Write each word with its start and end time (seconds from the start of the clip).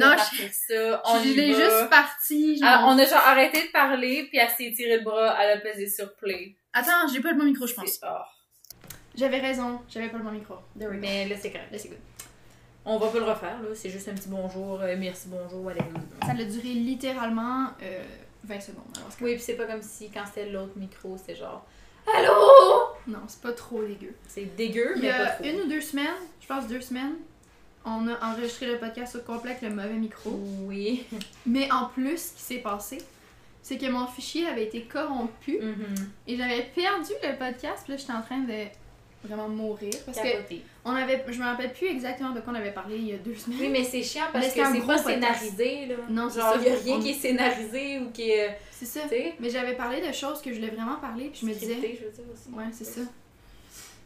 Non, 0.00 0.16
je- 0.32 0.42
ça, 0.52 1.02
on 1.06 1.18
je 1.22 1.28
l'ai 1.34 1.54
juste 1.54 1.88
parti. 1.90 2.56
genre- 2.58 2.68
Ah, 2.70 2.84
on 2.88 2.98
a 2.98 3.04
genre 3.04 3.18
arrêté 3.26 3.66
de 3.66 3.70
parler, 3.72 4.26
puis 4.28 4.38
elle 4.38 4.48
s'est 4.50 4.72
tiré 4.74 4.98
le 4.98 5.04
bras, 5.04 5.36
elle 5.40 5.58
a 5.58 5.60
pesé 5.60 5.88
sur 5.88 6.14
play. 6.14 6.54
Attends, 6.72 7.08
j'ai 7.12 7.20
pas 7.20 7.32
le 7.32 7.38
bon 7.38 7.44
micro, 7.44 7.66
je 7.66 7.74
pense. 7.74 7.88
C'est-. 7.90 8.06
J'avais 9.16 9.40
raison, 9.40 9.80
j'avais 9.88 10.08
pas 10.08 10.18
le 10.18 10.24
bon 10.24 10.30
micro. 10.30 10.54
Mais 10.76 11.28
là, 11.28 11.36
c'est 11.40 11.50
correct. 11.50 11.70
Là, 11.72 11.78
c'est 11.78 11.88
good. 11.88 11.98
On 12.84 12.96
va 12.96 13.08
pas 13.08 13.18
le 13.18 13.24
refaire, 13.24 13.60
là. 13.62 13.68
C'est 13.74 13.90
juste 13.90 14.08
un 14.08 14.14
petit 14.14 14.28
bonjour, 14.28 14.80
euh, 14.80 14.94
merci, 14.98 15.28
bonjour, 15.28 15.68
allez. 15.68 15.80
Ça 16.24 16.30
a 16.32 16.34
duré 16.34 16.68
littéralement 16.68 17.66
euh, 17.82 18.02
20 18.44 18.60
secondes. 18.60 18.84
Alors, 18.96 19.08
c'est 19.10 19.22
Oui, 19.24 19.34
puis 19.34 19.42
c'est 19.42 19.54
pas 19.56 19.66
comme 19.66 19.82
si 19.82 20.10
quand 20.10 20.24
c'était 20.26 20.48
l'autre 20.48 20.72
micro, 20.76 21.16
c'était 21.18 21.36
genre 21.36 21.66
Allô? 22.16 22.32
Non, 23.06 23.20
c'est 23.28 23.42
pas 23.42 23.52
trop 23.52 23.82
dégueu. 23.84 24.14
C'est 24.26 24.56
dégueu, 24.56 24.94
Il 24.96 25.02
y 25.02 25.06
mais 25.06 25.12
pas 25.12 25.24
a 25.24 25.26
trop. 25.32 25.44
une 25.44 25.60
ou 25.60 25.66
deux 25.66 25.80
semaines, 25.82 26.06
je 26.40 26.46
pense 26.46 26.66
deux 26.66 26.80
semaines, 26.80 27.16
on 27.84 28.06
a 28.08 28.32
enregistré 28.32 28.66
le 28.66 28.78
podcast 28.78 29.16
au 29.16 29.20
complet 29.20 29.52
avec 29.52 29.62
le 29.62 29.70
mauvais 29.70 29.94
micro. 29.94 30.30
Oui. 30.66 31.04
Mais 31.46 31.70
en 31.72 31.86
plus, 31.86 32.18
ce 32.18 32.32
qui 32.36 32.42
s'est 32.42 32.58
passé, 32.62 32.98
c'est 33.62 33.78
que 33.78 33.86
mon 33.90 34.06
fichier 34.06 34.46
avait 34.46 34.64
été 34.64 34.82
corrompu 34.82 35.58
Mhm. 35.60 36.08
et 36.26 36.36
j'avais 36.36 36.62
perdu 36.74 37.12
le 37.22 37.36
podcast. 37.38 37.82
Puis 37.84 37.92
là, 37.92 37.96
j'étais 37.98 38.12
en 38.12 38.22
train 38.22 38.38
de 38.40 38.64
vraiment 39.22 39.48
mourir. 39.48 39.92
Parce 40.06 40.18
que 40.18 40.28
on 40.84 40.92
avait, 40.92 41.22
je 41.28 41.38
me 41.38 41.44
rappelle 41.44 41.72
plus 41.74 41.88
exactement 41.88 42.30
de 42.30 42.40
quoi 42.40 42.52
on 42.54 42.56
avait 42.56 42.72
parlé 42.72 42.96
il 42.96 43.06
y 43.08 43.12
a 43.12 43.18
deux 43.18 43.34
semaines. 43.34 43.58
Oui, 43.60 43.68
mais 43.68 43.84
c'est 43.84 44.02
chiant 44.02 44.24
parce 44.32 44.48
que 44.48 44.60
c'est 44.72 44.86
pas 44.86 44.96
scénarisé, 44.98 45.86
là. 45.86 45.94
Non, 46.08 46.28
c'est 46.30 46.40
Genre, 46.40 46.54
ça. 46.54 46.60
y 46.62 46.70
a 46.70 46.74
rien 46.74 46.96
On- 46.96 47.00
qui 47.00 47.10
est 47.10 47.14
scénarisé 47.14 47.98
ou 48.00 48.10
qui 48.10 48.30
est. 48.30 48.58
C'est 48.72 48.86
ça. 48.86 49.00
Mais 49.38 49.50
j'avais 49.50 49.74
parlé 49.74 50.00
de 50.06 50.10
choses 50.12 50.40
que 50.40 50.50
je 50.50 50.56
voulais 50.58 50.70
vraiment 50.70 50.96
parler, 50.96 51.28
puis 51.30 51.40
je 51.42 51.46
me 51.46 51.52
disais. 51.52 51.74
je 51.74 52.04
veux 52.06 52.10
dire 52.12 52.24
aussi. 52.32 52.48
Ouais, 52.54 52.64
c'est 52.72 52.84
ça. 52.84 53.02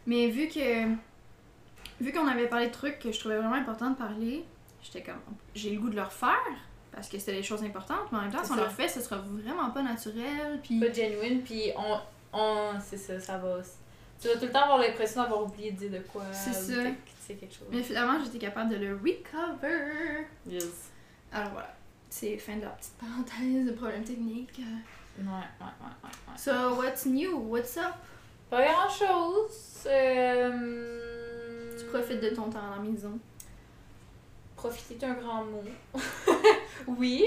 Mais 0.07 0.27
vu 0.29 0.49
que. 0.49 0.61
Vu 2.01 2.13
qu'on 2.13 2.27
avait 2.27 2.49
parlé 2.49 2.67
de 2.67 2.73
trucs 2.73 2.99
que 2.99 3.13
je 3.13 3.19
trouvais 3.19 3.37
vraiment 3.37 3.55
important 3.55 3.91
de 3.91 3.97
parler, 3.97 4.45
j'étais 4.83 5.03
comme. 5.03 5.21
J'ai 5.55 5.71
le 5.71 5.81
goût 5.81 5.91
de 5.91 5.97
le 5.97 6.03
refaire, 6.03 6.39
parce 6.93 7.09
que 7.09 7.19
c'était 7.19 7.35
des 7.35 7.43
choses 7.43 7.63
importantes, 7.63 8.11
mais 8.13 8.19
en 8.19 8.23
même 8.23 8.33
temps, 8.33 8.39
C'est 8.43 8.47
si 8.47 8.53
on 8.53 8.57
le 8.57 8.63
refait, 8.63 8.89
ce 8.89 9.01
sera 9.01 9.17
vraiment 9.19 9.71
pas 9.71 9.83
naturel, 9.83 10.61
puis. 10.63 10.81
Pas 10.81 10.93
genuine, 10.93 11.43
puis 11.43 11.73
on. 11.77 11.99
on 12.33 12.73
c'est 12.81 12.97
ça, 12.97 13.19
ça 13.21 13.39
va. 13.39 13.59
Tu 14.21 14.29
vas 14.29 14.35
tout 14.35 14.47
le 14.47 14.53
temps 14.53 14.63
avoir 14.63 14.79
l'impression 14.79 15.23
d'avoir 15.23 15.43
oublié 15.43 15.73
de 15.73 15.77
dire 15.77 15.91
de 15.91 15.99
quoi. 15.99 16.23
C'est 16.33 16.53
ça. 16.53 16.83
sais, 17.21 17.35
quelque 17.35 17.55
chose. 17.55 17.69
Mais 17.71 17.83
finalement, 17.83 18.19
j'étais 18.23 18.39
capable 18.39 18.71
de 18.71 18.77
le 18.77 18.95
recover. 18.95 20.27
Yes. 20.47 20.91
Alors 21.33 21.51
voilà. 21.51 21.75
C'est 22.09 22.39
fin 22.39 22.57
de 22.57 22.63
la 22.63 22.69
petite 22.69 22.95
parenthèse 22.95 23.67
de 23.67 23.73
problèmes 23.73 24.05
techniques. 24.05 24.57
Ouais, 24.59 25.25
ouais, 25.25 25.31
ouais, 25.31 25.67
ouais. 25.81 26.11
ouais. 26.29 26.39
So, 26.39 26.77
what's 26.77 27.07
new? 27.07 27.37
What's 27.49 27.77
up? 27.77 27.95
Pas 28.51 28.63
grand 28.63 28.89
chose. 28.89 29.85
Euh... 29.87 31.14
Tu 31.79 31.85
profites 31.87 32.21
de 32.21 32.31
ton 32.31 32.51
temps 32.51 32.73
à 32.73 32.77
la 32.77 32.83
maison. 32.83 33.19
Profiter 34.57 34.95
est 35.07 35.09
un 35.11 35.15
grand 35.15 35.45
mot. 35.45 35.63
oui, 36.87 37.25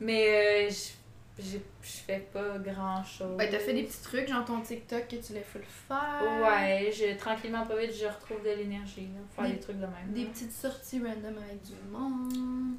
mais 0.00 0.66
euh, 0.68 0.70
je 0.70 1.42
je- 1.42 1.56
je 1.82 1.90
fais 2.06 2.18
pas 2.32 2.58
grand 2.58 3.02
chose. 3.04 3.36
Ben, 3.38 3.48
t'as 3.50 3.58
fait 3.58 3.72
des 3.72 3.84
petits 3.84 4.02
trucs, 4.02 4.28
genre 4.28 4.44
ton 4.44 4.60
TikTok 4.60 5.08
que 5.08 5.16
tu 5.16 5.32
l'as 5.32 5.40
fait 5.40 5.60
le 5.60 5.64
faire. 5.64 6.42
Ouais, 6.42 6.90
je, 6.92 7.16
tranquillement, 7.16 7.64
pas 7.64 7.76
vite, 7.76 7.92
je 7.94 8.04
retrouve 8.06 8.44
de 8.44 8.50
l'énergie 8.50 9.08
là, 9.14 9.20
pour 9.34 9.36
faire 9.36 9.46
Des- 9.46 9.52
des, 9.58 9.60
trucs 9.60 9.76
de 9.78 9.86
même. 9.86 10.12
Des 10.12 10.24
là. 10.24 10.30
petites 10.30 10.52
sorties 10.52 10.98
random 10.98 11.38
avec 11.38 11.62
du 11.62 11.72
monde. 11.90 12.74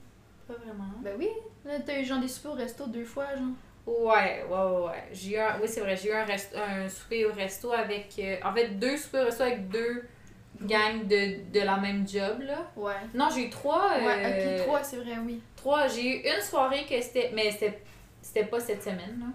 Pas 0.47 0.53
vraiment. 0.53 0.91
Ben 1.01 1.15
oui, 1.17 1.29
là 1.65 1.79
t'as 1.83 1.99
eu 1.99 2.05
genre 2.05 2.19
des 2.19 2.27
soupers 2.27 2.51
au 2.51 2.55
resto 2.55 2.85
deux 2.87 3.05
fois, 3.05 3.27
genre. 3.35 3.47
Ouais, 3.87 4.45
ouais, 4.47 4.49
ouais, 4.49 4.85
ouais. 4.87 5.03
J'ai 5.13 5.31
eu 5.31 5.37
un, 5.37 5.59
oui, 5.59 5.67
c'est 5.67 5.81
vrai, 5.81 5.95
j'ai 5.97 6.09
eu 6.09 6.13
un, 6.13 6.25
rest- 6.25 6.55
un 6.55 6.87
souper 6.87 7.25
au 7.25 7.33
resto 7.33 7.71
avec. 7.71 8.13
euh, 8.19 8.37
en 8.43 8.53
fait, 8.53 8.69
deux 8.77 8.97
soupers 8.97 9.23
au 9.23 9.25
resto 9.25 9.43
avec 9.43 9.67
deux 9.69 10.03
gangs 10.61 11.07
de, 11.07 11.51
de 11.51 11.59
la 11.65 11.77
même 11.77 12.07
job, 12.07 12.41
là. 12.41 12.71
Ouais. 12.75 12.93
Non, 13.13 13.29
j'ai 13.33 13.47
eu 13.47 13.49
trois. 13.49 13.97
Ouais, 13.97 14.25
euh, 14.25 14.57
ok, 14.57 14.65
trois, 14.65 14.83
c'est 14.83 14.97
vrai, 14.97 15.17
oui. 15.25 15.41
Trois. 15.55 15.87
J'ai 15.87 16.17
eu 16.17 16.21
une 16.21 16.41
soirée 16.41 16.85
que 16.89 16.99
c'était. 17.01 17.31
Mais 17.33 17.51
c'était, 18.21 18.45
pas 18.45 18.59
cette 18.59 18.83
semaine, 18.83 19.19
là. 19.19 19.27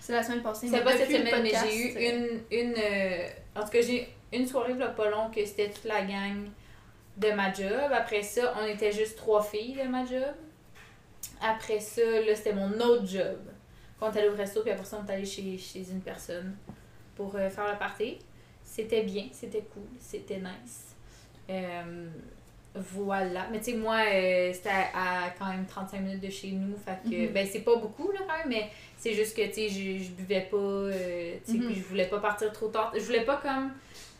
C'est 0.00 0.12
la 0.12 0.22
semaine 0.22 0.42
passée. 0.42 0.68
C'était 0.68 0.84
pas 0.84 0.96
cette 0.96 1.10
semaine, 1.10 1.42
mais 1.42 1.52
j'ai 1.64 1.76
eu 1.76 2.10
une. 2.10 2.40
une 2.50 2.74
euh, 2.74 3.28
en 3.56 3.64
tout 3.64 3.70
cas, 3.70 3.80
j'ai 3.80 4.02
eu 4.02 4.06
une 4.32 4.46
soirée, 4.46 4.74
là, 4.74 4.88
pas 4.88 5.10
long, 5.10 5.30
que 5.30 5.44
c'était 5.44 5.70
toute 5.70 5.84
la 5.84 6.02
gang 6.02 6.48
de 7.16 7.30
ma 7.32 7.52
job. 7.52 7.90
Après 7.92 8.22
ça, 8.22 8.54
on 8.60 8.66
était 8.66 8.92
juste 8.92 9.16
trois 9.16 9.42
filles 9.42 9.76
de 9.82 9.88
ma 9.88 10.04
job. 10.04 10.34
Après 11.40 11.80
ça, 11.80 12.02
là, 12.02 12.34
c'était 12.34 12.52
mon 12.52 12.72
autre 12.80 13.06
job. 13.06 13.38
Quand 13.98 14.10
on 14.10 14.12
est 14.12 14.18
allé 14.18 14.28
au 14.28 14.36
resto, 14.36 14.62
puis 14.62 14.70
après 14.70 14.84
ça, 14.84 15.00
on 15.02 15.08
est 15.08 15.12
allé 15.12 15.24
chez, 15.24 15.56
chez 15.58 15.90
une 15.90 16.00
personne 16.00 16.56
pour 17.14 17.34
euh, 17.34 17.48
faire 17.48 17.70
le 17.72 17.78
party. 17.78 18.18
C'était 18.76 19.02
bien, 19.04 19.24
c'était 19.32 19.62
cool, 19.72 19.84
c'était 19.98 20.36
nice. 20.36 20.94
Euh, 21.48 22.08
voilà. 22.74 23.46
Mais 23.50 23.58
tu 23.58 23.70
sais, 23.70 23.72
moi, 23.74 23.96
euh, 24.06 24.52
c'était 24.52 24.68
à, 24.68 25.24
à 25.24 25.30
quand 25.30 25.46
même 25.46 25.64
35 25.66 25.98
minutes 26.00 26.20
de 26.20 26.28
chez 26.30 26.50
nous. 26.50 26.76
Fait 26.76 26.98
que, 27.08 27.26
Mhm. 27.28 27.32
ben, 27.32 27.48
c'est 27.50 27.60
pas 27.60 27.76
beaucoup, 27.76 28.10
là, 28.12 28.18
quand 28.28 28.36
même, 28.36 28.48
mais 28.48 28.68
c'est 28.98 29.14
juste 29.14 29.34
que, 29.34 29.46
tu 29.46 29.54
sais, 29.54 29.68
je, 29.70 30.04
je 30.04 30.10
buvais 30.10 30.42
pas, 30.50 30.56
euh, 30.58 31.36
tu 31.46 31.52
sais, 31.52 31.58
Mhm. 31.58 31.66
puis 31.68 31.74
je 31.76 31.82
voulais 31.84 32.06
pas 32.06 32.18
partir 32.20 32.52
trop 32.52 32.68
tard. 32.68 32.92
Je 32.94 33.00
voulais 33.00 33.24
pas, 33.24 33.36
comme, 33.38 33.72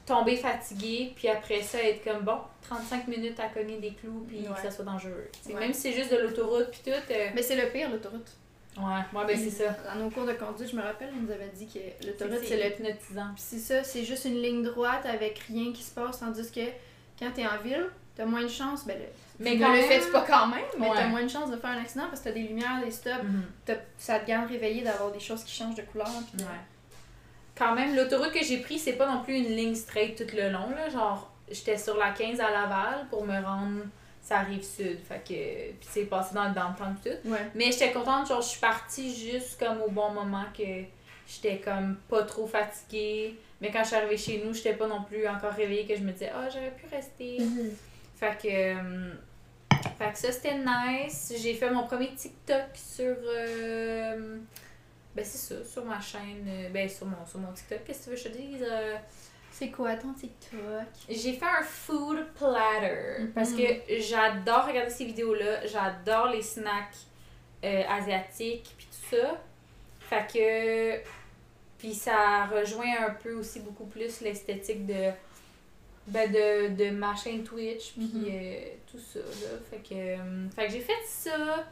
tomber 0.06 0.36
fatiguée, 0.36 1.12
puis 1.16 1.28
après 1.28 1.60
ça, 1.60 1.82
être 1.82 2.02
comme, 2.02 2.22
bon, 2.24 2.38
35 2.62 3.08
minutes 3.08 3.38
à 3.40 3.48
cogner 3.48 3.76
des 3.78 3.92
clous, 3.92 4.24
puis 4.26 4.38
Ouais. 4.38 4.54
que 4.54 4.62
ça 4.62 4.70
soit 4.70 4.84
dangereux. 4.86 5.28
Ouais. 5.48 5.54
Même 5.54 5.74
si 5.74 5.80
c'est 5.82 5.92
juste 5.92 6.12
de 6.12 6.16
l'autoroute, 6.18 6.70
puis 6.70 6.80
tout. 6.82 6.90
euh, 7.12 7.28
Mais 7.34 7.42
c'est 7.42 7.56
le 7.56 7.70
pire, 7.70 7.90
l'autoroute. 7.90 8.32
Ouais, 8.76 8.84
ouais, 9.18 9.26
ben, 9.26 9.38
c'est 9.38 9.50
ça. 9.50 9.74
Dans 9.94 10.04
nos 10.04 10.10
cours 10.10 10.26
de 10.26 10.34
conduite, 10.34 10.70
je 10.70 10.76
me 10.76 10.82
rappelle, 10.82 11.08
on 11.18 11.22
nous 11.22 11.30
avait 11.32 11.50
dit 11.54 11.66
que 11.66 12.06
l'autoroute, 12.06 12.44
C'est 12.44 12.56
le 12.56 12.66
hypnotisant. 12.66 13.28
Puis 13.34 13.44
c'est 13.46 13.58
ça, 13.58 13.82
c'est 13.84 14.04
juste 14.04 14.24
une 14.26 14.40
ligne 14.42 14.62
droite 14.62 15.06
avec 15.06 15.38
rien 15.48 15.72
qui 15.72 15.82
se 15.82 15.92
passe, 15.94 16.20
tandis 16.20 16.50
que 16.52 16.60
quand 17.18 17.30
t'es 17.34 17.46
en 17.46 17.58
ville, 17.64 17.86
t'as 18.14 18.26
moins 18.26 18.42
de 18.42 18.48
chances, 18.48 18.86
ben 18.86 18.98
le, 18.98 19.04
Mais 19.44 19.58
quand 19.58 19.68
le 19.72 19.78
même- 19.78 19.88
fais 20.02 20.10
pas 20.10 20.22
quand 20.28 20.46
même, 20.48 20.64
mais 20.78 20.88
Ouais. 20.88 20.94
t'as 20.96 21.06
moins 21.08 21.22
de 21.22 21.28
chances 21.28 21.50
de 21.50 21.56
faire 21.56 21.70
un 21.70 21.80
accident 21.80 22.04
parce 22.08 22.20
que 22.20 22.24
t'as 22.28 22.32
des 22.34 22.42
lumières, 22.42 22.82
des 22.84 22.90
stops, 22.90 23.14
t'as- 23.64 23.74
ça 23.98 24.18
te 24.20 24.26
garde 24.26 24.48
réveillé 24.50 24.82
d'avoir 24.82 25.10
des 25.10 25.20
choses 25.20 25.42
qui 25.44 25.54
changent 25.54 25.74
de 25.74 25.82
couleur. 25.82 26.08
Ouais. 26.38 26.44
Quand 27.56 27.74
même, 27.74 27.96
l'autoroute 27.96 28.32
que 28.32 28.44
j'ai 28.44 28.58
pris, 28.58 28.78
c'est 28.78 28.94
pas 28.94 29.10
non 29.10 29.22
plus 29.22 29.36
une 29.36 29.56
ligne 29.56 29.74
straight 29.74 30.16
tout 30.16 30.36
le 30.36 30.50
long. 30.50 30.68
Là. 30.76 30.90
Genre, 30.90 31.30
j'étais 31.50 31.78
sur 31.78 31.96
la 31.96 32.10
15 32.10 32.38
à 32.40 32.50
Laval 32.50 33.06
pour 33.08 33.24
me 33.24 33.40
rendre 33.42 33.84
ça 34.26 34.40
rive 34.40 34.64
sud. 34.64 34.98
Fait 35.08 35.20
que. 35.20 35.70
Puis 35.78 35.88
c'est 35.88 36.04
passé 36.06 36.34
dans 36.34 36.48
le 36.48 36.54
downtown 36.54 36.96
tout. 37.02 37.28
Ouais. 37.30 37.38
Mais 37.54 37.66
j'étais 37.70 37.92
contente, 37.92 38.26
genre, 38.28 38.42
je 38.42 38.48
suis 38.48 38.60
partie 38.60 39.14
juste 39.14 39.58
comme 39.58 39.80
au 39.82 39.90
bon 39.90 40.10
moment 40.10 40.44
que 40.56 40.64
j'étais 41.28 41.58
comme 41.58 41.96
pas 42.08 42.24
trop 42.24 42.46
fatiguée. 42.46 43.36
Mais 43.60 43.70
quand 43.70 43.82
je 43.82 43.86
suis 43.88 43.96
arrivée 43.96 44.16
chez 44.18 44.42
nous, 44.44 44.52
j'étais 44.52 44.74
pas 44.74 44.86
non 44.88 45.02
plus 45.04 45.26
encore 45.28 45.52
réveillée 45.52 45.86
que 45.86 45.94
je 45.96 46.02
me 46.02 46.10
disais, 46.12 46.30
ah, 46.34 46.48
j'aurais 46.52 46.72
pu 46.72 46.86
rester. 46.94 47.38
Fait 48.16 48.36
que. 48.42 48.48
euh, 48.48 49.12
fait 49.98 50.12
que 50.12 50.18
ça, 50.18 50.32
c'était 50.32 50.58
nice. 50.58 51.32
J'ai 51.40 51.54
fait 51.54 51.70
mon 51.70 51.84
premier 51.86 52.12
TikTok 52.14 52.64
sur. 52.74 53.14
euh, 53.24 54.38
ben, 55.14 55.24
c'est 55.24 55.38
ça, 55.54 55.64
sur 55.64 55.84
ma 55.84 56.00
chaîne. 56.00 56.44
euh, 56.48 56.68
Ben, 56.70 56.88
sur 56.88 57.06
mon, 57.06 57.24
sur 57.24 57.38
mon 57.38 57.52
TikTok. 57.52 57.84
Qu'est-ce 57.84 58.00
que 58.00 58.04
tu 58.04 58.10
veux 58.10 58.16
que 58.16 58.22
je 58.22 58.28
te 58.28 58.36
dise? 58.36 58.66
Euh, 58.68 58.96
C'est 59.58 59.70
quoi 59.70 59.96
ton 59.96 60.12
TikTok? 60.12 60.60
j'ai 61.08 61.32
fait 61.32 61.46
un 61.46 61.62
food 61.62 62.26
platter. 62.34 63.20
Mhm. 63.22 63.32
Parce 63.32 63.52
que 63.52 63.62
j'adore 64.00 64.66
regarder 64.66 64.90
ces 64.90 65.06
vidéos-là. 65.06 65.66
J'adore 65.66 66.28
les 66.28 66.42
snacks 66.42 66.94
euh, 67.64 67.82
asiatiques, 67.88 68.74
puis 68.76 68.86
tout 68.86 69.16
ça. 69.16 69.40
Fait 70.00 70.26
que. 70.30 71.08
Puis 71.78 71.94
ça 71.94 72.46
rejoint 72.46 73.06
un 73.06 73.10
peu 73.10 73.32
aussi 73.34 73.60
beaucoup 73.60 73.86
plus 73.86 74.20
l'esthétique 74.20 74.84
de. 74.86 75.10
Ben 76.08 76.30
de, 76.30 76.74
de 76.76 76.90
ma 76.90 77.16
chaîne 77.16 77.42
Twitch, 77.42 77.92
puis 77.94 78.04
Mhm. 78.14 78.24
euh, 78.28 78.60
tout 78.90 78.98
ça, 78.98 79.18
là. 79.20 79.58
Fait 79.70 79.78
que. 79.78 79.94
euh, 79.94 80.48
fait 80.54 80.66
que 80.66 80.72
j'ai 80.72 80.80
fait 80.80 81.02
ça. 81.06 81.64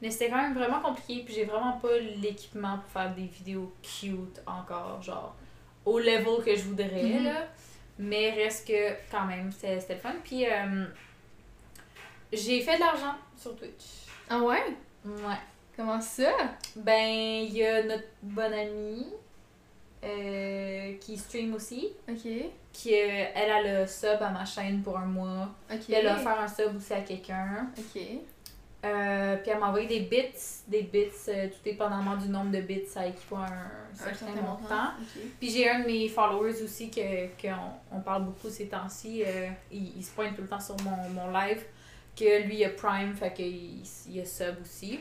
Mais 0.00 0.10
c'était 0.10 0.28
quand 0.30 0.40
même 0.40 0.54
vraiment 0.54 0.80
compliqué, 0.80 1.22
puis 1.24 1.34
j'ai 1.34 1.44
vraiment 1.46 1.72
pas 1.78 1.98
l'équipement 1.98 2.78
pour 2.78 2.90
faire 2.90 3.14
des 3.14 3.24
vidéos 3.26 3.72
cute 3.82 4.40
encore, 4.46 5.02
genre 5.02 5.34
au 5.86 5.98
level 5.98 6.44
que 6.44 6.54
je 6.54 6.64
voudrais, 6.64 7.02
Mhm. 7.02 7.24
là. 7.24 7.46
Mais 7.98 8.30
reste 8.32 8.68
que, 8.68 8.90
quand 9.10 9.24
même, 9.24 9.50
c'était 9.50 9.80
c'était 9.80 9.94
le 9.94 10.00
fun. 10.00 10.12
Puis, 10.22 10.44
euh, 10.46 10.84
j'ai 12.32 12.60
fait 12.60 12.74
de 12.74 12.80
l'argent 12.80 13.14
sur 13.36 13.56
Twitch. 13.56 13.84
Ah 14.28 14.38
ouais? 14.40 14.62
Ouais. 15.04 15.38
Comment 15.76 16.00
ça? 16.00 16.32
Ben, 16.74 17.08
il 17.44 17.52
y 17.54 17.64
a 17.64 17.82
notre 17.84 18.04
bonne 18.22 18.52
amie 18.52 19.06
euh, 20.04 20.94
qui 21.00 21.16
stream 21.16 21.54
aussi, 21.54 21.88
Ok. 22.08 22.30
qui, 22.72 22.94
euh, 22.94 23.24
elle 23.34 23.50
a 23.50 23.80
le 23.82 23.86
sub 23.86 24.20
à 24.22 24.30
ma 24.30 24.44
chaîne 24.44 24.82
pour 24.82 24.96
un 24.98 25.06
mois. 25.06 25.48
Ok. 25.72 25.80
Puis 25.84 25.94
elle 25.94 26.06
a 26.08 26.16
offert 26.16 26.38
un 26.40 26.48
sub 26.48 26.76
aussi 26.76 26.92
à 26.92 27.00
quelqu'un. 27.00 27.68
Ok. 27.78 28.02
Euh, 28.86 29.36
puis 29.36 29.50
elle 29.50 29.58
m'a 29.58 29.68
envoyé 29.68 29.86
des 29.86 30.00
bits, 30.00 30.32
des 30.68 30.82
bits, 30.82 31.06
euh, 31.28 31.48
tout 31.48 31.58
dépendamment 31.64 32.16
du 32.16 32.28
nombre 32.28 32.50
de 32.52 32.60
bits, 32.60 32.86
ça 32.86 33.06
équivaut 33.06 33.36
à 33.36 33.46
un, 33.46 33.50
Un 33.92 34.14
certain, 34.14 34.40
montant. 34.40 34.90
Puis 35.40 35.50
j'ai 35.50 35.68
un 35.68 35.80
de 35.80 35.86
mes 35.86 36.08
followers 36.08 36.62
aussi 36.62 36.90
que 36.90 37.26
qu'on 37.40 37.56
on 37.90 38.00
parle 38.00 38.24
beaucoup 38.24 38.48
ces 38.48 38.68
temps-ci. 38.68 39.22
euh, 39.26 39.48
il, 39.72 39.96
il 39.98 40.04
se 40.04 40.12
pointe 40.12 40.34
tout 40.36 40.42
le 40.42 40.48
temps 40.48 40.60
sur 40.60 40.76
mon, 40.82 41.08
mon 41.10 41.30
live. 41.30 41.62
Que 42.14 42.42
lui 42.46 42.56
il 42.58 42.64
a 42.64 42.70
Prime, 42.70 43.14
fait 43.14 43.32
qu'il 43.32 43.82
il 44.08 44.20
a 44.20 44.24
sub 44.24 44.56
aussi. 44.62 45.00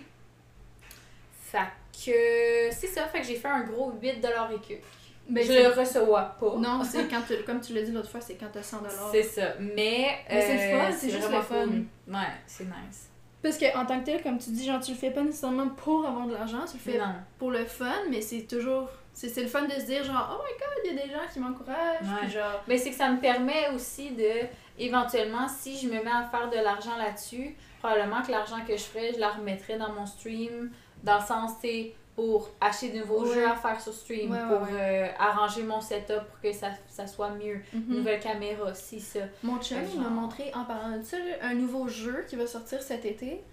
Fait 1.31 1.59
que 1.93 2.75
c'est 2.75 2.87
ça, 2.87 3.07
fait 3.07 3.21
que 3.21 3.27
j'ai 3.27 3.35
fait 3.35 3.47
un 3.47 3.63
gros 3.63 3.91
8$ 3.91 4.15
et 4.15 4.21
que. 4.21 4.81
Ben, 5.29 5.43
je 5.43 5.53
le 5.53 5.69
reçois 5.69 6.35
pas. 6.39 6.55
Non, 6.57 6.83
c'est 6.83 7.07
quand 7.09 7.21
tu, 7.27 7.41
comme 7.43 7.59
tu 7.61 7.73
l'as 7.73 7.81
dit 7.83 7.91
l'autre 7.91 8.09
fois, 8.09 8.21
c'est 8.21 8.35
quand 8.35 8.49
t'as 8.51 8.61
100 8.61 8.83
C'est 9.11 9.23
ça. 9.23 9.53
Mais, 9.59 10.19
Mais 10.29 10.41
c'est 10.41 10.53
le 10.55 10.75
euh, 10.75 10.81
fun, 10.85 10.91
c'est 10.97 11.09
juste 11.09 11.31
le 11.31 11.41
fun. 11.41 11.63
cool. 11.65 11.85
Ouais, 12.13 12.19
c'est 12.45 12.65
nice. 12.65 13.09
Parce 13.45 13.59
que 13.59 13.77
en 13.77 13.85
tant 13.85 13.99
que 13.99 14.05
tel, 14.05 14.23
comme 14.23 14.39
tu 14.39 14.49
dis, 14.49 14.65
genre 14.65 14.79
tu 14.79 14.89
le 14.89 14.97
fais 14.97 15.11
pas 15.11 15.21
nécessairement 15.21 15.67
pour 15.69 16.03
avoir 16.03 16.25
de 16.25 16.33
l'argent, 16.33 16.65
tu 16.65 16.77
le 16.83 16.91
fais 16.93 16.97
Non. 16.97 17.13
pour 17.37 17.51
le 17.51 17.63
fun, 17.63 17.93
mais 18.09 18.19
c'est 18.19 18.41
toujours. 18.47 18.89
C'est 19.13 19.29
c'est 19.29 19.43
le 19.43 19.47
fun 19.47 19.61
de 19.65 19.71
se 19.71 19.85
dire 19.85 20.03
genre, 20.03 20.35
oh 20.35 20.43
my 20.43 20.51
god, 20.57 20.83
il 20.83 20.95
y 20.95 20.99
a 20.99 21.05
des 21.05 21.11
gens 21.13 21.19
qui 21.31 21.39
m'encouragent. 21.39 22.23
Ouais. 22.23 22.27
Genre. 22.27 22.63
Mais 22.67 22.79
c'est 22.79 22.89
que 22.89 22.95
ça 22.95 23.07
me 23.11 23.19
permet 23.19 23.69
aussi 23.75 24.09
de, 24.09 24.47
éventuellement, 24.79 25.47
si 25.47 25.77
je 25.77 25.85
me 25.87 26.03
mets 26.03 26.09
à 26.11 26.23
faire 26.31 26.49
de 26.49 26.55
l'argent 26.55 26.97
là-dessus, 26.97 27.55
probablement 27.79 28.23
que 28.23 28.31
l'argent 28.31 28.57
que 28.67 28.75
je 28.75 28.81
ferais, 28.81 29.13
je 29.13 29.19
la 29.19 29.29
remettrais 29.29 29.77
dans 29.77 29.93
mon 29.93 30.07
stream, 30.07 30.71
dans 31.03 31.19
le 31.19 31.23
sens, 31.25 31.51
c'est 31.61 31.93
pour 32.15 32.49
acheter 32.61 32.89
de 32.89 32.99
nouveaux 32.99 33.25
Ouais. 33.27 33.33
jeux 33.35 33.47
à 33.47 33.55
faire 33.55 33.79
sur 33.81 33.93
stream, 33.93 34.31
Ouais, 34.31 34.39
pour 34.47 34.65
euh, 34.71 35.07
arranger 35.19 35.63
mon 35.63 35.81
setup 35.81 36.21
pour 36.31 36.39
que 36.41 36.53
ça, 36.53 36.69
ça 36.87 37.05
soit 37.07 37.29
mieux. 37.31 37.59
Mhm. 37.73 37.97
Nouvelle 37.97 38.19
caméra, 38.21 38.73
si 38.73 38.99
ça. 39.01 39.19
Mon 39.43 39.59
chum, 39.61 39.79
il 39.93 39.99
m'a 39.99 40.09
montré, 40.09 40.51
en 40.55 40.63
parlant 40.63 40.97
de 40.97 41.03
ça, 41.03 41.17
un 41.41 41.53
nouveau 41.53 41.87
jeu 41.89 42.25
qui 42.29 42.35
va 42.37 42.47
sortir 42.47 42.81
cet 42.81 43.03
été. 43.05 43.43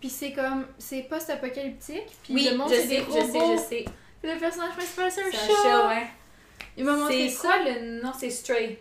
Puis 0.00 0.08
c'est 0.10 0.32
comme. 0.32 0.66
C'est 0.78 1.02
post-apocalyptique. 1.02 2.06
Puis 2.22 2.34
oui, 2.34 2.48
le 2.50 2.56
monde, 2.56 2.70
je 2.70 2.74
sais, 2.76 2.86
des 2.86 2.96
je 3.06 3.10
sais, 3.10 3.20
robots. 3.38 3.52
je 3.56 3.60
sais. 3.62 3.84
Puis 4.22 4.32
le 4.32 4.38
personnage 4.38 4.72
principal, 4.72 5.10
c'est 5.10 5.22
un 5.22 5.30
chat. 5.30 5.38
un 5.52 5.62
chat, 5.62 5.88
ouais. 5.88 6.06
Il 6.78 6.84
m'a 6.84 6.92
montré 6.96 7.28
C'est 7.28 7.36
ça. 7.36 7.48
quoi 7.48 7.64
le 7.64 8.02
nom? 8.02 8.12
C'est 8.18 8.30
Stray. 8.30 8.78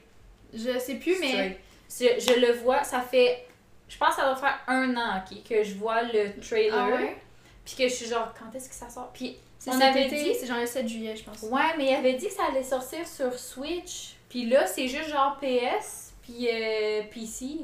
Je 0.54 0.78
sais 0.80 0.96
plus, 0.96 1.16
mais. 1.20 1.60
Je, 1.90 2.06
je 2.20 2.40
le 2.40 2.54
vois, 2.54 2.84
ça 2.84 3.02
fait. 3.02 3.46
Je 3.88 3.98
pense 3.98 4.16
que 4.16 4.22
ça 4.22 4.28
va 4.30 4.36
faire 4.36 4.60
un 4.68 4.96
an 4.98 5.22
ok, 5.30 5.44
que 5.48 5.64
je 5.64 5.76
vois 5.76 6.02
le 6.04 6.40
trailer. 6.42 6.74
Ah 6.76 6.88
ouais? 6.90 7.18
Puis 7.66 7.76
que 7.76 7.88
je 7.88 7.94
suis 7.94 8.06
genre, 8.06 8.34
quand 8.38 8.56
est-ce 8.56 8.70
que 8.70 8.76
ça 8.76 8.90
sort? 8.90 9.10
Puis 9.14 9.38
On 9.68 9.82
avait 9.82 10.06
été, 10.06 10.24
dit- 10.24 10.36
c'est 10.40 10.46
genre 10.46 10.60
le 10.60 10.68
7 10.68 10.88
juillet, 10.88 11.16
je 11.16 11.24
pense. 11.24 11.42
Ouais, 11.44 11.76
mais 11.78 11.86
il 11.92 11.96
avait 11.96 12.14
dit 12.14 12.28
que 12.28 12.34
ça 12.34 12.44
allait 12.50 12.64
sortir 12.64 13.08
sur 13.08 13.34
Switch. 13.38 14.16
Puis 14.30 14.46
là, 14.48 14.68
c'est 14.68 14.88
juste 14.88 15.10
genre 15.10 15.38
PS, 15.40 16.14
puis 16.22 16.48
euh, 16.52 17.02
PC. 17.12 17.58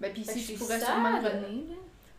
Ben, 0.00 0.12
si 0.24 0.40
je 0.40 0.54
pourrais 0.58 0.80
sad. 0.80 0.88
sûrement 0.88 1.16
revenir, 1.18 1.76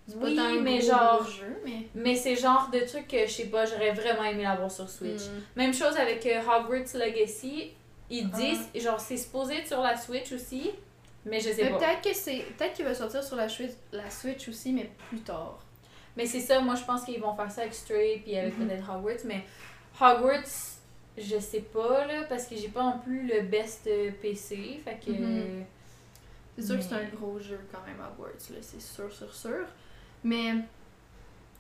pas 0.10 0.26
Oui, 0.26 0.36
tant 0.36 0.50
mais 0.62 0.78
gros, 0.80 0.88
genre. 0.88 1.28
jeu, 1.30 1.58
mais. 1.66 1.88
Mais 1.96 2.16
c'est 2.16 2.36
genre 2.36 2.70
de 2.72 2.80
truc 2.82 3.08
que 3.08 3.26
je 3.26 3.32
sais 3.32 3.46
pas, 3.48 3.66
j'aurais 3.66 3.92
vraiment 3.92 4.24
aimé 4.24 4.44
l'avoir 4.44 4.70
sur 4.72 4.90
Switch. 4.90 5.24
Mm. 5.24 5.42
Même 5.58 5.74
chose 5.74 5.98
avec 5.98 6.26
euh, 6.26 6.40
Hogwarts 6.42 6.94
Legacy. 6.96 7.72
Ils 8.10 8.30
Ah. 8.34 8.38
disent, 8.38 8.84
genre, 8.84 9.00
c'est 9.00 9.18
supposé 9.18 9.56
être 9.58 9.68
sur 9.68 9.82
la 9.82 9.98
Switch 9.98 10.32
aussi, 10.34 10.70
mais 11.26 11.40
je 11.40 11.50
sais 11.52 11.64
Mais 11.64 11.70
pas. 11.72 11.78
peut-être 11.80 12.02
que 12.02 12.14
c'est. 12.14 12.46
Peut-être 12.58 12.74
qu'il 12.74 12.86
va 12.86 12.94
sortir 12.94 13.24
sur 13.24 13.36
la 13.38 13.50
Switch, 13.50 13.72
la 13.92 14.10
Switch 14.10 14.48
aussi, 14.50 14.72
mais 14.72 14.90
plus 15.10 15.20
tard. 15.22 15.60
Mais 16.18 16.26
c'est 16.26 16.40
ça, 16.40 16.60
moi 16.62 16.76
je 16.76 16.84
pense 16.84 17.04
qu'ils 17.06 17.20
vont 17.20 17.34
faire 17.36 17.52
ça 17.52 17.62
avec 17.62 17.74
Stray 17.74 18.20
puis 18.20 18.38
avec 18.38 18.58
Mhm. 18.58 18.68
peut-être 18.68 18.90
Hogwarts, 18.90 19.26
mais 19.26 19.44
Hogwarts, 20.00 20.78
je 21.18 21.40
sais 21.40 21.62
pas 21.62 22.06
là, 22.06 22.24
parce 22.30 22.46
que 22.46 22.56
j'ai 22.56 22.68
pas 22.70 22.84
non 22.84 23.00
plus 23.00 23.28
le 23.28 23.42
best 23.42 23.88
euh, 23.88 24.12
PC, 24.22 24.82
fait 24.84 25.00
que. 25.04 25.12
Mhm. 25.12 25.66
C'est 26.56 26.66
sûr 26.68 26.78
que 26.78 26.84
c'est 26.84 26.94
un 26.94 27.06
gros 27.16 27.40
jeu 27.40 27.60
quand 27.72 27.82
même, 27.88 27.98
Hogwarts, 28.00 28.50
là, 28.52 28.58
c'est 28.62 28.82
sûr, 28.82 29.12
sûr, 29.12 29.34
sûr. 29.34 29.66
Mais. 30.24 30.54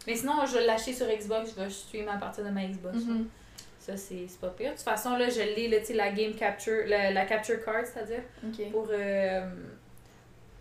Mais 0.05 0.15
sinon, 0.15 0.45
je 0.45 0.57
vais 0.57 0.65
l'acheter 0.65 0.93
sur 0.93 1.07
Xbox, 1.07 1.51
je 1.55 1.61
vais 1.63 1.69
streamer 1.69 2.09
à 2.11 2.17
partir 2.17 2.43
de 2.43 2.49
ma 2.49 2.65
Xbox. 2.65 2.97
mhm. 2.97 3.27
Ça, 3.79 3.97
c'est 3.97 4.27
pas 4.39 4.49
pire. 4.49 4.71
De 4.71 4.75
toute 4.75 4.83
façon, 4.83 5.17
là, 5.17 5.29
je 5.29 5.39
l'ai, 5.41 5.67
la 5.93 6.11
game 6.11 6.33
capture, 6.35 6.83
la, 6.87 7.11
la 7.11 7.25
capture 7.25 7.63
card, 7.65 7.83
c'est-à-dire, 7.85 8.21
pour, 8.71 8.87
euh, 8.91 9.45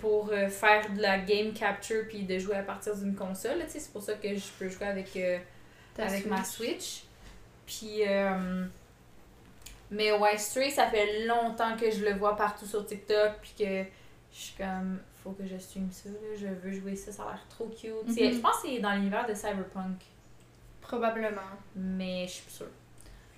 pour 0.03 0.31
euh, 0.33 0.49
faire 0.49 0.93
de 0.93 1.01
la 1.01 1.19
game 1.21 1.53
capture 1.55 2.03
puis 2.09 2.25
de 2.25 2.37
jouer 2.41 2.57
à 2.57 2.63
partir 2.65 2.97
d'une 2.97 3.15
console. 3.15 3.63
C'est 3.69 3.93
pour 3.93 4.03
ça 4.03 4.15
que 4.15 4.35
je 4.35 4.45
peux 4.59 4.69
jouer 4.69 4.87
avec. 4.89 5.17
euh, 5.17 5.39
avec 5.97 6.27
ma 6.27 6.43
Switch. 6.43 7.05
Puis, 7.65 8.03
euh, 8.09 8.65
mais 9.93 10.11
ouais, 10.13 10.37
Stray, 10.37 10.71
ça 10.73 10.89
fait 10.91 11.25
longtemps 11.27 11.77
que 11.77 11.89
je 11.91 12.05
le 12.05 12.15
vois 12.15 12.35
partout 12.37 12.67
sur 12.67 12.85
TikTok. 12.85 13.35
Puis 13.41 13.53
que 13.57 13.85
je 14.33 14.39
suis 14.39 14.55
comme, 14.57 14.99
faut 15.23 15.31
que 15.31 15.47
je 15.47 15.57
stream 15.57 15.89
ça. 15.93 16.09
là, 16.09 16.17
Je 16.37 16.47
veux 16.49 16.73
jouer 16.73 16.97
ça, 16.97 17.13
ça 17.13 17.23
a 17.23 17.27
l'air 17.33 17.47
trop 17.49 17.67
cute. 17.67 17.93
Mhm. 18.09 18.33
Je 18.35 18.39
pense 18.41 18.61
que 18.63 18.69
c'est 18.69 18.81
dans 18.81 18.93
l'univers 18.95 19.27
de 19.29 19.35
Cyberpunk, 19.35 20.01
Probablement. 20.81 21.41
mais 21.77 22.27
je 22.27 22.33
suis 22.33 22.51
sûre. 22.51 22.67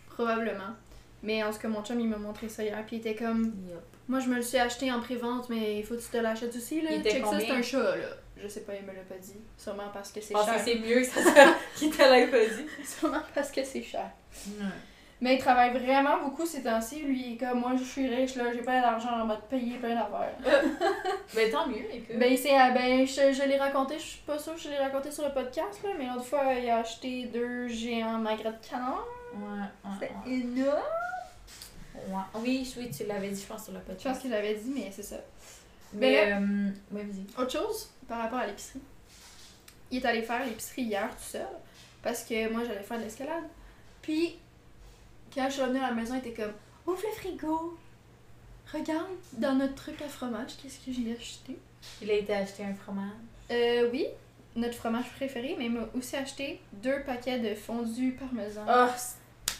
Probablement. 0.08 0.74
Mais 1.22 1.42
en 1.42 1.52
tout 1.52 1.58
cas, 1.58 1.68
mon 1.68 1.84
chum, 1.84 2.00
il 2.00 2.08
m'a 2.08 2.16
montré 2.16 2.48
ça 2.48 2.62
hier, 2.62 2.82
puis 2.86 2.96
il 2.96 3.00
était 3.00 3.14
comme. 3.14 3.52
Moi, 4.08 4.20
je 4.20 4.28
me 4.28 4.36
le 4.36 4.42
suis 4.42 4.58
acheté 4.58 4.92
en 4.92 5.00
pré-vente, 5.00 5.48
mais 5.48 5.78
il 5.78 5.84
faut 5.84 5.94
que 5.94 6.00
tu 6.00 6.08
te 6.08 6.16
l'achètes 6.18 6.54
aussi, 6.54 6.82
là. 6.82 6.90
Il 6.92 7.00
était 7.00 7.10
Check 7.12 7.26
ça, 7.26 7.40
c'est 7.40 7.50
un 7.50 7.62
chat, 7.62 7.96
là. 7.96 8.08
Je 8.36 8.48
sais 8.48 8.60
pas, 8.60 8.72
il 8.74 8.82
me 8.82 8.92
l'a 8.92 9.00
pas 9.08 9.14
dit. 9.16 9.36
Sûrement 9.56 9.88
parce 9.92 10.10
que 10.12 10.20
Je 10.20 10.26
c'est 10.26 10.34
pense 10.34 10.44
que 10.46 10.52
cher. 10.52 10.62
c'est 10.64 10.74
mieux 10.78 10.96
que 11.00 11.04
ça 11.06 11.22
soit 11.22 11.54
qui 11.76 11.88
te 11.90 12.02
l'ait 12.02 12.26
pas 12.26 12.44
dit. 12.54 12.66
Sûrement 12.84 13.22
parce 13.34 13.50
que 13.50 13.64
c'est 13.64 13.82
cher. 13.82 14.10
Ouais. 14.48 14.66
Mais 15.20 15.36
il 15.36 15.38
travaille 15.38 15.72
vraiment 15.72 16.18
beaucoup 16.22 16.44
ces 16.44 16.62
temps-ci. 16.64 17.00
Lui, 17.02 17.22
il 17.28 17.34
est 17.34 17.36
comme 17.38 17.60
moi, 17.60 17.72
je 17.78 17.84
suis 17.84 18.06
riche, 18.06 18.34
là, 18.34 18.52
j'ai 18.52 18.60
pas 18.62 18.80
d'argent, 18.82 19.24
va 19.26 19.36
te 19.36 19.48
payer 19.48 19.78
plein 19.78 19.94
d'affaires. 19.94 20.34
Ben 21.34 21.50
tant 21.50 21.66
mieux, 21.66 21.86
écoute. 21.92 22.16
Ben, 22.18 22.36
c'est, 22.36 22.52
euh, 22.54 22.70
ben 22.74 23.06
je, 23.06 23.32
je 23.32 23.48
l'ai 23.48 23.56
raconté, 23.56 23.94
je 23.98 24.04
suis 24.04 24.20
pas 24.26 24.38
sûre 24.38 24.54
que 24.54 24.60
je 24.60 24.68
l'ai 24.68 24.76
raconté 24.76 25.10
sur 25.10 25.24
le 25.24 25.32
podcast, 25.32 25.80
là, 25.82 25.90
mais 25.98 26.06
l'autre 26.06 26.26
fois, 26.26 26.52
il 26.60 26.68
a 26.68 26.78
acheté 26.78 27.24
deux 27.32 27.68
géants 27.68 28.18
magrets 28.18 28.52
de 28.52 28.68
canon. 28.68 28.98
ouais, 29.34 29.58
ouais, 29.84 29.90
C'est 30.00 30.10
ouais. 30.30 30.36
énorme. 30.36 30.82
Ouais. 32.08 32.22
Oui, 32.42 32.74
oui, 32.76 32.90
tu 32.90 33.04
l'avais 33.06 33.30
dit, 33.30 33.40
je 33.40 33.46
pense, 33.46 33.64
sur 33.64 33.72
le 33.72 33.78
Je 33.80 33.84
pense 33.84 33.94
podcast. 33.96 34.22
que 34.22 34.28
je 34.28 34.32
l'avais 34.32 34.54
dit, 34.54 34.70
mais 34.74 34.90
c'est 34.94 35.02
ça. 35.02 35.16
Mais, 35.92 36.32
euh, 36.32 36.68
ouais, 36.92 37.02
vas-y. 37.04 37.42
Autre 37.42 37.52
chose 37.52 37.90
par 38.08 38.18
rapport 38.18 38.38
à 38.40 38.46
l'épicerie. 38.46 38.80
Il 39.90 40.02
est 40.02 40.06
allé 40.06 40.22
faire 40.22 40.44
l'épicerie 40.44 40.82
hier 40.82 41.08
tout 41.10 41.22
seul 41.22 41.46
parce 42.02 42.24
que 42.24 42.50
moi 42.50 42.62
j'allais 42.64 42.82
faire 42.82 42.98
de 42.98 43.04
l'escalade. 43.04 43.44
Puis 44.02 44.36
quand 45.32 45.46
je 45.48 45.52
suis 45.54 45.62
revenue 45.62 45.78
à 45.78 45.88
la 45.90 45.94
maison, 45.94 46.14
il 46.14 46.18
était 46.28 46.42
comme 46.42 46.52
Ouvre 46.86 47.00
le 47.02 47.12
frigo 47.16 47.78
Regarde 48.72 49.06
dans 49.34 49.54
notre 49.54 49.74
truc 49.74 50.00
à 50.02 50.08
fromage, 50.08 50.52
qu'est-ce 50.60 50.78
que 50.84 50.90
j'ai 50.92 51.12
acheté 51.12 51.56
Il 52.02 52.10
a 52.10 52.14
été 52.14 52.34
acheter 52.34 52.64
un 52.64 52.74
fromage? 52.74 53.12
Euh, 53.50 53.88
oui, 53.92 54.06
notre 54.56 54.74
fromage 54.74 55.08
préféré, 55.16 55.54
mais 55.58 55.66
il 55.66 55.72
m'a 55.72 55.86
aussi 55.96 56.16
acheté 56.16 56.60
deux 56.72 57.02
paquets 57.04 57.38
de 57.38 57.54
fondu 57.54 58.12
parmesan. 58.18 58.64
Oh, 58.68 58.88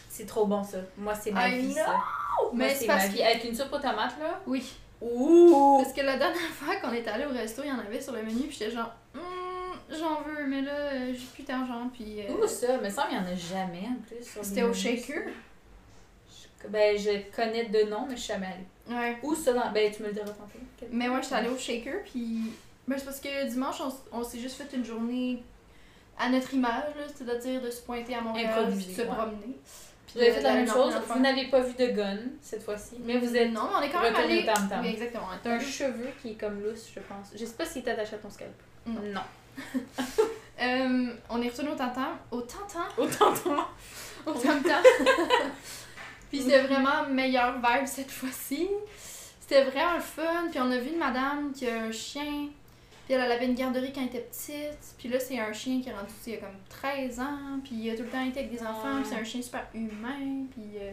c'est- 0.09 0.25
trop 0.25 0.45
bon 0.47 0.63
ça. 0.63 0.79
Moi, 0.97 1.13
c'est 1.15 1.31
ma 1.31 1.49
vie, 1.49 1.71
ça. 1.73 1.95
Mais 2.53 2.73
c'est 2.75 2.87
parce 2.87 3.07
que. 3.09 3.21
Avec 3.21 3.43
une 3.43 3.55
soupe 3.55 3.73
aux 3.73 3.79
tomates, 3.79 4.19
là? 4.19 4.39
Oui, 4.47 4.63
Ouh! 5.01 5.79
parce 5.81 5.93
que 5.93 6.01
la 6.01 6.17
dernière 6.17 6.39
fois 6.53 6.75
qu'on 6.77 6.91
est 6.93 7.07
allé 7.07 7.25
au 7.25 7.29
resto, 7.29 7.61
il 7.63 7.69
y 7.69 7.71
en 7.71 7.79
avait 7.79 8.01
sur 8.01 8.13
le 8.13 8.23
menu, 8.23 8.43
puis 8.47 8.57
j'étais 8.59 8.71
genre 8.71 8.91
Hum, 9.13 9.21
J'en 9.89 10.21
veux, 10.21 10.45
mais 10.47 10.61
là, 10.61 10.71
euh, 10.73 11.13
j'ai 11.13 11.25
plus 11.33 11.43
d'argent, 11.43 11.89
puis. 11.93 12.21
euh, 12.21 12.33
Où 12.33 12.47
ça? 12.47 12.77
Me 12.77 12.89
semble 12.89 13.09
qu'il 13.09 13.19
n'y 13.19 13.23
en 13.23 13.31
a 13.31 13.35
jamais 13.35 13.87
en 13.89 14.01
plus. 14.07 14.43
C'était 14.43 14.63
au 14.63 14.73
shaker. 14.73 15.23
ça. 15.27 16.67
Ben, 16.69 16.97
je 16.97 17.11
connais 17.35 17.65
de 17.65 17.83
nom, 17.89 18.05
mais 18.09 18.15
je 18.15 18.21
suis 18.21 18.33
jamais 18.33 18.47
allée. 18.47 18.95
Ouais. 18.97 19.17
Où 19.21 19.35
ça? 19.35 19.53
Dans... 19.53 19.71
Ben, 19.71 19.91
tu 19.91 20.01
me 20.01 20.07
le 20.07 20.13
diras 20.13 20.25
tantôt. 20.27 20.59
Mais 20.91 21.07
moi, 21.07 21.21
j'étais 21.21 21.35
allée 21.35 21.49
au 21.49 21.57
shaker, 21.57 22.03
puis. 22.03 22.51
Ben, 22.87 22.97
c'est 22.97 23.05
parce 23.05 23.19
que 23.19 23.47
dimanche, 23.49 23.81
on, 24.11 24.23
s'est 24.23 24.39
juste 24.39 24.57
fait 24.61 24.75
une 24.75 24.85
journée 24.85 25.43
à 26.17 26.29
notre 26.29 26.53
image, 26.53 26.95
là, 26.97 27.03
c'est-à-dire 27.13 27.61
de 27.61 27.69
se 27.69 27.81
pointer 27.81 28.15
à 28.15 28.21
Montréal, 28.21 28.67
puis 28.75 28.85
de 28.85 28.91
se 28.91 29.01
ouais. 29.01 29.07
promener. 29.07 29.57
Vous 30.15 30.21
avez 30.21 30.31
fait 30.31 30.41
la 30.41 30.53
même 30.53 30.67
chose. 30.67 30.93
Vous 31.07 31.19
n'avez 31.19 31.47
pas 31.47 31.59
vu 31.59 31.73
de 31.73 31.87
gun 31.87 32.17
cette 32.41 32.63
fois-ci. 32.63 32.95
Mais 33.03 33.17
vous 33.17 33.35
êtes. 33.35 33.51
Non, 33.51 33.63
mais 33.69 33.75
on 33.77 33.81
est 33.81 33.89
quand 33.89 34.01
même 34.01 34.15
allé. 34.15 34.43
au 34.43 34.45
tam-tam. 34.45 34.81
Oui, 34.81 34.87
exactement. 34.87 35.27
T'as 35.43 35.51
un 35.51 35.59
cheveu 35.59 36.07
qui 36.21 36.31
est 36.31 36.35
comme 36.35 36.61
lousse, 36.63 36.89
je 36.95 37.01
pense. 37.01 37.31
Je 37.33 37.45
sais 37.45 37.53
pas 37.53 37.65
s'il 37.65 37.83
est 37.85 37.91
attaché 37.91 38.15
à 38.15 38.19
ton 38.19 38.29
scalp. 38.29 38.53
Non. 38.85 39.01
Non. 39.13 39.21
Euh, 40.57 41.07
on 41.29 41.41
est 41.41 41.49
retourné 41.49 41.71
au 41.71 41.75
tantam. 41.75 42.17
Au 42.31 42.39
tantam 42.39 42.83
Autant 42.97 43.33
toi. 43.33 43.67
Au 44.25 44.31
tam-tam. 44.31 44.81
puis 46.29 46.41
c'était 46.41 46.61
vraiment 46.61 47.05
meilleure 47.09 47.55
vibe 47.55 47.85
cette 47.85 48.09
fois-ci. 48.09 48.69
C'était 49.41 49.65
vraiment 49.65 49.99
fun. 49.99 50.47
Puis 50.49 50.61
on 50.61 50.71
a 50.71 50.77
vu 50.77 50.91
une 50.91 50.97
madame 50.97 51.51
qui 51.51 51.67
a 51.67 51.81
un 51.81 51.91
chien. 51.91 52.47
Puis 53.05 53.13
elle, 53.13 53.21
elle 53.21 53.31
avait 53.31 53.45
une 53.45 53.55
garderie 53.55 53.93
quand 53.93 54.01
elle 54.01 54.07
était 54.07 54.21
petite. 54.21 54.95
Puis 54.97 55.09
là, 55.09 55.19
c'est 55.19 55.39
un 55.39 55.53
chien 55.53 55.79
qui 55.81 55.89
est 55.89 55.93
rendu, 55.93 56.11
il 56.27 56.33
y 56.33 56.35
a 56.35 56.39
comme 56.39 56.57
13 56.69 57.19
ans. 57.19 57.59
Puis 57.63 57.75
il 57.75 57.89
a 57.91 57.95
tout 57.95 58.03
le 58.03 58.09
temps 58.09 58.25
été 58.25 58.39
avec 58.39 58.51
des 58.51 58.61
enfants. 58.61 58.95
Puis 59.01 59.09
c'est 59.09 59.15
un 59.15 59.23
chien 59.23 59.41
super 59.41 59.65
humain. 59.73 60.45
Puis 60.51 60.77
euh, 60.79 60.91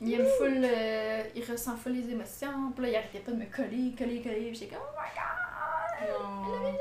il 0.00 0.14
aime 0.14 0.26
full. 0.38 0.60
euh, 0.64 1.22
il 1.36 1.44
ressent 1.44 1.76
full 1.76 1.92
les 1.92 2.10
émotions. 2.10 2.72
Puis 2.74 2.84
là, 2.84 2.90
il 2.90 2.96
arrêtait 2.96 3.20
pas 3.20 3.32
de 3.32 3.36
me 3.36 3.46
coller, 3.46 3.94
coller, 3.96 4.20
coller. 4.20 4.48
Puis 4.50 4.54
j'étais 4.54 4.74
comme, 4.74 4.84
oh 4.84 4.98
my 5.00 5.10
god! 5.14 6.20
Non. 6.20 6.78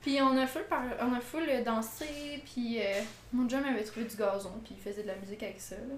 Puis 0.00 0.20
on 0.20 0.36
a 0.36 0.46
full, 0.46 0.64
par... 0.64 0.82
on 1.00 1.14
a 1.14 1.20
full 1.20 1.48
euh, 1.48 1.62
dansé, 1.64 2.04
puis 2.44 2.78
euh, 2.78 3.00
mon 3.32 3.48
chum 3.48 3.64
avait 3.64 3.82
trouvé 3.82 4.04
du 4.04 4.14
gazon, 4.16 4.52
puis 4.62 4.74
il 4.76 4.82
faisait 4.82 5.02
de 5.02 5.06
la 5.08 5.14
musique 5.16 5.42
avec 5.42 5.58
ça. 5.58 5.76
là. 5.76 5.94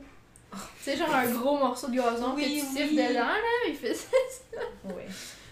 Tu 0.52 0.58
sais, 0.78 0.96
genre 0.96 1.12
un 1.12 1.26
gros 1.28 1.58
morceau 1.58 1.88
de 1.88 1.96
gazon 1.96 2.34
Oui, 2.36 2.42
que 2.44 2.48
tu 2.48 2.60
siffles 2.60 2.94
oui. 2.94 3.08
dedans, 3.08 3.24
là, 3.26 3.66
il 3.68 3.74
faisait. 3.74 4.06
Oui. 4.84 5.02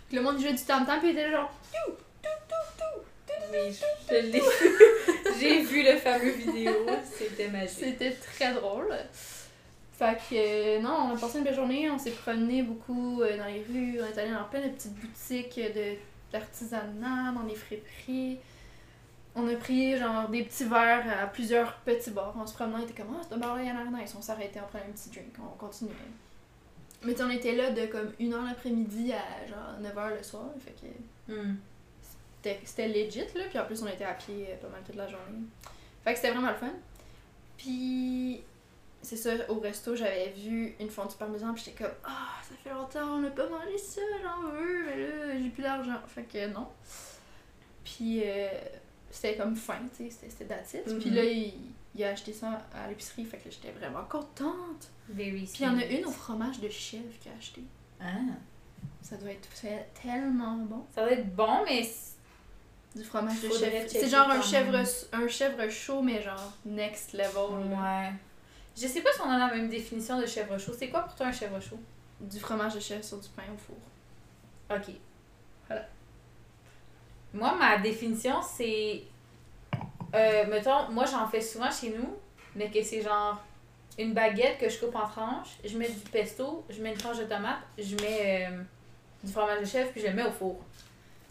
Puis 0.08 0.16
le 0.16 0.22
monde 0.22 0.38
jouait 0.38 0.52
du 0.52 0.62
tam-tam, 0.62 1.00
puis 1.00 1.10
il 1.10 1.12
était 1.12 1.30
là, 1.30 1.38
genre. 1.38 1.52
Oui, 3.52 3.78
je 4.08 4.14
l'ai 4.14 4.40
vu. 4.40 4.40
J'ai 5.40 5.62
vu 5.62 5.82
le 5.82 5.96
fameux 5.98 6.30
vidéo. 6.30 6.72
C'était 7.04 7.48
magique. 7.48 7.78
C'était 7.78 8.12
très 8.12 8.52
drôle. 8.54 8.94
Fait 9.92 10.16
que, 10.16 10.34
euh, 10.34 10.80
non, 10.80 11.08
on 11.10 11.16
a 11.16 11.18
passé 11.18 11.38
une 11.38 11.44
belle 11.44 11.54
journée, 11.54 11.88
on 11.88 11.98
s'est 11.98 12.10
promené 12.10 12.62
beaucoup 12.62 13.22
euh, 13.22 13.38
dans 13.38 13.46
les 13.46 13.62
rues, 13.62 14.00
on 14.02 14.06
est 14.06 14.18
allé 14.18 14.32
dans 14.32 14.42
plein 14.44 14.60
de 14.60 14.68
petites 14.70 14.94
boutiques 14.94 15.56
de 15.56 15.94
d'artisanat, 16.32 17.32
dans 17.32 17.44
des 17.44 17.54
friperies. 17.54 18.40
on 19.36 19.46
a 19.46 19.54
pris 19.54 19.96
genre 19.96 20.28
des 20.28 20.42
petits 20.42 20.64
verres 20.64 21.04
à 21.22 21.28
plusieurs 21.28 21.76
petits 21.76 22.10
bars. 22.10 22.36
En 22.36 22.44
se 22.44 22.54
promenant, 22.54 22.78
on 22.80 22.82
était 22.82 23.00
comme, 23.00 23.16
ah, 23.16 23.22
ce 23.30 23.36
bar-là, 23.36 23.62
il 23.62 23.68
y 23.68 23.70
en 23.70 23.76
a 23.76 24.02
nice. 24.02 24.12
On 24.18 24.20
s'arrêtait, 24.20 24.60
on 24.60 24.66
prenait 24.66 24.84
un 24.88 24.92
petit 24.92 25.10
drink, 25.10 25.32
on 25.38 25.56
continuait. 25.56 25.94
Mais 27.04 27.20
on 27.22 27.30
était 27.30 27.54
là 27.54 27.70
de 27.70 27.86
comme 27.86 28.12
1h 28.18 28.46
l'après-midi 28.46 29.12
à 29.12 29.46
genre 29.46 29.78
9h 29.82 30.16
le 30.16 30.22
soir. 30.22 30.46
Fait 30.58 30.72
que 30.72 31.32
Hmm. 31.32 31.56
c'était- 32.64 32.88
legit, 32.88 33.20
là. 33.34 33.44
Puis 33.48 33.58
en 33.58 33.64
plus, 33.66 33.82
on 33.82 33.86
était 33.88 34.04
à 34.04 34.14
pied 34.14 34.46
euh, 34.50 34.56
pas 34.56 34.68
mal 34.68 34.82
toute 34.84 34.96
la 34.96 35.06
journée. 35.08 35.38
Fait 36.04 36.12
que 36.12 36.18
c'était 36.18 36.32
vraiment 36.32 36.50
le 36.50 36.56
fun. 36.56 36.72
Puis, 37.56 38.42
c'est 39.02 39.16
ça, 39.16 39.30
au 39.48 39.58
resto, 39.60 39.94
j'avais 39.96 40.30
vu 40.36 40.74
une 40.80 40.90
fondue 40.90 41.14
parmesan. 41.18 41.54
Puis 41.54 41.64
j'étais 41.66 41.84
comme, 41.84 41.92
ah, 42.04 42.32
ça 42.42 42.54
fait 42.62 42.70
longtemps, 42.70 43.14
on 43.16 43.20
n'a 43.20 43.30
pas 43.30 43.48
mangé 43.48 43.78
ça, 43.78 44.00
j'en 44.22 44.48
veux. 44.50 44.84
Mais 44.86 44.96
là, 45.06 45.38
j'ai 45.42 45.48
plus 45.50 45.62
d'argent. 45.62 45.98
Fait 46.08 46.24
que 46.24 46.46
non. 46.52 46.68
Puis, 47.84 48.22
euh, 48.24 48.48
c'était 49.10 49.36
comme 49.36 49.54
fin, 49.56 49.78
tu 49.96 50.04
sais, 50.04 50.10
c'était- 50.10 50.30
c'était 50.30 50.44
that's 50.46 50.74
it. 50.74 50.98
Puis 50.98 51.10
là, 51.10 51.24
il, 51.24 51.54
il 51.94 52.04
a 52.04 52.10
acheté 52.10 52.32
ça 52.32 52.62
à 52.74 52.88
l'épicerie. 52.88 53.24
Fait 53.24 53.38
que 53.38 53.50
j'étais 53.50 53.72
vraiment 53.72 54.04
contente. 54.04 54.90
Very 55.08 55.42
Puis 55.44 55.60
il 55.60 55.66
y 55.66 55.68
en 55.68 55.78
a 55.78 55.84
une 55.84 56.04
au 56.06 56.10
fromage 56.10 56.60
de 56.60 56.68
chèvre 56.68 57.12
qu'il 57.20 57.30
a 57.30 57.36
acheté. 57.36 57.62
Ah. 58.00 58.04
Ça 59.02 59.16
doit 59.16 59.30
être 59.30 59.48
tellement 60.00 60.56
bon. 60.56 60.84
Ça 60.94 61.04
va 61.04 61.12
être 61.12 61.34
bon, 61.34 61.64
mais 61.64 61.88
Du 62.94 63.04
fromage 63.04 63.40
de 63.42 63.50
chèvre. 63.50 63.88
C'est 63.88 64.08
genre 64.08 64.30
un 64.30 64.40
chèvre, 64.40 64.82
un 65.12 65.28
chèvre 65.28 65.68
chaud, 65.70 66.02
mais 66.02 66.22
genre 66.22 66.52
next 66.64 67.12
level. 67.12 67.68
ouais. 67.68 68.12
Je 68.76 68.88
sais 68.88 69.02
pas 69.02 69.12
si 69.12 69.20
on 69.20 69.30
a 69.30 69.38
la 69.38 69.54
même 69.54 69.68
définition 69.68 70.20
de 70.20 70.26
chèvre 70.26 70.58
chaud. 70.58 70.72
C'est 70.76 70.88
quoi 70.88 71.02
pour 71.02 71.14
toi 71.14 71.26
un 71.26 71.32
chèvre 71.32 71.60
chaud? 71.60 71.78
Du 72.20 72.40
fromage 72.40 72.74
de 72.74 72.80
chèvre 72.80 73.04
sur 73.04 73.18
du 73.20 73.28
pain 73.28 73.44
au 73.54 73.58
four. 73.58 73.76
Ok. 74.70 74.94
Voilà. 75.68 75.86
Moi, 77.32 77.54
ma 77.56 77.78
définition, 77.78 78.40
c'est. 78.42 79.02
Euh, 80.14 80.46
mettons, 80.48 80.88
moi, 80.90 81.04
j'en 81.06 81.26
fais 81.26 81.40
souvent 81.40 81.70
chez 81.70 81.90
nous, 81.90 82.16
mais 82.54 82.70
que 82.70 82.82
c'est 82.82 83.02
genre 83.02 83.42
une 83.98 84.12
baguette 84.12 84.58
que 84.58 84.68
je 84.68 84.78
coupe 84.78 84.94
en 84.94 85.06
tranches, 85.06 85.56
je 85.64 85.76
mets 85.78 85.88
du 85.88 86.10
pesto, 86.10 86.64
je 86.68 86.82
mets 86.82 86.90
une 86.90 86.98
tranche 86.98 87.18
de 87.18 87.24
tomate, 87.24 87.58
je 87.78 87.94
mets 87.96 88.48
euh, 88.48 88.62
du 89.22 89.32
fromage 89.32 89.60
de 89.60 89.64
chèvre, 89.64 89.90
puis 89.90 90.00
je 90.00 90.08
le 90.08 90.14
mets 90.14 90.24
au 90.24 90.30
four. 90.30 90.58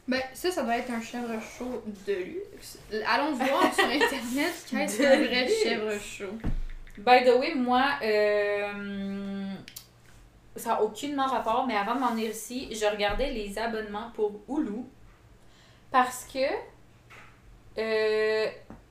Ben, 0.08 0.22
ça, 0.34 0.52
ça 0.52 0.64
doit 0.64 0.78
être 0.78 0.92
un 0.92 1.02
chèvre 1.02 1.42
chaud 1.42 1.84
de 2.06 2.14
luxe. 2.14 2.78
Allons 3.08 3.34
voir 3.34 3.74
sur 3.74 3.86
internet 3.86 4.54
qu'est-ce 4.70 4.98
qu'un 5.02 5.18
vrai 5.18 5.48
chèvre 5.48 6.00
chaud. 6.00 6.38
By 6.98 7.24
the 7.26 7.40
way, 7.40 7.56
moi, 7.56 7.94
euh, 8.04 9.54
ça 10.56 10.70
n'a 10.70 10.84
aucunement 10.84 11.26
rapport, 11.26 11.66
mais 11.66 11.76
avant 11.76 11.96
de 11.96 12.00
m'en 12.02 12.12
venir 12.12 12.32
ici, 12.32 12.68
je 12.72 12.86
regardais 12.86 13.32
les 13.32 13.58
abonnements 13.58 14.12
pour 14.14 14.42
Hulu 14.50 14.84
parce 15.90 16.26
que 16.32 16.40
euh, 17.78 18.46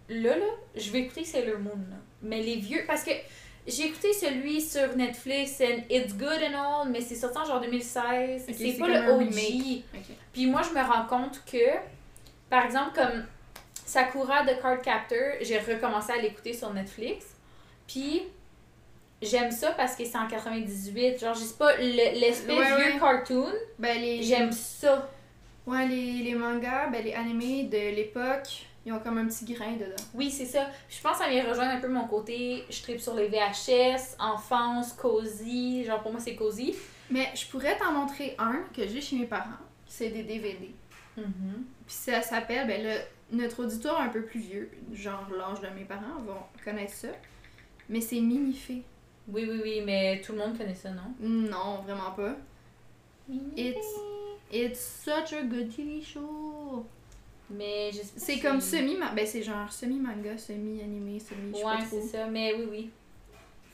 là, 0.09 0.37
là, 0.37 0.45
je 0.75 0.91
vais 0.91 1.01
écouter 1.01 1.25
Sailor 1.25 1.59
Moon. 1.61 1.71
là. 1.91 1.97
Mais 2.23 2.41
les 2.43 2.57
vieux. 2.57 2.85
Parce 2.87 3.03
que 3.05 3.11
j'ai 3.67 3.87
écouté 3.87 4.13
celui 4.13 4.61
sur 4.61 4.97
Netflix, 4.97 5.61
It's 5.91 6.15
Good 6.15 6.41
and 6.53 6.83
All, 6.83 6.89
mais 6.91 7.01
c'est 7.01 7.15
sorti 7.15 7.39
en 7.39 7.45
genre 7.45 7.61
2016. 7.61 8.45
Ok, 8.49 8.55
c'est 8.59 8.73
pas 8.79 8.89
le 8.89 9.13
OG. 9.13 9.19
remake. 9.19 9.85
Ok. 9.95 10.17
Puis 10.33 10.47
moi, 10.47 10.63
je 10.63 10.71
me 10.79 10.85
rends 10.85 11.07
compte 11.07 11.43
que, 11.45 11.77
par 12.51 12.65
exemple, 12.65 12.93
comme 12.95 13.25
Sakura 13.85 14.45
de 14.45 14.53
Card 14.61 14.81
Captor, 14.83 15.19
j'ai 15.41 15.59
recommencé 15.59 16.13
à 16.13 16.17
l'écouter 16.17 16.53
sur 16.53 16.73
Netflix. 16.73 17.27
Puis 17.87 18.23
j'aime 19.21 19.51
ça 19.51 19.73
parce 19.73 19.95
que 19.97 20.05
c'est 20.05 20.17
en 20.19 20.27
98. 20.29 21.21
Genre, 21.21 21.35
je 21.35 21.41
sais 21.41 21.55
pas, 21.59 21.77
le- 21.77 22.19
l'espèce 22.21 22.57
Ouais, 22.59 22.77
vieux 22.77 22.95
ouais. 22.95 22.99
cartoon, 23.01 23.53
Ben, 23.79 24.01
les, 24.01 24.23
j'aime 24.23 24.51
ça. 24.53 25.11
Ouais, 25.67 25.87
les, 25.87 26.23
les 26.25 26.35
mangas, 26.35 26.89
ben, 26.89 27.05
les 27.05 27.13
animés 27.15 27.65
de 27.65 27.95
l'époque, 27.95 28.67
ils 28.85 28.93
ont 28.93 28.99
comme 28.99 29.19
un 29.19 29.27
petit 29.27 29.45
grain 29.53 29.73
dedans. 29.75 30.03
Oui, 30.15 30.31
c'est 30.31 30.47
ça. 30.47 30.69
Je 30.89 31.01
pense 31.01 31.19
que 31.19 31.25
ça 31.25 31.31
vient 31.31 31.49
rejoindre 31.49 31.73
un 31.73 31.81
peu 31.81 31.89
mon 31.89 32.07
côté. 32.07 32.65
Je 32.69 32.83
tripe 32.83 33.01
sur 33.01 33.15
les 33.15 33.29
VHS, 33.29 34.17
enfance, 34.19 34.93
cozy. 34.95 35.85
Genre, 35.85 36.03
pour 36.03 36.13
moi, 36.13 36.21
c'est 36.21 36.35
cozy. 36.35 36.75
Mais 37.11 37.29
je 37.35 37.47
pourrais 37.47 37.77
t'en 37.77 37.93
montrer 37.93 38.35
un 38.39 38.65
que 38.75 38.87
j'ai 38.87 39.01
chez 39.01 39.17
mes 39.17 39.27
parents. 39.27 39.51
C'est 39.87 40.09
des 40.09 40.25
DVD. 40.25 40.71
Mm-hmm. 41.19 41.63
Puis 41.87 41.95
ça 41.95 42.23
s'appelle, 42.23 42.67
ben 42.67 42.83
là, 42.83 42.95
notre 43.31 43.65
auditoire 43.65 44.01
un 44.01 44.09
peu 44.09 44.23
plus 44.23 44.41
vieux, 44.41 44.71
genre 44.93 45.27
l'âge 45.37 45.61
de 45.61 45.69
mes 45.75 45.85
parents, 45.85 46.21
vont 46.25 46.43
connaître 46.65 46.93
ça. 46.93 47.09
Mais 47.89 48.01
c'est 48.01 48.21
Minifé. 48.21 48.83
Oui, 49.29 49.47
oui, 49.49 49.61
oui, 49.63 49.83
mais 49.85 50.21
tout 50.21 50.33
le 50.33 50.39
monde 50.39 50.57
connaît 50.59 50.75
ça, 50.75 50.91
non? 50.91 51.15
Non, 51.21 51.83
vraiment 51.83 52.11
pas. 52.13 52.35
It's, 53.57 53.87
it's 54.51 54.81
such 55.05 55.33
a 55.33 55.43
good 55.43 55.71
TV 55.71 56.03
show. 56.03 56.87
Mais 57.53 57.91
je 57.93 57.99
sais 57.99 58.03
pas 58.03 58.09
C'est 58.17 58.33
si- 58.35 58.41
comme 58.41 58.61
semi 58.61 58.97
ben 59.15 59.27
c'est 59.27 59.43
genre 59.43 59.71
semi 59.73 59.97
manga, 60.01 60.37
semi 60.39 60.79
semi 61.21 61.63
Ouais, 61.63 61.73
c'est 61.89 62.03
ça. 62.03 62.27
Mais 62.27 62.55
oui, 62.55 62.67
oui. 62.71 62.91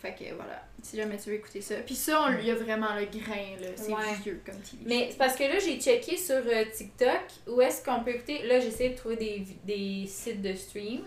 Fait 0.01 0.15
que 0.15 0.33
voilà, 0.35 0.63
si 0.81 0.97
jamais 0.97 1.17
tu 1.17 1.31
veux 1.31 1.37
écouter 1.37 1.61
ça. 1.61 1.75
Puis 1.85 1.97
ça, 1.97 2.23
on- 2.29 2.41
y 2.41 2.51
a 2.51 2.55
vraiment 2.55 2.95
le 2.95 3.07
grain 3.07 3.57
là, 3.61 3.69
c'est 3.75 3.93
Ouais. 3.93 4.15
vieux 4.23 4.41
comme 4.47 4.55
TV. 4.61 4.85
Mais 4.87 5.09
c'est 5.11 5.19
parce 5.19 5.35
que 5.35 5.43
là, 5.43 5.59
j'ai 5.59 5.81
checké 5.81 6.17
sur 6.17 6.37
euh, 6.37 6.65
TikTok 6.73 7.21
où 7.49 7.61
est-ce 7.61 7.85
qu'on 7.85 8.05
peut 8.05 8.11
écouter. 8.15 8.47
Là, 8.47 8.61
j'essaie 8.61 8.91
de 8.91 8.97
trouver 8.97 9.17
des, 9.17 9.45
des 9.65 10.07
sites 10.07 10.41
de 10.41 10.55
stream. 10.55 11.03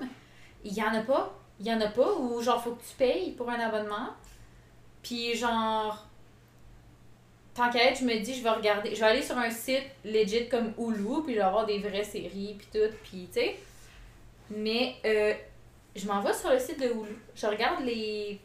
Il 0.65 0.73
y 0.73 0.83
en 0.83 0.93
a 0.93 1.01
pas. 1.01 1.37
Il 1.59 1.67
y 1.67 1.73
en 1.73 1.79
a 1.79 1.87
pas. 1.87 2.13
Ou 2.17 2.41
genre, 2.41 2.61
faut 2.61 2.71
que 2.71 2.81
tu 2.81 2.95
payes 2.97 3.31
pour 3.31 3.49
un 3.49 3.59
abonnement. 3.59 4.09
Puis 5.03 5.35
genre. 5.35 6.05
Tant 7.53 7.69
qu'à 7.69 7.89
être, 7.89 7.99
je 7.99 8.05
me 8.05 8.19
dis, 8.19 8.33
je 8.33 8.43
vais 8.43 8.49
regarder. 8.49 8.95
Je 8.95 8.99
vais 8.99 9.07
aller 9.07 9.21
sur 9.21 9.37
un 9.37 9.49
site 9.49 9.83
legit 10.05 10.47
comme 10.47 10.73
Hulu. 10.77 11.23
Puis 11.23 11.33
je 11.33 11.39
vais 11.39 11.45
avoir 11.45 11.65
des 11.65 11.79
vraies 11.79 12.03
séries. 12.03 12.55
Puis 12.57 12.67
tout. 12.71 12.95
Puis 13.03 13.27
tu 13.27 13.39
sais. 13.39 13.55
Mais 14.49 14.95
euh, 15.05 15.33
je 15.95 16.07
m'en 16.07 16.21
vais 16.21 16.33
sur 16.33 16.49
le 16.49 16.59
site 16.59 16.79
de 16.79 16.85
Hulu. 16.85 17.17
Je 17.35 17.45
regarde 17.47 17.83
les, 17.83 18.39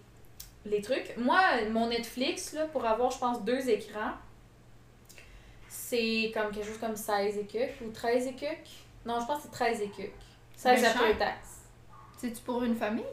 les 0.64 0.80
trucs. 0.80 1.16
Moi, 1.16 1.40
mon 1.70 1.88
Netflix, 1.88 2.52
là, 2.52 2.66
pour 2.66 2.84
avoir, 2.84 3.10
je 3.10 3.18
pense, 3.18 3.44
deux 3.44 3.68
écrans 3.68 4.12
c'est 5.88 6.32
comme 6.34 6.50
quelque 6.50 6.66
chose 6.66 6.78
comme 6.78 6.96
16 6.96 7.38
écucs 7.38 7.80
ou 7.84 7.90
13 7.90 8.26
écucs. 8.28 8.84
Non, 9.04 9.20
je 9.20 9.26
pense 9.26 9.38
que 9.38 9.42
c'est 9.44 9.52
13 9.52 9.82
écucs. 9.82 10.12
16 10.56 10.80
Mais 10.80 10.88
après 10.88 11.08
cher. 11.08 11.18
taxe. 11.18 11.60
C'est-tu 12.18 12.40
pour 12.42 12.62
une 12.64 12.74
famille? 12.74 13.04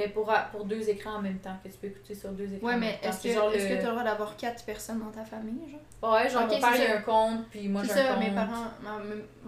Ben 0.00 0.12
pour, 0.12 0.32
pour 0.52 0.64
deux 0.64 0.88
écrans 0.88 1.14
en 1.16 1.22
même 1.22 1.38
temps, 1.38 1.56
que 1.62 1.68
tu 1.68 1.76
peux 1.78 1.86
écouter 1.88 2.14
sur 2.14 2.30
deux 2.30 2.52
écrans. 2.52 2.68
Ouais, 2.68 2.76
mais 2.76 2.98
est-ce 3.02 3.22
que 3.24 3.32
genre 3.32 3.52
est-ce 3.52 3.68
le- 3.68 3.76
que 3.76 3.80
tu 3.82 3.88
auras 3.88 4.04
d'avoir 4.04 4.36
quatre 4.36 4.64
personnes 4.64 5.00
dans 5.00 5.10
ta 5.10 5.24
famille, 5.24 5.68
genre? 5.70 6.12
Ouais, 6.12 6.28
genre 6.28 6.42
mon 6.46 6.48
père 6.60 6.76
il 6.76 6.82
a 6.86 6.96
un 6.98 7.00
compte, 7.02 7.48
puis 7.50 7.68
moi 7.68 7.82
j'ai 7.84 7.92
un 7.92 7.94
ça, 7.94 8.14
compte. 8.14 8.18
mes 8.24 8.30
parents. 8.30 8.64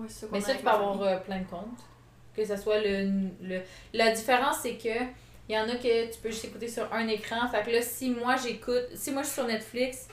ça 0.08 0.26
Mais 0.32 0.40
ça, 0.40 0.54
tu 0.54 0.62
peux 0.62 0.68
avoir 0.68 1.02
euh, 1.02 1.16
plein 1.18 1.38
de 1.40 1.44
comptes. 1.46 1.78
Que 2.34 2.44
ce 2.44 2.56
soit 2.56 2.78
le, 2.80 3.28
le. 3.42 3.60
La 3.92 4.12
différence, 4.12 4.58
c'est 4.62 4.74
que 4.76 5.04
il 5.48 5.54
y 5.54 5.58
en 5.58 5.68
a 5.68 5.74
que 5.76 6.12
tu 6.12 6.18
peux 6.22 6.30
juste 6.30 6.44
écouter 6.44 6.68
sur 6.68 6.92
un 6.94 7.06
écran. 7.08 7.48
Fait 7.48 7.62
que 7.64 7.70
là, 7.70 7.82
si 7.82 8.10
moi 8.10 8.36
j'écoute. 8.36 8.86
Si 8.94 9.10
moi 9.10 9.22
je 9.22 9.26
suis 9.26 9.34
sur 9.36 9.46
Netflix, 9.46 10.08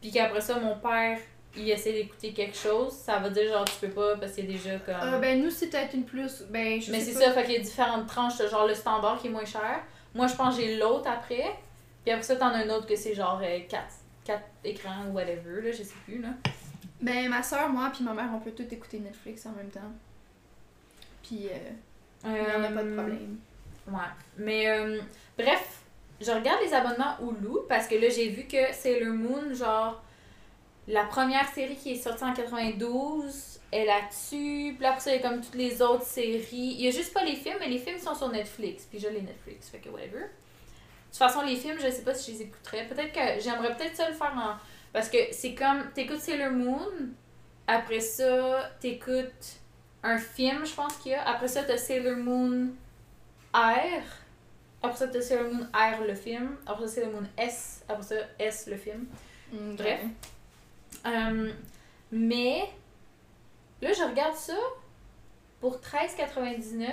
puis 0.00 0.10
qu'après 0.10 0.40
ça, 0.40 0.58
mon 0.58 0.76
père 0.78 1.18
il 1.56 1.68
essaie 1.70 1.92
d'écouter 1.92 2.32
quelque 2.32 2.56
chose, 2.56 2.92
ça 2.92 3.18
veut 3.18 3.30
dire 3.30 3.52
genre 3.52 3.64
tu 3.64 3.86
peux 3.86 3.92
pas 3.92 4.16
parce 4.16 4.32
qu'il 4.32 4.44
y 4.46 4.48
a 4.48 4.52
déjà 4.52 4.78
comme. 4.78 5.14
Euh, 5.14 5.18
ben, 5.18 5.42
nous, 5.42 5.50
c'est 5.50 5.68
peut-être 5.68 5.94
une 5.94 6.04
plus. 6.04 6.42
Ben, 6.50 6.80
je 6.80 6.90
Mais 6.92 7.00
c'est 7.00 7.12
ça, 7.12 7.32
fait 7.32 7.44
qu'il 7.44 7.54
y 7.54 7.56
a 7.56 7.60
différentes 7.60 8.06
tranches, 8.06 8.38
genre 8.50 8.66
le 8.66 8.74
standard 8.74 9.20
qui 9.20 9.26
est 9.26 9.30
moins 9.30 9.44
cher. 9.44 9.82
Moi, 10.14 10.26
je 10.26 10.34
pense 10.34 10.56
que 10.56 10.62
j'ai 10.62 10.76
l'autre 10.76 11.08
après. 11.10 11.44
Puis 12.04 12.12
après 12.12 12.22
ça, 12.22 12.36
t'en 12.36 12.48
as 12.48 12.58
un 12.64 12.70
autre 12.70 12.86
que 12.86 12.96
c'est 12.96 13.14
genre 13.14 13.40
4, 13.68 14.42
écrans 14.64 15.06
ou 15.08 15.12
whatever, 15.12 15.60
là, 15.62 15.70
je 15.72 15.82
sais 15.82 15.94
plus, 16.04 16.20
là. 16.20 16.28
Ben, 17.00 17.28
ma 17.28 17.42
soeur, 17.42 17.68
moi, 17.68 17.90
puis 17.92 18.04
ma 18.04 18.12
mère, 18.14 18.28
on 18.34 18.38
peut 18.40 18.52
tout 18.52 18.66
écouter 18.70 18.98
Netflix 19.00 19.44
en 19.46 19.52
même 19.52 19.70
temps. 19.70 19.80
Puis, 21.22 21.48
euh, 21.48 22.28
n'y 22.28 22.40
en 22.40 22.64
a 22.64 22.68
pas 22.68 22.82
de 22.82 22.88
Euh, 22.90 22.96
problème. 22.96 23.38
Ouais. 23.88 23.98
Mais 24.36 24.68
euh, 24.68 25.00
bref, 25.38 25.80
je 26.20 26.30
regarde 26.30 26.60
les 26.64 26.72
abonnements 26.72 27.16
Hulu 27.20 27.60
parce 27.68 27.86
que 27.86 27.94
là, 27.96 28.08
j'ai 28.08 28.28
vu 28.28 28.44
que 28.44 28.72
Sailor 28.72 29.14
Moon, 29.14 29.52
genre, 29.54 30.02
la 30.90 31.04
première 31.04 31.48
série 31.48 31.76
qui 31.76 31.92
est 31.92 32.02
sortie 32.02 32.24
en 32.24 32.34
92 32.34 33.60
est 33.72 33.84
là-dessus. 33.84 34.74
Puis 34.76 34.86
après 34.86 35.00
ça, 35.00 35.14
il 35.14 35.20
y 35.20 35.24
a 35.24 35.28
comme 35.28 35.40
toutes 35.40 35.54
les 35.54 35.80
autres 35.80 36.04
séries. 36.04 36.46
Il 36.50 36.80
y 36.80 36.88
a 36.88 36.90
juste 36.90 37.14
pas 37.14 37.24
les 37.24 37.36
films, 37.36 37.56
mais 37.60 37.68
les 37.68 37.78
films 37.78 37.98
sont 37.98 38.14
sur 38.14 38.28
Netflix. 38.28 38.86
Puis 38.90 38.98
je 38.98 39.08
les 39.08 39.22
Netflix, 39.22 39.68
fait 39.68 39.78
que 39.78 39.88
whatever. 39.88 40.20
De 40.20 41.16
toute 41.16 41.16
façon, 41.16 41.42
les 41.42 41.56
films, 41.56 41.78
je 41.80 41.90
sais 41.90 42.02
pas 42.02 42.14
si 42.14 42.32
je 42.32 42.38
les 42.38 42.42
écouterais. 42.44 42.86
Peut-être 42.86 43.12
que 43.12 43.40
j'aimerais 43.40 43.76
peut-être 43.76 43.96
ça 43.96 44.08
le 44.08 44.14
faire 44.14 44.32
en. 44.36 44.56
Parce 44.92 45.08
que 45.08 45.18
c'est 45.32 45.54
comme. 45.54 45.90
T'écoutes 45.94 46.20
Sailor 46.20 46.52
Moon, 46.52 47.10
après 47.66 48.00
ça, 48.00 48.70
t'écoutes 48.80 49.60
un 50.02 50.18
film, 50.18 50.64
je 50.64 50.74
pense 50.74 50.96
qu'il 50.96 51.12
y 51.12 51.14
a. 51.14 51.28
Après 51.28 51.48
ça, 51.48 51.62
t'as 51.62 51.76
Sailor 51.76 52.16
Moon 52.16 52.70
R. 53.54 54.02
Après 54.82 54.96
ça, 54.96 55.08
t'as 55.08 55.20
Sailor 55.20 55.52
Moon 55.52 55.66
R, 55.72 56.04
le 56.06 56.14
film. 56.14 56.56
Après 56.66 56.88
ça, 56.88 56.94
Sailor 56.94 57.12
Moon 57.12 57.28
S. 57.38 57.84
Après 57.88 58.02
ça, 58.02 58.14
S, 58.38 58.66
le 58.68 58.76
film. 58.76 59.06
Mm, 59.52 59.76
bref. 59.76 60.00
Euh, 61.06 61.52
mais 62.12 62.68
là, 63.80 63.92
je 63.92 64.02
regarde 64.02 64.34
ça. 64.36 64.56
Pour 65.60 65.76
13,99, 65.76 66.88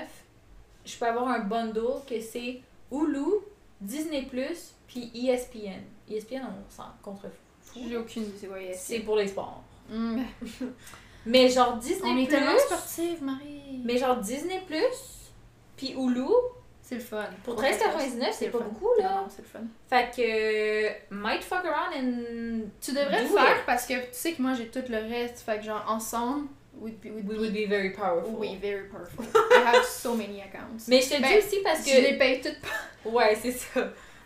je 0.85 0.97
peux 0.97 1.05
avoir 1.05 1.27
un 1.29 1.39
bundle 1.39 2.01
que 2.07 2.19
c'est 2.19 2.61
Hulu, 2.91 3.39
Disney, 3.79 4.27
puis 4.87 5.11
ESPN. 5.13 5.81
ESPN, 6.09 6.41
on 6.47 6.69
s'en 6.69 6.89
contrefout. 7.01 7.31
J'ai 7.75 7.95
aucune 7.97 8.23
idée 8.23 8.33
c'est 8.39 8.47
quoi 8.47 8.57
C'est 8.73 8.95
ESPN. 8.95 9.05
pour 9.05 9.15
les 9.17 9.27
sports. 9.27 9.63
Mm. 9.89 10.21
Mais 11.25 11.49
genre 11.49 11.77
Disney 11.77 12.09
On 12.09 12.17
est 12.17 12.25
Plus, 12.25 12.35
tellement 12.35 12.57
sportive, 12.57 13.21
Marie. 13.23 13.81
mais 13.83 13.97
genre 13.97 14.15
Disney 14.17 14.61
Plus, 14.65 15.29
puis 15.75 15.91
Hulu, 15.91 16.23
c'est 16.87 16.95
le 16.95 17.01
fun. 17.01 17.25
pour 17.43 17.55
Pour 17.55 17.63
13,99, 17.63 18.27
c'est 18.31 18.47
pas 18.49 18.59
fun. 18.59 18.63
beaucoup 18.65 18.89
là. 18.99 19.09
Non, 19.09 19.15
non, 19.23 19.27
c'est 19.29 19.41
le 19.41 19.47
fun. 19.47 19.59
Fait 19.89 20.09
que 20.15 21.13
might 21.13 21.43
fuck 21.43 21.65
around 21.65 21.93
and 21.95 22.69
Tu 22.81 22.91
devrais 22.91 23.21
le 23.23 23.27
faire 23.27 23.65
parce 23.65 23.85
que 23.85 23.93
tu 23.95 24.07
sais 24.11 24.33
que 24.33 24.41
moi 24.41 24.53
j'ai 24.53 24.67
tout 24.67 24.83
le 24.89 24.97
reste. 24.97 25.39
Fait 25.39 25.57
que 25.57 25.63
genre 25.65 25.83
ensemble, 25.89 26.47
be, 26.73 26.87
we 27.05 27.23
be- 27.23 27.37
would 27.37 27.53
be 27.53 27.67
very 27.67 27.91
powerful. 27.91 28.33
Oui, 28.37 28.57
very 28.61 28.87
powerful. 28.87 29.25
I 29.51 29.75
have 29.75 29.83
so 29.83 30.13
many 30.15 30.41
accounts. 30.41 30.87
Mais 30.87 31.01
je 31.01 31.09
te 31.09 31.15
le 31.15 31.21
Ben, 31.21 31.31
dis 31.33 31.37
aussi 31.45 31.57
parce 31.63 31.83
que 31.83 31.89
Je 31.91 32.01
les 32.01 32.17
paye 32.17 32.39
toutes 32.41 32.59
pas. 32.61 33.09
Ouais, 33.09 33.35
c'est 33.41 33.51
ça. 33.51 33.81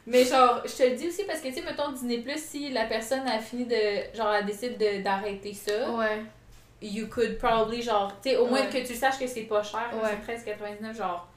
Mais 0.06 0.24
genre, 0.26 0.62
je 0.66 0.72
te 0.76 0.84
le 0.84 0.96
dis 0.96 1.08
aussi 1.08 1.24
parce 1.26 1.40
que, 1.42 1.48
tu 1.50 1.54
sais, 1.54 1.62
mettons 1.62 1.92
Disney 1.92 2.18
Plus, 2.20 2.38
si 2.44 2.70
la 2.72 2.86
personne 2.86 3.28
a 3.28 3.40
fini 3.40 3.66
de. 3.66 4.16
Genre, 4.18 4.34
elle 4.34 4.46
décide 4.46 4.78
de- 4.78 5.02
d'arrêter 5.04 5.54
ça, 5.54 5.92
Ouais. 5.92 6.24
you 6.82 7.08
could 7.08 7.38
probably, 7.38 7.82
genre, 7.84 8.12
tu 8.22 8.32
sais, 8.32 8.38
au 8.38 8.48
moins 8.48 8.62
Ouais. 8.62 8.70
que 8.82 8.86
tu 8.88 8.96
saches 8.96 9.20
que 9.20 9.28
c'est 9.28 9.44
pas 9.44 9.62
cher, 9.64 9.90
Ouais. 9.94 10.10
c'est 10.26 10.34
13,99, 10.34 10.98
genre, 10.98 11.28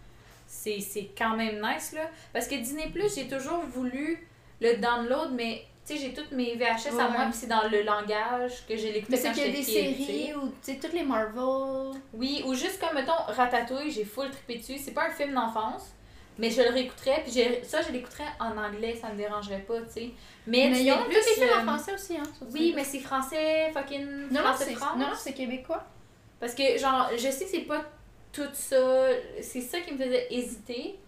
c'est 0.81 1.11
quand 1.17 1.37
même 1.37 1.61
nice, 1.61 1.93
là. 1.93 2.09
Parce 2.33 2.47
que 2.47 2.55
Disney 2.55 2.89
Plus, 2.91 3.15
j'ai 3.15 3.29
toujours 3.29 3.61
voulu 3.61 4.27
le 4.61 4.77
download, 4.77 5.33
mais, 5.33 5.65
tu 5.87 5.95
sais, 5.95 6.01
j'ai 6.01 6.15
toutes 6.15 6.33
mes 6.33 6.55
VHS 6.57 6.89
à 6.89 6.93
Ouais. 7.07 7.11
moi, 7.11 7.25
puis 7.25 7.33
c'est 7.35 7.47
dans 7.49 7.69
le 7.69 7.83
langage 7.83 8.65
que 8.69 8.77
j'ai 8.77 8.93
l'écouté 8.93 9.07
Mais 9.11 9.17
c'est 9.17 9.29
quand 9.29 9.35
qu'il 9.35 9.43
y 9.43 9.49
a 9.49 9.53
j'étais 9.53 9.83
des 9.83 9.95
kid, 9.95 10.07
séries 10.07 10.35
ou 10.35 10.49
tu 10.49 10.73
sais, 10.73 10.79
toutes 10.79 10.93
les 10.95 11.03
Marvel. 11.03 12.01
Oui, 12.15 12.43
ou 12.47 12.55
juste 12.55 12.81
comme, 12.81 12.95
mettons, 12.95 13.13
Ratatouille, 13.29 13.91
j'ai 13.91 14.05
full 14.05 14.31
trippé 14.31 14.57
dessus. 14.59 14.79
C'est 14.79 14.93
pas 14.93 15.09
un 15.09 15.11
film 15.11 15.35
d'enfance, 15.35 15.93
mais 16.39 16.51
je 16.51 16.63
le 16.63 16.71
réécouterais. 16.71 17.23
Puis 17.25 17.33
ça, 17.65 17.83
je 17.83 17.93
l'écouterais 17.93 18.25
en 18.41 18.57
anglais, 18.57 18.97
ça 18.99 19.09
me 19.11 19.17
dérangerait 19.17 19.61
pas, 19.67 19.81
tu 19.83 19.93
sais. 19.93 20.11
Mais, 20.47 20.69
Mais 20.71 20.83
ils 20.83 20.93
ont 20.93 21.03
Plus, 21.05 21.15
les 21.15 21.21
films 21.23 21.49
euh, 21.53 21.61
en 21.61 21.65
français 21.65 21.95
aussi, 21.95 22.17
hein. 22.17 22.23
Oui, 22.53 22.73
mais 22.75 22.85
c'est 22.85 23.01
français, 23.01 23.71
fucking 23.73 24.07
non, 24.31 24.41
non, 24.97 25.09
c'est 25.17 25.33
québécois. 25.35 25.85
Parce 26.41 26.55
que, 26.55 26.79
genre, 26.79 27.11
je 27.13 27.31
sais 27.31 27.45
que 27.45 27.51
c'est 27.51 27.61
pas 27.61 27.85
tout 28.35 28.49
ça. 28.53 29.09
C'est 29.41 29.61
ça 29.61 29.81
qui 29.81 29.95
me 29.95 29.99
faisait 29.99 30.27
hésiter. 30.31 30.99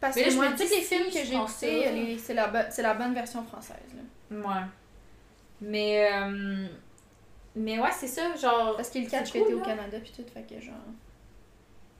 Parce 0.00 0.16
Mais 0.16 0.22
là, 0.22 0.28
que 0.28 0.32
je 0.34 0.38
moi, 0.38 0.48
tous 0.52 0.58
les 0.70 0.82
films 0.82 1.06
que 1.06 1.12
j'ai 1.24 1.34
écoutés, 1.34 2.18
c'est 2.18 2.34
la, 2.34 2.48
bo- 2.48 2.68
c'est 2.70 2.82
la 2.82 2.94
bonne 2.94 3.14
version 3.14 3.44
française. 3.44 3.76
Là. 3.94 4.36
Ouais. 4.36 4.66
Mais, 5.60 6.10
euh, 6.12 6.66
mais 7.54 7.78
ouais, 7.78 7.90
c'est 7.96 8.08
ça, 8.08 8.34
genre. 8.34 8.74
Parce 8.76 8.90
qu'ils 8.90 9.04
le 9.04 9.10
catchent 9.10 9.30
C'est 9.30 9.38
que 9.38 9.44
cool, 9.44 9.54
t'es 9.54 9.60
au. 9.60 9.64
Canada 9.64 9.98
puis 10.02 10.12
tout, 10.16 10.24
fait 10.32 10.42
que 10.42 10.60
genre. 10.60 10.74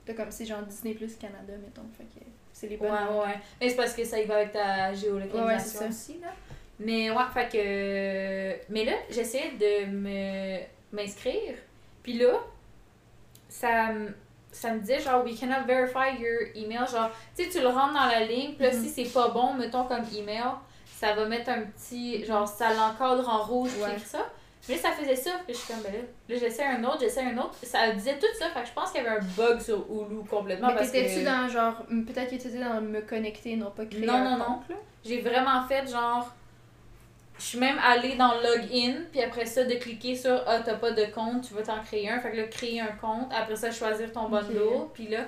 T'as 0.05 0.13
comme 0.15 0.31
si 0.31 0.45
genre 0.45 0.61
Disney 0.63 0.93
Plus 0.95 1.15
Canada, 1.15 1.53
mettons. 1.63 1.87
Fait 1.97 2.03
que 2.03 2.25
c'est 2.51 2.67
les 2.67 2.75
Ouais, 2.75 2.89
bonnes. 2.89 3.17
ouais. 3.19 3.39
Mais 3.61 3.69
c'est 3.69 3.75
parce 3.77 3.93
que 3.93 4.03
ça 4.03 4.19
y 4.19 4.25
va 4.25 4.35
avec 4.35 4.51
ta 4.51 4.89
Ouais, 4.89 4.95
géolocalisation 4.97 5.45
ouais, 5.45 5.59
c'est 5.59 5.77
ça. 5.77 5.87
aussi, 5.87 6.19
là. 6.19 6.33
Mais 6.79 7.09
ouais, 7.09 7.23
fait 7.33 7.47
que. 7.49 8.71
Mais 8.73 8.83
là, 8.83 8.93
j'essayais 9.09 9.51
de 9.51 9.85
me 9.91 10.57
m'inscrire. 10.91 11.55
Puis 12.03 12.13
là, 12.13 12.33
ça, 13.47 13.91
ça 14.53 14.71
me 14.71 14.79
disait 14.79 14.99
genre, 14.99 15.23
we 15.25 15.37
cannot 15.39 15.65
verify 15.67 16.15
your 16.19 16.41
email. 16.55 16.87
Genre, 16.89 17.09
tu 17.35 17.43
sais, 17.43 17.49
tu 17.49 17.59
le 17.59 17.67
rentres 17.67 17.93
dans 17.93 18.05
la 18.07 18.21
ligne. 18.21 18.53
Puis 18.55 18.65
là, 18.65 18.71
Mhm. 18.73 18.81
si 18.83 18.89
c'est 18.89 19.13
pas 19.13 19.27
bon, 19.29 19.53
mettons 19.55 19.83
comme 19.83 20.03
email, 20.15 20.43
ça 20.85 21.13
va 21.13 21.25
mettre 21.25 21.49
un 21.49 21.61
petit. 21.61 22.23
Genre, 22.25 22.47
ça 22.47 22.73
l'encadre 22.73 23.27
en 23.27 23.43
rouge, 23.43 23.71
Ouais. 23.81 23.97
ça. 24.05 24.19
Mais 24.69 24.75
là, 24.75 24.81
ça 24.81 24.91
faisait 24.91 25.15
ça. 25.17 25.31
Puis 25.45 25.53
je 25.53 25.59
suis 25.59 25.73
comme, 25.73 25.83
ben 25.83 25.91
là, 25.91 25.99
là 26.29 26.35
j'essaie 26.39 26.63
un 26.63 26.81
autre, 26.85 26.99
j'essaie 27.01 27.21
un 27.23 27.37
autre. 27.37 27.55
Ça 27.63 27.91
disait 27.91 28.17
tout 28.17 28.25
ça. 28.39 28.49
Fait 28.51 28.61
que 28.61 28.67
je 28.67 28.71
pense 28.73 28.91
qu'il 28.91 29.03
y 29.03 29.05
avait 29.05 29.17
un 29.17 29.23
bug 29.35 29.59
sur 29.59 29.79
Hulu 29.91 30.23
complètement. 30.29 30.69
Mais 30.73 30.85
t'étais-tu 30.89 31.19
que... 31.19 31.25
dans 31.25 31.49
genre. 31.49 31.73
Peut-être 31.87 32.29
que 32.29 32.35
t'étais 32.41 32.59
dans 32.59 32.79
me 32.79 33.01
connecter, 33.01 33.57
non 33.57 33.71
pas 33.71 33.85
créer 33.85 34.05
Non, 34.05 34.13
un 34.13 34.23
non, 34.23 34.37
non. 34.37 34.45
compte, 34.45 34.69
là? 34.69 34.75
J'ai 35.03 35.19
vraiment 35.19 35.67
fait 35.67 35.85
genre. 35.91 36.33
Je 37.43 37.49
suis 37.49 37.57
même 37.57 37.77
allée 37.85 38.15
dans 38.15 38.35
login, 38.35 39.01
puis 39.11 39.21
après 39.21 39.45
ça, 39.45 39.65
de 39.65 39.73
cliquer 39.75 40.15
sur 40.15 40.41
Ah, 40.47 40.61
t'as 40.63 40.75
pas 40.75 40.91
de 40.91 41.03
compte, 41.07 41.45
tu 41.45 41.53
veux 41.53 41.61
t'en 41.61 41.81
créer 41.83 42.09
un. 42.09 42.17
Fait 42.21 42.31
que 42.31 42.37
là, 42.37 42.43
créer 42.43 42.79
un 42.79 42.93
compte. 42.93 43.29
Après 43.35 43.57
ça, 43.57 43.69
choisir 43.69 44.13
ton 44.13 44.29
bundle. 44.29 44.87
Puis 44.93 45.09
là. 45.09 45.25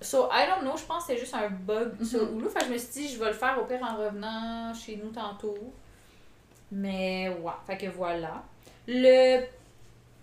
So, 0.00 0.28
I 0.32 0.46
don't 0.48 0.62
know, 0.68 0.76
je 0.76 0.82
pense 0.82 1.06
que 1.06 1.12
c'est 1.12 1.18
juste 1.20 1.34
un 1.34 1.48
bug 1.48 1.92
Mhm. 2.00 2.04
sur 2.04 2.22
Hulu. 2.32 2.48
Fait 2.48 2.58
que 2.58 2.64
je 2.66 2.72
me 2.72 2.78
suis 2.78 2.92
dit, 3.02 3.08
je 3.14 3.20
vais 3.20 3.28
le 3.28 3.32
faire 3.32 3.56
au 3.62 3.64
pire 3.64 3.78
en 3.80 3.96
revenant 3.96 4.74
chez 4.74 4.96
nous 4.96 5.10
tantôt. 5.10 5.56
Mais 6.72 7.28
ouais, 7.28 7.52
fait 7.66 7.76
que 7.76 7.86
voilà. 7.86 8.42
Le. 8.88 9.42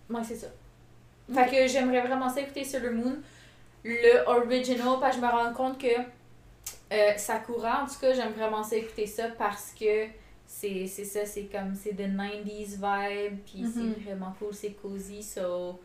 Ouais, 0.10 0.24
c'est 0.24 0.36
ça. 0.36 0.48
Fait 1.34 1.50
que 1.50 1.68
j'aimerais 1.68 2.02
vraiment 2.02 2.28
ça 2.28 2.42
écouter 2.42 2.66
Sailor 2.66 2.92
Moon, 2.92 3.16
le 3.86 4.28
original, 4.28 4.98
parce 5.00 5.16
que 5.16 5.22
je 5.22 5.26
me 5.26 5.32
rends 5.32 5.54
compte 5.54 5.80
que 5.80 5.88
euh, 6.92 7.12
Sakura, 7.16 7.84
en 7.84 7.86
tout 7.88 8.00
cas, 8.02 8.14
j'aime 8.14 8.34
vraiment 8.34 8.64
ça 8.64 8.76
écouter 8.76 9.06
ça 9.06 9.30
parce 9.38 9.74
que 9.80 10.08
c'est 10.52 10.88
ça, 10.88 11.26
c'est 11.26 11.44
comme, 11.44 11.76
c'est 11.76 11.94
de 11.94 12.04
90s 12.04 12.78
vibe, 12.78 13.40
puis 13.46 13.64
c'est 13.72 14.02
vraiment 14.04 14.34
cool, 14.40 14.54
c'est 14.54 14.72
cozy, 14.72 15.22
so 15.22 15.80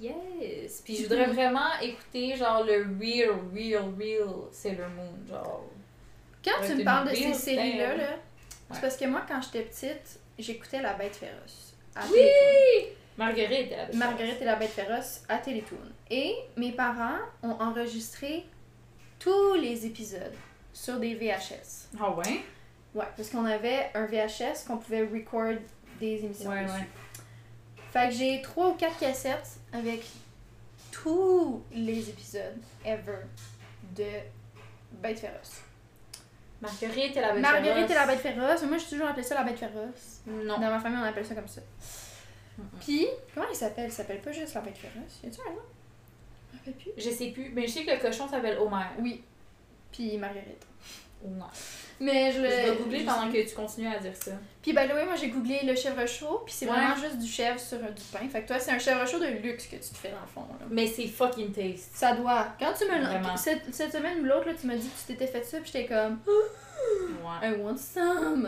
yes! 0.00 0.82
Puis 0.84 0.96
je 0.96 1.02
voudrais 1.04 1.26
vraiment 1.26 1.78
écouter 1.80 2.34
genre 2.36 2.64
le 2.64 2.84
real, 3.00 3.30
real, 3.54 3.84
real 3.98 4.28
Sailor 4.50 4.88
Moon, 4.90 5.12
genre. 5.28 5.64
Quand 6.44 6.66
tu 6.66 6.74
me 6.74 6.84
parles 6.84 7.10
de 7.10 7.14
ces 7.14 7.32
séries-là, 7.34 7.96
là, 7.96 8.04
Ouais. 8.70 8.74
c'est 8.74 8.80
parce 8.82 8.96
que 8.98 9.04
moi, 9.06 9.22
quand 9.26 9.40
j'étais 9.40 9.62
petite, 9.62 10.18
j'écoutais 10.38 10.82
La 10.82 10.92
Bête 10.94 11.16
Féroce. 11.16 11.74
à 11.94 12.02
Oui! 12.06 12.10
Télétoon. 12.18 12.94
Marguerite, 13.16 13.72
avait 13.72 13.92
fait 13.92 13.96
Marguerite 13.96 14.42
et 14.42 14.44
la 14.44 14.56
Bête 14.56 14.70
Féroce 14.70 15.22
à 15.28 15.38
Télétoon. 15.38 15.76
Et 16.10 16.34
mes 16.56 16.72
parents 16.72 17.18
ont 17.42 17.56
enregistré 17.60 18.44
tous 19.18 19.54
les 19.54 19.86
épisodes 19.86 20.34
sur 20.72 20.98
des 20.98 21.14
VHS. 21.14 21.88
Ah 22.00 22.10
ouais? 22.14 22.40
Ouais, 22.94 23.04
parce 23.16 23.28
qu'on 23.30 23.44
avait 23.44 23.90
un 23.94 24.06
VHS 24.06 24.66
qu'on 24.66 24.78
pouvait 24.78 25.02
record 25.02 25.54
des 26.00 26.24
émissions. 26.24 26.50
Ouais, 26.50 26.64
dessus. 26.64 26.74
ouais. 26.74 26.86
Fait 27.92 28.08
que 28.08 28.14
j'ai 28.14 28.42
trois 28.42 28.68
ou 28.68 28.74
quatre 28.74 28.98
cassettes 28.98 29.58
avec 29.72 30.04
tous 30.90 31.62
les 31.72 32.08
épisodes 32.10 32.56
ever 32.84 33.18
de 33.96 34.04
Bête 34.92 35.18
Féroce. 35.20 35.62
Marguerite 36.60 37.16
et 37.16 37.20
la 37.20 37.32
bête 37.34 37.42
Marguerite 37.42 37.86
féroce. 37.86 37.90
et 37.90 37.94
la 37.94 38.06
Bête 38.06 38.18
Féroce, 38.20 38.62
moi 38.64 38.78
j'ai 38.78 38.86
toujours 38.86 39.06
appelé 39.06 39.22
ça 39.22 39.34
la 39.36 39.44
Bête 39.44 39.58
Féroce. 39.58 40.20
Non. 40.26 40.54
Dans 40.58 40.70
ma 40.70 40.80
famille, 40.80 40.98
on 41.00 41.04
appelle 41.04 41.24
ça 41.26 41.34
comme 41.34 41.46
ça. 41.48 41.60
Mhm. 42.58 42.64
Puis, 42.80 43.06
comment 43.34 43.46
il 43.48 43.54
s'appelle? 43.56 43.86
Il 43.86 43.92
s'appelle 43.92 44.20
pas 44.20 44.32
juste 44.32 44.54
la 44.54 44.60
Bête 44.62 44.76
Féroce. 44.76 45.20
Y 45.22 45.26
a-tu 45.28 45.40
un 45.48 45.52
nom? 45.52 45.60
Je 46.50 46.54
me 46.54 46.58
rappelle 46.58 46.74
plus. 46.74 46.90
Je 46.96 47.10
sais 47.10 47.30
plus, 47.30 47.50
mais 47.54 47.66
je 47.68 47.72
sais 47.72 47.84
que 47.84 47.90
le 47.92 47.98
cochon 47.98 48.28
s'appelle 48.28 48.58
Homer. 48.58 48.84
Oui. 48.98 49.22
Puis 49.92 50.18
Marguerite. 50.18 50.66
Homer. 51.24 51.44
Mais 52.00 52.30
je 52.32 52.36
Je 52.38 52.42
le. 52.42 52.48
vais 52.48 52.76
googler 52.76 53.00
je 53.00 53.04
pendant 53.06 53.30
que 53.32 53.48
tu 53.48 53.54
continues 53.54 53.88
à 53.88 53.98
dire 53.98 54.14
ça. 54.14 54.30
Puis, 54.62 54.72
by 54.72 54.86
the 54.88 54.92
way, 54.94 55.04
moi 55.04 55.16
j'ai 55.16 55.28
googlé 55.30 55.60
le 55.64 55.74
chèvre 55.74 56.06
chaud, 56.06 56.42
puis 56.44 56.54
c'est 56.56 56.66
Ouais. 56.66 56.72
vraiment 56.72 56.94
juste 56.96 57.18
du 57.18 57.26
chèvre 57.26 57.58
sur 57.58 57.78
du 57.78 58.02
pain. 58.12 58.28
Fait 58.30 58.42
que 58.42 58.46
toi, 58.48 58.58
c'est 58.60 58.70
un 58.70 58.78
chèvre 58.78 59.06
chaud 59.08 59.18
de 59.18 59.26
luxe 59.26 59.66
que 59.66 59.76
tu 59.76 59.88
te 59.90 59.96
fais 59.96 60.10
dans 60.10 60.20
le 60.20 60.26
fond. 60.26 60.42
Là. 60.60 60.66
Mais 60.70 60.86
c'est 60.86 61.06
fucking 61.08 61.50
taste. 61.52 61.90
Ça 61.94 62.14
doit. 62.14 62.48
Quand 62.60 62.72
tu 62.78 62.84
me 62.84 63.00
Vraiment. 63.04 63.36
cette, 63.36 63.74
cette 63.74 63.92
semaine 63.92 64.20
ou 64.20 64.24
l'autre, 64.24 64.46
tu 64.60 64.66
m'as 64.66 64.76
dit 64.76 64.88
que 64.88 64.98
tu 65.00 65.06
t'étais 65.14 65.26
fait 65.26 65.44
ça, 65.44 65.58
puis 65.58 65.70
j'étais 65.72 65.86
comme 65.86 66.20
Ouais. 66.26 67.48
I 67.50 67.52
want 67.60 67.76
some. 67.78 68.42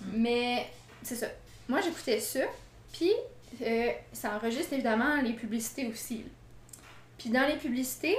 Mm. 0.00 0.06
Mais 0.14 0.66
c'est 1.02 1.16
ça. 1.16 1.26
Moi 1.68 1.80
j'écoutais 1.82 2.18
ça, 2.20 2.40
puis 2.92 3.12
euh, 3.62 3.90
ça 4.12 4.34
enregistre 4.36 4.72
évidemment 4.72 5.20
les 5.22 5.32
publicités 5.34 5.86
aussi. 5.86 6.24
Puis 7.18 7.30
dans 7.30 7.46
les 7.46 7.56
publicités, 7.56 8.16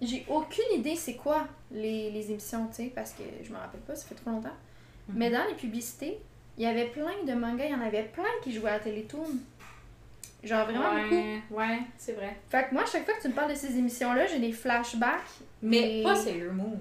j'ai 0.00 0.24
aucune 0.28 0.64
idée 0.78 0.96
c'est 0.96 1.14
quoi 1.14 1.46
les, 1.70 2.10
les 2.10 2.30
émissions, 2.30 2.66
tu 2.68 2.76
sais, 2.76 2.92
parce 2.94 3.12
que 3.12 3.22
je 3.42 3.50
me 3.52 3.56
rappelle 3.58 3.80
pas, 3.82 3.94
ça 3.94 4.06
fait 4.06 4.14
trop 4.14 4.30
longtemps. 4.30 4.48
Mhm. 5.08 5.14
Mais 5.18 5.30
dans 5.30 5.44
les 5.48 5.54
publicités, 5.54 6.18
il 6.56 6.64
y 6.64 6.66
avait 6.66 6.86
plein 6.86 7.22
de 7.26 7.32
mangas, 7.32 7.66
il 7.66 7.72
y 7.72 7.74
en 7.74 7.80
avait 7.80 8.04
plein 8.04 8.24
qui 8.42 8.52
jouaient 8.52 8.70
à 8.70 8.74
la 8.74 8.80
Télétoon. 8.80 9.26
Genre 10.42 10.64
vraiment 10.64 10.94
ouais, 10.94 11.02
beaucoup. 11.02 11.54
Ouais, 11.60 11.78
c'est 11.98 12.12
vrai. 12.12 12.34
Fait 12.48 12.66
que 12.68 12.74
moi, 12.74 12.84
chaque 12.90 13.04
fois 13.04 13.14
que 13.14 13.20
tu 13.22 13.28
me 13.28 13.34
parles 13.34 13.50
de 13.50 13.56
ces 13.56 13.76
émissions-là, 13.76 14.26
j'ai 14.26 14.38
des 14.38 14.52
flashbacks. 14.52 15.20
Mais 15.62 16.00
Et- 16.00 16.02
pas 16.02 16.16
Sailor 16.16 16.54
Moon. 16.54 16.80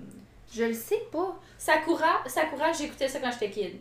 Je 0.53 0.63
le 0.63 0.73
sais 0.73 1.01
pas. 1.11 1.37
Sakura, 1.57 2.23
Sakura, 2.25 2.71
j'écoutais 2.71 3.07
ça 3.07 3.19
quand 3.19 3.31
j'étais 3.31 3.49
kid. 3.49 3.75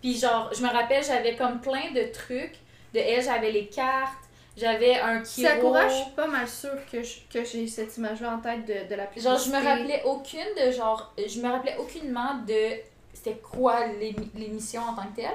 Puis 0.00 0.14
genre, 0.16 0.50
je 0.56 0.62
me 0.62 0.68
rappelle, 0.68 1.02
j'avais 1.04 1.34
comme 1.34 1.60
plein 1.60 1.90
de 1.92 2.10
trucs. 2.12 2.54
De 2.94 3.00
elle, 3.00 3.22
j'avais 3.22 3.50
les 3.50 3.66
cartes, 3.66 4.25
j'avais 4.56 4.98
un 4.98 5.20
Kiro. 5.22 5.48
Sakura, 5.48 5.88
je 5.88 5.94
suis 5.94 6.10
pas 6.16 6.26
mal 6.26 6.48
sûre 6.48 6.78
que 6.90 7.02
je- 7.02 7.20
que 7.32 7.44
j'ai 7.44 7.66
cette 7.66 7.96
image-là 7.96 8.34
en 8.34 8.38
tête 8.38 8.64
de, 8.66 8.88
de 8.88 8.94
la 8.94 9.04
publicité. 9.06 9.30
Genre, 9.34 9.38
je 9.38 9.50
me 9.50 9.64
rappelais 9.64 10.02
aucune 10.04 10.46
de 10.66 10.70
genre. 10.72 11.14
Je 11.18 11.40
me 11.40 11.48
rappelais 11.50 11.76
aucunement 11.78 12.34
de. 12.46 12.78
C'était 13.12 13.36
quoi 13.42 13.86
l'émi- 14.00 14.30
l'émission 14.36 14.82
en 14.82 14.94
tant 14.94 15.06
que 15.08 15.16
telle. 15.16 15.30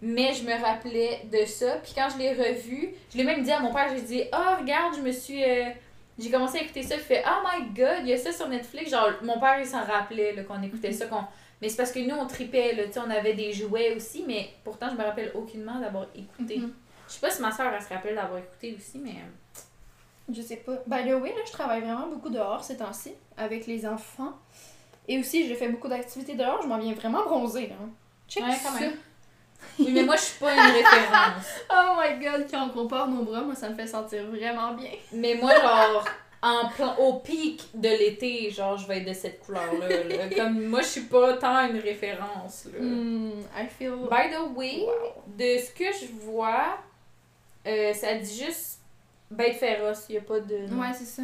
Mais 0.00 0.32
je 0.32 0.44
me 0.44 0.52
rappelais 0.62 1.22
de 1.32 1.44
ça. 1.44 1.76
Puis 1.82 1.92
quand 1.94 2.08
je 2.12 2.18
l'ai 2.18 2.32
revu, 2.32 2.94
je 3.12 3.18
l'ai 3.18 3.24
même 3.24 3.42
dit 3.42 3.50
à 3.50 3.58
mon 3.60 3.72
père, 3.72 3.88
j'ai 3.94 4.02
dit 4.02 4.22
Oh, 4.32 4.60
regarde, 4.60 4.94
je 4.96 5.00
me 5.02 5.10
suis. 5.12 5.42
euh, 5.44 5.64
J'ai 6.20 6.30
commencé 6.30 6.58
à 6.58 6.62
écouter 6.62 6.82
ça. 6.82 6.94
Il 6.96 7.00
fait 7.00 7.22
Oh 7.26 7.46
my 7.46 7.66
god, 7.74 7.98
il 8.02 8.08
y 8.08 8.12
a 8.12 8.16
ça 8.16 8.32
sur 8.32 8.48
Netflix. 8.48 8.90
Genre, 8.90 9.10
mon 9.22 9.38
père, 9.40 9.58
il 9.60 9.66
s'en 9.66 9.84
rappelait 9.84 10.34
qu'on 10.46 10.62
écoutait 10.62 10.92
ça. 10.92 11.06
qu'on 11.06 11.22
Mais 11.60 11.68
c'est 11.68 11.76
parce 11.76 11.90
que 11.92 11.98
nous, 12.00 12.14
on 12.16 12.26
tripait, 12.26 12.74
là, 12.74 12.84
tu 12.86 12.92
sais, 12.94 13.00
on 13.00 13.10
avait 13.10 13.34
des 13.34 13.52
jouets 13.52 13.94
aussi. 13.96 14.24
Mais 14.26 14.50
pourtant, 14.64 14.88
je 14.90 14.96
me 14.96 15.02
rappelle 15.04 15.32
aucunement 15.34 15.78
d'avoir 15.80 16.06
écouté. 16.16 16.58
Mhm. 16.58 16.72
Je 17.08 17.14
sais 17.14 17.20
pas 17.20 17.30
si 17.30 17.40
ma 17.42 17.50
soeur, 17.50 17.72
elle 17.74 17.82
se 17.82 17.88
rappelle 17.88 18.14
d'avoir 18.14 18.38
écouté 18.38 18.74
aussi, 18.76 18.98
mais. 18.98 19.14
Je 20.32 20.42
sais 20.42 20.56
pas. 20.56 20.74
By 20.86 21.08
the 21.08 21.14
way, 21.14 21.30
là, 21.30 21.40
je 21.46 21.52
travaille 21.52 21.80
vraiment 21.80 22.06
beaucoup 22.06 22.28
dehors 22.28 22.62
ces 22.62 22.76
temps-ci 22.76 23.14
avec 23.36 23.66
les 23.66 23.86
enfants. 23.86 24.34
Et 25.08 25.18
aussi, 25.18 25.48
je 25.48 25.54
fais 25.54 25.68
beaucoup 25.68 25.88
d'activités 25.88 26.34
dehors. 26.34 26.60
Je 26.62 26.68
m'en 26.68 26.78
viens 26.78 26.92
vraiment 26.92 27.24
bronzée, 27.24 27.68
là. 27.68 27.76
Check 28.28 28.44
Ouais, 28.44 28.52
ça. 28.54 28.72
même. 28.78 28.92
Oui, 29.78 29.90
mais 29.90 30.02
moi, 30.04 30.16
je 30.16 30.20
suis 30.22 30.38
pas 30.38 30.52
une 30.52 30.60
référence. 30.74 31.46
Oh 31.70 31.96
my 31.98 32.22
god, 32.24 32.46
quand 32.50 32.66
on 32.66 32.68
compare 32.68 33.08
nos 33.08 33.22
bras, 33.24 33.40
moi 33.40 33.54
ça 33.54 33.68
me 33.70 33.74
fait 33.74 33.86
sentir 33.86 34.26
vraiment 34.26 34.74
bien. 34.74 34.90
Mais 35.12 35.34
moi, 35.34 35.52
genre, 35.58 36.04
en 36.42 36.68
plan, 36.68 36.94
au 36.98 37.14
pic 37.20 37.64
de 37.74 37.88
l'été, 37.88 38.50
genre, 38.50 38.76
je 38.76 38.86
vais 38.86 38.98
être 38.98 39.08
de 39.08 39.14
cette 39.14 39.40
couleur-là. 39.40 39.88
là. 39.88 40.28
Comme 40.36 40.66
moi, 40.66 40.82
je 40.82 40.86
suis 40.88 41.00
pas 41.04 41.32
tant 41.38 41.66
une 41.68 41.78
référence. 41.80 42.66
Là. 42.66 42.78
Hmm, 42.78 43.30
I 43.56 43.66
feel. 43.66 43.96
By 44.10 44.30
the 44.30 44.54
way, 44.56 44.82
Wow. 44.86 45.22
de 45.26 45.58
ce 45.58 45.70
que 45.72 45.86
je 45.86 46.06
vois, 46.24 46.76
euh, 47.68 47.92
ça 47.92 48.14
dit 48.14 48.44
juste 48.44 48.80
bête 49.30 49.56
féroce. 49.56 50.06
Il 50.08 50.16
y 50.16 50.18
a 50.18 50.22
pas 50.22 50.40
de. 50.40 50.56
Ouais, 50.74 50.92
c'est 50.96 51.04
ça. 51.04 51.22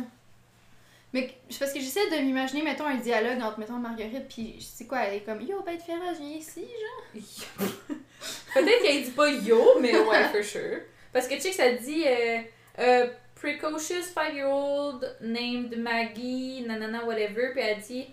Mais 1.13 1.33
c'est 1.49 1.61
parce 1.61 1.73
que 1.73 1.79
j'essaie 1.79 2.11
de 2.11 2.25
m'imaginer, 2.25 2.63
mettons, 2.63 2.87
un 2.87 2.97
dialogue 2.97 3.41
entre, 3.41 3.61
mettons, 3.61 3.75
Marguerite, 3.75 4.27
puis 4.29 4.57
c'est 4.59 4.87
quoi, 4.87 5.05
elle 5.05 5.15
est 5.15 5.21
comme 5.21 5.41
Yo, 5.41 5.63
bête 5.63 5.81
féroce, 5.81 6.19
viens 6.19 6.37
ici, 6.37 6.63
genre. 6.63 7.69
Peut-être 8.55 8.83
qu'elle 8.83 9.05
dit 9.05 9.11
pas 9.11 9.31
yo, 9.31 9.79
mais 9.81 9.97
ouais, 9.97 10.25
for 10.33 10.43
sure. 10.43 10.81
Parce 11.13 11.29
que 11.29 11.35
tu 11.35 11.43
sais 11.43 11.51
que 11.51 11.57
ça 11.57 11.73
dit 11.73 12.05
euh, 12.07 12.39
euh, 12.79 13.07
precocious 13.35 14.05
five-year-old 14.13 15.17
named 15.21 15.77
Maggie, 15.79 16.65
nanana, 16.67 17.05
whatever. 17.05 17.53
Puis 17.53 17.61
elle 17.61 17.81
dit 17.81 18.07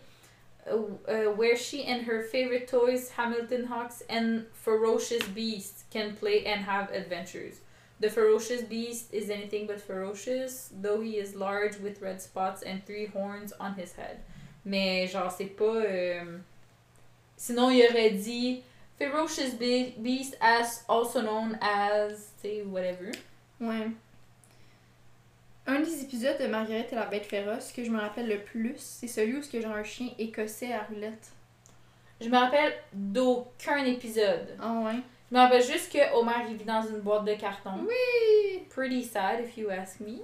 uh, 0.67 0.75
uh, 1.07 1.31
where 1.35 1.55
she 1.55 1.85
and 1.87 2.03
her 2.07 2.23
favorite 2.23 2.67
toys, 2.67 3.09
Hamilton 3.17 3.65
Hawks 3.65 4.03
and 4.09 4.43
ferocious 4.53 5.27
beasts, 5.29 5.85
can 5.91 6.13
play 6.19 6.45
and 6.45 6.61
have 6.61 6.91
adventures. 6.91 7.61
The 8.01 8.09
ferocious 8.09 8.63
beast 8.63 9.13
is 9.13 9.29
anything 9.29 9.67
but 9.67 9.79
ferocious, 9.79 10.69
though 10.81 11.01
he 11.01 11.17
is 11.19 11.35
large 11.35 11.77
with 11.77 12.01
red 12.01 12.19
spots 12.21 12.63
and 12.63 12.81
three 12.85 13.05
horns 13.05 13.53
on 13.59 13.75
his 13.75 13.93
head. 13.93 14.17
Mais 14.65 15.07
genre, 15.07 15.29
c'est 15.31 15.55
pas. 15.55 15.85
euh, 15.85 16.39
Sinon, 17.37 17.69
il 17.71 17.83
aurait 17.89 18.11
dit 18.11 18.63
Ferocious 18.99 19.53
be- 19.59 19.93
beast, 20.01 20.35
as 20.41 20.83
also 20.87 21.21
known 21.21 21.57
as, 21.61 22.31
tu 22.41 22.63
whatever. 22.63 23.11
Ouais. 23.59 23.87
Un 25.67 25.79
des 25.81 26.01
épisodes 26.03 26.37
de 26.39 26.47
Marguerite 26.47 26.91
et 26.91 26.95
la 26.95 27.05
bête 27.05 27.25
féroce 27.25 27.71
que 27.71 27.83
je 27.83 27.89
me 27.91 27.99
rappelle 27.99 28.27
le 28.27 28.39
plus, 28.39 28.77
c'est 28.77 29.07
celui 29.07 29.37
où 29.37 29.41
j'ai 29.43 29.63
un 29.65 29.83
chien 29.83 30.09
écossais 30.17 30.73
à 30.73 30.83
roulette. 30.83 31.29
Je 32.19 32.29
me 32.29 32.37
rappelle 32.37 32.73
d'aucun 32.93 33.83
épisode. 33.85 34.47
Ah 34.59 34.79
ouais? 34.85 34.99
Me 35.31 35.37
rappelle 35.39 35.63
juste 35.63 35.91
que 35.91 36.13
Homer 36.13 36.33
il 36.49 36.57
vit 36.57 36.65
dans 36.65 36.81
une 36.81 36.99
boîte 36.99 37.23
de 37.25 37.33
carton. 37.35 37.71
Oui! 37.87 38.63
Pretty 38.69 39.03
sad 39.03 39.39
if 39.45 39.57
you 39.57 39.69
ask 39.69 39.99
me. 40.01 40.17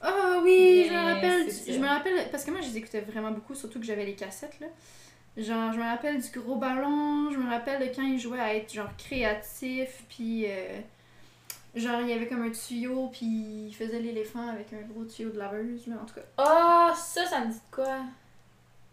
Ah 0.00 0.38
oui, 0.42 0.84
je 0.86 0.92
me 0.92 0.98
rappelle. 1.14 1.44
du- 1.46 1.72
Je 1.72 1.78
me 1.78 1.86
rappelle. 1.88 2.30
Parce 2.30 2.44
que 2.44 2.50
moi, 2.50 2.60
je 2.60 2.66
les 2.68 2.78
écoutais 2.78 3.00
vraiment 3.00 3.30
beaucoup, 3.30 3.54
surtout 3.54 3.80
que 3.80 3.86
j'avais 3.86 4.04
les 4.04 4.14
cassettes, 4.14 4.60
là. 4.60 4.66
Genre, 5.36 5.72
je 5.72 5.78
me 5.78 5.82
rappelle 5.84 6.20
du 6.20 6.38
gros 6.38 6.56
ballon, 6.56 7.30
je 7.32 7.38
me 7.38 7.50
rappelle 7.50 7.80
de 7.88 7.92
quand 7.94 8.02
il 8.02 8.18
jouait 8.20 8.38
à 8.38 8.54
être, 8.54 8.72
genre, 8.72 8.94
créatif, 8.96 10.04
puis. 10.08 10.44
euh, 10.46 10.78
genre, 11.74 12.00
il 12.02 12.10
y 12.10 12.12
avait 12.12 12.28
comme 12.28 12.42
un 12.42 12.50
tuyau, 12.50 13.08
puis 13.08 13.66
il 13.68 13.72
faisait 13.74 13.98
l'éléphant 13.98 14.46
avec 14.48 14.72
un 14.72 14.82
gros 14.82 15.04
tuyau 15.04 15.30
de 15.30 15.38
laveuse, 15.38 15.86
là. 15.88 15.96
En 16.02 16.06
tout 16.06 16.14
cas, 16.14 16.20
Oh, 16.38 16.94
ça, 16.96 17.26
ça 17.26 17.40
me 17.40 17.46
dit 17.50 17.58
de 17.58 17.74
quoi? 17.74 18.00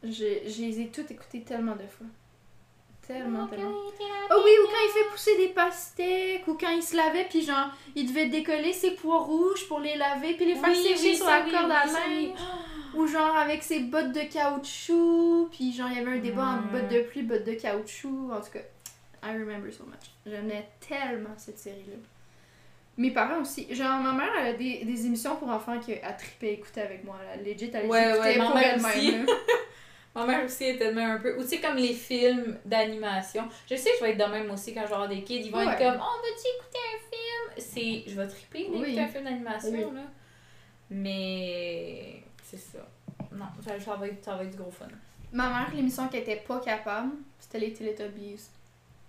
je, 0.04 0.10
je 0.10 0.62
les 0.64 0.82
ai 0.82 0.88
toutes 0.88 1.12
écoutées 1.12 1.42
tellement 1.42 1.76
de 1.76 1.86
fois. 1.86 2.08
Tellement, 3.08 3.48
tellement. 3.48 3.72
Oh 4.32 4.42
oui, 4.46 4.52
ou 4.64 4.68
quand 4.68 4.78
il 4.86 4.92
fait 4.94 5.10
pousser 5.12 5.38
des 5.38 5.48
pastèques, 5.50 6.48
ou 6.48 6.54
quand 6.54 6.70
il 6.70 6.84
se 6.84 6.96
lavait, 6.96 7.26
puis 7.30 7.42
genre, 7.42 7.70
il 7.96 8.08
devait 8.08 8.28
décoller 8.28 8.74
ses 8.74 8.92
pois 8.92 9.20
rouges 9.20 9.68
pour 9.68 9.80
les 9.80 9.96
laver, 9.96 10.34
puis 10.36 10.46
les 10.46 10.56
faire 10.56 10.76
sécher 10.76 11.16
sur 11.16 11.26
la 11.26 11.42
corde 11.42 11.72
à 11.72 11.86
linge. 11.86 12.30
Ou 12.94 13.08
genre 13.08 13.38
avec 13.38 13.64
ses 13.64 13.80
bottes 13.80 14.12
de 14.12 14.20
caoutchouc, 14.20 15.48
puis 15.50 15.72
genre 15.72 15.88
il 15.90 15.98
y 15.98 16.00
avait 16.02 16.18
un 16.18 16.20
débat 16.20 16.44
entre 16.60 16.68
bottes 16.74 16.90
de 16.90 17.00
pluie, 17.04 17.22
bottes 17.24 17.46
de 17.46 17.54
caoutchouc, 17.54 18.30
en 18.34 18.42
tout 18.42 18.52
cas, 18.52 18.60
I 19.24 19.32
remember 19.38 19.72
so 19.72 19.86
much. 19.86 20.12
J'aimais 20.26 20.68
tellement 20.86 21.30
cette 21.38 21.58
série-là. 21.58 21.96
Mes 22.98 23.12
parents 23.12 23.40
aussi. 23.40 23.74
Genre 23.74 23.98
ma 24.02 24.12
mère 24.12 24.32
elle 24.38 24.48
a 24.48 24.54
des, 24.54 24.84
des 24.84 25.06
émissions 25.06 25.38
pour 25.38 25.48
enfants 25.48 25.80
qu'elle 25.80 26.02
tripait 26.18 26.54
écouter 26.56 26.82
avec 26.82 27.06
moi. 27.06 27.16
Là. 27.26 27.42
Legit, 27.42 27.72
elle 27.74 27.84
les 27.84 27.88
Ouais, 27.90 28.14
écoutait 28.14 28.40
ouais, 28.40 28.46
pour 28.46 28.58
elle-même. 28.58 29.26
là. 30.16 30.22
Ma 30.22 30.26
mère 30.28 30.46
aussi 30.46 30.66
est 30.66 30.78
tellement 30.78 31.06
un 31.06 31.18
peu. 31.20 31.36
Ou 31.38 31.42
tu 31.44 31.48
sais, 31.50 31.60
comme 31.62 31.76
les 31.78 31.94
films 31.94 32.58
d'animation. 32.66 33.44
Je 33.70 33.76
sais 33.76 33.92
que 33.92 33.98
je 34.00 34.04
vais 34.04 34.12
être 34.12 34.18
de 34.28 34.32
même 34.32 34.50
aussi 34.52 34.74
quand 34.74 34.82
je 34.82 34.88
vais 34.88 34.94
avoir 34.94 35.08
des 35.10 35.24
kids. 35.24 35.42
Ils 35.46 35.52
vont 35.52 35.60
Ouais. 35.60 35.72
être 35.74 35.78
comme, 35.78 36.02
oh, 36.02 36.22
veux-tu 36.24 36.48
écouter 36.58 36.80
un 36.94 37.00
film? 37.10 38.04
C'est. 38.06 38.12
Je 38.12 38.16
vais 38.20 38.28
triper 38.28 38.60
d'écouter 38.66 38.82
Oui. 38.82 39.00
un 39.00 39.08
film 39.08 39.24
d'animation, 39.24 39.72
Oui. 39.72 39.80
là. 39.96 40.02
Mais. 40.90 42.22
C'est 42.44 42.58
ça. 42.58 42.80
Non, 43.32 43.46
ça, 43.66 43.80
ça 43.80 43.96
va 43.96 44.08
être, 44.08 44.24
ça 44.24 44.36
va 44.36 44.44
être 44.44 44.52
du 44.52 44.58
gros 44.58 44.72
fun. 44.72 44.86
Ma 45.32 45.48
mère, 45.48 45.72
l'émission 45.74 46.08
qu'elle 46.10 46.22
était 46.22 46.36
pas 46.46 46.60
capable, 46.60 47.12
c'était 47.40 47.60
les 47.60 47.74
Teletubbies. 47.74 48.42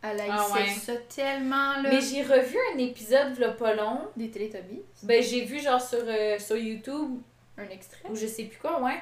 Elle 0.05 0.21
haïssait 0.21 0.33
Ah 0.33 0.53
ouais. 0.53 0.67
ça 0.69 0.93
tellement, 0.97 1.75
là. 1.81 1.91
Mais 1.91 2.01
j'ai 2.01 2.23
revu 2.23 2.57
un 2.75 2.79
épisode, 2.79 3.35
v'là 3.35 3.51
pas 3.51 3.75
long. 3.75 4.01
Des 4.17 4.31
Teletubbies? 4.31 4.83
Ben, 5.03 5.23
j'ai 5.23 5.45
vu 5.45 5.61
genre 5.61 5.81
sur, 5.81 5.99
euh, 6.05 6.39
sur 6.39 6.57
YouTube, 6.57 7.21
Un 7.59 7.69
extrait? 7.69 8.09
ou 8.09 8.15
je 8.17 8.27
sais 8.27 8.45
plus 8.45 8.59
quoi, 8.59 8.81
ouais. 8.83 9.01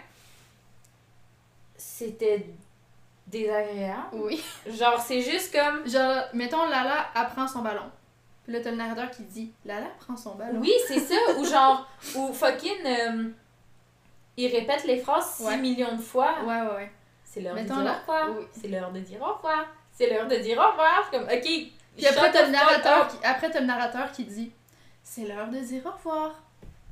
C'était 1.81 2.45
désagréable. 3.27 4.09
Oui. 4.13 4.43
Genre, 4.67 5.01
c'est 5.01 5.23
juste 5.23 5.53
comme. 5.57 5.89
Genre, 5.89 6.25
mettons, 6.35 6.67
Lala 6.69 7.07
apprend 7.15 7.47
son 7.49 7.61
ballon. 7.61 7.91
Puis 8.45 8.53
là, 8.53 8.61
t'as 8.63 8.71
le 8.71 8.77
narrateur 8.77 9.11
qui 9.11 9.23
dit 9.23 9.53
Lala 9.65 9.87
prend 10.01 10.17
son 10.17 10.35
ballon. 10.35 10.61
Oui, 10.61 10.73
c'est 10.89 11.01
ça. 11.01 11.15
Ou 11.39 11.45
genre, 11.45 11.87
ou 12.17 12.33
fucking. 12.33 12.85
euh, 12.87 13.29
il 14.37 14.51
répète 14.55 14.85
les 14.85 14.99
phrases 14.99 15.35
6 15.37 15.45
Ouais. 15.45 15.57
millions 15.59 15.97
de 15.97 16.01
fois. 16.03 16.35
Ouais, 16.45 16.61
ouais, 16.61 16.75
ouais. 16.77 16.93
C'est 17.25 17.41
l'heure 17.41 17.55
de 17.55 17.61
dire 17.63 17.77
là- 17.83 17.97
au 17.97 18.01
revoir. 18.11 18.29
oui. 18.39 18.47
C'est 18.53 18.69
l'heure 18.69 18.91
de 18.93 19.01
dire 19.01 19.21
au 19.23 19.33
revoir. 19.35 19.67
C'est 19.93 20.11
l'heure 20.11 20.27
de 20.27 20.37
dire 20.37 20.59
au 20.59 20.71
revoir. 20.71 21.11
Comme, 21.11 21.23
ok. 21.25 21.31
Puis 21.97 22.07
après, 22.07 22.27
shut 22.27 22.33
t'as 22.33 22.45
the 22.45 22.49
le 22.49 22.53
fuck 22.55 22.67
narrateur 22.67 22.99
up. 23.05 23.09
qui, 23.11 23.27
après, 23.27 23.51
t'as 23.51 23.61
le 23.61 23.67
narrateur 23.67 24.13
qui 24.13 24.25
dit 24.25 24.53
C'est 25.03 25.23
l'heure 25.27 25.49
de 25.49 25.59
dire 25.59 25.83
au 25.87 25.91
revoir. 25.91 26.35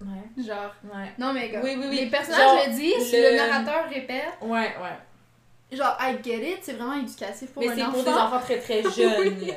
Ouais, 0.00 0.44
Genre. 0.44 0.74
ouais. 0.84 1.12
Non, 1.18 1.32
mais 1.32 1.48
gars. 1.48 1.60
Oui, 1.62 1.74
oui, 1.78 1.86
oui. 1.90 1.96
Les 2.02 2.06
personnages 2.06 2.40
Genre, 2.40 2.60
le 2.66 2.72
disent, 2.72 3.12
le- 3.12 3.30
le... 3.30 3.36
narrateur 3.36 3.88
répète. 3.90 4.24
Ouais, 4.42 4.48
ouais. 4.80 5.76
Genre, 5.76 5.96
I 6.00 6.16
get 6.22 6.50
it, 6.52 6.58
c'est 6.62 6.74
vraiment 6.74 6.94
éducatif 6.94 7.50
pour 7.50 7.62
mais 7.62 7.70
un 7.70 7.74
c'est 7.74 7.82
enfant. 7.82 7.92
pour 7.92 8.02
des 8.04 8.10
enfants 8.10 8.40
très 8.40 8.58
très 8.58 8.82
jeunes, 8.90 9.40
là. 9.46 9.54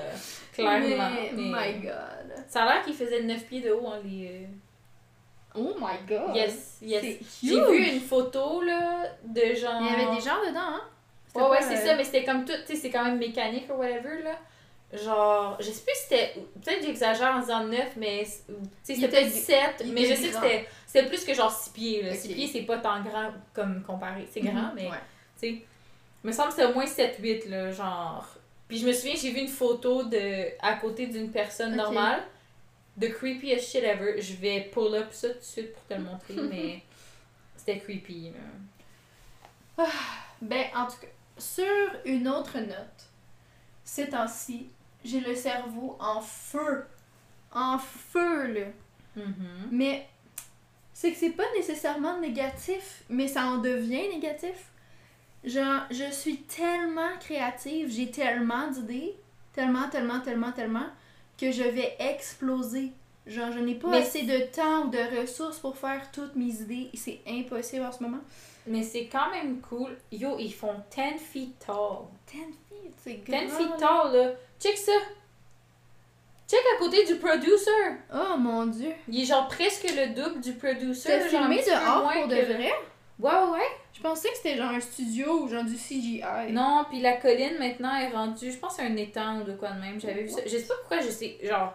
Clairement. 0.53 1.09
Mais, 1.13 1.31
mais- 1.33 1.43
my 1.43 1.79
god. 1.81 2.43
Ça 2.49 2.63
a 2.63 2.73
l'air 2.73 2.83
qu'il 2.83 2.93
faisait 2.95 3.21
9 3.23 3.45
pieds 3.45 3.61
de 3.61 3.71
haut 3.71 3.85
en 3.85 3.95
les. 4.03 4.27
euh, 4.43 4.45
Oh 5.55 5.75
my 5.79 5.97
god. 6.07 6.35
Yes, 6.35 6.77
yes. 6.81 7.01
C'est 7.01 7.19
J'ai 7.47 7.61
vu 7.71 7.77
une 7.93 7.99
photo, 8.01 8.61
là, 8.61 9.03
de 9.23 9.53
genre. 9.53 9.79
Il 9.81 9.85
y 9.87 9.89
avait 9.89 10.15
des 10.15 10.21
gens 10.21 10.39
dedans, 10.45 10.59
hein? 10.59 10.81
Ouais, 11.35 11.43
ouais, 11.43 11.61
c'est 11.61 11.77
euh, 11.77 11.85
ça, 11.87 11.95
mais 11.95 12.03
c'était 12.03 12.23
comme 12.25 12.43
tout, 12.45 12.51
tu 12.65 12.73
sais, 12.73 12.75
c'est 12.81 12.89
quand 12.89 13.05
même 13.05 13.17
mécanique 13.17 13.67
ou 13.69 13.73
whatever, 13.79 14.21
là. 14.23 14.35
Genre, 14.93 15.55
je 15.59 15.65
sais 15.71 15.83
plus 15.83 15.93
si 15.95 16.03
c'était. 16.03 16.33
Peut-être 16.61 16.79
que 16.81 16.85
j'exagère 16.87 17.35
en 17.35 17.39
disant 17.39 17.63
9, 17.63 17.95
mais. 17.95 18.25
c'était 18.83 18.99
était- 18.99 19.07
peut-être 19.07 19.31
7, 19.31 19.57
il 19.85 19.93
mais 19.93 20.01
je 20.05 20.15
sais 20.15 20.27
que 20.29 20.33
c'était. 20.35 20.67
C'était 20.85 21.07
plus 21.07 21.23
que 21.23 21.33
genre 21.33 21.51
6 21.51 21.69
pieds, 21.69 22.03
là. 22.03 22.11
Ok. 22.11 22.17
6 22.17 22.33
pieds, 22.33 22.47
c'est 22.47 22.61
pas 22.63 22.77
tant 22.79 23.01
grand 23.01 23.31
comme 23.53 23.81
comparé. 23.83 24.27
C'est 24.31 24.41
grand, 24.41 24.51
Mhm, 24.53 24.71
mais. 24.75 24.89
ouais. 24.89 24.97
Tu 25.39 25.47
sais. 25.47 25.47
Il 26.23 26.27
me 26.27 26.31
semble 26.33 26.49
que 26.49 26.55
c'est 26.55 26.65
au 26.65 26.73
moins 26.73 26.85
7-8, 26.85 27.45
là, 27.49 27.71
genre. 27.71 28.27
Puis 28.67 28.77
je 28.79 28.87
me 28.87 28.91
souviens, 28.93 29.15
j'ai 29.15 29.31
vu 29.31 29.39
une 29.39 29.47
photo 29.47 30.03
de 30.03 30.49
à 30.61 30.75
côté 30.75 31.07
d'une 31.07 31.31
personne 31.31 31.75
normale. 31.75 32.21
The 32.99 33.11
creepiest 33.13 33.71
shit 33.71 33.83
ever. 33.83 34.21
Je 34.21 34.33
vais 34.35 34.69
pull 34.73 34.93
up 34.95 35.07
ça 35.11 35.29
tout 35.29 35.39
de 35.39 35.43
suite 35.43 35.73
pour 35.73 35.83
te 35.85 35.93
le 35.93 35.99
montrer, 36.03 36.35
mais. 36.49 36.81
C'était 37.55 37.79
creepy, 37.79 38.31
là. 39.77 39.85
Ben, 40.41 40.65
en 40.75 40.85
tout 40.87 40.97
cas, 41.01 41.07
sur 41.37 41.65
une 42.05 42.27
autre 42.27 42.57
note, 42.59 43.09
ces 43.83 44.09
temps-ci, 44.09 44.69
j'ai 45.03 45.19
le 45.19 45.35
cerveau 45.35 45.97
en 45.99 46.21
feu. 46.21 46.85
En 47.53 47.77
feu, 47.77 48.47
là. 48.53 48.65
Mhm. 49.15 49.69
Mais 49.71 50.07
c'est 50.93 51.11
que 51.11 51.17
c'est 51.17 51.31
pas 51.31 51.43
nécessairement 51.55 52.19
négatif, 52.19 53.03
mais 53.09 53.27
ça 53.27 53.45
en 53.45 53.57
devient 53.57 54.07
négatif. 54.09 54.69
Genre, 55.43 55.81
je 55.89 56.11
suis 56.11 56.37
tellement 56.43 57.17
créative, 57.19 57.89
j'ai 57.91 58.11
tellement 58.11 58.67
d'idées, 58.69 59.15
tellement, 59.53 59.89
tellement, 59.89 60.19
tellement, 60.21 60.51
tellement, 60.51 60.85
que 61.37 61.51
je 61.51 61.63
vais 61.63 61.95
exploser. 61.99 62.91
Genre, 63.25 63.51
je 63.51 63.59
n'ai 63.59 63.75
pas 63.75 63.89
Mais- 63.89 63.97
assez 63.97 64.23
de 64.23 64.39
temps 64.55 64.85
ou 64.85 64.89
de 64.89 65.19
ressources 65.19 65.59
pour 65.59 65.75
faire 65.77 66.09
toutes 66.11 66.35
mes 66.35 66.53
idées. 66.61 66.89
C'est 66.93 67.21
impossible 67.27 67.83
en 67.85 67.91
ce 67.91 68.03
moment. 68.03 68.21
Mais 68.67 68.83
c'est 68.83 69.07
quand 69.07 69.31
même 69.31 69.59
cool. 69.61 69.97
Yo, 70.11 70.37
ils 70.39 70.53
font 70.53 70.75
10 70.95 71.17
feet 71.19 71.55
tall. 71.65 72.05
10 72.27 72.37
feet, 72.69 72.93
c'est 73.03 73.15
grand. 73.27 73.41
10 73.41 73.51
feet 73.51 73.77
tall, 73.79 74.13
là. 74.15 74.31
Check 74.61 74.77
ça. 74.77 74.91
Check 76.47 76.59
à 76.75 76.77
côté 76.77 77.05
du 77.05 77.15
producer. 77.15 77.71
Oh 78.13 78.37
mon 78.37 78.65
dieu. 78.65 78.91
Il 79.07 79.21
est 79.21 79.25
genre 79.25 79.47
presque 79.47 79.83
le 79.83 80.13
double 80.13 80.41
du 80.41 80.53
producer. 80.53 81.13
Un 81.13 81.19
filmé 81.21 81.63
dehors 81.65 82.11
pour 82.11 82.27
de 82.27 82.35
que- 82.35 82.53
vrai? 82.53 82.71
Ouais, 83.19 83.31
ouais, 83.31 83.49
ouais. 83.59 83.67
Je 83.93 84.01
pensais 84.01 84.29
que 84.29 84.35
c'était 84.37 84.57
genre 84.57 84.71
un 84.71 84.79
studio 84.79 85.41
ou 85.43 85.47
genre 85.47 85.63
du 85.63 85.75
CGI. 85.75 86.23
Non, 86.51 86.85
puis 86.89 87.01
la 87.01 87.13
colline 87.17 87.57
maintenant 87.59 87.95
est 87.95 88.09
rendue, 88.09 88.51
je 88.51 88.57
pense, 88.57 88.79
à 88.79 88.83
un 88.83 88.95
étang 88.97 89.41
ou 89.41 89.43
de 89.43 89.53
quoi 89.53 89.69
de 89.71 89.79
même. 89.79 89.99
J'avais 90.01 90.23
vu 90.23 90.29
ça. 90.29 90.41
Je 90.45 90.49
sais 90.57 90.63
pas 90.65 90.73
pourquoi 90.81 90.99
je 91.01 91.09
sais. 91.09 91.37
Genre. 91.41 91.73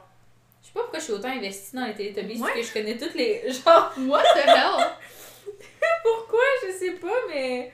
Je 0.63 0.67
sais 0.69 0.73
pas 0.75 0.81
pourquoi 0.81 0.99
je 0.99 1.05
suis 1.05 1.13
autant 1.13 1.29
investie 1.29 1.77
dans 1.77 1.87
les 1.87 1.95
Teletubbies, 1.95 2.41
parce 2.41 2.53
que 2.53 2.63
je 2.63 2.73
connais 2.73 2.97
toutes 2.97 3.15
les. 3.15 3.43
Genre. 3.53 3.93
What 4.09 4.23
the 4.35 4.47
hell? 4.49 4.87
Pourquoi 6.03 6.41
Je 6.67 6.73
sais 6.73 6.93
pas, 6.93 7.15
mais. 7.29 7.73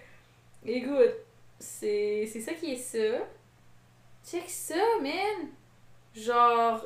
Écoute, 0.67 1.15
c'est 1.59 2.27
ça 2.27 2.53
qui 2.53 2.73
est 2.73 2.77
ça. 2.77 3.25
Check 4.25 4.49
ça, 4.49 4.75
man! 5.01 5.49
Genre. 6.15 6.85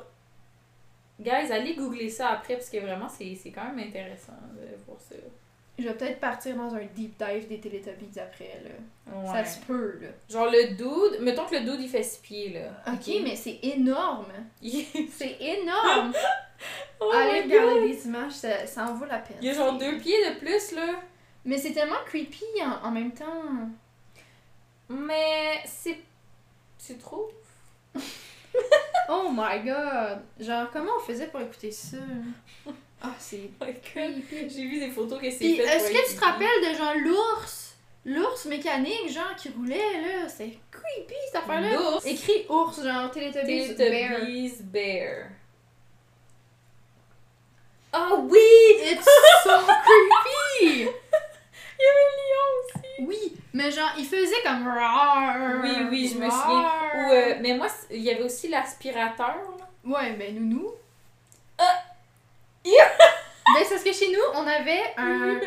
Guys, 1.18 1.50
allez 1.50 1.74
googler 1.74 2.10
ça 2.10 2.28
après 2.30 2.54
parce 2.54 2.68
que 2.68 2.78
vraiment, 2.78 3.08
c'est 3.08 3.38
quand 3.54 3.64
même 3.64 3.88
intéressant 3.88 4.32
de 4.54 4.76
voir 4.86 5.00
ça. 5.00 5.14
Je 5.78 5.84
vais 5.84 5.94
peut-être 5.94 6.20
partir 6.20 6.56
dans 6.56 6.74
un 6.74 6.84
deep 6.94 7.18
dive 7.18 7.48
des 7.48 7.60
Teletubbies 7.60 8.18
après, 8.18 8.62
là. 8.64 9.14
Ouais. 9.14 9.26
Ça 9.26 9.44
se 9.44 9.60
peut, 9.60 9.98
là. 10.00 10.08
Genre 10.28 10.46
le 10.50 10.74
dude, 10.74 11.22
mettons 11.22 11.44
que 11.44 11.54
le 11.54 11.60
dude 11.60 11.80
il 11.80 11.88
fait 11.88 12.02
6 12.02 12.18
pieds 12.22 12.48
là. 12.50 12.92
Ok, 12.92 13.12
mais 13.22 13.36
c'est 13.36 13.58
énorme. 13.62 14.32
C'est 14.62 15.36
énorme. 15.40 16.12
oh 17.00 17.10
Allez 17.14 17.42
regarder 17.42 17.88
les 17.88 18.06
images, 18.06 18.32
ça, 18.32 18.66
ça 18.66 18.86
en 18.86 18.94
vaut 18.94 19.04
la 19.04 19.18
peine. 19.18 19.36
il 19.42 19.48
y 19.48 19.50
a 19.50 19.54
genre 19.54 19.76
deux 19.76 19.98
pieds 19.98 20.16
de 20.30 20.38
plus 20.38 20.72
là. 20.72 21.00
Mais 21.44 21.58
c'est 21.58 21.72
tellement 21.72 22.02
creepy 22.06 22.44
en, 22.62 22.88
en 22.88 22.90
même 22.90 23.12
temps. 23.12 23.44
Mais 24.88 25.60
c'est. 25.64 25.98
C'est 26.78 26.98
trop. 26.98 27.30
Oh 29.08 29.28
my 29.30 29.60
god! 29.64 30.20
Genre, 30.40 30.68
comment 30.72 30.90
on 30.98 31.00
faisait 31.00 31.28
pour 31.28 31.40
écouter 31.40 31.70
ça? 31.70 31.98
Ah, 33.00 33.14
c'est 33.20 33.50
creepy. 33.60 34.50
J'ai 34.50 34.66
vu 34.66 34.80
des 34.80 34.90
photos 34.90 35.20
que 35.20 35.30
c'est 35.30 35.44
est-ce 35.44 35.90
que 35.92 36.10
tu 36.10 36.16
te 36.16 36.24
rappelles 36.24 36.72
de 36.72 36.76
genre 36.76 36.94
l'ours? 37.04 37.76
L'ours 38.04 38.44
mécanique, 38.46 39.08
genre, 39.08 39.34
qui 39.36 39.48
roulait, 39.50 40.00
là. 40.00 40.28
C'est 40.28 40.58
creepy, 40.72 41.14
cette 41.26 41.36
affaire-là. 41.36 41.74
L'ours? 41.76 42.04
Écrit 42.06 42.46
ours, 42.48 42.82
genre, 42.82 43.10
Teletubbies, 43.10 43.74
bear. 43.74 44.18
Teletubbies 44.20 44.62
Bear. 44.62 45.28
Ah 47.92 48.14
oui! 48.16 48.38
It's 48.80 49.04
so 49.44 49.50
creepy! 49.50 50.88
Il 51.78 51.84
y 51.84 51.88
avait 51.88 52.06
un 52.08 52.16
lion 52.22 52.52
aussi. 52.64 53.06
Oui, 53.06 53.36
mais 53.56 53.70
genre, 53.70 53.92
il 53.98 54.04
faisait 54.04 54.42
comme. 54.44 54.66
Oui, 55.62 55.86
oui, 55.90 56.08
je 56.12 56.18
me 56.18 56.28
souviens. 56.30 56.70
Ou, 56.94 57.10
euh, 57.12 57.34
mais 57.40 57.54
moi, 57.54 57.68
il 57.90 58.02
y 58.02 58.10
avait 58.10 58.22
aussi 58.22 58.48
l'aspirateur. 58.48 59.36
Ouais, 59.84 60.12
ben 60.12 60.34
nounou. 60.34 60.68
Ah! 61.58 61.82
Ben, 62.64 63.62
c'est 63.64 63.70
parce 63.76 63.84
que 63.84 63.92
chez 63.92 64.08
nous, 64.08 64.18
on 64.34 64.46
avait 64.46 64.82
un. 64.96 65.38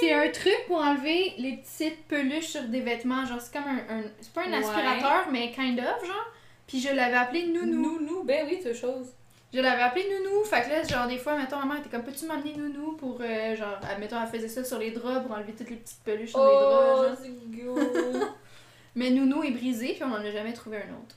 C'est 0.00 0.12
un 0.12 0.30
truc 0.30 0.56
pour 0.68 0.78
enlever 0.78 1.34
les 1.38 1.56
petites 1.56 2.06
peluches 2.06 2.46
sur 2.46 2.62
des 2.62 2.80
vêtements. 2.80 3.24
Genre, 3.26 3.40
c'est 3.40 3.52
comme 3.52 3.64
un. 3.68 3.94
un- 3.98 4.02
c'est 4.20 4.32
pas 4.32 4.42
un 4.42 4.50
Ouais. 4.52 4.58
aspirateur, 4.58 5.26
mais 5.32 5.50
kind 5.50 5.78
of, 5.80 6.06
genre. 6.06 6.26
Puis 6.68 6.80
je 6.80 6.88
l'avais 6.94 7.16
appelé 7.16 7.46
Nounou. 7.46 7.98
Nounou. 7.98 8.22
Ben 8.24 8.46
oui, 8.48 8.60
c'est 8.62 8.74
chose. 8.74 9.08
Je 9.54 9.60
l'avais 9.60 9.82
appelé 9.82 10.04
Nounou. 10.10 10.44
Fait 10.44 10.62
que 10.62 10.68
là, 10.70 10.82
genre, 10.82 11.06
des 11.06 11.18
fois, 11.18 11.36
mettons, 11.36 11.58
maman 11.58 11.76
était 11.76 11.88
comme, 11.88 12.02
peux-tu 12.02 12.26
m'amener 12.26 12.54
Nounou 12.54 12.92
pour. 12.92 13.18
euh, 13.20 13.54
genre, 13.56 13.78
mettons, 13.98 14.20
elle 14.20 14.28
faisait 14.28 14.48
ça 14.48 14.64
sur 14.64 14.78
les 14.78 14.90
draps 14.90 15.26
pour 15.26 15.34
enlever 15.36 15.52
toutes 15.52 15.70
les 15.70 15.76
petites 15.76 16.00
peluches 16.04 16.30
sur 16.30 16.44
les 16.44 16.50
Oh, 16.52 16.60
draps. 16.60 17.08
Genre. 17.08 17.16
c'est 17.22 17.62
go. 17.64 17.78
Mais 18.94 19.10
Nounou 19.10 19.42
est 19.44 19.50
brisé, 19.50 19.92
puis 19.94 20.04
on 20.04 20.12
en 20.12 20.16
a 20.16 20.30
jamais 20.30 20.52
trouvé 20.52 20.78
un 20.78 20.94
autre. 20.94 21.16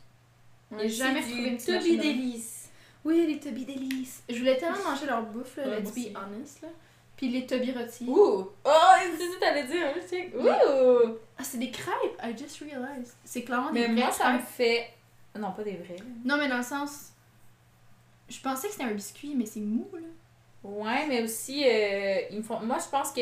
On 0.72 0.76
n'a 0.76 0.88
jamais 0.88 1.22
retrouvé 1.22 1.48
une 1.50 1.58
petite 1.58 1.76
Toby 1.80 1.98
Délice. 1.98 2.70
Oui, 3.06 3.26
les 3.26 3.40
Toby 3.40 3.66
Délices. 3.66 4.24
Je 4.30 4.38
voulais 4.38 4.58
tellement 4.58 4.84
manger 4.90 5.06
leur 5.06 5.24
bouffe, 5.24 5.58
là, 5.58 5.68
Ouais, 5.68 5.80
let's 5.80 5.94
be 5.96 6.16
honest, 6.16 6.62
là. 6.62 6.68
Puis 7.16 7.30
les 7.30 7.46
Toby 7.46 7.72
rôtis. 7.72 8.06
Ouh! 8.08 8.16
Oh, 8.16 8.50
que 8.64 9.40
t'allais 9.40 9.64
dire, 9.66 9.88
hein, 9.88 10.00
check. 10.10 10.34
Ouh! 10.38 11.16
Ah, 11.38 11.44
c'est 11.44 11.58
des 11.58 11.72
crêpes, 11.72 12.18
I 12.24 12.36
just 12.38 12.60
realized. 12.60 13.14
C'est 13.26 13.42
clairement 13.44 13.72
des 13.72 13.80
Mais 13.82 13.88
vraies 13.94 14.04
moi, 14.04 14.12
ça 14.12 14.32
me 14.34 14.38
crêpes. 14.38 14.48
fait. 14.50 14.88
Non, 15.38 15.52
pas 15.52 15.64
des 15.64 15.78
vrais. 15.78 15.96
Non, 16.26 16.38
mais 16.38 16.48
dans 16.48 16.58
le 16.58 16.64
sens. 16.64 17.12
Je 18.30 18.40
pensais 18.42 18.68
que 18.68 18.74
c'était 18.74 18.86
un 18.86 18.92
biscuit, 18.94 19.34
mais 19.36 19.46
c'est 19.46 19.60
mou, 19.60 19.90
là. 19.94 20.00
Ouais, 20.64 21.06
mais 21.08 21.22
aussi, 21.24 21.64
euh, 21.66 22.22
ils 22.32 22.38
me 22.38 22.44
font... 22.44 22.60
moi, 22.60 22.78
je 22.84 22.90
pense 22.90 23.12
que 23.12 23.22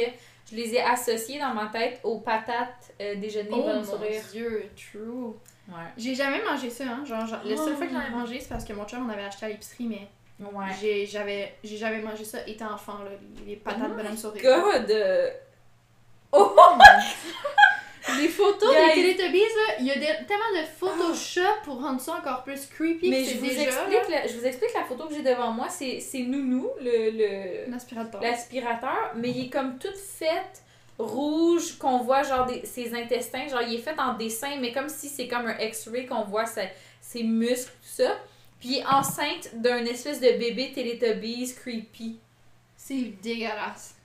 je 0.49 0.55
les 0.55 0.73
ai 0.73 0.81
associés 0.81 1.39
dans 1.39 1.53
ma 1.53 1.67
tête 1.67 1.99
aux 2.03 2.19
patates 2.19 2.93
euh, 2.99 3.15
déjeuner 3.15 3.49
Oh 3.51 3.57
bon 3.61 3.75
mon 3.75 3.83
sourire. 3.83 4.23
dieu, 4.31 4.65
true. 4.75 5.35
Ouais. 5.69 5.75
J'ai 5.97 6.15
jamais 6.15 6.43
mangé 6.43 6.69
ça, 6.69 6.85
hein. 6.85 7.05
Genre, 7.05 7.25
genre, 7.27 7.41
la 7.45 7.55
seule 7.57 7.75
fois 7.75 7.85
que 7.85 7.93
j'en 7.93 8.01
ai 8.01 8.09
mangé, 8.09 8.39
c'est 8.39 8.49
parce 8.49 8.65
que 8.65 8.73
mon 8.73 8.85
chum 8.85 9.05
en 9.07 9.13
avait 9.13 9.25
acheté 9.25 9.45
à 9.45 9.49
l'épicerie, 9.49 9.85
mais 9.87 10.07
Ouais. 10.39 10.65
j'ai 10.79 11.05
j'avais 11.05 11.55
jamais 11.63 11.99
mangé 12.01 12.23
ça 12.23 12.39
étant 12.47 12.71
enfant, 12.73 12.99
là. 13.03 13.11
Les, 13.45 13.55
patates 13.55 13.89
Oh 13.91 13.95
bonhomme 13.95 14.17
sourire. 14.17 14.41
God! 14.43 14.95
Oh! 16.31 16.55
Les 18.19 18.27
photos 18.29 18.73
Guys. 18.73 19.03
des 19.03 19.15
Teletubbies, 19.17 19.41
il 19.79 19.85
y 19.85 19.91
a 19.91 19.95
des- 19.95 20.25
tellement 20.25 20.53
de 20.61 20.65
Photoshop 20.79 21.61
pour 21.65 21.81
rendre 21.81 21.99
ça 21.99 22.13
encore 22.15 22.43
plus 22.43 22.65
creepy 22.67 23.09
Mais 23.09 23.23
que 23.23 23.29
je 23.31 23.37
vous, 23.37 23.45
déjà, 23.45 23.63
explique 23.63 24.09
la, 24.09 24.27
je 24.27 24.37
vous 24.37 24.45
explique 24.45 24.73
la 24.73 24.83
photo 24.85 25.07
que 25.07 25.13
j'ai 25.15 25.21
devant 25.23 25.51
moi. 25.51 25.67
C'est 25.69 25.99
c'est 25.99 26.19
Nounou, 26.21 26.69
le, 26.81 27.11
le, 27.11 27.69
Un 27.69 27.73
aspirateur. 27.75 28.21
l'aspirateur, 28.21 29.11
mais 29.15 29.29
il 29.29 29.45
est 29.47 29.49
comme 29.49 29.77
toute 29.77 29.97
faite 29.97 30.63
rouge, 30.97 31.77
qu'on 31.77 31.99
voit 31.99 32.23
genre 32.23 32.45
des, 32.45 32.65
ses 32.65 32.93
intestins. 32.95 33.47
Genre, 33.47 33.61
il 33.61 33.75
est 33.75 33.79
fait 33.79 33.99
en 33.99 34.13
dessin, 34.15 34.55
mais 34.59 34.71
comme 34.71 34.89
si 34.89 35.09
c'est 35.09 35.27
comme 35.27 35.45
un 35.47 35.57
X-ray 35.59 36.05
qu'on 36.07 36.23
voit 36.23 36.45
sa- 36.45 36.61
ses 37.01 37.23
muscles, 37.23 37.71
tout 37.81 38.01
ça. 38.03 38.17
Puis 38.59 38.69
il 38.69 38.77
est 38.79 38.85
enceinte 38.87 39.51
d'un 39.55 39.85
espèce 39.85 40.19
de 40.19 40.29
bébé 40.39 40.71
Teletubbies 40.73 41.53
creepy. 41.55 42.17
C'est 42.75 43.13
dégueulasse. 43.21 43.95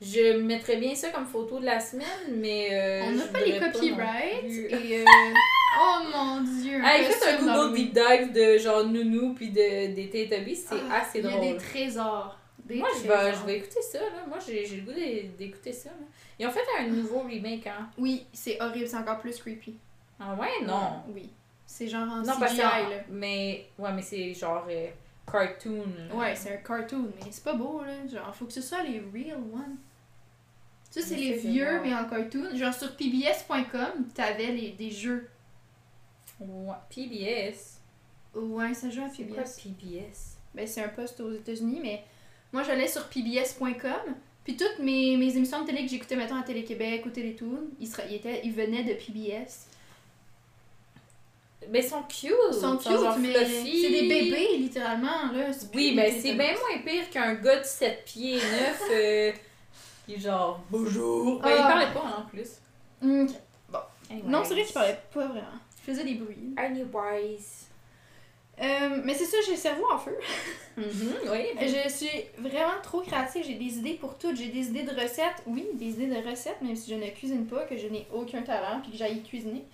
Je 0.00 0.36
mettrais 0.38 0.76
bien 0.76 0.94
ça 0.94 1.10
comme 1.10 1.26
photo 1.26 1.58
de 1.60 1.64
la 1.64 1.80
semaine, 1.80 2.06
mais. 2.36 2.68
euh, 2.72 3.02
On 3.06 3.12
n'a 3.12 3.24
pas 3.26 3.40
les 3.40 3.58
copyrights 3.58 4.44
et 4.44 5.00
euh... 5.00 5.04
oh 5.80 5.98
mon 6.12 6.40
dieu. 6.42 6.80
Hey, 6.84 7.04
faites 7.04 7.22
un 7.22 7.38
Google 7.38 7.74
deep 7.76 7.92
dive 7.94 8.32
de 8.32 8.58
genre 8.58 8.84
Nounou 8.84 9.34
puis 9.34 9.50
de, 9.50 9.94
des 9.94 10.10
Teletubbies, 10.10 10.56
c'est 10.56 10.76
Ah, 10.90 11.00
assez 11.02 11.20
Il 11.20 11.24
y 11.24 11.28
a 11.28 11.30
drôle. 11.30 11.40
des 11.52 11.56
trésors. 11.56 12.38
Des 12.66 12.76
Moi, 12.76 12.88
je 12.96 13.06
vais, 13.08 13.34
je 13.34 13.46
vais 13.46 13.56
écouter 13.58 13.82
ça, 13.82 14.00
là. 14.00 14.24
Moi, 14.26 14.38
j'ai 14.46 14.64
j'ai 14.66 14.76
le 14.76 14.82
goût 14.82 14.92
d'é- 14.92 15.30
d'écouter 15.38 15.72
ça, 15.72 15.90
là. 15.90 16.06
Ils 16.38 16.46
ont 16.46 16.50
fait 16.50 16.60
un 16.78 16.86
nouveau 16.88 17.20
remake, 17.20 17.66
hein. 17.66 17.88
Oui, 17.98 18.24
c'est 18.32 18.60
horrible, 18.60 18.88
c'est 18.88 18.96
encore 18.96 19.18
plus 19.18 19.38
creepy. 19.38 19.74
Ah 20.18 20.34
ouais, 20.34 20.64
non. 20.66 21.02
Oui. 21.14 21.30
C'est 21.66 21.88
genre 21.88 22.08
en 22.10 22.22
Non, 22.22 22.34
parce 22.40 22.52
que... 22.54 22.58
là. 22.58 22.80
Mais... 23.10 23.66
Ouais, 23.78 23.92
mais 23.92 24.02
c'est 24.02 24.32
genre... 24.34 24.66
euh, 24.70 24.86
cartoon. 25.30 25.86
Ouais, 26.12 26.34
c'est 26.36 26.54
un 26.54 26.56
cartoon, 26.56 27.10
mais 27.16 27.30
c'est 27.30 27.44
pas 27.44 27.54
beau, 27.54 27.82
là. 27.82 28.06
Genre, 28.06 28.34
faut 28.34 28.46
que 28.46 28.52
ce 28.52 28.62
soit 28.62 28.82
les 28.82 29.00
real 29.12 29.38
ones. 29.38 29.76
Ça, 30.90 31.00
c'est 31.00 31.16
les 31.16 31.38
vieux, 31.38 31.80
mais 31.82 31.94
en 31.94 32.08
cartoon. 32.08 32.54
Genre, 32.54 32.72
sur 32.72 32.94
pbs.com, 32.96 34.08
t'avais 34.14 34.52
les, 34.52 34.70
des 34.70 34.90
jeux. 34.90 35.28
Ouais. 36.38 36.74
PBS. 36.88 37.80
Ouais, 38.34 38.74
ça 38.74 38.90
joue 38.90 39.02
à 39.02 39.08
quoi 39.08 39.16
PBS. 39.16 39.60
PBS? 39.62 40.36
Ben, 40.54 40.66
c'est 40.66 40.84
un 40.84 40.88
poste 40.88 41.20
aux 41.20 41.32
États-Unis, 41.32 41.80
mais 41.82 42.04
moi, 42.52 42.62
j'allais 42.62 42.88
sur 42.88 43.08
pbs.com. 43.08 44.14
Puis 44.44 44.56
toutes 44.56 44.78
mes, 44.78 45.16
mes 45.16 45.36
émissions 45.36 45.62
de 45.62 45.66
télé 45.66 45.84
que 45.84 45.90
j'écoutais, 45.90 46.16
mettons, 46.16 46.36
à 46.36 46.42
Télé-Québec 46.42 47.04
ou 47.06 47.10
Télétoon, 47.10 47.70
ils, 47.80 47.88
ils, 48.10 48.14
étaient, 48.14 48.42
ils 48.44 48.52
venaient 48.52 48.84
de 48.84 48.92
PBS. 48.92 49.66
Mais 51.70 51.80
ils 51.80 51.88
sont 51.88 52.02
cute. 52.02 52.32
Ils 52.50 52.54
sont 52.60 52.76
cute, 52.76 52.90
genre 52.92 53.18
mais 53.18 53.32
c'est 53.44 53.62
des 53.90 54.08
bébés, 54.08 54.56
littéralement, 54.58 55.32
là. 55.32 55.46
Oui, 55.74 55.92
mais 55.94 56.10
c'est 56.20 56.34
bien 56.34 56.52
moins 56.52 56.82
pire 56.84 57.08
qu'un 57.10 57.34
gars 57.34 57.60
de 57.60 57.64
7 57.64 58.04
pieds 58.04 58.36
9 58.36 58.82
euh, 58.92 59.32
qui 60.06 60.14
est 60.14 60.20
genre 60.20 60.60
bonjour. 60.70 61.40
Ben, 61.40 61.50
il 61.50 61.56
Ah. 61.58 61.62
parlait 61.68 61.92
pas 61.94 62.18
en 62.18 62.22
plus. 62.28 62.48
Ok. 63.02 63.34
Anyways. 64.10 64.28
Non, 64.30 64.42
c'est 64.44 64.54
vrai 64.54 64.64
qu'il 64.64 64.74
parlait 64.74 65.00
pas 65.12 65.26
vraiment. 65.26 65.46
Il 65.78 65.92
faisait 65.92 66.04
des 66.04 66.14
bruits. 66.14 66.54
Anyways. 66.56 67.38
Euh, 68.62 69.00
mais 69.04 69.14
c'est 69.14 69.24
ça, 69.24 69.38
j'ai 69.44 69.52
le 69.52 69.56
cerveau 69.58 69.84
en 69.92 69.98
feu. 69.98 70.16
Mhm, 70.76 71.14
oui. 71.30 71.46
Je 71.60 71.88
suis 71.88 72.10
vraiment 72.36 72.80
trop 72.82 73.00
créative, 73.00 73.44
j'ai 73.46 73.54
des 73.54 73.78
idées 73.78 73.94
pour 73.94 74.18
tout. 74.18 74.34
J'ai 74.34 74.48
des 74.48 74.66
idées 74.70 74.82
de 74.82 74.90
recettes, 74.90 75.40
oui, 75.46 75.64
des 75.74 75.86
idées 75.90 76.08
de 76.08 76.28
recettes, 76.28 76.60
même 76.62 76.74
si 76.74 76.90
je 76.90 76.96
ne 76.96 77.06
cuisine 77.10 77.46
pas, 77.46 77.62
que 77.62 77.76
je 77.76 77.86
n'ai 77.86 78.08
aucun 78.12 78.42
talent, 78.42 78.80
puis 78.82 78.90
que 78.90 78.98
j'aille 78.98 79.22
cuisiner. 79.22 79.64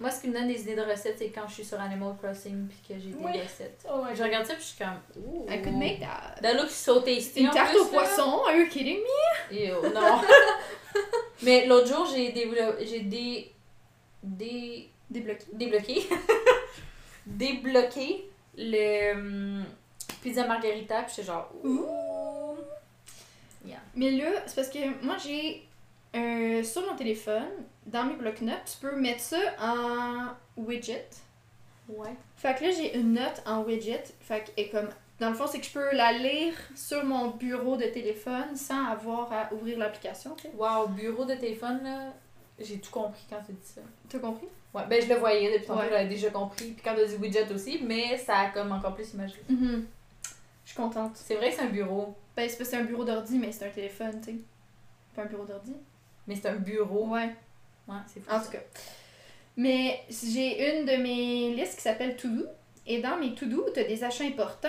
Moi, 0.00 0.10
ce 0.12 0.20
qui 0.20 0.28
me 0.28 0.32
donne 0.34 0.46
des 0.48 0.60
idées 0.60 0.76
de 0.76 0.82
recettes, 0.82 1.16
c'est 1.18 1.30
quand 1.30 1.48
je 1.48 1.54
suis 1.54 1.64
sur 1.64 1.80
Animal 1.80 2.14
Crossing 2.22 2.68
puis 2.68 2.78
que 2.88 3.00
j'ai 3.00 3.10
des 3.10 3.24
Oui. 3.24 3.32
recettes. 3.40 3.84
Je 4.14 4.22
regarde 4.22 4.46
ça 4.46 4.54
puis 4.54 4.62
je 4.62 4.68
suis 4.68 4.78
comme. 4.78 5.00
Ouh. 5.24 5.46
I 5.50 5.60
could 5.60 5.76
make 5.76 6.00
that. 6.00 6.36
That 6.40 6.54
looks 6.54 6.70
so 6.74 7.00
tasty. 7.00 7.40
Une 7.40 7.50
tarte 7.50 7.74
au 7.74 7.86
poisson, 7.86 8.42
are 8.46 8.54
you 8.56 8.68
kidding 8.68 8.98
me? 8.98 9.56
Ew, 9.56 9.92
non. 9.92 10.20
Mais 11.42 11.66
l'autre 11.66 11.88
jour, 11.88 12.06
j'ai 12.14 12.30
développé. 12.32 12.86
J'ai 12.86 13.00
des. 13.00 13.52
Des. 14.22 14.88
Débloqué. 15.10 15.44
Débloqué. 15.52 16.02
Débloqué 17.26 18.30
le. 18.56 19.12
hum, 19.14 19.64
pizza 20.22 20.46
margarita 20.46 21.02
puis 21.02 21.14
j'étais 21.16 21.26
genre. 21.26 21.50
Ouh. 21.64 21.84
Mais 23.94 24.12
là, 24.12 24.26
c'est 24.46 24.54
parce 24.54 24.68
que 24.68 25.04
moi 25.04 25.16
j'ai 25.22 25.62
euh, 26.14 26.62
sur 26.62 26.86
mon 26.86 26.94
téléphone, 26.96 27.48
dans 27.88 28.04
mes 28.04 28.14
blocs-notes, 28.14 28.64
tu 28.66 28.78
peux 28.86 28.96
mettre 28.96 29.20
ça 29.20 29.38
en 29.60 30.28
widget. 30.56 31.08
Ouais. 31.88 32.14
Fait 32.36 32.54
que 32.54 32.64
là, 32.64 32.70
j'ai 32.70 32.96
une 32.98 33.14
note 33.14 33.42
en 33.46 33.62
widget. 33.62 34.04
Fait 34.20 34.44
que, 34.44 34.50
et 34.60 34.68
comme, 34.68 34.88
dans 35.20 35.30
le 35.30 35.34
fond, 35.34 35.46
c'est 35.46 35.58
que 35.58 35.66
je 35.66 35.72
peux 35.72 35.94
la 35.96 36.12
lire 36.12 36.52
sur 36.74 37.04
mon 37.04 37.28
bureau 37.30 37.76
de 37.76 37.84
téléphone 37.86 38.54
sans 38.56 38.86
avoir 38.86 39.32
à 39.32 39.52
ouvrir 39.54 39.78
l'application. 39.78 40.36
Wow, 40.56 40.88
bureau 40.88 41.24
de 41.24 41.34
téléphone, 41.34 41.80
là. 41.82 42.12
J'ai 42.60 42.78
tout 42.78 42.90
compris 42.90 43.24
quand 43.30 43.38
tu 43.46 43.52
dis 43.52 43.58
ça. 43.66 43.80
T'as 44.08 44.18
compris? 44.18 44.48
Ouais, 44.74 44.82
ben 44.88 45.00
je 45.02 45.08
le 45.08 45.14
voyais 45.14 45.52
depuis 45.52 45.66
tantôt, 45.68 45.80
Ouais. 45.80 45.88
j'avais 45.90 46.08
déjà 46.08 46.28
compris. 46.30 46.72
Puis 46.72 46.82
quand 46.84 46.94
t'as 46.94 47.04
dit 47.06 47.14
widget 47.16 47.50
aussi, 47.52 47.80
mais 47.84 48.18
ça 48.18 48.36
a 48.38 48.50
comme 48.50 48.72
encore 48.72 48.94
plus 48.94 49.12
imagé. 49.14 49.36
Mhm. 49.48 49.86
Je 50.64 50.68
suis 50.72 50.76
contente. 50.76 51.12
C'est 51.14 51.36
vrai 51.36 51.50
que 51.50 51.56
c'est 51.56 51.62
un 51.62 51.68
bureau, 51.70 52.14
Ben, 52.36 52.48
c'est 52.48 52.74
un 52.76 52.84
bureau 52.84 53.04
d'ordi, 53.04 53.38
mais 53.38 53.50
c'est 53.50 53.66
un 53.66 53.70
téléphone, 53.70 54.20
tu 54.20 54.32
sais. 54.32 54.36
Pas 55.16 55.22
un 55.22 55.26
bureau 55.26 55.44
d'ordi. 55.44 55.72
mais 56.26 56.34
c'est 56.36 56.48
un 56.48 56.56
bureau. 56.56 57.06
Ouais, 57.08 57.34
Ouais, 57.88 57.96
c'est 58.06 58.20
fou. 58.20 58.30
en 58.30 58.38
ça. 58.38 58.44
tout 58.46 58.52
cas. 58.52 58.62
Mais 59.56 60.00
j'ai 60.08 60.78
une 60.78 60.84
de 60.86 60.96
mes 61.02 61.54
listes 61.54 61.76
qui 61.76 61.82
s'appelle 61.82 62.16
To 62.16 62.28
Do. 62.28 62.44
Et 62.86 63.02
dans 63.02 63.18
mes 63.18 63.34
To 63.34 63.44
Do, 63.46 63.66
t'as 63.74 63.84
des 63.84 64.02
achats 64.02 64.24
importants, 64.24 64.68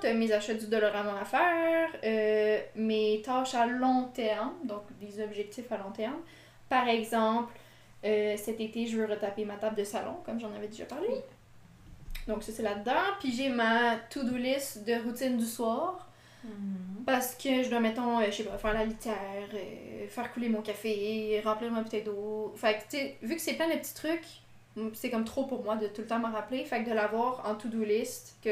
t'as 0.00 0.12
mes 0.12 0.32
achats 0.32 0.54
du 0.54 0.66
Dollarama 0.66 1.20
à 1.20 1.24
faire, 1.24 1.88
euh, 2.02 2.58
mes 2.74 3.22
tâches 3.24 3.54
à 3.54 3.66
long 3.66 4.08
terme, 4.12 4.54
donc 4.64 4.82
des 5.00 5.22
objectifs 5.22 5.70
à 5.70 5.76
long 5.76 5.92
terme. 5.92 6.18
Par 6.68 6.88
exemple, 6.88 7.52
euh, 8.04 8.36
cet 8.36 8.60
été, 8.60 8.86
je 8.86 8.96
veux 8.96 9.06
retaper 9.06 9.44
ma 9.44 9.54
table 9.54 9.76
de 9.76 9.84
salon, 9.84 10.16
comme 10.24 10.40
j'en 10.40 10.52
avais 10.56 10.66
déjà 10.66 10.84
parlé. 10.84 11.08
Donc 12.26 12.42
ça, 12.42 12.50
c'est 12.52 12.62
là-dedans. 12.62 13.14
Puis 13.20 13.32
j'ai 13.32 13.48
ma 13.50 13.96
to-do 14.10 14.36
list 14.36 14.84
de 14.84 14.94
routine 15.04 15.36
du 15.36 15.46
soir. 15.46 16.08
Mhm. 16.44 17.04
Parce 17.06 17.34
que 17.34 17.62
je 17.62 17.68
dois, 17.70 17.80
mettons, 17.80 18.20
euh, 18.20 18.26
je 18.26 18.36
sais 18.36 18.44
pas, 18.44 18.56
faire 18.58 18.72
la 18.74 18.84
litière, 18.84 19.14
euh, 19.54 20.06
faire 20.08 20.32
couler 20.32 20.48
mon 20.48 20.62
café, 20.62 21.40
remplir 21.44 21.70
ma 21.70 21.82
bouteille 21.82 22.02
d'eau. 22.02 22.52
Fait 22.56 22.74
que, 22.74 22.82
tu 22.82 22.96
sais, 22.98 23.16
vu 23.22 23.34
que 23.36 23.40
c'est 23.42 23.54
plein 23.54 23.68
de 23.68 23.74
petits 23.78 23.94
trucs, 23.94 24.26
c'est 24.94 25.10
comme 25.10 25.24
trop 25.24 25.44
pour 25.44 25.62
moi 25.64 25.76
de 25.76 25.86
tout 25.88 26.02
le 26.02 26.06
temps 26.06 26.18
me 26.18 26.32
rappeler. 26.32 26.64
Fait 26.64 26.82
que 26.82 26.88
de 26.88 26.94
l'avoir 26.94 27.46
en 27.48 27.54
to-do 27.54 27.82
list. 27.84 28.36
Que... 28.42 28.50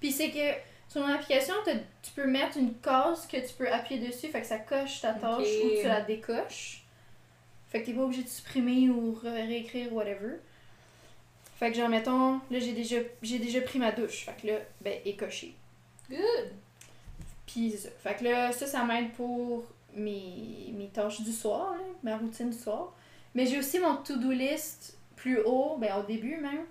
Puis 0.00 0.10
c'est 0.12 0.30
que 0.30 0.58
sur 0.88 1.00
mon 1.06 1.12
application, 1.12 1.54
tu 2.02 2.10
peux 2.12 2.26
mettre 2.26 2.56
une 2.56 2.74
case 2.80 3.26
que 3.26 3.36
tu 3.36 3.52
peux 3.54 3.70
appuyer 3.70 4.06
dessus, 4.06 4.28
fait 4.28 4.40
que 4.40 4.46
ça 4.46 4.58
coche 4.58 5.00
ta 5.02 5.12
tâche 5.12 5.46
ou 5.64 5.68
tu 5.82 5.86
la 5.86 6.00
décoches. 6.00 6.82
Fait 7.68 7.82
que 7.82 7.86
t'es 7.86 7.92
pas 7.92 8.02
obligé 8.02 8.22
de 8.22 8.28
supprimer 8.28 8.88
ou 8.88 9.12
ré- 9.22 9.42
réécrire, 9.44 9.92
whatever. 9.92 10.36
Fait 11.58 11.70
que 11.70 11.76
genre, 11.76 11.88
mettons, 11.90 12.40
là 12.50 12.58
j'ai 12.58 12.72
déjà, 12.72 12.96
j'ai 13.20 13.38
déjà 13.38 13.60
pris 13.60 13.78
ma 13.78 13.92
douche. 13.92 14.24
Fait 14.24 14.34
que 14.40 14.46
là, 14.46 14.58
ben, 14.80 14.98
est 15.04 15.16
coché. 15.16 15.54
Good! 16.08 16.52
Puis. 17.48 17.74
Fait 18.02 18.14
que 18.14 18.24
là, 18.24 18.52
ça, 18.52 18.66
ça 18.66 18.84
m'aide 18.84 19.10
pour 19.12 19.64
mes, 19.94 20.72
mes 20.76 20.88
tâches 20.92 21.20
du 21.22 21.32
soir, 21.32 21.72
là, 21.72 21.84
ma 22.02 22.16
routine 22.16 22.50
du 22.50 22.56
soir. 22.58 22.92
Mais 23.34 23.46
j'ai 23.46 23.58
aussi 23.58 23.78
mon 23.80 23.96
to-do 23.96 24.30
list 24.30 24.96
plus 25.16 25.40
haut, 25.44 25.76
ben 25.78 25.96
au 25.98 26.02
début 26.04 26.36
même, 26.36 26.64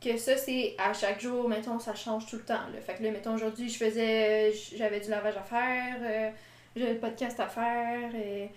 que 0.00 0.16
ça, 0.16 0.36
c'est 0.36 0.74
à 0.78 0.92
chaque 0.92 1.20
jour, 1.20 1.48
mettons, 1.48 1.78
ça 1.78 1.94
change 1.94 2.26
tout 2.26 2.36
le 2.36 2.42
temps. 2.42 2.66
Là. 2.72 2.80
Fait 2.80 2.94
que 2.94 3.02
là, 3.04 3.10
mettons, 3.12 3.34
aujourd'hui, 3.34 3.68
je 3.68 3.76
faisais, 3.76 4.52
j'avais 4.76 5.00
du 5.00 5.10
lavage 5.10 5.36
à 5.36 5.42
faire, 5.42 5.96
euh, 6.02 6.30
j'avais 6.74 6.94
le 6.94 6.98
podcast 6.98 7.38
à 7.38 7.46
faire, 7.46 8.14
et 8.14 8.50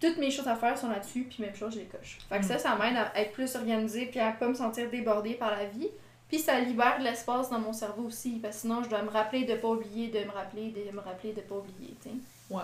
toutes 0.00 0.16
mes 0.18 0.30
choses 0.30 0.48
à 0.48 0.56
faire 0.56 0.76
sont 0.78 0.88
là-dessus, 0.88 1.24
puis 1.24 1.42
même 1.42 1.54
chose, 1.54 1.74
je 1.74 1.80
les 1.80 1.84
coche. 1.84 2.18
Fait 2.28 2.38
que 2.38 2.44
Mm. 2.44 2.48
ça, 2.48 2.58
ça 2.58 2.76
m'aide 2.76 2.96
à 2.96 3.20
être 3.20 3.32
plus 3.32 3.54
organisée, 3.54 4.06
puis 4.06 4.18
à 4.20 4.32
pas 4.32 4.48
me 4.48 4.54
sentir 4.54 4.88
débordée 4.90 5.34
par 5.34 5.50
la 5.50 5.66
vie. 5.66 5.88
Puis 6.32 6.40
ça 6.40 6.58
libère 6.58 6.98
de 6.98 7.04
l'espace 7.04 7.50
dans 7.50 7.58
mon 7.58 7.74
cerveau 7.74 8.04
aussi, 8.04 8.38
parce 8.38 8.54
que 8.56 8.60
sinon 8.62 8.82
je 8.82 8.88
dois 8.88 9.02
me 9.02 9.10
rappeler 9.10 9.44
de 9.44 9.54
pas 9.54 9.68
oublier, 9.68 10.08
de 10.08 10.20
me 10.20 10.30
rappeler, 10.30 10.70
de 10.70 10.90
me 10.90 11.00
rappeler, 11.00 11.34
de 11.34 11.42
pas 11.42 11.56
oublier, 11.56 11.94
tu 12.02 12.08
sais. 12.08 12.14
Ouais. 12.48 12.62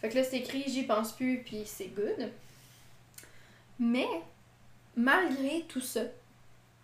Fait 0.00 0.08
que 0.08 0.14
là 0.14 0.24
c'est 0.24 0.38
écrit, 0.38 0.64
j'y 0.66 0.84
pense 0.84 1.12
plus, 1.12 1.42
puis 1.44 1.64
c'est 1.66 1.88
good. 1.88 2.30
Mais, 3.78 4.08
malgré 4.96 5.66
tout 5.68 5.82
ça, 5.82 6.00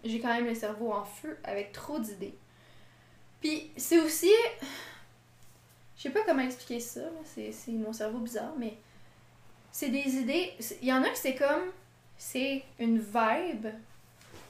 j'ai 0.04 0.20
quand 0.20 0.34
même 0.34 0.44
le 0.44 0.54
cerveau 0.54 0.92
en 0.92 1.02
feu 1.02 1.38
avec 1.44 1.72
trop 1.72 1.98
d'idées. 1.98 2.36
Puis 3.40 3.70
c'est 3.78 3.98
aussi... 3.98 4.30
Je 5.96 6.02
sais 6.02 6.10
pas 6.10 6.24
comment 6.26 6.42
expliquer 6.42 6.80
ça, 6.80 7.00
c'est 7.24 7.54
mon 7.68 7.94
cerveau 7.94 8.18
bizarre, 8.18 8.52
mais 8.58 8.76
c'est 9.70 9.88
des 9.88 10.16
idées... 10.16 10.52
Il 10.82 10.88
y 10.88 10.92
en 10.92 11.02
a 11.02 11.08
que 11.08 11.16
c'est 11.16 11.36
comme... 11.36 11.70
C'est 12.18 12.64
une 12.78 12.98
vibe, 12.98 13.68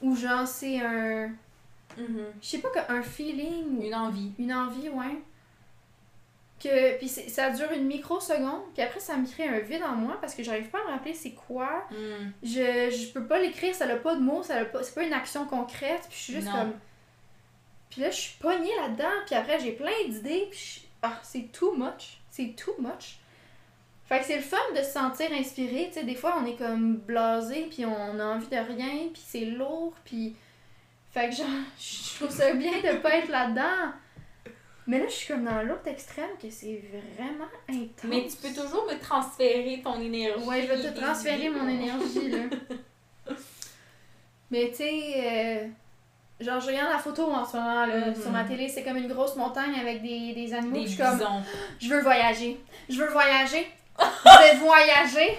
ou 0.01 0.13
genre 0.17 0.45
c'est 0.45 0.81
un... 0.81 1.33
Mhm. 1.97 2.25
Je 2.41 2.47
sais 2.47 2.59
pas, 2.59 2.69
un 2.89 3.01
feeling, 3.03 3.81
Une 3.83 3.95
envie. 3.95 4.31
une 4.39 4.53
envie, 4.53 4.89
ouais. 4.89 5.17
Que, 6.59 6.97
puis 6.97 7.09
ça 7.09 7.49
dure 7.49 7.71
une 7.73 7.85
microseconde, 7.87 8.61
puis 8.73 8.81
après 8.83 9.01
ça 9.01 9.17
me 9.17 9.27
crée 9.27 9.47
un 9.49 9.59
vide 9.59 9.83
en 9.83 9.95
moi 9.95 10.17
parce 10.21 10.33
que 10.33 10.43
j'arrive 10.43 10.69
pas 10.69 10.79
à 10.79 10.85
me 10.85 10.91
rappeler 10.91 11.13
c'est 11.13 11.31
quoi. 11.33 11.83
Mhm. 11.91 12.31
Je, 12.41 12.89
je 12.89 13.11
peux 13.11 13.25
pas 13.25 13.39
l'écrire, 13.39 13.75
ça 13.75 13.85
n'a 13.85 13.97
pas 13.97 14.15
de 14.15 14.21
mots, 14.21 14.43
ça 14.43 14.59
a 14.59 14.65
pas, 14.65 14.81
c'est 14.81 14.95
pas 14.95 15.03
une 15.03 15.11
action 15.11 15.45
concrète, 15.45 16.03
puis 16.09 16.17
je 16.17 16.23
suis 16.23 16.33
juste 16.33 16.47
Non. 16.47 16.53
comme. 16.53 16.73
Puis 17.89 18.01
là, 18.01 18.09
je 18.11 18.15
suis 18.15 18.37
pognée 18.39 18.71
là-dedans, 18.81 19.09
puis 19.25 19.35
après 19.35 19.59
j'ai 19.59 19.73
plein 19.73 19.91
d'idées, 20.07 20.47
puis 20.49 20.59
je- 20.83 20.87
ah, 21.01 21.19
c'est 21.21 21.51
too 21.51 21.73
much. 21.75 22.19
C'est 22.29 22.55
too 22.55 22.73
much. 22.79 23.17
Fait 24.05 24.19
que 24.19 24.25
c'est 24.25 24.37
le 24.37 24.41
fun 24.41 24.57
de 24.73 24.81
se 24.81 24.91
sentir 24.91 25.31
inspiré, 25.33 25.87
tu 25.87 25.99
sais, 25.99 26.03
des 26.05 26.15
fois 26.15 26.37
on 26.41 26.45
est 26.45 26.55
comme 26.55 26.95
blasé, 26.95 27.67
puis 27.69 27.85
on 27.85 28.19
a 28.19 28.25
envie 28.25 28.47
de 28.47 28.55
rien, 28.55 29.09
puis 29.11 29.21
c'est 29.25 29.45
lourd, 29.45 29.93
puis. 30.05 30.35
Fait 31.13 31.29
que 31.29 31.35
genre, 31.35 31.45
je 31.79 32.15
trouve 32.15 32.29
ça 32.35 32.53
bien 32.53 32.71
de 32.71 32.97
pas 32.97 33.15
être 33.17 33.29
là-dedans. 33.29 33.93
Mais 34.85 34.99
là, 34.99 35.05
je 35.07 35.13
suis 35.13 35.27
comme 35.33 35.45
dans 35.45 35.61
l'autre 35.61 35.87
extrême 35.87 36.31
que 36.41 36.49
c'est 36.49 36.83
vraiment 37.17 37.45
intense. 37.69 38.03
Mais 38.03 38.27
tu 38.27 38.35
peux 38.35 38.49
toujours 38.61 38.85
me 38.85 38.99
transférer 38.99 39.81
ton 39.81 40.01
énergie. 40.01 40.43
Ouais, 40.43 40.61
je 40.63 40.67
vais 40.73 40.91
te 40.91 40.99
transférer 40.99 41.49
mon 41.49 41.67
énergie, 41.69 42.29
là. 42.29 42.39
Mais 44.51 44.69
tu 44.69 44.75
sais, 44.77 45.13
euh, 45.15 45.67
genre, 46.43 46.59
je 46.59 46.67
regarde 46.67 46.91
la 46.91 46.99
photo 46.99 47.31
en 47.31 47.45
ce 47.45 47.55
moment, 47.57 47.85
là, 47.85 48.07
Mhm. 48.09 48.15
sur 48.21 48.29
ma 48.31 48.43
télé, 48.43 48.67
c'est 48.67 48.83
comme 48.83 48.97
une 48.97 49.07
grosse 49.07 49.35
montagne 49.35 49.73
avec 49.79 50.01
des, 50.01 50.33
des 50.33 50.53
animaux. 50.53 50.75
Des 50.75 50.83
je 50.83 50.87
suis 50.89 50.97
comme, 50.97 51.17
bisons. 51.17 51.43
je 51.79 51.89
veux 51.89 52.01
voyager. 52.01 52.59
Je 52.89 52.97
veux 53.01 53.09
voyager. 53.09 53.67
je 53.99 54.39
vais 54.51 54.57
voyager. 54.57 55.37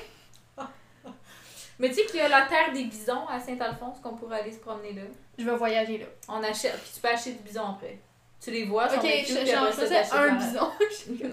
Mais 1.79 1.89
tu 1.91 1.97
sais 1.97 2.07
qu'il 2.07 2.17
y 2.17 2.21
a 2.21 2.29
la 2.29 2.43
terre 2.47 2.73
des 2.73 2.85
bisons 2.85 3.27
à 3.29 3.39
Saint-Alphonse 3.39 3.99
qu'on 4.01 4.15
pourrait 4.17 4.41
aller 4.41 4.53
se 4.53 4.61
promener 4.61 4.93
là. 4.95 5.03
Je 5.39 5.45
veux 5.45 5.55
voyager 5.55 5.99
là. 5.99 6.07
On 6.29 6.43
achète, 6.43 6.79
puis 6.81 6.91
tu 6.95 7.01
peux 7.01 7.09
acheter 7.09 7.33
du 7.33 7.43
bison 7.43 7.65
après. 7.67 7.99
Tu 8.41 8.51
les 8.51 8.65
vois, 8.65 8.85
Ok, 8.95 9.03
je 9.03 9.33
faisais 9.33 9.89
t'achètes 9.89 10.13
un 10.13 10.35
bison. 10.35 10.71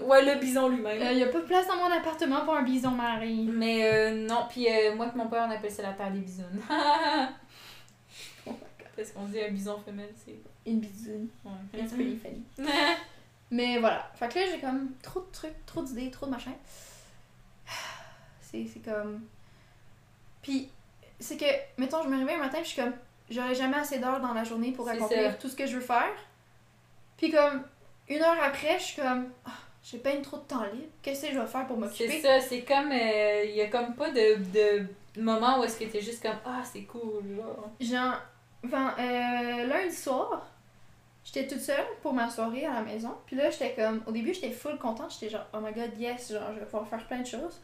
Ouais, 0.06 0.24
le 0.24 0.40
bison 0.40 0.70
Il 0.70 0.76
lui-même. 0.76 1.14
n'y 1.14 1.22
a 1.22 1.26
pas 1.26 1.40
de 1.40 1.44
place 1.46 1.66
dans 1.66 1.76
mon 1.76 1.90
appartement 1.94 2.42
pour 2.44 2.54
un 2.54 2.62
bison, 2.62 2.90
Marie. 2.90 3.44
Mais 3.52 3.84
euh, 3.84 4.26
non, 4.26 4.46
puis 4.48 4.66
euh, 4.66 4.94
moi 4.94 5.10
et 5.12 5.16
mon 5.18 5.28
père, 5.28 5.44
on 5.46 5.50
appelle 5.50 5.70
ça 5.70 5.82
la 5.82 5.92
terre 5.92 6.10
des 6.10 6.20
bisounes. 6.20 6.60
Parce 8.96 9.10
qu'on 9.12 9.24
dit 9.24 9.40
un 9.42 9.50
bison 9.50 9.78
femelle, 9.84 10.12
c'est. 10.24 10.36
Une 10.64 10.80
bisoune. 10.80 11.28
Ouais. 11.44 11.80
It's 11.80 11.92
pretty 11.92 12.16
funny. 12.16 12.42
Mais 13.50 13.78
voilà. 13.78 14.10
Fait 14.14 14.28
que 14.28 14.38
là, 14.38 14.46
j'ai 14.50 14.60
comme 14.60 14.92
trop 15.02 15.20
de 15.20 15.26
trucs, 15.32 15.66
trop 15.66 15.82
d'idées, 15.82 16.10
trop 16.10 16.26
de 16.26 16.30
machins. 16.30 16.52
C'est, 18.40 18.66
c'est 18.72 18.80
comme. 18.80 19.22
Puis, 20.42 20.70
c'est 21.18 21.36
que, 21.38 21.44
mettons, 21.78 22.02
je 22.02 22.08
me 22.08 22.18
réveille 22.18 22.36
un 22.36 22.40
matin, 22.40 22.58
je 22.62 22.68
suis 22.68 22.82
comme, 22.82 22.92
j'aurai 23.30 23.54
jamais 23.54 23.76
assez 23.78 23.98
d'heures 23.98 24.20
dans 24.20 24.32
la 24.34 24.44
journée 24.44 24.72
pour 24.72 24.86
C'est 24.86 24.92
accomplir 24.92 25.38
tout 25.38 25.48
ce 25.48 25.56
que 25.56 25.66
je 25.66 25.76
veux 25.76 25.80
faire. 25.82 26.12
Puis, 27.16 27.30
comme, 27.30 27.62
une 28.08 28.22
heure 28.22 28.42
après, 28.42 28.78
je 28.78 28.84
suis 28.84 29.00
comme, 29.02 29.30
ah, 29.46 29.50
j'ai 29.82 29.98
pas 29.98 30.16
trop 30.18 30.36
de 30.38 30.42
temps 30.42 30.64
libre. 30.64 30.86
Qu'est-ce 31.02 31.26
que 31.26 31.32
je 31.34 31.38
vais 31.38 31.46
faire 31.46 31.66
pour 31.66 31.76
C'est 31.92 32.06
m'occuper? 32.06 32.20
ça, 32.20 32.40
c'est 32.40 32.62
comme. 32.62 32.90
euh, 32.92 33.44
Il 33.44 33.54
y 33.54 33.62
a 33.62 33.68
comme 33.68 33.94
pas 33.94 34.10
de, 34.10 34.36
de 34.52 34.86
moment 35.20 35.60
où 35.60 35.64
est-ce 35.64 35.78
que 35.78 35.84
t'es 35.84 36.00
juste 36.00 36.22
comme 36.22 36.38
Ah, 36.44 36.62
c'est 36.64 36.82
cool, 36.82 37.22
genre. 37.36 37.70
Genre, 37.80 38.14
enfin, 38.64 38.94
euh, 38.98 39.66
lundi 39.66 39.94
soir, 39.94 40.46
j'étais 41.24 41.46
toute 41.46 41.60
seule 41.60 41.86
pour 42.02 42.12
ma 42.12 42.28
soirée 42.28 42.66
à 42.66 42.74
la 42.74 42.82
maison. 42.82 43.14
Puis 43.26 43.36
là, 43.36 43.50
j'étais 43.50 43.74
comme, 43.74 44.02
au 44.06 44.12
début, 44.12 44.34
j'étais 44.34 44.50
full 44.50 44.78
contente. 44.78 45.12
J'étais 45.12 45.30
genre, 45.30 45.46
oh 45.54 45.58
my 45.60 45.72
god, 45.72 45.96
yes, 45.98 46.32
genre, 46.32 46.52
je 46.54 46.58
vais 46.60 46.66
pouvoir 46.66 46.86
faire 46.88 47.06
plein 47.06 47.20
de 47.20 47.26
choses. 47.26 47.60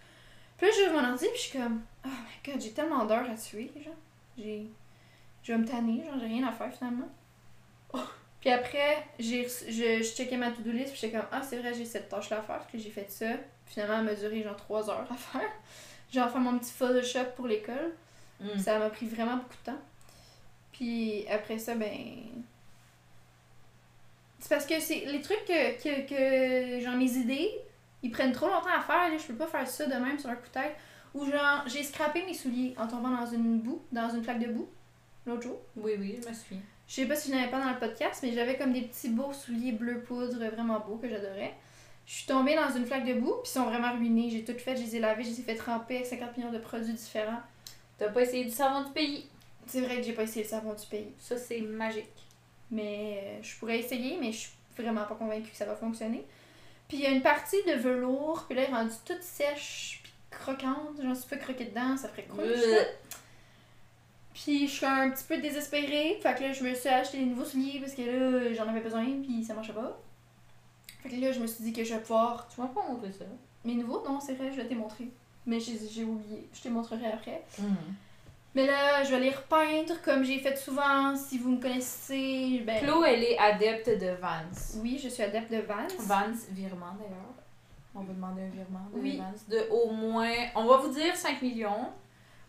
Puis 0.57 0.67
là, 0.67 0.73
j'ouvre 0.77 1.01
mon 1.01 1.09
ordi, 1.11 1.27
puis 1.27 1.37
je 1.37 1.43
suis 1.49 1.59
comme, 1.59 1.83
oh 2.05 2.09
my 2.09 2.53
god, 2.53 2.61
j'ai 2.61 2.73
tellement 2.73 3.05
d'heures 3.05 3.29
à 3.31 3.35
tuer, 3.35 3.71
genre. 3.85 3.95
J'ai. 4.37 4.67
Je 5.43 5.53
vais 5.53 5.59
me 5.59 5.67
tanner, 5.67 6.05
genre, 6.05 6.19
j'ai 6.21 6.27
rien 6.27 6.47
à 6.47 6.53
faire 6.53 6.73
finalement. 6.73 7.09
Puis 8.41 8.51
après, 8.51 9.05
j'ai 9.19 9.45
je, 9.45 10.03
je 10.03 10.15
checkais 10.15 10.37
ma 10.37 10.51
to-do 10.51 10.71
list, 10.71 10.93
puis 10.93 11.01
j'étais 11.01 11.17
comme, 11.17 11.27
ah, 11.33 11.43
c'est 11.43 11.59
vrai, 11.59 11.75
j'ai 11.75 11.85
cette 11.85 12.09
tâche-là 12.09 12.39
à 12.39 12.43
faire, 12.43 12.61
puis 12.69 12.79
j'ai 12.79 12.91
fait 12.91 13.11
ça. 13.11 13.27
Finalement, 13.67 13.99
elle 13.99 14.05
m'a 14.05 14.15
duré 14.15 14.43
genre 14.43 14.57
3 14.57 14.91
heures 14.91 15.07
à 15.11 15.17
faire. 15.17 15.51
Genre, 16.11 16.31
faire 16.31 16.41
mon 16.41 16.59
petit 16.59 16.73
Photoshop 16.73 17.33
pour 17.37 17.47
l'école. 17.47 17.93
Mm. 18.41 18.59
Ça 18.59 18.79
m'a 18.79 18.89
pris 18.89 19.07
vraiment 19.07 19.37
beaucoup 19.37 19.57
de 19.61 19.73
temps. 19.73 19.81
Puis 20.73 21.27
après 21.29 21.59
ça, 21.59 21.75
ben. 21.75 21.91
C'est 24.39 24.49
parce 24.49 24.65
que 24.65 24.81
c'est 24.81 25.05
les 25.05 25.21
trucs 25.21 25.45
que, 25.45 25.83
que, 25.83 26.09
que 26.09 26.81
genre 26.81 26.95
mes 26.95 27.13
idées, 27.13 27.51
ils 28.03 28.11
prennent 28.11 28.33
trop 28.33 28.47
longtemps 28.47 28.75
à 28.75 28.81
faire, 28.81 29.11
là, 29.11 29.19
je 29.19 29.27
peux 29.27 29.35
pas 29.35 29.49
faire 29.49 29.69
ça 29.69 29.85
de 29.85 29.93
même 29.93 30.19
sur 30.19 30.31
un 30.31 30.37
coup 30.37 30.47
de 30.47 30.53
tête. 30.53 30.77
Ou 31.13 31.27
genre, 31.27 31.65
j'ai 31.67 31.83
scrappé 31.83 32.25
mes 32.25 32.33
souliers 32.33 32.75
en 32.79 32.87
tombant 32.87 33.11
dans 33.11 33.27
une 33.27 33.59
boue, 33.61 33.83
dans 33.93 34.09
une 34.09 34.23
plaque 34.23 34.39
de 34.39 34.53
boue, 34.53 34.69
l'autre 35.29 35.43
jour? 35.43 35.59
Oui, 35.77 35.93
oui, 35.99 36.19
je 36.23 36.29
me 36.29 36.35
suis. 36.35 36.57
Je 36.89 36.95
sais 36.95 37.07
pas 37.07 37.17
si 37.17 37.31
je 37.31 37.35
n'avais 37.35 37.51
pas 37.51 37.61
dans 37.61 37.71
le 37.71 37.79
podcast, 37.79 38.21
mais 38.23 38.33
j'avais 38.33 38.57
comme 38.57 38.73
des 38.73 38.83
petits 38.83 39.11
beaux 39.11 39.33
souliers 39.33 39.73
bleu 39.73 40.01
poudre 40.01 40.39
vraiment 40.39 40.81
beaux 40.81 40.97
que 40.97 41.09
j'adorais. 41.09 41.55
Je 42.07 42.15
suis 42.15 42.27
tombée 42.27 42.57
dans 42.57 42.75
une 42.75 42.87
flaque 42.87 43.05
de 43.05 43.15
boue, 43.15 43.35
puis 43.43 43.51
ils 43.51 43.59
sont 43.59 43.65
vraiment 43.65 43.93
ruinés. 43.93 44.31
J'ai 44.31 44.43
tout 44.43 44.59
fait, 44.59 44.75
je 44.75 44.83
les 44.83 44.97
ai 44.97 45.01
lavés, 45.01 45.25
je 45.25 45.29
les 45.29 45.41
ai 45.41 45.43
fait 45.43 45.57
tremper 45.57 45.97
avec 45.97 46.07
50 46.07 46.39
millions 46.39 46.53
de 46.53 46.59
produits 46.59 46.95
différents. 46.95 47.43
T'as 47.99 48.09
pas 48.09 48.23
essayé 48.23 48.45
du 48.45 48.51
savon 48.51 48.85
du 48.85 48.93
pays? 48.93 49.27
C'est 49.67 49.83
vrai 49.83 49.97
que 49.97 50.03
j'ai 50.03 50.15
pas 50.15 50.23
essayé 50.23 50.45
le 50.45 50.49
savon 50.49 50.73
du 50.73 50.87
pays. 50.87 51.13
Ça, 51.19 51.37
c'est 51.37 51.61
magique. 51.61 52.07
Mais 52.71 53.21
euh, 53.23 53.43
je 53.43 53.59
pourrais 53.59 53.79
essayer, 53.79 54.17
mais 54.19 54.33
je 54.33 54.39
suis 54.39 54.53
vraiment 54.75 55.05
pas 55.05 55.17
convaincue 55.17 55.51
que 55.51 55.57
ça 55.57 55.67
va 55.67 55.77
fonctionner. 55.77 56.25
Puis 56.89 56.97
il 56.97 57.03
y 57.03 57.07
a 57.07 57.11
une 57.11 57.21
partie 57.21 57.63
de 57.67 57.73
velours, 57.73 58.47
puis 58.47 58.57
là, 58.57 58.63
elle 58.63 58.71
est 58.71 58.75
rendue 58.75 58.95
toute 59.05 59.23
sèche, 59.23 60.01
puis 60.03 60.13
croquante. 60.31 61.03
Genre, 61.03 61.15
si 61.15 61.23
tu 61.25 61.29
peux 61.29 61.37
croquer 61.37 61.67
dedans, 61.67 61.99
ça 61.99 62.09
ferait 62.09 62.25
crunch. 62.25 62.49
Puis 64.35 64.69
je 64.69 64.73
suis 64.73 64.87
un 64.87 65.11
petit 65.11 65.25
peu 65.25 65.39
désespérée. 65.39 66.19
Fait 66.23 66.35
que 66.35 66.43
là, 66.43 66.53
je 66.53 66.63
me 66.63 66.75
suis 66.75 66.89
acheté 66.89 67.19
des 67.19 67.25
nouveaux 67.25 67.45
souliers 67.45 67.81
parce 67.81 67.95
que 67.95 68.03
là, 68.03 68.53
j'en 68.55 68.69
avais 68.69 68.81
besoin, 68.81 69.05
puis 69.23 69.43
ça 69.43 69.55
marchait 69.55 69.73
pas. 69.73 70.01
Fait 71.03 71.11
que 71.11 71.17
là, 71.17 71.33
je 71.33 71.41
me 71.41 71.47
suis 71.47 71.65
dit 71.65 71.73
que 71.73 71.85
je 71.85 71.95
vais 71.95 72.01
pouvoir. 72.01 72.49
Tu 72.49 72.61
m'as 72.61 72.69
pas 72.69 72.83
montré 72.89 73.11
ça. 73.13 73.25
Mes 73.65 73.75
nouveaux, 73.75 74.03
non, 74.07 74.21
c'est 74.21 74.35
vrai, 74.35 74.51
je 74.55 74.61
les 74.61 74.75
montrer. 74.75 75.09
Mais 75.47 75.59
j'ai 75.61 76.05
oublié. 76.05 76.49
Je 76.53 76.61
te 76.61 76.69
montrerai 76.69 77.07
après. 77.07 77.43
Mm. 77.59 77.65
Mais 78.55 78.67
là, 78.67 79.05
je 79.05 79.11
vais 79.11 79.21
les 79.21 79.31
repeindre 79.31 80.01
comme 80.03 80.25
j'ai 80.25 80.39
fait 80.39 80.57
souvent. 80.57 81.15
Si 81.17 81.39
vous 81.39 81.51
me 81.51 81.61
connaissez, 81.61 82.63
ben. 82.67 82.85
Elle 83.07 83.23
est 83.23 83.39
adepte 83.39 83.89
de 83.89 84.11
Vans. 84.21 84.81
Oui, 84.83 84.99
je 85.03 85.09
suis 85.09 85.23
adepte 85.23 85.51
de 85.53 85.59
Vans. 85.59 85.87
Vans, 86.01 86.35
virement 86.51 86.95
d'ailleurs. 86.99 87.35
On 87.95 88.01
va 88.01 88.13
demander 88.13 88.43
un 88.43 88.49
virement 88.49 88.87
de 88.93 89.01
Oui. 89.01 89.19
Vans. 89.19 89.33
De 89.49 89.69
au 89.71 89.91
moins, 89.91 90.35
on 90.55 90.65
va 90.65 90.79
vous 90.79 90.93
dire 90.93 91.15
5 91.15 91.41
millions. 91.43 91.89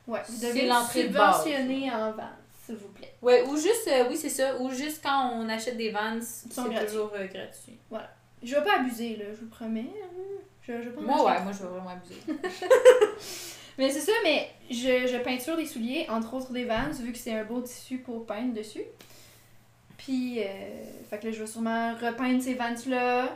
Ouais, 0.10 0.22
vous 0.28 0.36
C'est 0.39 0.47
devez 0.47 0.72
subventionner 0.91 1.91
en 1.91 2.12
Vans, 2.12 2.24
s'il 2.66 2.76
vous 2.76 2.88
plaît. 2.89 3.14
Ouais, 3.22 3.43
ou 3.43 3.55
juste, 3.55 3.88
euh, 3.88 4.05
oui, 4.10 4.18
c'est 4.18 4.30
ça. 4.30 4.57
Ou 4.60 4.72
juste 4.72 5.01
quand 5.03 5.34
on 5.36 5.47
achète 5.47 5.78
des 5.78 5.91
Vans, 5.91 6.20
c'est 6.22 6.49
toujours 6.49 7.12
euh, 7.14 7.28
gratuit. 7.28 7.78
Je 8.41 8.55
vais 8.55 8.64
pas 8.64 8.80
abuser, 8.80 9.18
là, 9.18 9.26
je 9.32 9.41
vous 9.41 9.49
promets. 9.49 9.91
Je, 10.64 10.74
je 10.82 10.89
vais 10.89 10.95
pas 10.95 11.01
Moi, 11.01 11.26
ouais, 11.26 11.43
moi, 11.43 11.51
je 11.51 11.60
vais 11.60 11.70
vraiment 11.70 11.89
abuser. 11.89 12.22
Mais 13.78 13.89
c'est 13.89 14.01
ça, 14.01 14.12
mais 14.26 14.49
je, 14.70 15.07
je 15.07 15.24
peinture 15.24 15.55
des 15.55 15.66
souliers, 15.66 16.05
entre 16.10 16.34
autres 16.34 16.51
des 16.51 16.66
Vans, 16.66 16.91
vu 17.01 17.14
que 17.14 17.18
c'est 17.18 17.34
un 17.34 17.45
beau 17.45 17.62
tissu 17.62 17.99
pour 17.99 18.26
peindre 18.26 18.53
dessus. 18.53 18.84
Puis, 19.97 20.43
euh, 20.43 20.45
fait 21.10 21.18
que 21.20 21.28
là, 21.28 21.32
je 21.32 21.39
vais 21.39 21.47
sûrement 21.47 21.93
repeindre 21.93 22.43
ces 22.43 22.55
Vans-là, 22.55 23.30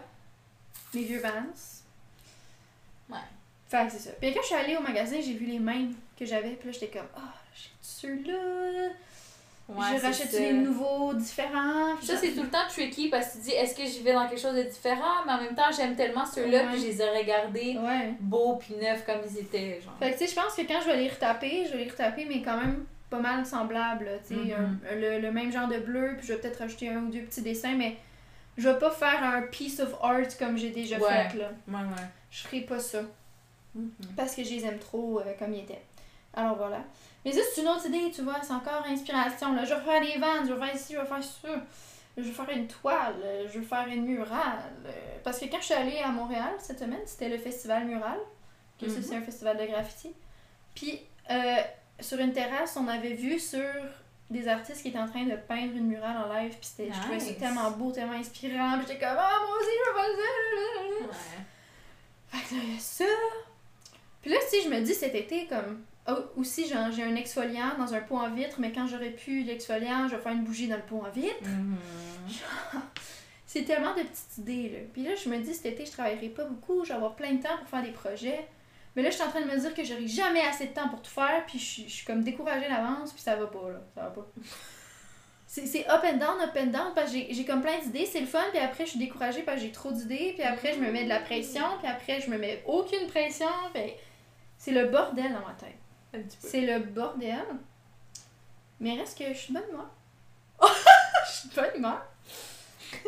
mes 0.93 1.03
vieux 1.03 1.21
Vans. 1.21 1.29
Ouais. 3.09 3.21
Fait 3.69 3.85
que 3.85 3.93
c'est 3.93 3.99
ça. 3.99 4.11
Puis 4.19 4.33
quand 4.33 4.41
je 4.41 4.47
suis 4.47 4.55
allée 4.55 4.75
au 4.75 4.81
magasin, 4.81 5.15
j'ai 5.23 5.33
vu 5.33 5.45
les 5.45 5.59
mêmes 5.59 5.93
que 6.17 6.25
j'avais, 6.25 6.51
puis 6.51 6.67
là, 6.69 6.71
j'étais 6.73 6.97
comme, 6.99 7.07
ah, 7.15 7.33
j'ai 7.55 7.69
ceux-là. 7.81 8.89
Ouais, 9.69 9.97
je 9.97 10.01
rachète 10.01 10.29
ça. 10.31 10.39
les 10.39 10.51
nouveaux, 10.53 11.13
différents. 11.13 11.95
Ça, 12.01 12.17
c'est 12.17 12.31
tout 12.33 12.43
le 12.43 12.49
temps 12.49 12.67
tricky 12.67 13.07
parce 13.07 13.29
que 13.29 13.37
tu 13.37 13.43
dis, 13.45 13.51
est-ce 13.51 13.73
que 13.75 13.85
j'y 13.85 14.01
vais 14.03 14.11
dans 14.13 14.27
quelque 14.27 14.41
chose 14.41 14.55
de 14.55 14.63
différent? 14.63 15.23
Mais 15.25 15.31
en 15.31 15.41
même 15.41 15.55
temps, 15.55 15.71
j'aime 15.75 15.95
tellement 15.95 16.25
ceux-là, 16.25 16.65
puis 16.69 16.81
je 16.81 16.87
les 16.87 17.01
ai 17.01 17.09
regardés 17.17 17.77
Ouais. 17.77 18.13
beaux 18.19 18.57
puis 18.57 18.75
neufs 18.75 19.05
comme 19.05 19.21
ils 19.29 19.39
étaient. 19.39 19.79
Genre. 19.81 19.93
Fait 19.99 20.11
que, 20.11 20.17
tu 20.17 20.25
sais, 20.27 20.35
je 20.35 20.35
pense 20.39 20.53
que 20.53 20.61
quand 20.63 20.81
je 20.81 20.87
vais 20.87 20.97
les 20.97 21.07
retaper, 21.09 21.65
je 21.65 21.71
vais 21.77 21.85
les 21.85 21.89
retaper, 21.89 22.25
mais 22.25 22.41
quand 22.41 22.57
même 22.57 22.85
pas 23.09 23.19
mal 23.19 23.45
semblables, 23.45 24.03
là, 24.05 24.11
tu 24.27 24.35
sais, 24.35 24.41
Mhm. 24.53 24.79
un- 24.91 24.95
le, 24.95 25.19
le 25.19 25.31
même 25.31 25.51
genre 25.51 25.69
de 25.69 25.77
bleu, 25.77 26.15
puis 26.17 26.27
je 26.27 26.33
vais 26.33 26.39
peut-être 26.41 26.59
rajouter 26.59 26.89
un 26.89 26.97
ou 27.03 27.09
deux 27.09 27.21
petits 27.21 27.41
dessins, 27.41 27.75
mais 27.77 27.95
je 28.57 28.67
vais 28.67 28.77
pas 28.77 28.91
faire 28.91 29.23
un 29.23 29.43
piece 29.43 29.79
of 29.79 29.95
art 30.01 30.27
comme 30.37 30.57
j'ai 30.57 30.71
déjà 30.71 30.97
Ouais. 30.97 31.29
fait, 31.29 31.37
là. 31.37 31.51
Ouais, 31.69 31.75
ouais. 31.75 32.03
Je 32.31 32.41
ferai 32.41 32.61
pas 32.61 32.79
ça, 32.79 33.01
Mhm. 33.75 33.91
parce 34.17 34.35
que 34.35 34.43
je 34.43 34.49
les 34.55 34.65
aime 34.65 34.77
trop 34.79 35.19
euh, 35.21 35.23
comme 35.39 35.53
ils 35.53 35.61
étaient. 35.61 35.81
Alors 36.35 36.55
voilà. 36.55 36.79
Mais 37.25 37.31
ça, 37.31 37.41
c'est 37.53 37.61
une 37.61 37.67
autre 37.69 37.85
idée, 37.87 38.11
tu 38.11 38.21
vois, 38.21 38.41
c'est 38.41 38.53
encore 38.53 38.83
inspiration, 38.87 39.53
là. 39.53 39.63
Je 39.65 39.73
vais 39.73 39.81
faire 39.81 40.01
des 40.01 40.17
vannes, 40.19 40.47
je 40.47 40.53
vais 40.53 40.65
faire 40.65 40.75
ici, 40.75 40.93
je 40.93 40.99
vais 40.99 41.05
faire 41.05 41.23
ça. 41.23 41.49
Je 42.17 42.21
vais 42.23 42.31
faire 42.31 42.49
une 42.49 42.67
toile, 42.67 43.15
je 43.51 43.59
vais 43.59 43.65
faire 43.65 43.87
une 43.87 44.03
murale. 44.05 44.59
Parce 45.23 45.39
que 45.39 45.45
quand 45.45 45.57
je 45.59 45.65
suis 45.65 45.73
allée 45.73 45.97
à 45.99 46.09
Montréal 46.09 46.53
cette 46.59 46.79
semaine, 46.79 47.01
c'était 47.05 47.29
le 47.29 47.37
festival 47.39 47.85
Mural, 47.85 48.19
que 48.79 48.85
Mhm. 48.85 49.01
c'est 49.01 49.15
un 49.15 49.21
festival 49.21 49.57
de 49.57 49.65
graffiti. 49.65 50.11
Puis, 50.75 50.99
euh, 51.31 51.55
sur 51.99 52.19
une 52.19 52.33
terrasse, 52.33 52.75
on 52.77 52.87
avait 52.87 53.13
vu 53.13 53.39
sur 53.39 53.63
des 54.29 54.47
artistes 54.47 54.81
qui 54.81 54.89
étaient 54.89 54.99
en 54.99 55.07
train 55.07 55.23
de 55.25 55.35
peindre 55.35 55.75
une 55.75 55.87
murale 55.87 56.17
en 56.17 56.33
live. 56.33 56.51
Puis 56.51 56.65
c'était, 56.75 56.91
je 56.93 56.99
trouvais 56.99 57.19
ça 57.19 57.33
tellement 57.33 57.71
beau, 57.71 57.91
tellement 57.91 58.13
inspirant. 58.13 58.77
Puis 58.79 58.87
j'étais 58.87 58.99
comme, 59.05 59.15
ah, 59.17 59.39
moi 59.47 59.57
aussi, 59.57 59.69
je 59.79 59.89
veux 59.91 59.95
faire 59.95 60.15
ça. 60.17 61.07
Ouais. 61.07 61.43
Fait 62.41 62.49
que 62.49 62.55
là, 62.55 62.61
il 62.63 62.73
y 62.73 62.77
a 62.77 62.79
ça. 62.79 63.05
Puis 64.21 64.31
là, 64.31 64.37
sais, 64.49 64.61
je 64.63 64.69
me 64.69 64.81
dis 64.81 64.93
cet 64.93 65.15
été, 65.15 65.47
comme. 65.47 65.83
Oh, 66.07 66.15
aussi, 66.37 66.65
j'ai 66.67 67.03
un 67.03 67.15
exfoliant 67.15 67.77
dans 67.77 67.93
un 67.93 68.01
pot 68.01 68.17
en 68.17 68.29
vitre, 68.33 68.57
mais 68.59 68.71
quand 68.73 68.87
j'aurais 68.87 69.11
pu 69.11 69.43
l'exfoliant, 69.43 70.07
je 70.09 70.15
vais 70.15 70.21
faire 70.21 70.33
une 70.33 70.43
bougie 70.43 70.67
dans 70.67 70.75
le 70.75 70.81
pot 70.81 71.01
en 71.05 71.09
vitre. 71.09 71.35
Mhm. 71.43 71.77
C'est 73.45 73.63
tellement 73.63 73.93
de 73.93 74.01
petites 74.01 74.37
idées, 74.39 74.69
là. 74.69 74.79
Puis 74.91 75.03
là, 75.03 75.11
je 75.15 75.29
me 75.29 75.37
dis, 75.37 75.53
cet 75.53 75.67
été, 75.67 75.85
je 75.85 75.91
travaillerai 75.91 76.29
pas 76.29 76.43
beaucoup, 76.45 76.83
je 76.83 76.89
vais 76.89 76.95
avoir 76.95 77.15
plein 77.15 77.33
de 77.33 77.41
temps 77.43 77.55
pour 77.59 77.67
faire 77.69 77.83
des 77.83 77.91
projets. 77.91 78.47
Mais 78.95 79.01
là, 79.03 79.09
je 79.11 79.15
suis 79.15 79.23
en 79.23 79.29
train 79.29 79.41
de 79.41 79.45
me 79.45 79.57
dire 79.57 79.73
que 79.73 79.83
j'aurai 79.83 80.07
jamais 80.07 80.41
assez 80.41 80.67
de 80.67 80.73
temps 80.73 80.89
pour 80.89 81.01
tout 81.01 81.09
faire, 81.11 81.43
puis 81.47 81.57
je 81.59 81.63
suis, 81.63 81.83
je 81.87 81.93
suis 81.93 82.05
comme 82.05 82.23
découragée 82.23 82.67
d'avance, 82.67 83.11
puis 83.13 83.21
ça 83.21 83.35
va 83.35 83.45
pas, 83.47 83.69
là. 83.69 83.81
Ça 83.95 84.01
va 84.01 84.09
pas. 84.09 84.27
C'est 85.47 85.87
up 85.87 86.01
and 86.03 86.17
down, 86.17 86.41
up 86.41 86.57
and 86.59 86.67
down, 86.71 86.93
parce 86.95 87.11
que 87.11 87.17
j'ai- 87.19 87.27
j'ai 87.31 87.45
comme 87.45 87.61
plein 87.61 87.77
d'idées, 87.77 88.07
c'est 88.07 88.21
le 88.21 88.25
fun, 88.25 88.41
puis 88.49 88.57
après, 88.59 88.85
je 88.85 88.91
suis 88.91 88.99
découragée 88.99 89.43
parce 89.43 89.57
que 89.57 89.63
j'ai 89.67 89.71
trop 89.71 89.91
d'idées, 89.91 90.33
puis 90.35 90.41
après, 90.41 90.73
je 90.73 90.79
me 90.79 90.89
mets 90.91 91.03
de 91.03 91.09
la 91.09 91.19
pression, 91.19 91.61
puis 91.79 91.87
après, 91.87 92.19
je 92.21 92.29
me 92.31 92.39
mets 92.39 92.63
aucune 92.65 93.05
pression, 93.07 93.45
puis 93.71 93.83
c'est 94.57 94.71
le 94.71 94.85
bordel 94.87 95.31
dans 95.31 95.45
ma 95.47 95.53
tête. 95.53 95.77
Un 96.13 96.19
petit 96.19 96.37
peu. 96.37 96.47
C'est 96.47 96.61
le 96.61 96.79
bordel. 96.79 97.43
Mais 98.79 98.95
reste 98.97 99.17
que 99.17 99.25
je 99.33 99.37
suis 99.37 99.53
bonne 99.53 99.63
humeur. 99.71 99.89
je 101.25 101.31
suis 101.31 101.49
de 101.49 101.55
bonne 101.55 101.75
humeur. 101.77 102.05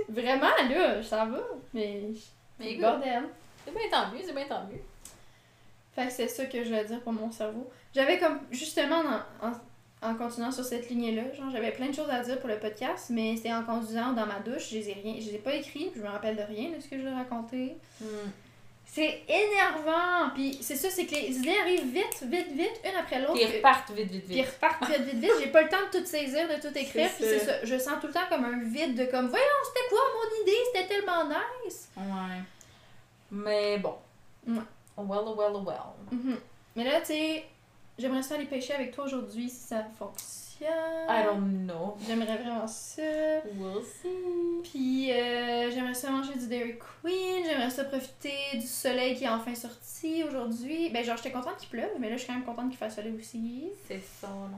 Vraiment, 0.10 0.50
là, 0.70 1.04
ça 1.04 1.26
va. 1.26 1.40
Mais 1.74 2.02
Mais 2.60 2.66
c'est 2.66 2.72
écoute, 2.72 2.82
bordel. 2.82 3.24
c'est 3.66 3.72
bien 3.72 3.90
tant 3.92 4.12
mieux, 4.12 4.22
c'est 4.26 4.34
bien 4.34 4.46
tant 4.48 4.64
mieux. 4.66 4.82
Fait 5.96 6.08
que 6.08 6.12
c'est 6.14 6.28
ça 6.28 6.46
que 6.46 6.64
je 6.64 6.70
voulais 6.70 6.86
dire 6.86 7.00
pour 7.02 7.14
mon 7.14 7.32
cerveau. 7.32 7.70
J'avais 7.94 8.18
comme, 8.20 8.40
justement, 8.52 9.02
en, 9.42 9.48
en, 9.48 9.52
en 10.12 10.16
continuant 10.16 10.52
sur 10.52 10.66
cette 10.66 10.90
lignée-là, 10.90 11.34
genre, 11.34 11.50
j'avais 11.52 11.72
plein 11.72 11.88
de 11.88 11.94
choses 11.96 12.10
à 12.10 12.20
dire 12.22 12.40
pour 12.40 12.50
le 12.50 12.60
podcast, 12.60 13.08
mais 13.10 13.36
c'était 13.38 13.54
en 13.54 13.64
conduisant 13.64 14.12
dans 14.12 14.26
ma 14.26 14.40
douche, 14.40 14.70
je 14.72 14.76
les 14.76 14.90
ai, 14.90 14.94
rien, 14.94 15.14
je 15.20 15.28
les 15.28 15.36
ai 15.36 15.40
pas 15.40 15.54
écrits, 15.54 15.90
puis 15.92 16.02
je 16.02 16.06
me 16.06 16.10
rappelle 16.10 16.36
de 16.36 16.42
rien 16.42 16.72
de 16.72 16.80
ce 16.82 16.88
que 16.90 16.98
je 16.98 17.04
l'ai 17.06 17.14
raconté. 17.14 17.78
C'est 18.96 19.24
énervant! 19.28 20.30
Puis 20.34 20.58
c'est 20.62 20.78
ça, 20.78 20.90
c'est 20.90 21.06
que 21.06 21.12
les 21.16 21.38
idées 21.38 21.58
arrivent 21.60 21.92
vite, 21.92 22.24
vite, 22.24 22.48
vite, 22.54 22.80
une 22.86 22.96
après 22.98 23.20
l'autre. 23.20 23.34
Puis 23.34 23.58
repartent 23.58 23.92
vite, 23.92 24.10
vite, 24.10 24.26
Puis 24.26 24.36
vite. 24.36 24.46
repartent 24.46 24.90
vite, 24.90 25.02
vite, 25.02 25.20
vite. 25.20 25.32
J'ai 25.42 25.48
pas 25.48 25.64
le 25.64 25.68
temps 25.68 25.86
de 25.92 26.00
tout 26.00 26.06
saisir, 26.06 26.48
de 26.48 26.62
tout 26.62 26.78
écrire. 26.78 27.10
Puis 27.14 27.26
c'est 27.28 27.40
ça. 27.40 27.66
Je 27.66 27.78
sens 27.78 27.96
tout 28.00 28.08
le 28.08 28.14
temps 28.14 28.26
comme 28.30 28.46
un 28.46 28.64
vide 28.64 28.96
de 28.98 29.04
comme, 29.04 29.28
voyons, 29.28 29.46
c'était 29.66 29.90
quoi 29.90 30.00
mon 30.14 30.44
idée? 30.44 30.58
C'était 30.74 30.88
tellement 30.88 31.26
nice! 31.66 31.90
Ouais. 31.98 32.42
Mais 33.32 33.78
bon. 33.80 33.96
Ouais. 34.48 34.62
Well, 34.98 35.26
well, 35.36 35.62
well. 35.66 35.78
Mhm. 36.14 36.38
Mais 36.78 36.86
là, 36.86 37.02
tu 37.02 37.08
sais, 37.08 37.46
j'aimerais 38.00 38.24
ça 38.24 38.36
aller 38.36 38.46
pêcher 38.46 38.76
avec 38.76 38.96
toi 38.96 39.04
aujourd'hui 39.04 39.50
si 39.50 39.58
ça 39.68 39.84
fonctionne. 40.00 40.70
I 41.10 41.26
don't 41.26 41.66
know. 41.68 41.98
J'aimerais 42.08 42.38
vraiment 42.38 42.66
ça. 42.66 43.02
We'll 43.58 43.84
see. 43.84 44.62
Puis 44.64 45.12
euh, 45.12 45.35
du 46.46 46.50
Dairy 46.50 46.76
Queen. 47.04 47.44
J'aimerais 47.46 47.70
ça 47.70 47.84
profiter 47.86 48.34
du 48.54 48.66
soleil 48.66 49.16
qui 49.16 49.24
est 49.26 49.30
enfin 49.30 49.54
sorti 49.56 50.24
aujourd'hui. 50.28 50.90
Ben, 50.92 51.04
genre, 51.04 51.18
j'étais 51.18 51.32
contente 51.32 51.58
qu'il 51.58 51.70
pleuve, 51.70 51.90
mais 52.00 52.10
là, 52.10 52.16
je 52.16 52.22
suis 52.22 52.28
quand 52.28 52.34
même 52.36 52.44
contente 52.44 52.70
qu'il 52.70 52.78
fasse 52.78 52.96
soleil 52.96 53.16
aussi. 53.20 53.64
C'est 53.88 54.02
ça, 54.22 54.28
là. 54.28 54.58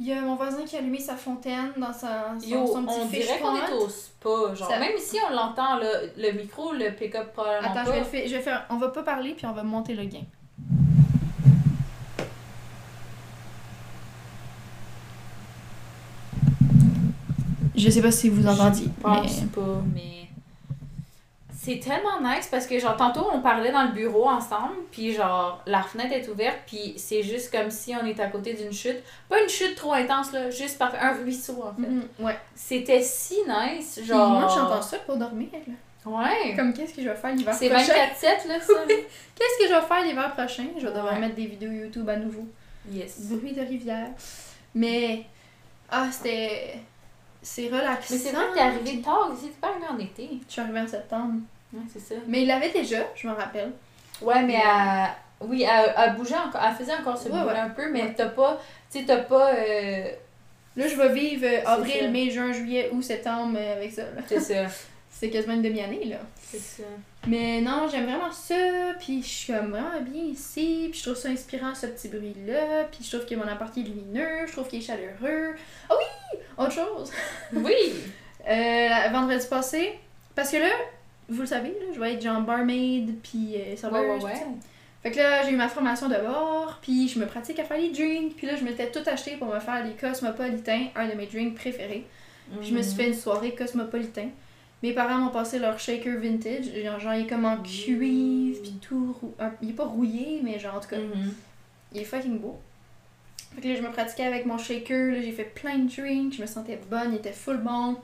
Il 0.00 0.06
y 0.08 0.12
a 0.12 0.20
mon 0.20 0.34
voisin 0.36 0.64
qui 0.64 0.74
a 0.76 0.78
allumé 0.80 0.98
sa 0.98 1.16
fontaine 1.16 1.72
dans 1.76 1.92
sa, 1.92 2.34
son, 2.40 2.48
Yo, 2.48 2.66
son 2.66 2.84
petit 2.84 2.94
on 3.00 3.04
dirait 3.06 3.38
qu'on 3.40 3.56
est 3.56 3.72
au 3.72 3.88
spa, 3.88 4.54
genre. 4.54 4.68
Ça- 4.70 4.78
Même 4.78 4.96
ici, 4.96 5.18
on 5.28 5.34
l'entend, 5.34 5.76
là, 5.76 5.88
le 6.16 6.32
micro, 6.32 6.72
le 6.72 6.90
pick-up 6.96 7.32
probablement 7.32 7.70
Attends, 7.70 7.84
pas. 7.84 7.84
je 7.84 7.90
vais, 7.92 7.98
le 8.00 8.04
faire, 8.04 8.28
je 8.28 8.34
vais 8.36 8.40
faire. 8.42 8.66
On 8.70 8.76
va 8.78 8.88
pas 8.88 9.02
parler, 9.02 9.34
puis 9.34 9.46
on 9.46 9.52
va 9.52 9.62
monter 9.62 9.94
le 9.94 10.04
gain. 10.04 10.24
Je 17.74 17.90
sais 17.90 18.02
pas 18.02 18.10
si 18.12 18.28
vous 18.28 18.46
entendiez. 18.46 18.86
Je 18.86 19.02
pense 19.02 19.40
pas, 19.54 19.82
mais... 19.94 20.21
C'est 21.64 21.78
tellement 21.78 22.20
nice 22.20 22.48
parce 22.50 22.66
que, 22.66 22.76
genre, 22.80 22.96
tantôt, 22.96 23.24
on 23.32 23.40
parlait 23.40 23.70
dans 23.70 23.84
le 23.84 23.92
bureau 23.92 24.28
ensemble, 24.28 24.74
puis 24.90 25.12
genre, 25.12 25.62
la 25.64 25.80
fenêtre 25.82 26.12
est 26.12 26.28
ouverte, 26.28 26.58
puis 26.66 26.94
c'est 26.96 27.22
juste 27.22 27.52
comme 27.52 27.70
si 27.70 27.94
on 27.94 28.04
était 28.04 28.22
à 28.22 28.26
côté 28.28 28.54
d'une 28.54 28.72
chute. 28.72 28.96
Pas 29.28 29.40
une 29.40 29.48
chute 29.48 29.76
trop 29.76 29.92
intense, 29.92 30.32
là, 30.32 30.50
juste 30.50 30.76
par 30.76 30.92
un 31.00 31.12
ruisseau, 31.12 31.62
en 31.62 31.72
fait. 31.80 31.88
Mhm, 31.88 32.08
ouais. 32.18 32.36
C'était 32.56 33.00
si 33.00 33.36
nice, 33.46 33.94
Puis 33.98 34.06
genre... 34.06 34.30
moi, 34.30 34.48
j'entends 34.48 34.82
ça 34.82 34.98
pour 34.98 35.16
dormir. 35.16 35.50
là. 35.52 35.74
Ouais. 36.04 36.56
Comme 36.56 36.72
qu'est-ce 36.74 36.94
que 36.94 37.02
je 37.02 37.08
vais 37.08 37.14
faire 37.14 37.32
l'hiver 37.32 37.54
C'est 37.54 37.68
prochain? 37.68 37.92
24-7, 37.92 38.48
là, 38.48 38.60
ça. 38.60 38.72
Oui. 38.88 38.94
Qu'est-ce 39.36 39.58
que 39.64 39.68
je 39.72 39.74
vais 39.80 39.86
faire 39.86 40.02
l'hiver 40.02 40.32
prochain? 40.34 40.66
Je 40.76 40.84
vais 40.88 40.92
devoir 40.92 41.12
Ouais. 41.14 41.20
mettre 41.20 41.36
des 41.36 41.46
vidéos 41.46 41.70
YouTube 41.70 42.08
à 42.08 42.16
nouveau. 42.16 42.44
Yes. 42.90 43.20
Bruit 43.30 43.52
de 43.52 43.60
rivière. 43.60 44.08
Mais. 44.74 45.26
Ah, 45.88 46.08
c'était. 46.10 46.74
C'est 47.42 47.66
relaxant. 47.66 48.14
Mais 48.14 48.18
c'est 48.18 48.30
vrai 48.32 48.44
que 48.48 48.54
t'es 48.54 48.60
arrivé 48.60 49.00
tard 49.02 49.30
ici, 49.34 49.48
t'es 49.48 49.60
pas 49.60 49.68
arrivé 49.70 49.86
en 49.90 49.98
été. 49.98 50.30
Je 50.46 50.52
suis 50.52 50.60
arrivée 50.60 50.80
en 50.80 50.86
septembre. 50.86 51.34
Ouais, 51.72 51.82
c'est 51.92 52.00
ça. 52.00 52.14
Mais 52.28 52.42
il 52.42 52.46
l'avait 52.46 52.70
déjà, 52.70 52.98
je 53.14 53.26
me 53.28 53.32
rappelle. 53.32 53.72
Ouais, 54.20 54.42
mais 54.42 54.54
elle, 54.54 55.08
oui, 55.40 55.66
elle, 55.68 55.92
elle 55.96 56.14
bougeait 56.14 56.36
encore, 56.36 56.60
elle 56.64 56.74
faisait 56.74 56.94
encore 56.94 57.18
ce 57.18 57.28
Ouais, 57.28 57.42
ouais. 57.42 57.58
un 57.58 57.70
peu, 57.70 57.90
mais 57.90 58.14
t'as 58.14 58.28
pas, 58.28 58.60
tu 58.90 59.00
sais, 59.00 59.04
t'as 59.04 59.18
pas, 59.22 59.54
euh, 59.54 60.04
Là, 60.74 60.88
je 60.88 60.96
vais 60.96 61.12
vivre 61.12 61.46
euh, 61.46 61.60
avril, 61.66 62.10
mai, 62.10 62.30
juin, 62.30 62.50
juillet, 62.52 62.88
août, 62.92 63.02
septembre 63.02 63.58
euh, 63.60 63.76
avec 63.76 63.92
ça. 63.92 64.04
c'est 64.26 64.40
ça. 64.40 64.54
C'est 65.22 65.30
quasiment 65.30 65.54
une 65.54 65.62
demi-année, 65.62 66.04
là. 66.06 66.16
C'est 66.42 66.58
ça. 66.58 66.82
Mais 67.28 67.60
non, 67.60 67.86
j'aime 67.88 68.06
vraiment 68.06 68.32
ça, 68.32 68.56
puis 68.98 69.22
je 69.22 69.28
suis 69.28 69.52
comme 69.52 69.70
vraiment 69.70 70.00
bien 70.00 70.24
ici, 70.24 70.88
puis 70.90 70.98
je 70.98 71.04
trouve 71.04 71.14
ça 71.14 71.28
inspirant 71.28 71.76
ce 71.76 71.86
petit 71.86 72.08
bruit-là, 72.08 72.88
puis 72.90 73.04
je 73.04 73.16
trouve 73.16 73.24
que 73.24 73.36
mon 73.36 73.46
appart 73.46 73.70
est 73.78 73.82
lumineux, 73.82 74.48
je 74.48 74.50
trouve 74.50 74.66
qu'il 74.66 74.80
est 74.80 74.84
chaleureux. 74.84 75.54
Ah 75.88 75.94
oui! 75.96 76.38
Autre 76.58 76.72
chose! 76.72 77.12
Oui! 77.54 77.72
Euh, 78.48 78.88
vendredi 79.12 79.46
passé, 79.48 80.00
parce 80.34 80.50
que 80.50 80.56
là, 80.56 80.70
vous 81.28 81.42
le 81.42 81.46
savez, 81.46 81.68
là, 81.68 81.92
je 81.94 82.00
vais 82.00 82.14
être 82.14 82.22
genre 82.22 82.40
barmaid, 82.40 83.14
puis 83.22 83.54
euh, 83.54 83.76
serveuse, 83.76 84.24
ouais. 84.24 84.32
Fait 85.04 85.12
que 85.12 85.18
là, 85.18 85.44
j'ai 85.44 85.52
eu 85.52 85.56
ma 85.56 85.68
formation 85.68 86.08
de 86.08 86.16
bord, 86.16 86.80
puis 86.82 87.06
je 87.06 87.20
me 87.20 87.26
pratique 87.26 87.60
à 87.60 87.64
faire 87.64 87.78
les 87.78 87.90
drinks, 87.90 88.34
puis 88.34 88.48
là, 88.48 88.56
je 88.56 88.64
m'étais 88.64 88.90
tout 88.90 89.08
acheté 89.08 89.36
pour 89.36 89.46
me 89.46 89.60
faire 89.60 89.84
des 89.84 89.92
cosmopolitains, 89.92 90.88
un 90.96 91.06
de 91.06 91.14
mes 91.14 91.26
drinks 91.26 91.54
préférés. 91.54 92.04
Puis 92.58 92.70
je 92.70 92.74
me 92.74 92.82
suis 92.82 92.96
fait 92.96 93.06
une 93.06 93.14
soirée 93.14 93.54
cosmopolitain. 93.54 94.30
Mes 94.82 94.92
parents 94.92 95.18
m'ont 95.18 95.30
passé 95.30 95.58
leur 95.60 95.78
shaker 95.78 96.18
vintage, 96.18 96.64
genre, 96.82 96.98
genre 96.98 97.14
il 97.14 97.24
est 97.24 97.28
comme 97.28 97.44
en 97.44 97.56
cuivre, 97.58 98.60
puis 98.62 98.78
tout, 98.80 99.16
rou- 99.20 99.34
il 99.62 99.70
est 99.70 99.74
pas 99.74 99.84
rouillé, 99.84 100.40
mais 100.42 100.58
genre 100.58 100.74
en 100.76 100.80
tout 100.80 100.88
cas, 100.88 100.96
Mhm. 100.98 101.32
il 101.92 102.00
est 102.00 102.04
fucking 102.04 102.38
beau. 102.40 102.58
Fait 103.54 103.60
que 103.60 103.68
là, 103.68 103.74
je 103.76 103.82
me 103.82 103.90
pratiquais 103.92 104.24
avec 104.24 104.44
mon 104.46 104.58
shaker, 104.58 105.12
là, 105.12 105.20
j'ai 105.22 105.32
fait 105.32 105.44
plein 105.44 105.78
de 105.78 105.88
drinks, 105.94 106.34
je 106.34 106.42
me 106.42 106.46
sentais 106.46 106.80
bonne, 106.90 107.12
il 107.12 107.16
était 107.16 107.32
full 107.32 107.58
bon. 107.58 107.96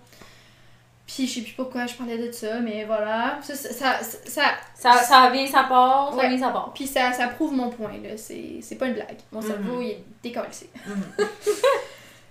Puis 1.06 1.26
je 1.26 1.36
sais 1.36 1.40
plus 1.40 1.54
pourquoi 1.54 1.86
je 1.86 1.94
parlais 1.94 2.18
de 2.18 2.30
ça, 2.30 2.60
mais 2.60 2.84
voilà. 2.84 3.38
Ça, 3.42 3.54
ça, 3.54 3.98
ça, 4.02 4.42
ça- 4.74 5.30
vient, 5.30 5.46
ça 5.46 5.64
part, 5.64 6.10
ça 6.12 6.18
Ouais. 6.18 6.28
vient, 6.28 6.38
ça 6.38 6.50
part. 6.52 6.70
puis 6.74 6.86
ça, 6.86 7.12
ça 7.14 7.28
prouve 7.28 7.54
mon 7.54 7.70
point, 7.70 7.94
là. 8.02 8.16
C'est 8.18 8.58
c'est 8.60 8.76
pas 8.76 8.86
une 8.88 8.92
blague. 8.94 9.16
Mon 9.32 9.40
Mhm. 9.40 9.46
cerveau, 9.46 9.80
il 9.80 9.88
est 9.88 10.04
décollé. 10.22 10.46
Mhm. 10.86 11.02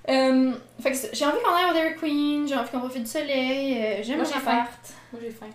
Euh, 0.10 0.54
fait 0.80 0.92
que 0.92 0.98
j'ai 1.14 1.26
envie 1.26 1.38
qu'on 1.44 1.54
aille 1.54 1.70
au 1.70 1.74
Dairy 1.74 1.96
Queen, 1.96 2.48
j'ai 2.48 2.56
envie 2.56 2.70
qu'on 2.70 2.80
profite 2.80 3.04
du 3.04 3.10
soleil, 3.10 3.78
euh, 4.00 4.04
j'aime 4.04 4.22
affaires. 4.22 4.42
faim. 4.42 4.68
Moi, 5.12 5.22
j'ai 5.22 5.32
faim. 5.32 5.48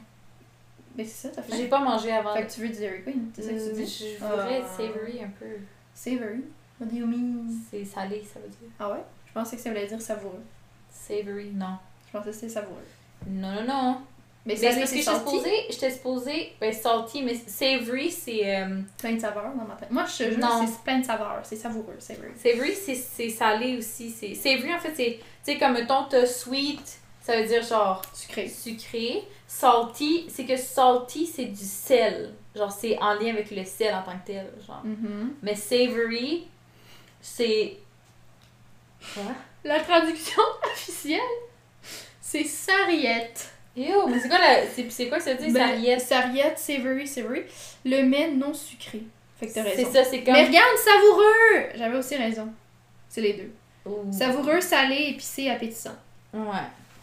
Mais 0.97 1.05
c'est 1.05 1.29
ça, 1.29 1.35
t'as 1.35 1.43
fait. 1.43 1.57
J'ai 1.57 1.69
pas 1.69 1.79
mangé 1.81 2.13
avant. 2.13 2.35
Fait 2.35 2.47
que 2.47 2.53
tu 2.53 2.61
veux 2.61 2.69
du 2.69 2.75
Dairy 2.79 3.03
Queen, 3.03 3.31
c'est 3.35 3.43
ça 3.43 3.49
que 3.53 3.55
tu 3.57 3.71
Euh, 3.71 3.73
dis? 3.85 4.17
Je 4.19 4.25
voudrais 4.25 4.59
être 4.59 4.67
Ah. 4.71 4.77
savory 4.77 5.23
un 5.25 5.31
peu. 5.39 5.47
Savory. 5.95 6.45
What 6.81 6.87
do 6.89 6.97
you 6.97 7.07
mean? 7.07 7.47
C'est 7.71 7.85
salé, 7.85 8.23
ça 8.31 8.41
veut 8.41 8.49
dire. 8.49 8.69
Ah 8.79 8.91
ouais? 8.91 9.03
Je 9.27 9.33
pensais 9.33 9.57
que 9.57 9.63
ça 9.63 9.71
voulait 9.71 9.87
dire 9.87 10.03
savoureux. 10.03 10.43
Savory, 10.91 11.51
non. 11.55 11.77
Je 12.07 12.19
pensais 12.19 12.31
que 12.31 12.35
c'était 12.37 12.49
savoureux. 12.53 12.85
Non, 13.27 13.55
non, 13.55 13.65
non. 13.67 13.99
Mais 14.45 14.55
Mais 14.61 14.73
ça, 14.73 14.73
c'est 14.73 14.81
parce 14.81 14.91
que 14.91 14.97
j'étais 14.99 15.15
supposée, 15.15 15.67
j'étais 15.71 15.91
supposée, 15.93 16.53
ben 16.61 16.73
salty, 16.73 17.23
mais 17.23 17.35
savory, 17.35 18.11
c'est, 18.11 18.57
euh, 18.57 18.81
Plein 18.99 19.13
de 19.13 19.21
saveurs 19.21 19.55
dans 19.55 19.65
ma 19.65 19.75
tête. 19.77 19.91
Moi, 19.91 20.05
je 20.05 20.25
te 20.25 20.31
jure, 20.31 20.39
Non. 20.41 20.67
c'est 20.67 20.83
plein 20.83 20.99
de 20.99 21.05
saveurs. 21.05 21.41
C'est 21.45 21.55
savoureux, 21.57 21.95
savory. 22.01 22.31
savory, 22.37 22.75
c'est, 22.75 23.29
salé 23.31 23.77
aussi. 23.79 24.11
C'est, 24.11 24.35
savory, 24.35 24.75
en 24.75 24.81
fait, 24.81 24.93
c'est, 24.97 25.19
tu 25.45 25.53
sais, 25.53 25.59
comme, 25.59 25.75
mettons, 25.75 26.05
t'as 26.11 26.27
sweet, 26.27 26.81
ça 27.21 27.41
veut 27.41 27.47
dire 27.47 27.63
genre 27.63 28.03
Sucré. 28.13 28.49
sucré. 28.49 29.23
Salty, 29.47 30.27
c'est 30.29 30.45
que 30.45 30.57
salty, 30.57 31.25
c'est 31.27 31.45
du 31.45 31.65
sel. 31.65 32.35
Genre, 32.57 32.73
c'est 32.73 32.99
en 32.99 33.15
lien 33.15 33.31
avec 33.31 33.51
le 33.53 33.65
sel 33.65 33.95
en 33.95 34.03
tant 34.03 34.19
que 34.19 34.27
tel, 34.27 34.51
genre. 34.67 34.83
Mhm. 34.85 35.35
Mais 35.43 35.55
savory, 35.55 36.49
c'est... 37.21 37.77
Quoi? 39.15 39.23
La 39.63 39.79
traduction 39.79 40.43
officielle, 40.65 41.21
c'est 42.21 42.43
sarriette. 42.45 43.52
Yo, 43.77 44.07
mais 44.07 44.19
c'est 44.19 44.29
quoi 44.29 44.39
la... 44.39 44.67
C'est, 44.67 44.91
c'est 44.91 45.09
quoi 45.09 45.19
que 45.19 45.25
ça 45.25 45.35
dire, 45.35 45.53
Ben, 45.53 45.67
sarriette? 45.69 46.01
Sarriette, 46.01 46.59
savory, 46.59 47.07
savory. 47.07 47.43
Le 47.85 48.03
mets 48.03 48.31
non 48.31 48.53
sucré. 48.53 49.03
Fait 49.41 49.47
que 49.49 49.55
t'as 49.55 49.63
C'est 49.65 49.77
raison. 49.77 49.93
ça, 49.93 50.05
c'est 50.05 50.23
comme... 50.23 50.35
Mais 50.35 50.45
regarde, 50.47 50.77
savoureux! 50.77 51.69
J'avais 51.75 51.97
aussi 51.99 52.17
raison. 52.17 52.49
C'est 53.09 53.21
les 53.23 53.33
deux. 53.33 53.51
Ouh. 53.87 54.13
Savoureux, 54.13 54.61
salé, 54.61 55.07
épicé, 55.11 55.49
appétissant. 55.51 55.97
Ouais. 56.35 56.41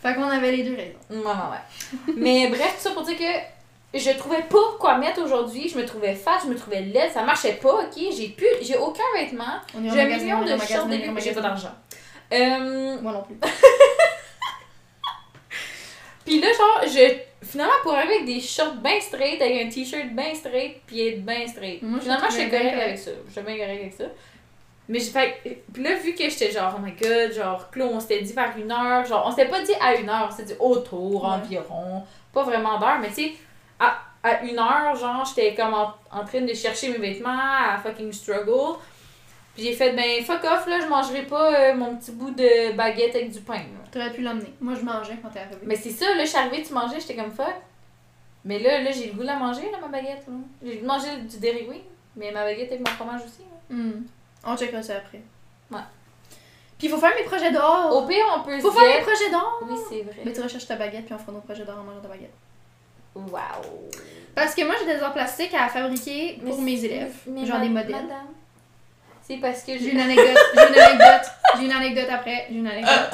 Fait 0.01 0.13
qu'on 0.15 0.24
avait 0.30 0.51
les 0.51 0.63
deux 0.63 0.76
raisons. 0.76 0.97
Ouais, 1.09 1.17
ouais, 1.17 1.24
ouais. 1.51 2.13
Mais 2.15 2.47
bref, 2.47 2.76
tout 2.78 2.88
ça 2.88 2.91
pour 2.91 3.01
dire 3.03 3.17
que 3.17 3.99
je 3.99 4.11
trouvais 4.17 4.43
pas 4.43 4.57
quoi 4.80 4.97
mettre 4.97 5.22
aujourd'hui. 5.24 5.67
Je 5.67 5.78
me 5.78 5.86
trouvais 5.86 6.13
fat, 6.15 6.38
je 6.43 6.47
me 6.49 6.55
trouvais 6.55 6.82
laide, 6.82 7.11
ça 7.11 7.24
marchait 7.24 7.53
pas, 7.61 7.74
ok? 7.84 7.97
J'ai 8.15 8.30
plus, 8.30 8.47
j'ai 8.61 8.78
aucun 8.78 9.03
vêtement. 9.15 9.59
J'ai 9.74 10.01
un 10.01 10.05
million 10.05 10.41
de 10.45 10.57
shorts 10.61 10.86
début, 10.86 11.09
mais 11.09 11.20
j'ai 11.22 11.34
pas 11.34 11.41
d'argent. 11.41 11.74
Euh, 12.32 13.01
Moi 13.01 13.11
non 13.11 13.24
plus. 13.24 13.36
Puis 16.26 16.39
là, 16.39 16.47
genre, 16.53 16.82
je. 16.84 17.13
Finalement, 17.41 17.74
pour 17.84 17.93
arriver 17.93 18.15
avec 18.15 18.26
des 18.26 18.41
shorts 18.41 18.74
bien 18.76 18.99
straight, 18.99 19.41
avec 19.41 19.65
un 19.65 19.70
t-shirt 19.70 20.07
bien 20.09 20.36
straight, 20.36 20.82
puis 20.86 21.07
être 21.07 21.26
bien 21.26 21.47
straight. 21.47 21.82
Moi, 21.82 21.99
finalement, 22.01 22.28
je 22.30 22.34
suis 22.36 22.49
correcte 22.49 22.65
correct. 22.74 22.84
avec 22.84 22.97
ça. 22.99 23.11
Je 23.28 23.32
suis 23.32 23.41
bien 23.41 23.57
correcte 23.57 23.82
avec 23.82 23.93
ça. 23.93 24.03
Mais 24.89 24.99
j'ai 24.99 25.11
fait. 25.11 25.59
Puis 25.74 25.84
là, 25.84 25.95
vu 25.95 26.13
que 26.15 26.24
j'étais 26.30 26.51
genre, 26.51 26.74
oh 26.78 26.82
my 26.84 26.91
god, 26.91 27.32
genre, 27.32 27.70
Claude, 27.72 27.91
on 27.93 27.99
s'était 27.99 28.22
dit 28.22 28.34
vers 28.34 28.53
une 28.57 28.70
heure. 28.72 29.05
Genre, 29.05 29.24
on 29.26 29.30
s'était 29.32 29.47
pas 29.47 29.61
dit 29.61 29.72
à 29.80 29.95
une 29.95 30.09
heure, 30.09 30.28
on 30.30 30.36
s'était 30.36 30.53
dit 30.53 30.59
autour, 30.59 31.24
Ouais. 31.24 31.30
environ. 31.30 32.03
Pas 32.34 32.43
vraiment 32.43 32.78
d'heure, 32.78 32.99
mais 32.99 33.07
tu 33.07 33.13
sais, 33.13 33.32
à, 33.80 33.97
à 34.24 34.41
une 34.43 34.59
heure, 34.59 34.93
genre, 34.95 35.24
j'étais 35.26 35.55
comme 35.55 35.74
en, 35.74 35.93
en 36.11 36.26
train 36.26 36.41
de 36.41 36.53
chercher 36.53 36.89
mes 36.89 36.97
vêtements, 36.97 37.30
à 37.30 37.78
fucking 37.82 38.11
struggle. 38.11 38.78
Puis 39.56 39.64
j'ai 39.66 39.74
fait, 39.74 39.91
ben, 39.93 40.24
fuck 40.24 40.43
off, 40.43 40.68
là, 40.68 40.80
je 40.80 40.88
mangerai 40.88 41.24
pas 41.24 41.54
euh, 41.54 41.76
mon 41.76 41.95
petit 41.97 42.12
bout 42.12 42.32
de 42.32 42.74
baguette 42.76 43.16
avec 43.16 43.32
du 43.32 43.41
pain, 43.41 43.56
là. 43.56 43.80
T'aurais 43.91 44.12
pu 44.14 44.22
l'emmener. 44.22 44.54
Moi, 44.62 44.76
je 44.76 44.86
mangeais 44.86 45.18
quand 45.22 45.30
t'es 45.30 45.39
arrivé. 45.39 45.58
Mais 45.64 45.76
c'est 45.76 45.89
ça, 45.89 46.06
là, 46.16 46.24
je 46.24 46.30
suis 46.30 46.38
arrivée, 46.38 46.64
tu 46.64 46.74
mangeais, 46.74 47.00
j'étais 47.00 47.16
comme 47.16 47.32
fuck. 47.32 47.54
Mais 48.45 48.60
là, 48.60 48.82
là 48.82 48.91
j'ai 48.91 49.08
le 49.08 49.14
goût 49.14 49.22
de 49.22 49.26
la 49.26 49.36
manger, 49.36 49.70
là, 49.72 49.78
ma 49.82 49.88
baguette. 49.88 50.24
là. 50.28 50.34
J'ai 50.64 50.70
le 50.70 50.76
goût 50.78 50.82
de 50.84 50.88
manger 50.88 51.18
du 51.30 51.38
Dairy 51.39 51.66
Queen, 51.68 51.82
mais 52.16 52.32
ma 52.32 52.43
baguette 52.45 52.72
avec 52.72 52.80
mon 52.88 52.93
fromage 52.95 53.22
aussi. 53.22 53.41
là. 53.41 53.76
Hmm. 53.76 54.04
On 54.45 54.56
checkera 54.56 54.82
ça 54.82 54.95
après. 54.97 55.22
Ouais. 55.72 55.80
Puis 56.78 56.88
il 56.88 56.89
faut 56.89 56.97
faire 56.97 57.14
mes 57.16 57.24
projets 57.24 57.52
d'or. 57.52 57.93
Au 57.97 58.08
pire, 58.08 58.24
on 58.38 58.41
peut 58.43 58.58
faut 58.62 58.72
se 58.72 58.78
faire 58.80 58.97
mes 58.97 59.04
projets 59.04 59.30
d'or. 59.30 59.60
Oui, 59.70 59.76
c'est 59.89 60.02
vrai. 60.04 60.22
Mais 60.24 60.32
tu 60.32 60.39
recherches 60.41 60.68
ta 60.68 60.78
baguette, 60.78 61.06
puis 61.06 61.14
on 61.14 61.18
fera 61.18 61.34
nos 61.34 61.41
projets 61.41 61.66
d'or 61.66 61.78
en 61.80 61.84
mangeant 61.84 62.00
ta 62.00 62.08
baguette. 62.08 62.34
Wow. 63.16 63.89
Parce 64.34 64.56
que 64.56 64.64
moi, 64.64 64.76
j'ai 64.80 64.95
des 64.95 65.02
ors 65.04 65.12
plastiques 65.12 65.54
à 65.54 65.68
fabriquer 65.68 66.39
pour 66.45 66.58
Mais 66.60 66.64
mes 66.64 66.78
c'est- 66.78 66.86
élèves. 66.86 67.16
mais 67.28 67.45
Genre 67.45 67.58
ma- 67.58 67.64
des 67.64 67.70
modèles. 67.70 67.91
Madame, 67.91 68.28
c'est 69.30 69.38
parce 69.38 69.64
que 69.64 69.78
J'ai 69.78 69.92
une 69.92 70.00
anecdote. 70.00 70.38
J'ai 70.56 70.68
une 70.68 70.80
anecdote. 70.80 71.32
J'ai 71.58 71.66
une 71.66 71.72
anecdote 71.72 72.08
après. 72.10 72.48
J'ai 72.50 72.56
une 72.58 72.68
anecdote. 72.68 73.10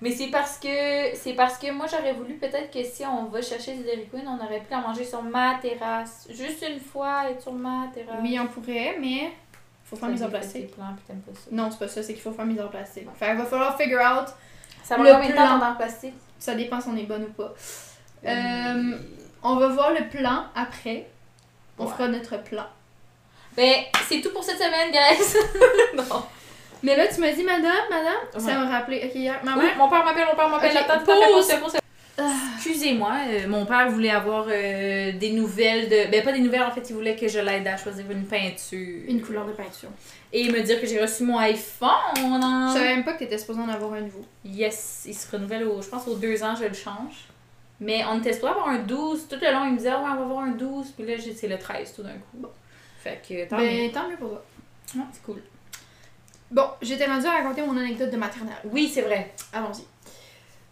Mais 0.00 0.10
c'est 0.10 0.28
parce 0.28 0.58
que 0.58 1.14
c'est 1.14 1.34
parce 1.34 1.58
que 1.58 1.70
moi 1.70 1.86
j'aurais 1.88 2.12
voulu 2.12 2.34
peut-être 2.34 2.72
que 2.72 2.82
si 2.82 3.04
on 3.06 3.26
va 3.26 3.40
chercher 3.40 3.74
du 3.76 3.84
Dairy 3.84 4.08
Queen, 4.12 4.24
on 4.26 4.34
aurait 4.44 4.58
pu 4.58 4.66
la 4.72 4.80
manger 4.80 5.04
sur 5.04 5.22
ma 5.22 5.54
terrasse. 5.62 6.26
Juste 6.28 6.64
une 6.68 6.80
fois, 6.80 7.30
être 7.30 7.40
sur 7.40 7.52
ma 7.52 7.86
terrasse. 7.94 8.18
Oui, 8.20 8.36
on 8.40 8.48
pourrait, 8.48 8.96
mais 9.00 9.32
faut 9.84 9.94
faire 9.94 10.08
fait 10.18 10.28
plastiques. 10.28 10.66
tes 10.68 10.72
plans, 10.74 10.94
puis 10.96 11.14
pas 11.14 11.32
ça. 11.38 11.48
Non, 11.52 11.70
c'est 11.70 11.78
pas 11.78 11.86
ça, 11.88 12.02
c'est 12.02 12.14
qu'il 12.14 12.22
faut 12.22 12.32
faire 12.32 12.46
mes 12.46 12.58
ors 12.60 12.70
plastiques. 12.70 13.06
Fait 13.16 13.26
qu'il 13.28 13.36
va 13.36 13.44
falloir 13.44 13.76
figure 13.78 14.00
out. 14.00 14.26
Ça 14.82 14.96
va 14.96 15.12
combien 15.14 15.30
de 15.30 15.34
temps 15.36 15.62
en 15.70 15.74
plastique? 15.76 16.14
Ça 16.38 16.56
dépend 16.56 16.80
si 16.80 16.88
on 16.88 16.96
est 16.96 17.04
bonne 17.04 17.22
ou 17.24 17.32
pas. 17.32 17.54
Euh, 18.26 18.98
on 19.44 19.54
va 19.56 19.68
voir 19.68 19.92
le 19.92 20.08
plan 20.08 20.46
après. 20.56 21.06
On 21.78 21.84
Ouais. 21.84 21.90
fera 21.92 22.08
notre 22.08 22.42
plan. 22.42 22.64
Ben, 23.56 23.74
c'est 24.08 24.20
tout 24.20 24.30
pour 24.30 24.42
cette 24.44 24.56
semaine, 24.58 24.90
guys! 24.90 25.36
non. 25.96 26.22
Mais 26.82 26.96
là, 26.96 27.06
tu 27.06 27.20
m'as 27.20 27.32
dit, 27.32 27.44
madame, 27.44 27.64
madame, 27.90 28.14
Ouais. 28.34 28.40
ça 28.40 28.58
m'a 28.58 28.68
rappelé. 28.78 29.02
Ok, 29.04 29.14
hier, 29.14 29.38
ma 29.44 29.54
Oui, 29.56 29.64
mère? 29.64 29.76
mon 29.76 29.88
père 29.88 30.04
m'appelle, 30.04 30.26
mon 30.28 30.34
père 30.36 30.48
m'appelle. 30.48 30.72
Ok, 30.76 30.82
Attends, 30.88 31.04
pause. 31.04 31.22
attends, 31.22 31.32
pause, 31.32 31.48
pause, 31.48 31.60
pause. 31.72 31.78
Ah. 32.18 32.30
Excusez-moi, 32.56 33.12
euh, 33.28 33.48
mon 33.48 33.64
père 33.64 33.88
voulait 33.90 34.10
avoir 34.10 34.46
euh, 34.48 35.12
des 35.12 35.30
nouvelles 35.32 35.88
de. 35.88 36.10
Ben, 36.10 36.22
pas 36.22 36.32
des 36.32 36.40
nouvelles, 36.40 36.62
en 36.62 36.70
fait, 36.70 36.88
il 36.90 36.94
voulait 36.94 37.16
que 37.16 37.26
je 37.28 37.38
l'aide 37.38 37.66
à 37.66 37.76
choisir 37.76 38.04
une 38.10 38.24
peinture. 38.26 39.02
Une 39.08 39.22
couleur 39.22 39.46
de 39.46 39.52
peinture. 39.52 39.88
Et 40.32 40.50
me 40.50 40.60
dire 40.60 40.80
que 40.80 40.86
j'ai 40.86 41.00
reçu 41.00 41.22
mon 41.24 41.38
iPhone. 41.38 41.88
en- 42.18 42.68
Je 42.68 42.74
savais 42.74 42.94
même 42.96 43.04
pas 43.04 43.12
que 43.14 43.20
t'étais 43.20 43.38
supposé 43.38 43.60
en 43.60 43.68
avoir 43.68 43.94
un 43.94 44.00
nouveau. 44.02 44.24
Yes, 44.44 45.04
il 45.06 45.14
se 45.14 45.30
renouvelle, 45.30 45.64
au, 45.64 45.80
je 45.80 45.88
pense, 45.88 46.06
aux 46.08 46.16
deux 46.16 46.42
ans, 46.42 46.54
je 46.60 46.66
le 46.66 46.74
change. 46.74 47.28
Mais 47.80 48.04
on 48.10 48.18
était 48.18 48.32
supposé 48.32 48.52
avoir 48.52 48.68
un 48.68 48.78
12. 48.78 49.26
Tout 49.28 49.36
le 49.40 49.50
long, 49.52 49.64
il 49.66 49.72
me 49.72 49.76
disait, 49.78 49.90
ouais, 49.90 49.96
on 50.00 50.16
va 50.16 50.22
avoir 50.22 50.44
un 50.44 50.50
12. 50.50 50.88
Puis 50.96 51.06
là, 51.06 51.14
j'ai- 51.16 51.34
c'est 51.34 51.48
le 51.48 51.58
13 51.58 51.94
tout 51.94 52.02
d'un 52.02 52.10
coup. 52.10 52.46
Fait 53.02 53.20
que, 53.26 53.48
tant 53.48 53.58
mieux. 53.58 53.64
ben, 53.66 53.90
tant 53.92 54.08
mieux 54.08 54.16
pour 54.16 54.28
toi. 54.30 54.42
Ouais, 54.96 55.02
c'est 55.12 55.22
cool. 55.22 55.42
Bon, 56.50 56.66
j'étais 56.82 57.06
rendue 57.06 57.26
à 57.26 57.30
raconter 57.42 57.62
mon 57.62 57.76
anecdote 57.76 58.10
de 58.10 58.16
maternelle. 58.16 58.54
Oui, 58.64 58.90
c'est 58.92 59.02
vrai. 59.02 59.32
Allons-y. 59.52 59.84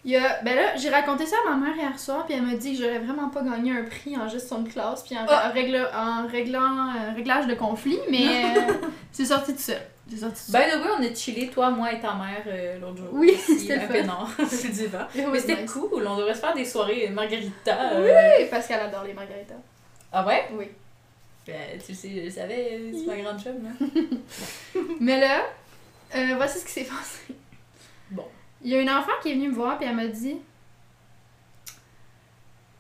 Il 0.05 0.13
y 0.13 0.17
a, 0.17 0.41
ben 0.43 0.55
là, 0.57 0.77
j'ai 0.77 0.89
raconté 0.89 1.27
ça 1.27 1.37
à 1.47 1.51
ma 1.51 1.57
mère 1.67 1.77
hier 1.77 1.99
soir, 1.99 2.25
puis 2.25 2.35
elle 2.35 2.43
m'a 2.43 2.55
dit 2.55 2.73
que 2.77 2.83
j'aurais 2.83 3.01
vraiment 3.01 3.29
pas 3.29 3.43
gagné 3.43 3.73
un 3.73 3.83
prix 3.85 4.17
en 4.17 4.29
gestion 4.29 4.61
de 4.63 4.69
classe, 4.71 5.03
puis 5.03 5.15
en, 5.17 5.27
Ah. 5.29 5.51
en 5.51 5.55
régla- 5.55 5.91
en 5.95 6.27
réglant, 6.27 6.89
euh, 6.89 7.15
réglage 7.15 7.47
de 7.47 7.55
conflit, 7.55 7.99
mais 8.11 8.27
euh, 8.57 8.73
c'est 9.13 9.27
sorti 9.27 9.53
de 9.53 9.59
ça. 9.59 9.75
C'est 10.11 10.17
sorti 10.17 10.47
de 10.47 10.53
ça. 10.53 10.59
The 10.59 10.83
way, 10.83 10.89
on 10.99 11.03
a 11.03 11.15
chillé, 11.15 11.49
toi, 11.51 11.69
moi 11.71 11.93
et 11.93 12.01
ta 12.01 12.15
mère, 12.15 12.43
euh, 12.47 12.79
l'autre 12.79 12.97
jour. 12.97 13.09
Oui, 13.13 13.35
c'était 13.37 13.77
le 13.77 13.81
fun. 13.89 14.03
non, 14.05 14.27
c'est 14.49 14.91
was 14.95 15.07
Mais 15.33 15.39
c'était 15.39 15.63
nice. 15.63 15.71
cool, 15.71 16.07
on 16.07 16.17
devrait 16.17 16.35
se 16.35 16.41
faire 16.41 16.55
des 16.55 16.65
soirées 16.65 17.09
margarita. 17.11 17.77
Oui, 17.97 18.09
euh. 18.09 18.47
parce 18.51 18.67
qu'elle 18.67 18.81
adore 18.81 19.05
les 19.05 19.13
margaritas. 19.13 19.55
Ah 20.13 20.27
ouais? 20.27 20.49
Oui. 20.53 20.69
Tu 21.85 21.93
le 21.93 21.95
sais, 21.95 22.11
je 22.11 22.21
le 22.21 22.31
savais, 22.31 22.69
euh, 22.73 22.93
c'est 22.93 23.07
ma 23.07 23.17
grande 23.23 23.41
chum, 23.43 23.63
là. 23.63 23.71
Mais 25.01 25.21
là, 25.21 25.47
euh, 26.15 26.35
voici 26.37 26.59
ce 26.61 26.65
qui 26.65 26.73
s'est 26.73 26.85
passé. 26.85 27.35
Bon. 28.11 28.27
Il 28.63 28.71
y 28.71 28.75
a 28.77 28.81
une 28.81 28.91
enfant 28.91 29.13
qui 29.23 29.31
est 29.31 29.35
venue 29.35 29.49
me 29.49 29.55
voir, 29.55 29.79
puis 29.79 29.87
elle 29.89 29.97
m'a 29.97 30.07
dit. 30.07 30.37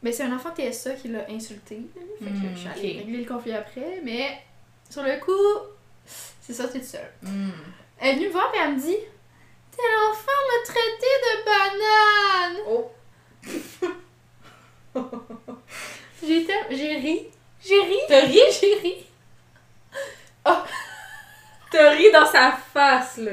Ben, 0.03 0.13
c'est 0.13 0.23
un 0.25 0.35
enfant 0.35 0.51
TSA 0.55 0.95
qui 0.95 1.09
l'a 1.09 1.27
insulté. 1.31 1.83
Fait 2.19 2.25
que 2.25 2.31
Hmm, 2.31 2.55
je 2.55 2.59
suis 2.59 2.69
allée 2.69 2.91
ok. 2.93 2.99
régler 3.05 3.19
le 3.19 3.27
conflit 3.27 3.53
après, 3.53 4.01
mais 4.03 4.39
sur 4.89 5.03
le 5.03 5.19
coup, 5.21 5.67
c'est 6.41 6.55
sorti 6.55 6.81
tout 6.81 6.87
seul. 6.87 7.11
Hmm. 7.23 7.51
Elle 7.99 8.09
est 8.11 8.15
venue 8.17 8.27
me 8.29 8.33
voir, 8.33 8.51
puis 8.51 8.61
elle 8.65 8.75
me 8.77 8.81
dit 8.81 8.97
Tel 9.77 9.95
enfant 10.11 10.41
m'a 10.49 10.65
traité 10.65 11.11
de 11.27 11.45
banane 11.45 12.63
Oh. 12.67 12.91
J'ai 16.23 16.97
ri. 16.97 17.27
J'ai 17.67 17.81
ri. 17.81 17.97
T'as 18.09 18.21
ri? 18.21 18.41
J'ai 18.61 18.75
ri. 18.83 18.95
T'as 21.71 21.91
ri 21.91 22.11
dans 22.13 22.27
sa 22.27 22.53
face, 22.73 23.19
là. 23.19 23.31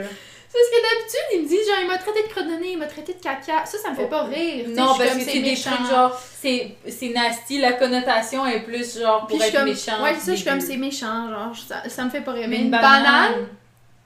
C'est 0.50 0.60
parce 0.60 0.70
que 0.72 0.82
d'habitude, 0.82 1.20
ils 1.34 1.42
me 1.44 1.48
disent 1.48 1.68
genre, 1.68 1.78
il 1.82 1.88
m'a 1.88 1.98
traité 1.98 2.24
de 2.24 2.28
crodonné, 2.30 2.72
il 2.72 2.78
m'a 2.78 2.86
traité 2.88 3.14
de 3.14 3.20
caca. 3.22 3.66
Ça, 3.66 3.78
ça 3.78 3.90
me 3.92 3.96
fait 3.96 4.04
Oh. 4.06 4.10
pas 4.10 4.24
rire. 4.24 4.66
tu 4.66 4.76
sais, 4.76 4.80
Non, 4.82 4.96
parce 4.98 5.14
que 5.16 5.20
c'est 5.22 5.34
des 5.34 5.40
méchant. 5.42 5.72
trucs 5.72 5.88
genre, 5.90 6.20
c'est 6.40 7.10
nasty, 7.14 7.60
la 7.60 7.74
connotation 7.74 8.46
est 8.46 8.62
plus 8.62 9.00
genre 9.00 9.28
Puis 9.28 9.38
pour 9.38 9.44
je 9.46 9.50
suis 9.50 9.56
être 9.56 9.60
comme, 9.62 9.70
méchant. 9.70 10.04
ouais, 10.04 10.16
ça, 10.16 10.32
je 10.32 10.36
suis 10.38 10.46
comme, 10.50 10.62
c'est 10.62 10.78
méchant, 10.78 11.30
genre, 11.30 11.52
ça, 11.68 11.88
ça 11.90 12.04
me 12.06 12.10
fait 12.10 12.22
pas 12.22 12.32
rire. 12.32 12.48
Mais 12.48 12.58
Mais 12.58 12.64
une 12.64 12.72
banane, 12.72 13.04
banane? 13.04 13.48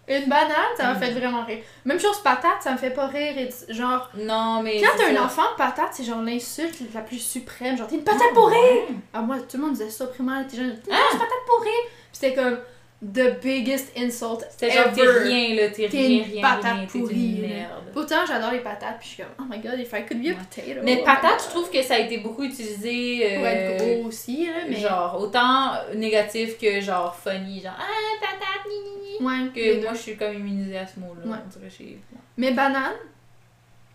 Une 0.08 0.26
banane, 0.28 0.56
ça 0.76 0.84
m'a 0.86 0.94
Mm. 0.96 1.00
fait 1.00 1.12
vraiment 1.12 1.44
rire. 1.46 1.64
Même 1.86 2.00
chose 2.00 2.20
patate, 2.24 2.62
ça 2.62 2.72
me 2.74 2.78
fait 2.78 2.90
pas 2.90 3.08
rire. 3.08 3.34
Et 3.38 3.50
genre, 3.74 4.10
Non, 4.16 4.62
mais. 4.64 4.82
quand 4.82 4.98
t'as 4.98 5.10
un 5.10 5.24
enfant, 5.24 5.44
patate, 5.58 5.90
c'est 5.94 6.04
genre 6.04 6.22
l'insulte 6.22 6.76
la 6.94 7.02
plus 7.02 7.20
suprême. 7.20 7.78
Genre, 7.78 7.88
t'es 7.88 7.96
une 7.96 8.04
patate 8.04 8.34
pour 8.34 8.50
rire! 8.50 8.84
Ah, 9.14 9.22
moi, 9.22 9.38
tout 9.40 9.58
le 9.58 9.64
monde 9.64 9.74
disait 9.74 9.90
ça 9.90 10.04
au 10.06 10.08
primaire, 10.08 10.46
t'es 10.50 10.58
genre, 10.58 10.66
t'es 10.84 10.92
une 10.92 10.98
grosse 10.98 11.14
patate 11.14 11.46
pour 11.48 11.62
rire! 11.64 11.84
Puis 11.86 11.94
c'était 12.14 12.34
comme, 12.36 12.60
the 13.02 13.40
biggest 13.42 13.92
insult 13.98 14.46
C'était 14.50 14.72
genre, 14.72 14.92
t'es 14.94 15.02
rien, 15.02 15.56
là, 15.56 15.70
t'es 15.70 15.88
rien, 15.88 16.24
rien, 16.24 16.42
patate 16.42 16.74
rien, 16.74 16.86
t'es 16.86 17.00
pourrie, 17.00 17.40
merde. 17.42 17.84
Pourtant, 17.94 18.26
j'adore 18.28 18.52
les 18.52 18.60
patates, 18.60 19.00
puis 19.00 19.10
je 19.10 19.16
suis 19.16 19.24
comme, 19.24 19.34
oh 19.40 19.44
my 19.50 19.60
god, 19.60 19.80
if 19.80 19.92
I 19.92 20.06
could 20.06 20.22
be 20.22 20.28
a 20.28 20.36
potato. 20.36 20.82
Mais 20.84 21.04
patate, 21.04 21.44
je 21.46 21.50
trouve 21.50 21.70
que 21.72 21.82
ça 21.82 21.96
a 21.96 22.00
été 22.00 22.18
beaucoup 22.18 22.44
utilisé. 22.44 23.38
Pour 23.38 23.48
être 23.48 23.82
euh, 23.82 23.96
gros 23.98 24.08
aussi, 24.08 24.46
là, 24.46 24.64
mais. 24.70 24.76
Genre, 24.76 25.18
autant 25.20 25.74
négatif 25.96 26.58
que 26.60 26.80
genre 26.80 27.16
funny, 27.16 27.62
genre 27.62 27.74
ah 27.78 28.20
patate, 28.20 28.68
ni, 28.70 29.20
ni. 29.20 29.26
Ouais, 29.26 29.52
Que 29.54 29.82
moi 29.82 29.94
je 29.94 30.00
suis 30.00 30.16
comme 30.16 30.34
immunisée 30.34 30.78
à 30.78 30.86
ce 30.86 31.00
mot-là. 31.00 31.32
Ouais. 31.32 31.38
On 31.44 31.60
dirait 31.60 31.72
chez. 31.72 32.00
Mais 32.38 32.52
banane, 32.52 32.94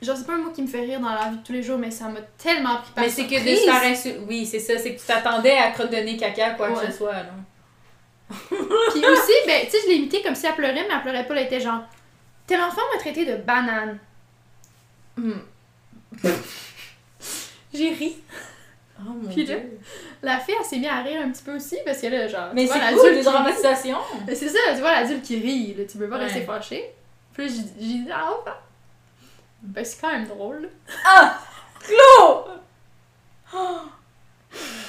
genre, 0.03 0.17
c'est 0.17 0.27
pas 0.27 0.35
un 0.35 0.39
mot 0.39 0.51
qui 0.51 0.63
me 0.63 0.67
fait 0.67 0.81
rire 0.81 1.01
dans 1.01 1.11
la 1.11 1.31
vie 1.31 1.39
de 1.39 1.43
tous 1.43 1.53
les 1.53 1.63
jours, 1.63 1.79
mais 1.79 1.93
ça 1.93 2.09
m'a 2.09 2.21
tellement 2.37 2.77
pris 2.77 2.93
par 2.93 3.05
Mais 3.05 3.11
c'est 3.11 3.27
que 3.27 3.35
de 3.35 3.57
se 3.57 3.65
faire 3.65 3.85
insulter. 3.85 4.21
Oui, 4.29 4.45
c'est 4.45 4.59
ça, 4.59 4.77
c'est 4.79 4.95
que 4.95 5.01
tu 5.01 5.07
t'attendais 5.07 5.57
à 5.57 5.71
crotte 5.71 5.91
de 5.91 5.97
nez 5.97 6.17
caca, 6.17 6.51
quoi 6.51 6.73
que 6.73 6.87
ce 6.87 6.93
soit, 6.93 7.13
là. 7.13 7.31
Puis 8.49 9.07
aussi, 9.07 9.33
ben, 9.47 9.65
tu 9.65 9.71
sais, 9.71 9.79
je 9.85 9.89
l'ai 9.89 9.95
imité 9.97 10.23
comme 10.23 10.35
si 10.35 10.47
elle 10.47 10.55
pleurait, 10.55 10.75
mais 10.75 10.89
elle 10.95 11.03
pleurait 11.03 11.27
pas, 11.27 11.35
elle 11.35 11.47
était 11.47 11.61
genre, 11.61 11.81
tel 12.47 12.61
enfant 12.61 12.81
m'a 12.93 12.99
traité 13.01 13.25
de 13.25 13.37
banane. 13.37 13.99
Hmm. 15.17 15.33
J'ai 17.73 17.91
ri. 17.91 18.17
Oh 18.99 19.11
mon 19.11 19.29
Puis 19.29 19.45
là, 19.45 19.57
dieu. 19.57 19.79
La 20.23 20.39
fille, 20.39 20.55
elle 20.59 20.65
s'est 20.65 20.79
mise 20.79 20.89
à 20.89 21.03
rire 21.03 21.21
un 21.23 21.31
petit 21.31 21.43
peu 21.43 21.55
aussi, 21.55 21.77
parce 21.85 22.01
que 22.01 22.07
là, 22.07 22.27
genre. 22.27 22.49
Mais 22.55 22.67
c'est 22.67 22.81
cool, 22.95 23.09
rit. 23.15 23.23
dramatisations. 23.23 23.99
Mais 24.27 24.35
c'est 24.35 24.49
ça, 24.49 24.59
tu 24.75 24.81
vois 24.81 24.93
l'adulte 24.93 25.23
qui 25.23 25.39
rit, 25.39 25.75
là, 25.75 25.85
tu 25.85 25.99
peux 25.99 26.09
pas 26.09 26.17
Ouais. 26.17 26.25
rester 26.25 26.43
fâché. 26.43 26.91
Puis 27.35 27.47
là, 27.47 27.53
j'ai 27.53 27.85
dit, 27.85 28.07
ah, 28.13 28.31
bah. 28.45 28.63
Ben, 29.63 29.85
c'est 29.85 30.01
quand 30.01 30.11
même 30.13 30.27
drôle. 30.27 30.71
Ah! 31.05 31.39
Claude! 31.81 32.61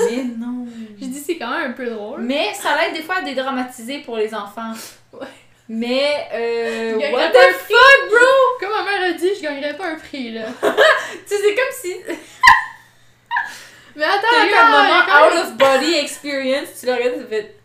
Mais 0.00 0.24
non. 0.38 0.66
J'ai 1.00 1.06
dit, 1.06 1.18
c'est 1.20 1.36
quand 1.36 1.50
même 1.50 1.70
un 1.70 1.74
peu 1.74 1.86
drôle. 1.86 2.22
Mais 2.22 2.52
ça 2.54 2.76
l'aide 2.76 2.94
des 2.94 3.02
fois 3.02 3.16
à 3.16 3.22
dédramatiser 3.22 3.98
pour 4.00 4.16
les 4.16 4.34
enfants. 4.34 4.72
Ouais. 5.12 5.26
Mais, 5.68 6.28
euh. 6.34 6.94
What 7.10 7.22
un 7.24 7.30
the 7.30 7.54
fuck, 7.54 8.08
bro? 8.10 8.18
Comme 8.60 8.70
ma 8.70 8.84
mère 8.84 9.10
a 9.10 9.12
dit, 9.14 9.30
je 9.36 9.42
gagnerais 9.42 9.76
pas 9.76 9.86
un 9.88 9.94
prix, 9.96 10.30
là. 10.32 10.44
Tu 10.60 10.66
sais, 11.26 11.42
c'est 11.42 11.54
comme 11.54 11.72
si 11.72 11.94
Mais 13.96 14.04
attends, 14.04 14.26
t'as 14.30 14.46
eu 14.46 14.52
un 14.54 14.70
moment 14.70 15.00
out 15.00 15.34
même- 15.34 15.42
of 15.46 15.56
body 15.56 15.94
experience, 15.94 16.68
tu 16.78 16.86
le 16.86 16.92
regardes, 16.92 17.14
tu 17.22 17.26
fais. 17.28 17.56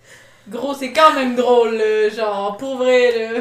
Gros, 0.48 0.74
c'est 0.74 0.94
quand 0.94 1.14
même 1.14 1.36
drôle, 1.36 1.76
là, 1.76 2.10
genre, 2.10 2.58
pour 2.58 2.78
vrai, 2.78 3.12
là. 3.34 3.40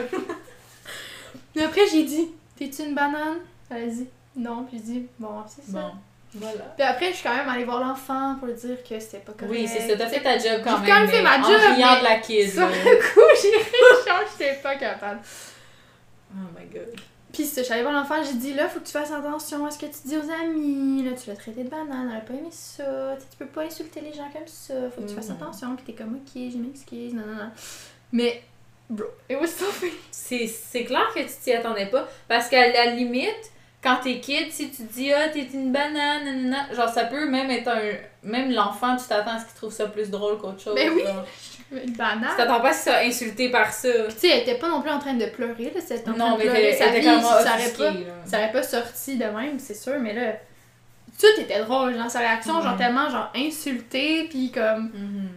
Mais 1.55 1.65
après, 1.65 1.87
j'ai 1.91 2.03
dit, 2.03 2.29
t'es-tu 2.59 2.83
une 2.83 2.95
banane? 2.95 3.39
Elle 3.71 3.85
a 3.85 3.87
dit, 3.87 4.09
non. 4.37 4.65
Puis 4.69 4.79
j'ai 4.79 4.93
dit, 4.93 5.07
bon, 5.19 5.43
c'est 5.49 5.73
ça. 5.73 5.79
Bon, 5.79 5.93
voilà. 6.35 6.65
Puis 6.77 6.87
après, 6.87 7.09
je 7.11 7.15
suis 7.17 7.23
quand 7.29 7.35
même 7.35 7.49
allée 7.49 7.65
voir 7.65 7.81
l'enfant 7.81 8.37
pour 8.39 8.47
lui 8.49 8.55
dire 8.55 8.77
que 8.89 9.01
c'était 9.01 9.19
pas 9.19 9.33
correct. 9.33 9.51
Oui, 9.51 9.67
c'est 9.69 9.89
ça, 9.89 9.97
t'as 9.97 10.07
fait 10.07 10.21
ta 10.23 10.39
job 10.39 10.61
quand 10.65 10.77
J'ai 10.77 10.83
même. 10.83 10.87
quand 10.91 11.01
même 11.01 11.09
fait 11.09 11.23
ma 11.23 11.39
en 11.39 11.43
job, 11.43 11.61
riant 11.75 11.89
mais 11.95 11.99
de 12.01 12.05
la 12.05 12.19
kid, 12.19 12.51
Sur 12.51 12.67
le 12.69 13.13
coup, 13.15 13.21
j'ai 13.43 13.57
ri, 13.57 14.15
j'étais 14.39 14.55
pas 14.63 14.77
capable. 14.77 15.21
Oh 16.33 16.37
my 16.59 16.67
god. 16.67 16.95
Puis 17.33 17.45
c'est 17.45 17.55
ça, 17.57 17.61
je 17.61 17.65
suis 17.67 17.75
allée 17.75 17.83
voir 17.83 17.95
l'enfant, 17.95 18.17
j'ai 18.25 18.35
dit 18.39 18.55
là, 18.55 18.69
faut 18.69 18.81
que 18.81 18.87
tu 18.87 18.93
fasses 18.93 19.13
attention 19.13 19.65
à 19.65 19.71
ce 19.71 19.79
que 19.79 19.87
tu 19.87 19.99
dis 20.07 20.17
aux 20.17 20.31
amis. 20.31 21.05
Là, 21.05 21.13
tu 21.17 21.31
l'as 21.31 21.37
traité 21.37 21.63
de 21.63 21.69
banane, 21.69 22.09
elle 22.11 22.17
a 22.19 22.21
pas 22.21 22.33
aimé 22.35 22.49
ça. 22.51 23.15
Tu 23.17 23.23
sais, 23.23 23.27
tu 23.31 23.37
peux 23.39 23.47
pas 23.47 23.63
insulter 23.63 24.01
les 24.01 24.13
gens 24.13 24.29
comme 24.33 24.47
ça. 24.47 24.75
Faut 24.95 25.03
que 25.03 25.09
tu 25.09 25.15
fasses 25.15 25.29
Mhm. 25.29 25.37
attention. 25.41 25.77
Puis 25.77 25.85
t'es 25.87 25.93
comme, 26.03 26.15
ok, 26.17 26.33
je 26.35 26.59
m'excuse, 26.59 27.15
non, 27.15 27.23
non, 27.27 27.35
non. 27.45 27.51
Mais, 28.13 28.43
bro, 28.89 29.07
it 29.29 29.37
was 29.41 29.47
so 29.47 29.67
funny. 29.67 29.93
C'est 30.11 30.47
c'est 30.49 30.85
clair 30.85 31.07
que 31.15 31.21
tu 31.21 31.29
t'y 31.43 31.53
attendais 31.53 31.87
pas. 31.87 32.09
Parce 32.27 32.49
qu'à 32.49 32.69
la 32.73 32.87
limite, 32.87 33.53
quand 33.83 33.97
t'es 34.03 34.21
kid, 34.21 34.51
si 34.53 34.71
tu 34.71 34.83
dis 34.83 35.13
ah 35.13 35.29
t'es 35.29 35.49
une 35.55 35.73
banane, 35.73 36.25
nanana, 36.25 36.73
genre 36.75 36.89
ça 36.89 37.05
peut 37.05 37.29
même 37.29 37.51
être 37.51 37.69
un. 37.69 37.81
Même 38.23 38.53
l'enfant, 38.53 38.97
tu 38.97 39.07
t'attends 39.09 39.37
à 39.37 39.39
ce 39.39 39.47
qu'il 39.47 39.55
trouve 39.55 39.73
ça 39.73 39.87
plus 39.87 40.11
drôle 40.11 40.37
qu'autre 40.39 40.61
chose. 40.63 40.75
Ben 40.75 40.91
oui. 40.95 41.03
genre. 41.03 41.25
Une 41.73 41.83
Tu 41.85 41.91
banane. 41.93 42.37
t'attends 42.37 42.61
pas 42.61 42.71
à 42.71 42.73
ce 42.73 42.83
qu'il 42.85 42.93
soit 42.93 43.01
insulté 43.03 43.49
par 43.49 43.73
ça. 43.73 43.89
Puis 44.09 44.15
tu 44.15 44.21
sais, 44.21 44.29
elle 44.29 44.41
était 44.41 44.57
pas 44.59 44.69
non 44.69 44.81
plus 44.83 44.91
en 44.91 44.99
train 44.99 45.15
de 45.15 45.25
pleurer, 45.27 45.71
là. 45.75 45.81
C'était 45.81 46.11
en 46.11 46.15
train 46.15 46.29
Non, 46.31 46.33
de 46.35 46.39
mais 46.39 46.45
pleurer 46.47 46.61
t'es 46.63 46.77
sa 46.77 46.89
vie, 46.91 47.05
comme 47.05 47.23
ça 47.23 47.41
aurait 47.41 47.55
offusqué, 47.67 47.77
pas, 47.85 47.91
là. 47.93 47.99
ça 48.27 48.37
aurait 48.39 48.53
pas 48.53 48.63
sorti 48.65 49.17
de 49.17 49.25
même, 49.25 49.59
c'est 49.61 49.75
sûr, 49.75 49.99
mais 50.01 50.13
là, 50.13 50.33
tout 51.19 51.41
était 51.41 51.61
drôle, 51.61 51.95
genre 51.97 52.11
sa 52.11 52.19
réaction, 52.19 52.61
genre 52.61 52.77
tellement, 52.77 53.09
genre 53.09 53.31
insultée, 53.37 54.25
puis 54.29 54.51
comme, 54.51 54.91
Mhm. 54.93 55.29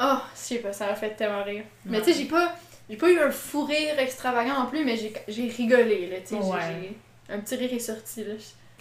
oh, 0.00 0.16
je 0.34 0.38
sais 0.40 0.56
pas, 0.56 0.72
ça 0.72 0.86
m'a 0.86 0.94
fait 0.94 1.10
tellement 1.10 1.44
rire. 1.44 1.64
Mais 1.84 2.00
tu 2.00 2.12
sais, 2.12 2.18
j'ai 2.20 2.24
pas, 2.24 2.54
j'ai 2.88 2.96
pas 2.96 3.10
eu 3.10 3.20
un 3.20 3.30
fou 3.30 3.64
rire 3.64 3.98
extravagant 3.98 4.58
non 4.58 4.66
plus, 4.66 4.84
mais 4.86 4.96
j'ai, 4.96 5.48
rigolé, 5.48 6.08
là, 6.08 6.16
tu 6.26 6.28
sais, 6.28 6.34
Ouais. 6.36 6.92
Un 7.32 7.40
petit 7.40 7.56
rire 7.56 7.72
est 7.72 7.78
sorti, 7.78 8.24
là. 8.24 8.34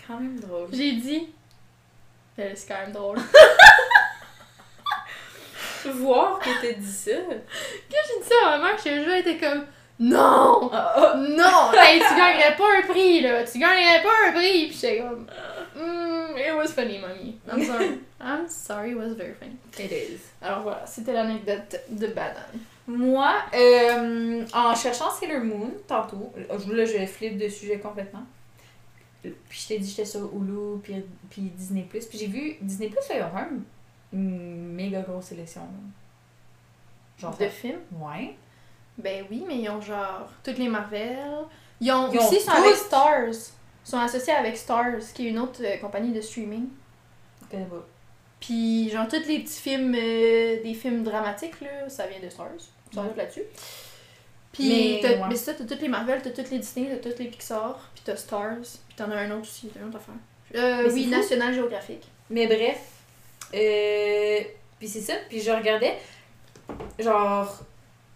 Quand 0.08 0.20
même 0.20 0.40
drôle. 0.40 0.68
J'ai 0.74 0.94
dit, 0.94 1.28
Euh, 2.40 2.52
c'est 2.56 2.68
quand 2.68 2.80
même 2.82 2.92
drôle. 2.92 3.18
Voir 5.86 6.40
que 6.40 6.50
t'as 6.62 6.74
dit 6.74 6.92
ça. 6.92 7.12
j'ai 7.12 8.20
dit 8.20 8.28
ça 8.28 8.50
à 8.50 8.58
ma 8.58 8.74
mère, 8.74 8.78
le 8.86 9.04
jeu, 9.04 9.18
était 9.18 9.38
comme, 9.38 9.66
non! 10.00 10.70
Ah, 10.74 10.94
ah. 10.96 11.14
Non! 11.16 11.72
Hey, 11.80 12.00
tu 12.00 12.16
gagnerais 12.16 12.56
pas 12.56 12.78
un 12.80 12.88
prix, 12.88 13.22
là! 13.22 13.44
Tu 13.44 13.60
gagnerais 13.60 14.02
pas 14.02 14.10
un 14.28 14.32
prix! 14.32 14.68
Pis 14.68 14.74
j'étais 14.82 14.98
comme. 15.00 15.28
Mm, 15.76 16.38
it 16.38 16.56
was 16.56 16.72
funny, 16.74 16.98
mommy. 17.00 17.38
I'm 17.52 17.64
sorry. 17.64 18.00
I'm 18.20 18.48
sorry, 18.48 18.92
it 18.92 18.98
was 18.98 19.14
very 19.14 19.34
funny. 19.34 19.58
It 19.80 19.92
is. 19.92 20.20
Alors 20.42 20.62
voilà, 20.64 20.86
c'était 20.88 21.14
l'anecdote 21.14 21.80
de 21.90 22.08
banane. 22.08 22.60
Moi, 22.88 23.32
euh, 23.54 24.44
en 24.54 24.76
cherchant 24.76 25.12
Sailor 25.12 25.44
Moon, 25.44 25.72
tantôt, 25.88 26.34
là 26.50 26.86
je 26.86 27.06
flippe 27.06 27.38
de 27.38 27.48
sujet 27.48 27.78
complètement. 27.80 28.24
Puis 29.22 29.36
je 29.50 29.68
t'ai 29.68 29.80
dit 29.80 29.90
j'étais 29.90 30.06
sur 30.06 30.22
Hulu, 30.34 30.80
puis, 30.82 30.96
puis 31.30 31.42
Disney+. 31.42 31.84
Puis 31.84 32.02
j'ai 32.18 32.28
vu, 32.28 32.56
Disney+, 32.62 32.90
là, 32.90 32.96
ils 33.16 33.22
ont 33.24 33.34
même 33.36 33.64
une 34.14 34.74
méga 34.74 35.02
grosse 35.02 35.26
sélection. 35.26 35.62
Genre, 37.20 37.36
De 37.38 37.48
films? 37.48 37.80
ouais. 38.00 38.36
Ben 38.98 39.26
oui, 39.30 39.44
mais 39.48 39.58
ils 39.60 39.70
ont 39.70 39.80
genre 39.82 40.28
toutes 40.44 40.58
les 40.58 40.68
Marvel. 40.68 41.18
Ils 41.80 41.92
ont 41.92 42.12
Ils 42.12 42.20
ont 42.20 42.28
aussi 42.28 42.40
sont 42.42 42.52
avec. 42.52 42.76
Stars. 42.76 43.30
Ils 43.30 43.90
sont 43.90 43.98
associés 43.98 44.34
avec 44.34 44.58
Stars, 44.58 45.00
qui 45.14 45.28
est 45.28 45.30
une 45.30 45.40
autre 45.40 45.62
euh, 45.64 45.78
compagnie 45.78 46.12
de 46.14 46.22
streaming. 46.22 46.68
Je 47.44 47.48
connais 47.50 47.66
pas. 47.66 47.86
Puis 48.40 48.90
genre 48.90 49.08
tous 49.08 49.28
les 49.28 49.40
petits 49.40 49.62
films, 49.62 49.94
euh, 49.96 50.62
des 50.64 50.74
films 50.74 51.04
dramatiques, 51.04 51.62
là, 51.62 51.90
ça 51.90 52.06
vient 52.08 52.20
de 52.20 52.30
Stars. 52.30 52.48
Ils 52.92 52.96
sont 52.96 53.02
Ouais. 53.04 53.14
là-dessus. 53.16 53.44
Puis 54.52 54.68
Mais, 54.68 55.00
t'as- 55.02 55.10
ouais. 55.22 55.28
mais 55.30 55.36
ça, 55.36 55.54
t'as 55.54 55.64
toutes 55.66 55.82
les 55.82 55.88
Marvel, 55.88 56.22
t'as 56.22 56.32
toutes 56.32 56.50
les 56.52 56.60
Disney, 56.60 56.90
t'as 56.90 57.10
toutes 57.10 57.20
les 57.20 57.28
Pixar, 57.28 57.90
puis 57.94 58.04
t'as 58.06 58.16
Stars, 58.18 58.58
puis 58.88 58.96
t'en 58.98 59.10
as 59.12 59.16
un 59.16 59.32
autre 59.32 59.44
aussi, 59.44 59.68
t'as 59.70 59.80
une 59.80 59.88
autre 59.88 59.98
affaire. 59.98 60.16
Euh, 60.56 60.90
oui. 60.92 61.08
National 61.08 61.54
Geographic. 61.54 62.04
Mais 62.30 62.48
bref, 62.48 62.80
euh, 63.54 64.40
puis 64.78 64.88
c'est 64.90 65.02
ça, 65.02 65.14
puis 65.30 65.40
je 65.42 65.52
regardais, 65.52 65.98
genre, 67.00 67.60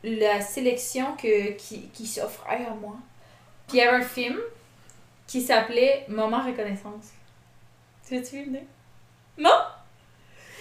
la 0.04 0.42
sélection 0.42 1.16
que, 1.16 1.52
qui, 1.54 1.88
qui 1.90 2.06
s'offrait 2.06 2.66
à 2.66 2.72
moi. 2.74 2.96
Puis 3.68 3.78
il 3.78 3.80
y 3.80 3.82
avait 3.82 3.98
un 3.98 4.08
film 4.08 4.38
qui 5.28 5.42
s'appelait 5.42 6.06
Moment 6.10 6.44
Reconnaissance. 6.46 7.08
Tu 8.08 8.16
l'as-tu 8.16 8.44
vu? 8.44 8.60
Non? 9.38 9.50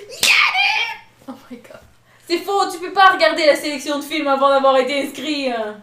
Oh 1.29 1.33
my 1.51 1.57
god. 1.57 1.81
C'est 2.27 2.39
faux, 2.39 2.71
tu 2.73 2.79
peux 2.79 2.93
pas 2.93 3.11
regarder 3.13 3.45
la 3.47 3.55
sélection 3.57 3.99
de 3.99 4.05
films 4.05 4.27
avant 4.29 4.49
d'avoir 4.49 4.77
été 4.79 5.03
inscrit. 5.07 5.51
hein. 5.51 5.77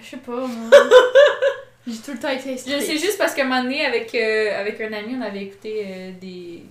Je 0.00 0.06
sais 0.10 0.16
pas, 0.18 0.32
moi. 0.46 0.70
J'ai 1.86 1.96
tout 1.98 2.12
le 2.12 2.18
temps 2.18 2.28
été 2.28 2.52
Je 2.56 2.80
sais 2.80 2.98
juste 2.98 3.16
parce 3.18 3.34
qu'à 3.34 3.42
un 3.42 3.46
moment 3.46 3.62
donné, 3.62 3.84
avec, 3.84 4.14
euh, 4.14 4.60
avec 4.60 4.80
un 4.80 4.92
ami, 4.92 5.14
on 5.18 5.22
avait 5.22 5.44
écouté 5.44 5.84
euh, 5.86 6.12
des 6.20 6.62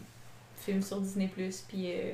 films 0.63 0.81
sur 0.83 0.97
Disney+, 1.01 1.27
puis 1.35 1.51
euh, 1.91 2.11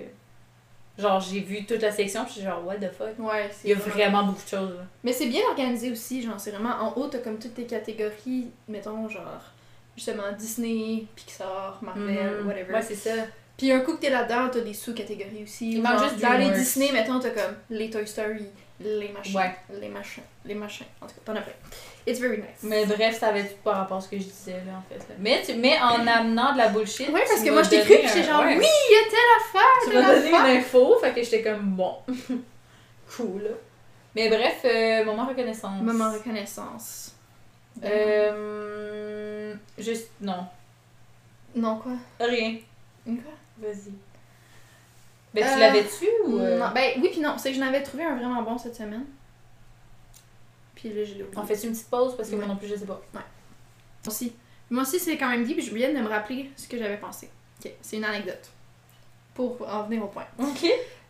genre 0.98 1.20
j'ai 1.20 1.42
vu 1.42 1.66
toute 1.66 1.82
la 1.82 1.92
sélection, 1.92 2.24
puis 2.24 2.42
genre 2.42 2.66
what 2.66 2.76
the 2.78 2.92
fuck? 2.94 3.18
Ouais, 3.20 3.50
Il 3.66 3.72
y 3.72 3.74
a 3.74 3.76
vrai. 3.76 3.90
vraiment 3.92 4.24
beaucoup 4.24 4.44
de 4.44 4.48
choses. 4.50 4.70
là. 4.78 4.86
Mais 5.04 5.12
c'est 5.12 5.26
bien 5.26 5.42
organisé 5.50 5.92
aussi, 5.92 6.22
genre, 6.22 6.40
c'est 6.40 6.52
vraiment 6.52 6.76
en 6.82 6.94
haut, 6.98 7.08
t'as 7.08 7.18
comme 7.20 7.40
toutes 7.40 7.56
tes 7.56 7.66
catégories, 7.66 8.48
mettons, 8.70 9.10
genre, 9.10 9.42
justement, 9.98 10.32
Disney, 10.38 11.06
Pixar, 11.16 11.80
Marvel, 11.82 12.40
Mhm. 12.42 12.48
whatever. 12.48 12.74
Ouais, 12.74 12.82
c'est 12.82 12.96
ça. 12.96 13.12
Puis 13.64 13.72
un 13.72 13.80
coup 13.80 13.94
que 13.94 14.02
t'es 14.02 14.10
là-dedans, 14.10 14.50
t'as 14.52 14.60
des 14.60 14.74
sous-catégories 14.74 15.42
aussi. 15.44 15.82
Genre, 15.82 15.98
juste 16.04 16.20
Dans 16.20 16.34
les. 16.38 16.50
Disney, 16.50 16.92
mettons, 16.92 17.18
t'as 17.18 17.30
comme 17.30 17.56
les 17.70 17.90
Toy 17.90 18.06
Story, 18.06 18.46
les 18.82 19.08
machins, 19.08 19.38
Ouais. 19.38 19.56
les 19.80 19.88
machins, 19.88 20.24
les 20.44 20.54
machins. 20.54 20.86
En 21.00 21.08
tout 21.08 21.14
cas, 21.14 21.22
t'en 21.24 21.36
as 21.38 21.42
plein. 21.44 21.54
It's 22.06 22.20
very 22.20 22.40
nice. 22.40 22.60
Mais 22.64 22.86
bref, 22.86 23.18
ça 23.18 23.28
avait 23.28 23.46
tout 23.48 23.56
par 23.64 23.78
rapport 23.78 24.00
à 24.00 24.02
ce 24.02 24.10
que 24.10 24.18
je 24.18 24.24
disais 24.26 24.62
là 24.68 24.74
en 24.80 24.82
fait. 24.90 24.98
là. 25.00 25.16
Mais, 25.18 25.42
tu, 25.46 25.54
mais 25.54 25.78
en 25.80 26.06
amenant 26.06 26.52
de 26.52 26.58
la 26.58 26.68
bullshit. 26.68 27.08
Ouais, 27.08 27.24
parce 27.26 27.42
que 27.42 27.50
moi, 27.52 27.64
je 27.64 27.70
t'ai 27.70 27.80
cru, 27.84 27.96
j'étais 28.04 28.24
genre, 28.24 28.42
ouais. 28.42 28.58
oui, 28.58 28.66
il 28.66 28.96
y 28.96 29.00
a 29.00 29.10
telle 29.10 29.32
affaire, 29.40 29.80
Tu 29.86 29.94
m'as 29.94 30.14
donné 30.14 30.30
une 30.52 30.58
info, 30.60 30.98
fait 31.00 31.14
que 31.14 31.24
j'étais 31.24 31.42
comme 31.42 31.62
bon. 31.78 31.96
cool. 33.16 33.50
Mais 34.14 34.28
bref, 34.28 34.58
euh, 34.66 35.06
moment 35.06 35.26
reconnaissance. 35.26 35.82
Moment 35.82 36.12
reconnaissance. 36.12 37.16
Euh. 37.82 39.56
Juste. 39.78 40.10
Non. 40.20 40.48
Non, 41.56 41.78
quoi? 41.78 41.94
Rien. 42.20 42.58
Quoi? 43.06 43.16
Vas-y. 43.58 43.92
Ben, 45.34 45.44
tu 45.44 45.50
Euh, 45.54 45.58
l'avais-tu 45.58 46.06
ou. 46.26 46.38
euh, 46.40 46.60
Non, 46.60 46.72
ben 46.74 46.92
oui, 47.02 47.10
puis 47.12 47.20
non, 47.22 47.36
c'est 47.38 47.50
que 47.50 47.56
je 47.56 47.60
n'avais 47.60 47.82
trouvé 47.84 48.04
un 48.04 48.16
vraiment 48.16 48.42
bon 48.44 48.58
cette 48.58 48.76
semaine. 48.76 49.06
Puis 50.76 50.90
là, 50.94 51.04
je 51.04 51.14
l'ai. 51.16 51.26
On 51.36 51.44
fait 51.44 51.56
une 51.64 51.72
petite 51.72 51.90
pause 51.90 52.16
parce 52.18 52.30
que 52.30 52.36
moi 52.36 52.44
Ouais. 52.46 52.50
non 52.52 52.58
plus 52.58 52.68
je 52.68 52.76
sais 52.76 52.86
pas. 52.86 53.02
Moi 53.14 53.24
aussi. 54.08 54.34
Moi 54.70 54.84
aussi, 54.84 55.00
c'est 55.00 55.18
quand 55.18 55.30
même 55.30 55.44
dit, 55.44 55.54
puis 55.54 55.64
je 55.64 55.74
viens 55.74 55.94
de 55.94 56.00
me 56.00 56.08
rappeler 56.08 56.50
ce 56.56 56.68
que 56.68 56.78
j'avais 56.78 56.98
pensé. 56.98 57.30
Ok, 57.64 57.72
c'est 57.82 57.98
une 57.98 58.06
anecdote. 58.06 58.50
Pour 59.34 59.58
en 59.68 59.84
venir 59.84 60.04
au 60.04 60.08
point. 60.08 60.26
Ok. 60.40 60.66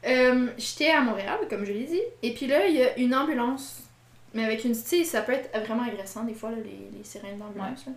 Euh, 0.05 0.47
J'étais 0.57 0.89
à 0.91 1.01
Montréal, 1.01 1.39
comme 1.49 1.63
je 1.65 1.71
l'ai 1.71 1.85
dit, 1.85 2.01
et 2.21 2.33
puis 2.33 2.45
là, 2.47 2.65
il 2.67 2.75
y 2.75 2.83
a 2.83 2.97
une 2.97 3.15
ambulance. 3.15 3.79
Mais 4.33 4.43
avec 4.43 4.63
une, 4.65 4.73
tu 4.81 5.05
ça 5.05 5.21
peut 5.21 5.31
être 5.33 5.49
vraiment 5.65 5.83
agressant 5.83 6.23
des 6.23 6.33
fois, 6.33 6.49
là, 6.51 6.57
les, 6.57 6.97
les 6.97 7.03
sirènes 7.03 7.37
d'ambulance. 7.37 7.85
là. 7.85 7.93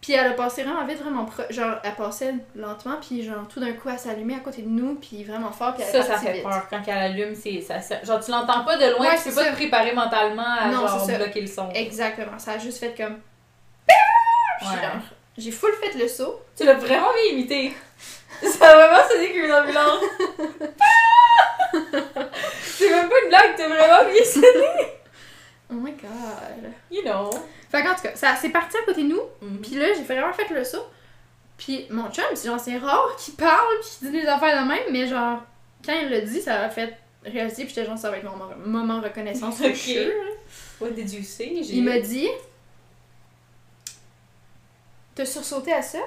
Puis 0.00 0.12
elle 0.12 0.26
a 0.28 0.30
passé 0.32 0.62
vraiment 0.62 0.84
vite, 0.84 1.00
vraiment 1.02 1.24
proche. 1.24 1.46
Genre, 1.50 1.76
elle 1.82 1.94
passait 1.94 2.34
lentement, 2.54 2.96
puis 3.00 3.24
genre, 3.24 3.48
tout 3.48 3.58
d'un 3.60 3.72
coup, 3.72 3.88
elle 3.88 3.98
s'allumait 3.98 4.36
à 4.36 4.40
côté 4.40 4.62
de 4.62 4.68
nous, 4.68 4.94
puis 4.96 5.24
vraiment 5.24 5.50
fort, 5.50 5.74
puis 5.74 5.82
elle 5.82 5.90
Ça, 5.90 6.02
ça 6.02 6.18
fait 6.18 6.34
vite. 6.34 6.42
peur. 6.44 6.66
Quand 6.70 6.80
elle 6.86 6.98
allume, 6.98 7.34
c'est, 7.34 7.60
ça, 7.60 7.80
ça- 7.80 8.02
genre, 8.04 8.24
tu 8.24 8.30
l'entends 8.30 8.64
pas 8.64 8.76
de 8.76 8.90
loin, 8.92 9.08
Ouais, 9.08 9.16
tu 9.16 9.30
peux 9.30 9.34
pas 9.34 9.44
te 9.50 9.54
préparer 9.54 9.92
mentalement 9.92 10.44
à 10.60 10.68
Non, 10.68 10.86
genre, 10.86 11.06
bloquer 11.06 11.40
le 11.40 11.46
son. 11.48 11.70
Exactement, 11.70 12.38
ça 12.38 12.52
a 12.52 12.58
juste 12.58 12.78
fait 12.78 12.94
comme. 12.96 13.18
Puis 14.58 14.68
Ouais. 14.68 14.74
genre, 14.82 15.00
j'ai 15.38 15.50
full 15.50 15.72
fait 15.82 15.98
le 15.98 16.06
saut. 16.08 16.40
Tu 16.56 16.64
l'as 16.64 16.74
vraiment 16.74 17.08
bien 17.12 17.32
imité. 17.32 17.74
Ça 18.42 18.68
a 18.70 18.74
vraiment 18.76 19.08
sonné 19.08 19.32
comme 19.32 19.44
une 19.44 19.52
ambulance. 19.52 20.00
c'est 22.62 22.90
même 22.90 23.08
pas 23.08 23.14
une 23.22 23.28
blague, 23.28 23.56
t'as 23.56 23.68
vraiment 23.68 24.10
bien 24.10 24.24
sonné. 24.24 24.92
Oh 25.70 25.74
my 25.74 25.92
god. 25.92 26.72
You 26.90 27.02
know. 27.02 27.30
Fait 27.70 27.82
qu'en 27.82 27.94
tout 27.94 28.02
cas, 28.02 28.14
ça 28.14 28.36
c'est 28.40 28.50
parti 28.50 28.76
à 28.76 28.82
côté 28.84 29.02
de 29.02 29.08
nous, 29.08 29.20
Mhm. 29.42 29.60
puis 29.60 29.74
là, 29.74 29.86
j'ai 29.94 30.02
vraiment 30.04 30.32
fait 30.32 30.48
le 30.54 30.62
saut. 30.64 30.84
Puis 31.58 31.86
mon 31.90 32.10
chum, 32.10 32.24
c'est 32.34 32.48
genre, 32.48 32.60
c'est 32.60 32.76
rare 32.78 33.16
qu'il 33.18 33.34
parle, 33.34 33.66
puis 33.80 33.90
qu'il 33.98 34.10
dit 34.12 34.20
des 34.20 34.26
affaires 34.26 34.62
de 34.62 34.68
même, 34.68 34.84
mais 34.92 35.06
genre, 35.06 35.40
quand 35.84 35.94
il 36.00 36.08
l'a 36.10 36.20
dit, 36.20 36.40
ça 36.40 36.58
m'a 36.60 36.70
fait 36.70 36.96
réaliser, 37.24 37.64
puis 37.64 37.74
j'étais 37.74 37.86
genre, 37.86 37.98
ça 37.98 38.10
va 38.10 38.18
être 38.18 38.24
mon 38.24 38.36
moment, 38.66 39.00
reconnaissance, 39.00 39.56
for 39.58 39.66
Ok. 39.66 39.74
sure. 39.74 40.12
What 40.80 40.90
did 40.90 41.10
you 41.12 41.22
say? 41.24 41.46
Il 41.62 41.82
m'a 41.84 41.98
dit 41.98 42.28
T'as 45.14 45.24
sursauté 45.24 45.72
à 45.72 45.80
ça? 45.82 45.98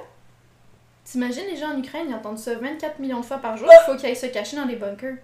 T'imagines 1.03 1.45
les 1.47 1.57
gens 1.57 1.74
en 1.74 1.80
Ukraine, 1.80 2.05
ils 2.10 2.14
entendent 2.14 2.38
ça 2.38 2.53
24 2.55 2.99
millions 2.99 3.20
de 3.20 3.26
fois 3.26 3.38
par 3.39 3.57
jour, 3.57 3.68
il 3.72 3.86
faut 3.86 3.97
qu'ils 3.97 4.05
aillent 4.10 4.16
se 4.16 4.28
cacher 4.28 4.55
dans 4.57 4.68
des 4.68 4.76
bunkers. 4.76 5.16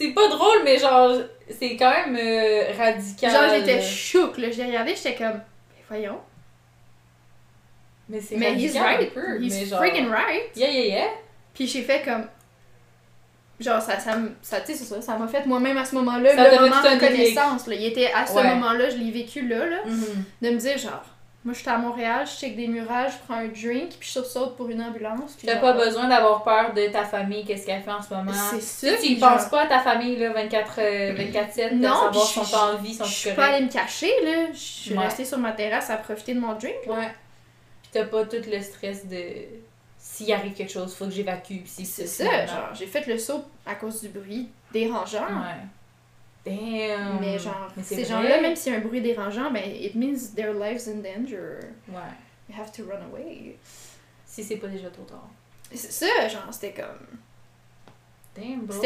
C'est 0.00 0.12
pas 0.12 0.28
drôle, 0.28 0.62
mais 0.64 0.78
genre, 0.78 1.14
c'est 1.58 1.76
quand 1.76 1.90
même 1.90 2.16
euh, 2.18 2.72
radical. 2.78 3.30
Genre, 3.30 3.50
j'étais 3.54 3.82
chouk, 3.82 4.38
là. 4.38 4.50
J'ai 4.50 4.64
regardé, 4.64 4.94
j'étais 4.96 5.14
comme, 5.14 5.40
voyons. 5.90 6.18
Mais 8.08 8.18
c'est 8.20 8.36
Mais 8.36 8.54
he's 8.54 8.74
radical 8.76 8.82
right. 8.82 9.10
un 9.16 9.20
peu. 9.20 9.42
He's 9.42 9.54
mais 9.60 9.66
genre... 9.66 9.78
freaking 9.78 10.08
right. 10.10 10.56
Yeah, 10.56 10.70
yeah, 10.70 10.86
yeah. 10.86 11.08
Puis 11.52 11.66
j'ai 11.66 11.82
fait 11.82 12.02
comme. 12.02 12.24
Genre, 13.60 13.82
ça, 13.82 13.98
ça, 14.00 14.16
ça, 14.40 14.60
tu 14.62 14.72
sais, 14.72 14.78
c'est 14.78 14.84
ça, 14.84 15.02
ça 15.02 15.18
m'a 15.18 15.28
fait 15.28 15.44
moi-même 15.44 15.76
à 15.76 15.84
ce 15.84 15.94
moment-là, 15.96 16.32
le 16.32 16.60
moment 16.62 16.82
de 16.82 16.94
reconnaissance. 16.94 17.66
Là. 17.66 17.74
Il 17.74 17.84
était 17.84 18.10
à 18.10 18.26
ce 18.26 18.32
Ouais. 18.32 18.42
moment-là, 18.54 18.88
je 18.88 18.96
l'ai 18.96 19.10
vécu 19.10 19.46
là, 19.46 19.66
là. 19.66 19.80
Mhm. 19.84 20.24
De 20.40 20.50
me 20.50 20.56
dire, 20.56 20.78
genre, 20.78 21.04
moi, 21.44 21.54
je 21.54 21.60
suis 21.60 21.68
à 21.70 21.78
Montréal, 21.78 22.26
je 22.26 22.38
check 22.38 22.54
des 22.54 22.66
murages, 22.68 23.12
je 23.12 23.18
prends 23.26 23.34
un 23.40 23.46
drink, 23.48 23.90
puis 23.98 24.06
je 24.08 24.10
sursaute 24.10 24.56
pour 24.56 24.68
une 24.68 24.82
ambulance. 24.82 25.36
T'as 25.42 25.52
genre, 25.52 25.60
pas 25.62 25.72
besoin 25.72 26.06
d'avoir 26.08 26.42
peur 26.42 26.74
de 26.74 26.86
ta 26.88 27.04
famille, 27.04 27.44
qu'est-ce 27.46 27.64
qu'elle 27.64 27.82
fait 27.82 27.90
en 27.90 28.02
ce 28.02 28.12
moment. 28.12 28.30
C'est 28.32 28.58
Tu 28.58 28.62
sais, 28.62 28.98
tu 29.00 29.16
genre, 29.18 29.30
penses 29.36 29.46
pas 29.48 29.62
à 29.62 29.66
ta 29.66 29.78
famille, 29.80 30.16
là, 30.16 30.32
24, 30.34 30.74
euh, 30.78 31.14
24-7, 31.14 31.70
de 31.70 31.74
Non, 31.76 31.94
savoir 31.94 32.10
puis 32.10 32.20
si 32.20 32.40
je- 32.40 32.44
sont 32.44 32.56
en 32.56 32.76
vie, 32.76 32.94
sont 32.94 33.04
Je 33.04 33.10
suis 33.14 33.32
pas 33.32 33.46
allée 33.46 33.64
me 33.64 33.70
cacher, 33.72 34.12
là. 34.22 34.46
Je 34.52 34.58
suis 34.58 34.92
Ouais. 34.96 35.04
restée 35.04 35.24
sur 35.24 35.38
ma 35.38 35.52
terrasse 35.52 35.88
à 35.88 35.96
profiter 35.96 36.34
de 36.34 36.40
mon 36.40 36.52
drink. 36.52 36.74
Ouais. 36.86 37.08
Puis 37.82 37.90
t'as 37.92 38.04
pas 38.04 38.24
tout 38.26 38.36
le 38.46 38.60
stress 38.60 39.06
de 39.06 39.22
s'il 39.98 40.30
arrive 40.32 40.52
quelque 40.52 40.72
chose, 40.72 40.94
faut 40.94 41.06
que 41.06 41.10
j'évacue. 41.10 41.56
Puis 41.60 41.62
si 41.66 41.86
C'est 41.86 42.06
ça, 42.06 42.24
non. 42.24 42.46
genre, 42.46 42.74
j'ai 42.74 42.86
fait 42.86 43.06
le 43.06 43.16
saut 43.18 43.44
à 43.64 43.74
cause 43.76 44.02
du 44.02 44.08
bruit 44.08 44.48
dérangeant. 44.72 45.20
Ouais. 45.24 45.64
Damn. 46.44 47.18
Mais 47.20 47.38
genre, 47.38 47.68
Mais 47.76 47.82
c'est 47.82 47.96
ces 47.96 48.04
gens-là, 48.06 48.40
même 48.40 48.56
s'il 48.56 48.72
y 48.72 48.74
a 48.74 48.78
un 48.78 48.82
bruit 48.82 49.00
dérangeant, 49.00 49.50
ben, 49.50 49.62
it 49.64 49.94
means 49.94 50.34
their 50.34 50.52
lives 50.54 50.88
in 50.88 50.96
danger. 51.02 51.58
Ouais. 51.88 52.00
You 52.48 52.54
have 52.58 52.72
to 52.72 52.84
run 52.84 53.00
away. 53.12 53.56
Si 54.26 54.42
c'est 54.42 54.56
pas 54.56 54.68
déjà 54.68 54.88
trop 54.90 55.02
tard. 55.04 55.28
C'est 55.72 55.92
ça, 55.92 56.28
genre, 56.28 56.48
c'était 56.50 56.72
comme. 56.72 57.06
Damn, 58.36 58.60
bro. 58.66 58.80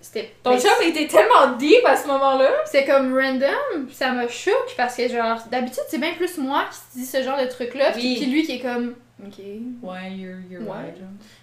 C'était. 0.00 0.32
Ton 0.42 0.58
chum 0.58 0.70
était 0.84 1.06
tellement 1.06 1.52
deep 1.56 1.84
à 1.86 1.96
ce 1.96 2.08
moment-là. 2.08 2.50
c'était 2.64 2.86
comme 2.86 3.14
random, 3.16 3.88
ça 3.92 4.10
me 4.12 4.26
choque 4.26 4.74
parce 4.76 4.96
que, 4.96 5.06
genre, 5.08 5.40
d'habitude, 5.48 5.84
c'est 5.88 5.98
bien 5.98 6.14
plus 6.14 6.38
moi 6.38 6.64
qui 6.70 6.76
se 6.76 6.98
dis 6.98 7.06
ce 7.06 7.22
genre 7.22 7.38
de 7.40 7.46
truc-là, 7.46 7.92
Oui. 7.94 8.16
puis 8.16 8.26
lui 8.26 8.42
qui 8.44 8.56
est 8.56 8.60
comme. 8.60 8.96
Ok. 9.24 9.38
Ouais, 9.82 10.10
you're, 10.12 10.38
you're 10.50 10.62
Ouais. 10.62 10.70
right. 10.86 10.96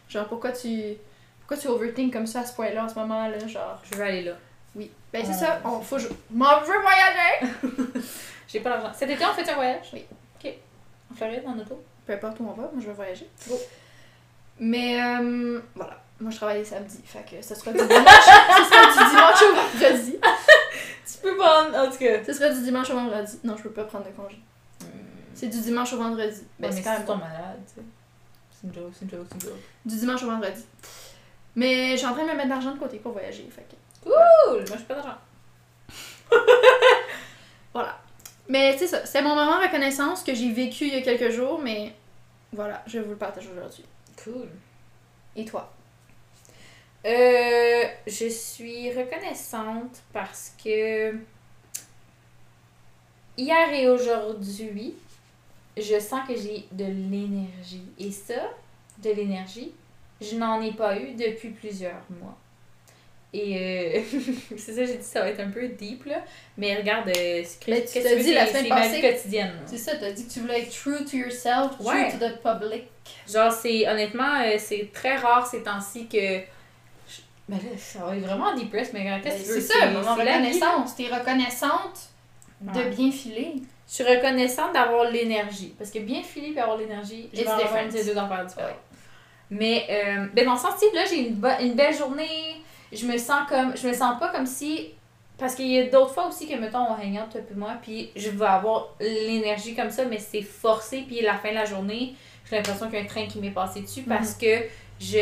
Genre, 0.10 0.28
pourquoi 0.28 0.52
tu. 0.52 0.96
Pourquoi 1.40 1.56
tu 1.56 1.68
overthink 1.70 2.12
comme 2.12 2.28
ça 2.28 2.42
à 2.42 2.46
ce 2.46 2.54
point-là 2.54 2.84
en 2.84 2.90
ce 2.90 2.96
moment-là, 2.96 3.48
genre? 3.48 3.82
Je 3.90 3.96
veux 3.98 4.04
aller 4.04 4.24
là. 4.24 4.34
Oui. 4.80 4.90
Ben, 5.14 5.24
c'est 5.26 5.34
ça, 5.34 5.60
on, 5.66 5.80
faut. 5.82 6.00
je- 6.00 6.08
M'en 6.32 6.60
veux 6.62 6.80
voyager! 6.82 7.54
J'ai 8.48 8.62
pas 8.62 8.70
l'argent. 8.72 8.92
Cet 8.98 9.10
été, 9.10 9.24
on 9.26 9.34
fait 9.34 9.48
un 9.52 9.56
voyage? 9.56 9.88
Oui. 9.94 10.06
Ok. 10.44 10.52
En 11.12 11.16
Floride, 11.16 11.44
en 11.46 11.58
auto? 11.60 11.84
Peu 12.08 12.14
importe 12.14 12.40
où 12.40 12.48
on 12.50 12.54
va, 12.54 12.64
moi 12.64 12.82
je 12.82 12.88
veux 12.88 12.94
voyager. 12.94 13.30
Mais 14.60 15.02
euh, 15.02 15.62
voilà, 15.76 15.98
moi 16.20 16.32
je 16.32 16.36
travaille 16.38 16.60
les 16.60 16.66
samedis, 16.66 17.02
fait 17.06 17.24
que 17.30 17.42
ce 17.46 17.56
sera 17.56 17.72
du 17.72 17.78
dimanche, 17.78 17.90
ce 17.96 18.70
sera 18.70 19.04
du 19.04 19.10
dimanche 19.10 19.42
au 19.44 19.56
vendredi. 19.56 20.18
Tu 21.12 21.18
peux 21.24 21.36
prendre, 21.38 21.76
en 21.76 21.90
tout 21.92 21.98
cas. 21.98 22.24
Ce 22.24 22.32
sera 22.34 22.50
du 22.50 22.62
dimanche 22.62 22.90
au 22.92 22.94
vendredi. 22.94 23.40
Non, 23.44 23.58
je 23.58 23.64
peux 23.64 23.72
pas 23.72 23.84
prendre 23.84 24.06
de 24.06 24.12
congé. 24.12 24.40
C'est 25.34 25.48
du 25.48 25.60
dimanche 25.60 25.92
au 25.94 25.98
vendredi. 25.98 26.42
Ben, 26.60 26.68
mais 26.68 26.72
c'est 26.72 26.78
si 26.78 26.84
quand 26.84 26.92
même 26.94 27.06
tombes 27.06 27.20
bon. 27.20 27.26
malade, 27.26 27.60
tu 27.68 27.74
sais. 27.76 27.88
C'est 28.52 28.68
une 28.68 28.74
joke, 28.74 28.92
c'est 28.94 29.06
une 29.06 29.12
joke, 29.12 29.26
c'est 29.30 29.36
une 29.36 29.42
joke. 29.42 29.60
Du 29.86 29.96
dimanche 29.98 30.24
au 30.24 30.28
vendredi. 30.28 30.64
Mais 31.56 31.92
je 31.94 31.98
suis 31.98 32.06
en 32.06 32.14
train 32.14 32.24
de 32.24 32.30
me 32.30 32.36
mettre 32.36 32.46
de 32.50 32.54
l'argent 32.54 32.72
de 32.74 32.80
côté 32.80 32.98
pour 33.00 33.12
voyager, 33.14 33.50
fait 33.54 33.64
que 33.64 33.76
Cool! 34.04 34.66
Moi, 34.68 34.78
j'ai 34.78 34.84
pas 34.86 34.96
d'argent. 34.96 35.18
voilà. 37.74 37.98
Mais 38.48 38.78
c'est 38.78 38.88
ça, 38.88 39.06
c'est 39.06 39.22
mon 39.22 39.36
moment 39.36 39.58
de 39.60 39.66
reconnaissance 39.66 40.24
que 40.24 40.34
j'ai 40.34 40.52
vécu 40.52 40.88
il 40.88 40.94
y 40.94 40.98
a 40.98 41.02
quelques 41.02 41.30
jours, 41.32 41.60
mais 41.60 41.94
voilà, 42.52 42.84
je 42.88 42.98
vais 42.98 43.06
vous 43.06 43.12
le 43.12 43.18
partager 43.18 43.50
aujourd'hui. 43.52 43.86
Cool. 44.24 44.50
Et 45.36 45.46
toi? 45.46 45.72
Euh, 47.06 47.84
je 48.08 48.28
suis 48.28 48.92
reconnaissante 48.92 50.02
parce 50.12 50.54
que 50.62 51.16
hier 53.38 53.74
et 53.74 53.88
aujourd'hui, 53.88 54.96
je 55.78 56.00
sens 56.00 56.28
que 56.28 56.36
j'ai 56.36 56.68
de 56.72 56.86
l'énergie. 56.86 57.88
Et 57.98 58.12
ça, 58.12 58.50
de 58.98 59.12
l'énergie, 59.12 59.72
je 60.20 60.36
n'en 60.36 60.62
ai 60.62 60.74
pas 60.74 61.00
eu 61.00 61.14
depuis 61.14 61.50
plusieurs 61.50 62.02
mois. 62.10 62.38
Et 63.32 63.58
euh, 63.58 64.02
c'est 64.58 64.74
ça, 64.74 64.86
j'ai 64.86 64.98
dit, 64.98 65.04
ça 65.04 65.22
va 65.22 65.30
être 65.30 65.40
un 65.40 65.50
peu 65.52 65.68
deep, 65.68 66.06
là. 66.06 66.16
Mais 66.58 66.76
regarde, 66.76 67.10
euh, 67.10 67.44
c'est 67.46 67.60
tu 67.60 67.66
que 67.70 68.04
t'as 68.04 68.10
tu 68.10 68.16
veux, 68.16 68.24
dit 68.24 68.34
la 68.34 68.46
c'est- 68.48 68.52
semaine 68.52 68.64
c'est 68.64 68.70
passée- 68.70 69.02
quotidienne. 69.02 69.54
C'est 69.68 69.78
ça, 69.78 69.92
t'as 70.00 70.12
dit 70.12 70.26
que 70.28 70.34
tu 70.34 70.40
voulais 70.40 70.62
être 70.62 70.72
true 70.72 71.06
to 71.06 71.16
yourself, 71.18 71.78
true 71.78 71.88
Ouais. 71.88 72.12
to 72.12 72.18
the 72.18 72.38
public. 72.42 72.86
Genre, 73.32 73.52
c'est 73.52 73.88
honnêtement, 73.88 74.42
euh, 74.44 74.56
c'est 74.58 74.90
très 74.94 75.16
rare 75.18 75.46
ces 75.46 75.62
temps-ci 75.62 76.08
que. 76.08 76.18
je- 76.18 77.22
Ben 77.48 77.58
là, 77.58 77.78
ça 77.78 78.00
va 78.06 78.16
être 78.16 78.24
vraiment 78.26 78.56
depressed, 78.56 78.94
mais 78.94 79.02
regarde, 79.02 79.22
qu'est-ce 79.24 79.38
que 79.38 79.44
tu 79.44 79.50
veux? 79.50 79.56
Ben, 79.56 79.62
C'est 79.62 79.74
ça, 79.80 79.86
moment 79.92 80.16
c'est 80.16 80.22
reconnaissance. 80.24 80.96
T'es 80.96 81.08
reconnaissante 81.08 82.00
de 82.62 82.80
Ouais. 82.80 82.90
bien 82.90 83.12
filer. 83.12 83.54
Je 83.88 83.94
suis 83.94 84.04
reconnaissante 84.04 84.74
d'avoir 84.74 85.10
l'énergie. 85.10 85.74
Parce 85.78 85.90
que 85.92 86.00
bien 86.00 86.22
filer 86.24 86.54
et 86.56 86.60
avoir 86.60 86.78
l'énergie, 86.78 87.30
je 87.34 87.42
vais 87.42 87.48
en 87.48 87.52
avoir 87.58 87.84
different. 87.86 87.92
ces 87.92 88.12
deux 88.12 88.18
affaires 88.20 88.46
différentes. 88.46 88.76
Mais, 89.52 89.86
euh, 89.90 90.28
ben 90.34 90.46
dans 90.46 90.54
le 90.54 90.60
sens, 90.60 90.74
là, 90.94 91.02
j'ai 91.10 91.28
une 91.28 91.74
belle 91.76 91.96
journée. 91.98 92.59
Je 92.92 93.06
me 93.06 93.18
sens 93.18 93.48
comme. 93.48 93.76
Je 93.78 93.88
me 93.88 93.94
sens 93.94 94.20
pas 94.20 94.30
comme 94.30 94.46
si. 94.46 94.90
Parce 95.38 95.56
qu'il 95.56 95.68
y 95.68 95.80
a 95.80 95.86
d'autres 95.86 96.14
fois 96.14 96.28
aussi 96.28 96.48
que, 96.50 96.56
mettons, 96.56 96.80
on 96.80 96.94
hang 96.96 97.14
out, 97.14 97.30
toi 97.32 97.40
et 97.50 97.56
moi, 97.56 97.76
puis 97.82 98.10
je 98.16 98.30
vais 98.30 98.46
avoir 98.46 98.90
l'énergie 99.00 99.74
comme 99.74 99.90
ça, 99.90 100.04
mais 100.04 100.20
c'est 100.20 100.42
forcé, 100.42 101.06
puis 101.08 101.22
la 101.22 101.36
fin 101.36 101.52
de 101.52 101.56
la 101.56 101.64
journée, 101.64 102.14
j'ai 102.50 102.58
l'impression 102.58 102.88
qu'il 102.88 102.96
y 102.96 103.02
a 103.02 103.06
un 103.06 103.08
train 103.08 103.26
qui 103.26 103.40
m'est 103.40 103.52
passé 103.52 103.80
dessus 103.80 104.02
parce 104.02 104.34
que 104.34 104.64
je. 105.00 105.20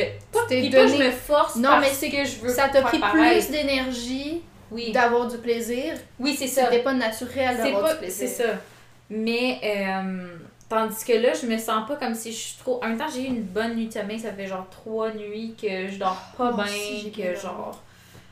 Puis 0.50 0.72
que 0.72 0.76
je 0.88 0.94
donné- 0.94 0.98
me 1.06 1.12
force 1.12 1.56
Non, 1.58 1.70
parce 1.70 1.82
mais 1.82 1.94
c'est 1.94 2.10
que 2.10 2.26
je 2.26 2.38
veux 2.40 2.50
Ça 2.50 2.68
t'a 2.70 2.82
pris 2.82 2.98
pareil. 2.98 3.38
plus 3.40 3.52
d'énergie 3.52 4.42
Oui, 4.72 4.92
d'avoir 4.92 5.28
du 5.28 5.38
plaisir. 5.38 5.94
oui 6.20 6.36
c'est 6.36 6.48
ça. 6.48 6.64
C'était 6.66 6.82
pas 6.82 6.94
naturel 6.94 7.56
d'avoir 7.58 7.92
du 7.92 7.98
plaisir. 8.00 8.28
C'est 8.28 8.44
ça. 8.44 8.50
Mais, 9.12 9.60
euh, 9.64 10.36
tandis 10.70 11.04
que 11.06 11.14
là, 11.14 11.34
je 11.34 11.46
me 11.48 11.58
sens 11.58 11.88
pas 11.88 11.96
comme 11.96 12.16
si 12.16 12.32
je 12.32 12.38
suis 12.38 12.58
trop. 12.58 12.84
En 12.84 12.88
même 12.90 12.98
temps, 12.98 13.10
j'ai 13.14 13.24
eu 13.24 13.28
une 13.28 13.44
bonne 13.44 13.76
nuit 13.76 13.88
de 13.88 13.94
sommeil. 13.94 14.20
Ça 14.20 14.34
fait 14.34 14.48
genre 14.48 14.68
trois 14.70 15.12
nuits 15.14 15.56
que 15.60 15.88
je 15.88 15.98
dors 15.98 16.22
pas 16.38 16.52
bien. 16.52 17.12
Que 17.16 17.36
genre. 17.36 17.82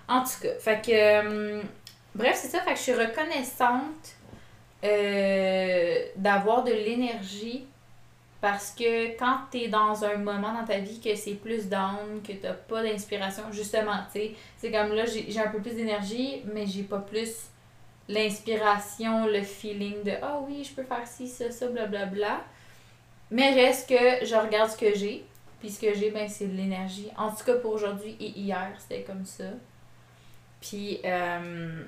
En 0.07 0.21
tout 0.21 0.41
cas, 0.41 0.53
fait 0.59 0.85
que. 0.85 0.91
euh, 0.91 1.61
bref, 2.13 2.37
c'est 2.41 2.49
ça. 2.49 2.59
Fait 2.61 2.73
que 2.73 2.77
je 2.77 2.83
suis 2.83 2.93
reconnaissante 2.93 4.15
euh, 4.83 6.05
d'avoir 6.15 6.63
de 6.63 6.71
l'énergie. 6.71 7.65
Parce 8.41 8.69
que 8.71 9.17
quand 9.17 9.39
t'es 9.49 9.69
dans 9.69 10.05
un 10.05 10.17
moment 10.17 10.53
dans 10.53 10.65
ta 10.65 10.77
vie 10.77 10.99
que 10.99 11.15
c'est 11.15 11.33
plus 11.33 11.67
down, 11.67 12.21
que 12.23 12.33
t'as 12.33 12.53
pas 12.53 12.83
d'inspiration, 12.83 13.43
justement, 13.51 13.95
tu 14.13 14.19
sais, 14.19 14.31
c'est 14.57 14.71
comme 14.71 14.93
là, 14.93 15.05
j'ai 15.05 15.39
un 15.39 15.47
peu 15.47 15.59
plus 15.59 15.73
d'énergie, 15.73 16.43
mais 16.53 16.67
j'ai 16.67 16.83
pas 16.83 16.99
plus 16.99 17.31
l'inspiration, 18.07 19.27
le 19.27 19.41
feeling 19.41 20.03
de 20.03 20.13
ah 20.21 20.39
oui, 20.47 20.63
je 20.63 20.73
peux 20.73 20.83
faire 20.83 21.07
ci, 21.07 21.27
ça, 21.27 21.51
ça, 21.51 21.67
blablabla. 21.67 22.41
Mais 23.31 23.53
reste 23.53 23.89
que 23.89 24.25
je 24.25 24.35
regarde 24.35 24.69
ce 24.69 24.77
que 24.77 24.93
j'ai, 24.95 25.25
puis 25.59 25.71
ce 25.71 25.79
que 25.79 25.93
j'ai, 25.93 26.11
ben 26.11 26.27
c'est 26.29 26.47
de 26.47 26.55
l'énergie. 26.55 27.09
En 27.17 27.31
tout 27.31 27.43
cas 27.43 27.55
pour 27.55 27.73
aujourd'hui 27.73 28.15
et 28.19 28.29
hier, 28.29 28.71
c'était 28.77 29.01
comme 29.01 29.25
ça. 29.25 29.45
Puis 30.61 30.99
euh, 31.03 31.83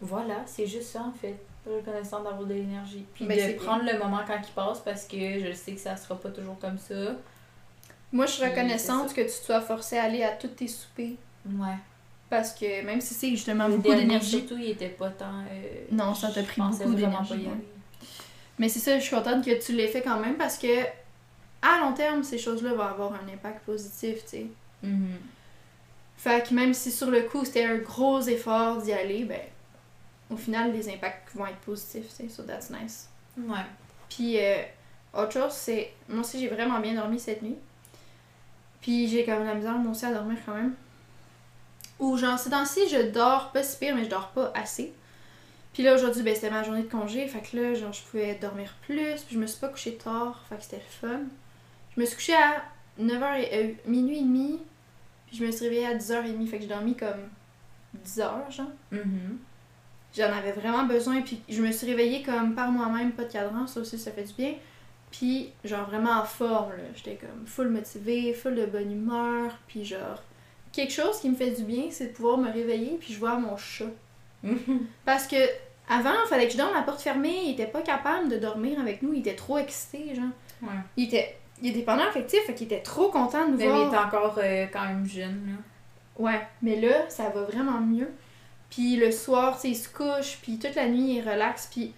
voilà, 0.00 0.42
c'est 0.46 0.66
juste 0.66 0.88
ça 0.90 1.02
en 1.02 1.12
fait. 1.12 1.36
Reconnaissant 1.66 2.22
d'avoir 2.22 2.44
de 2.44 2.54
l'énergie. 2.54 3.04
Puis 3.14 3.24
Ben, 3.26 3.36
de 3.36 3.52
bien. 3.54 3.64
prendre 3.64 3.84
le 3.84 3.98
moment 3.98 4.20
quand 4.26 4.38
il 4.40 4.52
passe 4.52 4.80
parce 4.80 5.04
que 5.04 5.40
je 5.40 5.52
sais 5.52 5.72
que 5.72 5.80
ça 5.80 5.96
sera 5.96 6.14
pas 6.14 6.30
toujours 6.30 6.58
comme 6.60 6.78
ça. 6.78 6.94
Moi, 8.12 8.26
je 8.26 8.32
suis 8.32 8.44
reconnaissante 8.44 9.12
que 9.12 9.20
tu 9.20 9.26
te 9.26 9.44
sois 9.44 9.60
forcée 9.60 9.98
à 9.98 10.04
aller 10.04 10.22
à 10.22 10.30
tous 10.30 10.46
tes 10.48 10.68
soupers. 10.68 11.16
Ouais. 11.44 11.74
Parce 12.28 12.52
que 12.52 12.84
même 12.84 13.00
si 13.00 13.14
c'est 13.14 13.30
justement 13.30 13.68
Le 13.68 13.76
beaucoup 13.76 13.94
d'énergie. 13.94 14.38
surtout, 14.40 14.56
il 14.58 14.70
était 14.70 14.88
pas 14.88 15.10
tant. 15.10 15.26
euh, 15.50 15.84
Non, 15.92 16.12
ça 16.14 16.28
t'a 16.30 16.42
pris 16.42 16.60
beaucoup 16.60 16.94
d'énergie. 16.94 17.48
Mais 18.58 18.68
c'est 18.68 18.78
ça, 18.80 18.98
je 18.98 19.04
suis 19.04 19.14
contente 19.14 19.44
que 19.44 19.62
tu 19.64 19.72
l'aies 19.72 19.86
fait 19.88 20.02
quand 20.02 20.18
même 20.18 20.36
parce 20.36 20.56
que 20.58 20.66
à 21.62 21.78
long 21.80 21.92
terme, 21.92 22.22
ces 22.24 22.38
choses-là 22.38 22.72
vont 22.74 22.82
avoir 22.82 23.12
un 23.12 23.32
impact 23.32 23.64
positif, 23.64 24.22
tu 24.24 24.28
sais. 24.28 24.46
Mhm. 24.82 25.18
Fait 26.16 26.46
que 26.48 26.54
même 26.54 26.72
si 26.74 26.90
sur 26.90 27.10
le 27.10 27.22
coup 27.22 27.44
c'était 27.44 27.64
un 27.64 27.76
gros 27.76 28.20
effort 28.22 28.78
d'y 28.82 28.92
aller, 28.92 29.24
ben 29.24 29.40
au 30.30 30.36
final 30.36 30.72
les 30.72 30.88
impacts 30.88 31.34
vont 31.34 31.46
être 31.46 31.58
positifs, 31.58 32.08
tu 32.08 32.24
sais. 32.24 32.28
So 32.28 32.42
that's 32.42 32.70
nice. 32.70 33.08
Ouais. 33.38 33.58
Puis 34.08 34.38
euh, 34.40 34.56
autre 35.14 35.32
chose, 35.32 35.52
c'est. 35.52 35.92
Moi 36.08 36.20
aussi 36.20 36.40
j'ai 36.40 36.48
vraiment 36.48 36.80
bien 36.80 36.94
dormi 36.94 37.20
cette 37.20 37.42
nuit. 37.42 37.56
Puis 38.80 39.06
j'ai 39.08 39.24
quand 39.24 39.36
même 39.38 39.46
la 39.46 39.54
misère 39.54 39.72
moi 39.74 39.92
aussi 39.92 40.06
à 40.06 40.12
dormir 40.14 40.38
quand 40.46 40.54
même. 40.54 40.74
Ou 41.98 42.16
genre 42.16 42.38
ces 42.38 42.50
temps-ci 42.50 42.88
je 42.88 43.10
dors 43.10 43.52
pas 43.52 43.62
si 43.62 43.78
pire 43.78 43.94
mais 43.94 44.04
je 44.04 44.10
dors 44.10 44.28
pas 44.28 44.52
assez. 44.54 44.92
Puis 45.72 45.82
là 45.82 45.94
aujourd'hui 45.94 46.22
ben 46.22 46.34
c'était 46.34 46.50
ma 46.50 46.62
journée 46.62 46.82
de 46.82 46.90
congé, 46.90 47.26
fait 47.26 47.40
que 47.40 47.56
là 47.56 47.74
genre 47.74 47.92
je 47.92 48.02
pouvais 48.02 48.34
dormir 48.34 48.74
plus, 48.82 49.22
puis 49.22 49.34
je 49.34 49.38
me 49.38 49.46
suis 49.46 49.60
pas 49.60 49.68
couchée 49.68 49.96
tard, 49.96 50.42
fait 50.48 50.56
que 50.56 50.62
c'était 50.62 50.76
le 50.76 51.08
fun. 51.08 51.20
Je 51.94 52.00
me 52.00 52.06
suis 52.06 52.16
couchée 52.16 52.34
à 52.34 52.62
9h 53.00 53.40
et 53.40 53.64
euh, 53.64 53.72
minuit 53.86 54.18
et 54.18 54.22
demi, 54.22 54.58
puis 55.26 55.36
je 55.36 55.44
me 55.44 55.50
suis 55.50 55.64
réveillée 55.64 55.86
à 55.86 55.94
10h30, 55.94 56.46
fait 56.46 56.56
que 56.56 56.62
j'ai 56.62 56.68
dormi 56.68 56.94
comme 56.94 57.28
10 57.94 58.20
heures 58.20 58.50
genre. 58.50 58.66
Mhm. 58.90 59.38
J'en 60.16 60.32
avais 60.32 60.52
vraiment 60.52 60.84
besoin, 60.84 61.20
puis 61.20 61.42
je 61.48 61.60
me 61.60 61.70
suis 61.72 61.86
réveillée 61.86 62.22
comme 62.22 62.54
par 62.54 62.70
moi-même, 62.70 63.12
pas 63.12 63.24
de 63.24 63.32
cadran, 63.32 63.66
ça 63.66 63.80
aussi 63.80 63.98
ça 63.98 64.10
fait 64.12 64.24
du 64.24 64.32
bien. 64.32 64.54
Puis 65.10 65.52
genre 65.64 65.86
vraiment 65.86 66.20
en 66.20 66.24
forme, 66.24 66.70
là. 66.70 66.84
J'étais 66.94 67.16
comme 67.16 67.46
full 67.46 67.68
motivée, 67.68 68.32
full 68.32 68.54
de 68.54 68.66
bonne 68.66 68.90
humeur, 68.90 69.58
puis 69.66 69.84
genre 69.84 70.22
quelque 70.76 70.92
chose 70.92 71.18
qui 71.20 71.28
me 71.30 71.34
fait 71.34 71.50
du 71.50 71.62
bien, 71.64 71.84
c'est 71.90 72.06
de 72.08 72.12
pouvoir 72.12 72.38
me 72.38 72.50
réveiller 72.50 72.96
puis 73.00 73.12
je 73.14 73.18
vois 73.18 73.36
mon 73.38 73.56
chat. 73.56 73.84
Parce 75.04 75.26
que 75.26 75.36
avant, 75.88 76.12
il 76.24 76.28
fallait 76.28 76.46
que 76.46 76.52
je 76.52 76.58
dorme 76.58 76.74
la 76.74 76.82
porte 76.82 77.00
fermée, 77.00 77.42
il 77.46 77.52
était 77.52 77.66
pas 77.66 77.82
capable 77.82 78.28
de 78.28 78.38
dormir 78.38 78.78
avec 78.80 79.02
nous, 79.02 79.12
il 79.14 79.20
était 79.20 79.34
trop 79.36 79.58
excité, 79.58 80.14
genre. 80.14 80.24
Ouais. 80.62 80.78
Il 80.96 81.04
était 81.06 81.36
il 81.62 81.68
est 81.70 81.72
dépendant 81.72 82.04
affectif, 82.06 82.40
fait 82.46 82.54
qu'il 82.54 82.66
était 82.66 82.82
trop 82.82 83.08
content 83.08 83.46
de 83.46 83.52
nous 83.52 83.56
Mais 83.58 83.66
voir. 83.66 83.80
il 83.82 83.86
était 83.88 83.96
encore 83.96 84.38
euh, 84.42 84.66
quand 84.70 84.82
même 84.84 85.06
jeune, 85.08 85.46
là. 85.46 85.52
Ouais, 86.18 86.40
mais 86.62 86.78
là, 86.80 87.08
ça 87.08 87.30
va 87.30 87.42
vraiment 87.44 87.80
mieux. 87.80 88.10
Puis 88.68 88.96
le 88.96 89.10
soir, 89.10 89.58
il 89.64 89.74
se 89.76 89.88
couche, 89.88 90.38
puis 90.42 90.58
toute 90.58 90.74
la 90.74 90.86
nuit, 90.88 91.16
il 91.16 91.20
relaxe, 91.28 91.68
puis 91.72 91.92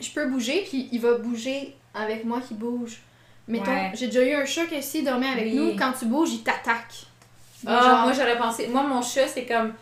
je 0.00 0.10
peux 0.10 0.28
bouger, 0.28 0.64
puis 0.68 0.88
il 0.90 1.00
va 1.00 1.14
bouger 1.18 1.76
avec 1.94 2.24
moi 2.24 2.40
qui 2.40 2.54
bouge. 2.54 3.00
Mettons, 3.46 3.70
Ouais. 3.70 3.92
j'ai 3.94 4.06
déjà 4.06 4.24
eu 4.24 4.34
un 4.34 4.44
chat 4.46 4.66
qui 4.66 4.82
s'il 4.82 5.04
dormait 5.04 5.28
avec 5.28 5.44
Oui. 5.44 5.54
nous, 5.56 5.76
quand 5.76 5.92
tu 5.96 6.06
bouges, 6.06 6.32
il 6.32 6.42
t'attaque. 6.42 7.06
Ah, 7.66 7.80
Genre- 7.82 8.00
moi 8.04 8.12
j'aurais 8.12 8.38
pensé. 8.38 8.66
Moi, 8.68 8.82
mon 8.82 9.02
chat, 9.02 9.26
c'est 9.28 9.44
comme. 9.46 9.72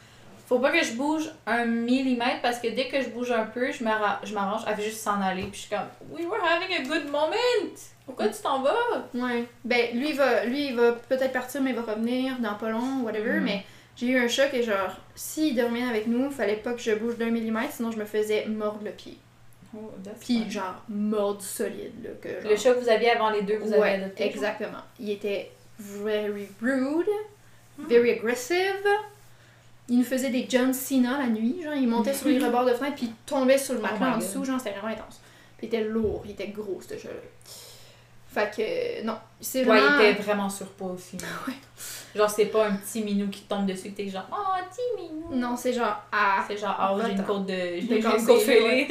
Faut 0.47 0.59
pas 0.59 0.71
que 0.71 0.85
je 0.85 0.93
bouge 0.93 1.31
un 1.47 1.65
millimètre 1.65 2.43
parce 2.43 2.59
que 2.59 2.69
dès 2.69 2.89
que 2.89 3.01
je 3.01 3.09
bouge 3.09 3.31
un 3.31 3.45
peu, 3.45 3.73
je 3.73 3.83
m'arra- 3.83 4.21
je 4.23 4.35
m'arrange. 4.35 4.63
Elle 4.69 4.77
fait 4.77 4.83
juste 4.83 5.01
s'en 5.01 5.21
aller. 5.23 5.43
Puis 5.45 5.53
je 5.55 5.59
suis 5.61 5.71
comme, 5.71 5.87
We 6.11 6.27
were 6.27 6.41
having 6.45 6.75
a 6.77 6.83
good 6.83 7.11
moment! 7.11 7.73
Pourquoi 8.05 8.29
tu 8.29 8.43
t'en 8.43 8.61
vas? 8.61 8.75
Ouais. 9.15 9.45
Ben, 9.65 9.97
lui, 9.97 10.11
il 10.11 10.17
va, 10.17 10.45
lui, 10.45 10.67
il 10.69 10.77
va 10.77 10.93
peut-être 10.93 11.33
partir, 11.33 11.63
mais 11.63 11.71
il 11.71 11.77
va 11.77 11.83
revenir 11.95 12.39
dans 12.41 12.55
pas 12.55 12.69
long, 12.69 13.01
whatever. 13.03 13.35
Mhm. 13.39 13.45
Mais 13.45 13.65
j'ai 13.97 14.09
eu 14.09 14.19
un 14.19 14.29
chat 14.29 14.49
qui, 14.49 14.63
genre, 14.63 14.91
s'il 15.15 15.55
dormait 15.57 15.85
avec 15.89 16.07
nous, 16.07 16.31
fallait 16.31 16.57
pas 16.57 16.73
que 16.73 16.81
je 16.83 16.93
bouge 16.97 17.17
d'un 17.17 17.31
millimètre, 17.31 17.73
sinon 17.73 17.91
je 17.93 17.99
me 17.99 18.05
faisais 18.05 18.45
mordre 18.47 18.81
le 18.85 18.91
pied. 18.91 19.17
Oh, 19.75 19.91
Puis, 20.21 20.51
genre, 20.51 20.83
mordre 20.91 21.41
solide, 21.41 21.95
là. 22.05 22.11
Que, 22.21 22.43
genre, 22.43 22.51
Le 22.51 22.57
chat 22.59 22.75
que 22.75 22.81
vous 22.81 22.91
aviez 22.91 23.11
avant 23.13 23.31
les 23.31 23.41
deux, 23.43 23.57
vous 23.59 23.73
avez 23.73 23.93
adopté. 23.93 24.27
exactement. 24.27 24.83
Il 25.01 25.09
était 25.11 25.51
very 25.79 26.49
rude. 26.61 27.07
Very 27.79 28.11
aggressive. 28.13 28.87
Il 29.89 29.99
nous 29.99 30.05
faisait 30.05 30.31
des 30.31 30.47
John 30.49 30.73
Cena 30.73 31.19
la 31.19 31.27
nuit, 31.27 31.61
genre 31.63 31.75
il 31.75 31.89
montait 31.89 32.15
sur 32.15 32.29
les 32.29 32.39
rebords 32.39 32.65
de 32.65 32.73
fenêtre 32.73 32.97
puis 32.97 33.07
il 33.07 33.15
tombait 33.27 33.59
sur 33.59 33.75
le 33.75 33.81
Oh 33.81 33.83
matelas 33.83 34.15
en 34.15 34.19
dessous, 34.19 34.45
genre 34.45 34.59
c'était 34.59 34.79
vraiment 34.79 34.93
intense. 34.95 35.21
Puis 35.59 35.67
il 35.67 35.75
était 35.75 35.85
lourd, 35.85 36.23
il 36.25 36.31
était 36.33 36.49
gros 36.49 36.81
ce 36.81 36.97
chat-là. 36.97 37.15
Fait 38.29 38.51
que 38.57 39.05
non, 39.05 39.19
c'est 39.41 39.67
Ouais, 39.67 39.79
vraiment 39.79 40.01
il 40.01 40.07
était 40.07 40.23
vraiment 40.23 40.49
surpoids 40.49 40.93
aussi. 40.93 41.17
Ouais. 41.47 41.55
Genre, 42.15 42.31
c'est 42.31 42.47
pas 42.47 42.67
un 42.67 42.77
petit 42.77 43.03
minou 43.03 43.29
qui 43.29 43.43
tombe 43.43 43.67
dessus 43.67 43.91
que 43.91 43.97
t'es 43.97 44.09
genre, 44.09 44.27
oh, 44.31 44.63
petit 44.71 45.03
minou. 45.03 45.35
Non, 45.35 45.57
c'est 45.57 45.73
genre 45.73 46.03
ah. 46.11 46.45
C'est 46.49 46.57
genre, 46.57 46.95
oh, 46.95 47.01
j'ai 47.05 47.13
une 47.13 47.25
côte 47.25 47.47
de. 47.47 47.53
J'ai 47.53 47.99
une 47.99 48.03
côte 48.03 48.41
fêlée. 48.41 48.89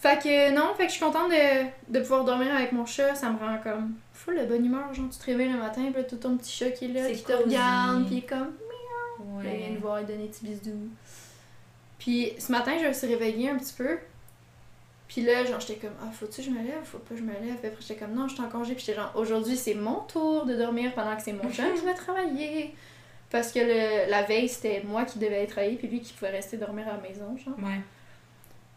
Fait 0.00 0.18
que 0.22 0.50
non, 0.54 0.72
fait 0.76 0.84
que 0.86 0.88
je 0.92 0.96
suis 0.96 1.04
contente 1.04 1.30
de, 1.30 1.66
de 1.92 2.00
pouvoir 2.00 2.24
dormir 2.24 2.54
avec 2.54 2.72
mon 2.72 2.86
chat, 2.86 3.14
ça 3.14 3.28
me 3.30 3.38
rend 3.38 3.58
comme 3.62 3.92
full 4.14 4.38
de 4.38 4.46
bonne 4.46 4.64
humeur, 4.64 4.92
genre 4.94 5.10
tu 5.10 5.18
te 5.18 5.26
réveilles 5.26 5.52
le 5.52 5.58
matin, 5.58 5.82
puis 5.92 6.02
là 6.02 6.04
t'as 6.04 6.16
ton 6.16 6.36
petit 6.38 6.50
chat 6.52 6.70
qui 6.70 6.86
est 6.86 6.88
là, 6.88 7.02
C'est 7.06 7.12
qui 7.14 7.22
te 7.24 7.32
regarde, 7.32 8.06
puis 8.06 8.14
il 8.14 8.18
est 8.18 8.22
comme 8.28 8.52
Puis 9.38 9.46
là, 9.46 9.52
il 9.52 9.58
vient 9.58 9.66
Ouais. 9.68 9.72
nous 9.74 9.80
voir 9.80 9.98
et 9.98 10.04
donner 10.04 10.22
des 10.24 10.28
petits 10.28 10.44
bisous. 10.46 10.88
Puis 11.98 12.32
ce 12.38 12.50
matin, 12.50 12.72
je 12.80 12.88
me 12.88 12.92
suis 12.94 13.06
réveillée 13.08 13.50
un 13.50 13.56
petit 13.58 13.74
peu. 13.74 13.98
Puis 15.06 15.22
là, 15.22 15.44
genre, 15.44 15.58
j'étais 15.60 15.74
comme, 15.86 15.96
ah, 16.02 16.10
faut-tu 16.12 16.36
que 16.36 16.42
je 16.44 16.50
me 16.50 16.62
lève? 16.62 16.82
Faut 16.84 16.98
pas 16.98 17.10
que 17.14 17.16
je 17.20 17.22
me 17.24 17.32
lève? 17.32 17.56
Puis 17.58 17.66
après, 17.68 17.80
j'étais 17.80 17.96
comme, 17.96 18.14
non, 18.14 18.28
je 18.28 18.34
suis 18.34 18.42
en 18.42 18.48
congé. 18.48 18.74
Puis 18.74 18.84
j'étais 18.86 18.98
genre, 18.98 19.12
aujourd'hui, 19.16 19.56
c'est 19.56 19.74
mon 19.74 19.96
tour 20.00 20.46
de 20.46 20.54
dormir 20.54 20.94
pendant 20.94 21.16
que 21.16 21.22
c'est 21.22 21.32
mon 21.32 21.50
chum 21.50 21.74
qui 21.74 21.84
va 21.84 21.94
travailler. 21.94 22.74
Parce 23.28 23.50
que 23.52 23.58
le- 23.58 24.08
la 24.10 24.22
veille, 24.22 24.48
c'était 24.48 24.82
moi 24.86 25.04
qui 25.04 25.18
devais 25.18 25.46
travailler, 25.46 25.76
puis 25.76 25.88
lui 25.88 26.00
qui 26.00 26.12
pouvait 26.12 26.30
rester 26.30 26.56
dormir 26.56 26.86
à 26.88 26.92
la 26.92 26.98
maison, 27.08 27.36
genre. 27.44 27.56
Ouais. 27.58 27.80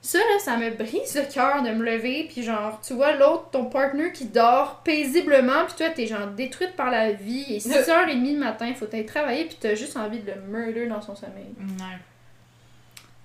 Ça, 0.06 0.18
là, 0.18 0.38
ça 0.38 0.58
me 0.58 0.70
brise 0.70 1.16
le 1.16 1.34
cœur 1.34 1.64
de 1.64 1.70
me 1.70 1.86
lever, 1.86 2.28
puis 2.30 2.44
genre, 2.44 2.78
tu 2.86 2.94
vois 2.94 3.14
l'autre, 3.14 3.52
ton 3.52 3.66
partner 3.66 4.12
qui 4.12 4.26
dort 4.26 4.82
paisiblement, 4.84 5.64
puis 5.66 5.76
toi, 5.78 5.90
t'es 5.92 6.08
genre 6.08 6.28
détruite 6.28 6.76
par 6.76 6.92
la 6.92 7.14
vie, 7.14 7.56
et 7.56 7.60
6h30 7.60 8.34
le 8.34 8.38
matin, 8.38 8.74
faut 8.76 8.86
aller 8.92 9.06
travailler, 9.06 9.46
puis 9.46 9.56
t'as 9.58 9.76
juste 9.76 9.96
envie 9.96 10.20
de 10.20 10.30
le 10.30 10.42
murder 10.42 10.88
dans 10.88 11.02
son 11.02 11.16
sommeil. 11.16 11.56
Ouais. 11.58 11.98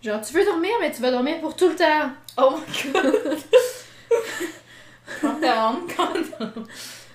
Genre, 0.05 0.21
tu 0.21 0.33
veux 0.33 0.45
dormir, 0.45 0.71
mais 0.81 0.93
tu 0.93 1.03
vas 1.03 1.11
dormir 1.11 1.41
pour 1.41 1.57
tout 1.57 1.69
le 1.69 1.75
temps. 1.75 2.11
Oh 2.37 2.55
my 2.55 2.93
god! 2.93 3.39
Quand 5.21 5.35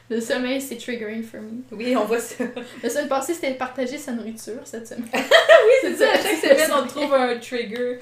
Le 0.09 0.20
sommeil, 0.20 0.59
c'est 0.59 0.76
triggering 0.76 1.24
for 1.24 1.39
me. 1.39 1.64
Oui, 1.72 1.95
on 1.95 2.03
voit 2.03 2.20
ça. 2.20 2.43
La 2.82 2.89
semaine 2.89 3.07
passée, 3.07 3.34
c'était 3.34 3.53
de 3.53 3.57
partager 3.57 3.97
sa 3.97 4.11
nourriture 4.11 4.59
cette 4.66 4.88
semaine. 4.88 5.07
Oui, 5.14 5.22
c'est 5.82 5.95
ça, 5.95 6.11
à 6.11 6.16
chaque 6.18 6.38
semaine, 6.38 6.72
on 6.84 6.86
trouve 6.86 7.14
un 7.14 7.38
trigger. 7.38 7.99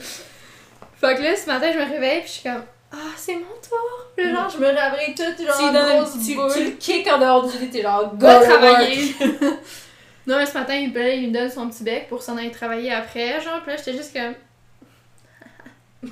Fait 1.01 1.15
que 1.15 1.21
là, 1.23 1.35
ce 1.35 1.47
matin, 1.47 1.71
je 1.73 1.79
me 1.79 1.83
réveille, 1.83 2.19
puis 2.19 2.27
je 2.27 2.33
suis 2.33 2.43
comme, 2.43 2.63
ah, 2.91 3.11
c'est 3.17 3.33
mon 3.33 3.41
tour. 3.41 4.05
Puis 4.15 4.29
genre, 4.29 4.47
je 4.49 4.57
me 4.59 4.67
réveille 4.67 5.15
toute, 5.15 5.43
genre, 5.43 5.57
tu, 5.57 5.73
donnes 5.73 6.25
tu, 6.25 6.35
boule. 6.35 6.53
tu 6.53 6.63
le 6.63 6.71
kicks 6.71 7.07
en 7.07 7.17
dehors 7.17 7.49
du 7.49 7.57
lit, 7.57 7.71
t'es 7.71 7.81
genre, 7.81 8.15
go 8.15 8.27
travailler. 8.27 9.15
non, 10.27 10.37
mais 10.37 10.45
ce 10.45 10.53
matin, 10.53 10.75
il, 10.75 10.91
me 10.91 11.33
donne 11.33 11.49
son 11.49 11.67
petit 11.69 11.83
bec 11.83 12.07
pour 12.07 12.21
s'en 12.21 12.37
aller 12.37 12.51
travailler 12.51 12.91
après, 12.91 13.41
genre, 13.41 13.61
puis 13.63 13.71
là, 13.71 13.77
j'étais 13.77 13.93
juste 13.93 14.13
comme. 14.13 14.35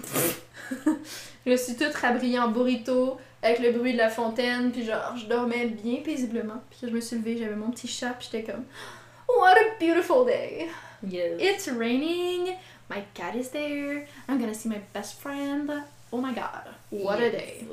je 1.45 1.51
me 1.51 1.55
suis 1.55 1.75
toute 1.75 1.93
rabrillée 1.93 2.39
en 2.39 2.47
burrito 2.47 3.19
avec 3.43 3.59
le 3.59 3.71
bruit 3.71 3.93
de 3.93 3.99
la 3.99 4.09
fontaine, 4.09 4.71
puis 4.71 4.85
genre, 4.85 5.15
je 5.15 5.27
dormais 5.27 5.67
bien 5.67 5.97
paisiblement. 6.03 6.63
Puis 6.71 6.89
je 6.89 6.95
me 6.95 6.99
suis 6.99 7.17
levée, 7.17 7.37
j'avais 7.37 7.55
mon 7.55 7.69
petit 7.69 7.87
chat, 7.87 8.15
puis 8.17 8.27
j'étais 8.31 8.51
comme, 8.51 8.63
what 9.39 9.51
a 9.51 9.79
beautiful 9.79 10.25
day. 10.25 10.67
Yes. 11.07 11.39
It's 11.39 11.69
raining, 11.69 12.55
my 12.89 13.03
cat 13.13 13.35
is 13.35 13.49
there, 13.49 14.05
I'm 14.27 14.39
gonna 14.39 14.53
see 14.53 14.69
my 14.69 14.81
best 14.93 15.19
friend. 15.21 15.71
Oh 16.11 16.19
my 16.21 16.33
god, 16.33 16.65
what 16.91 17.19
a 17.19 17.29
day. 17.29 17.65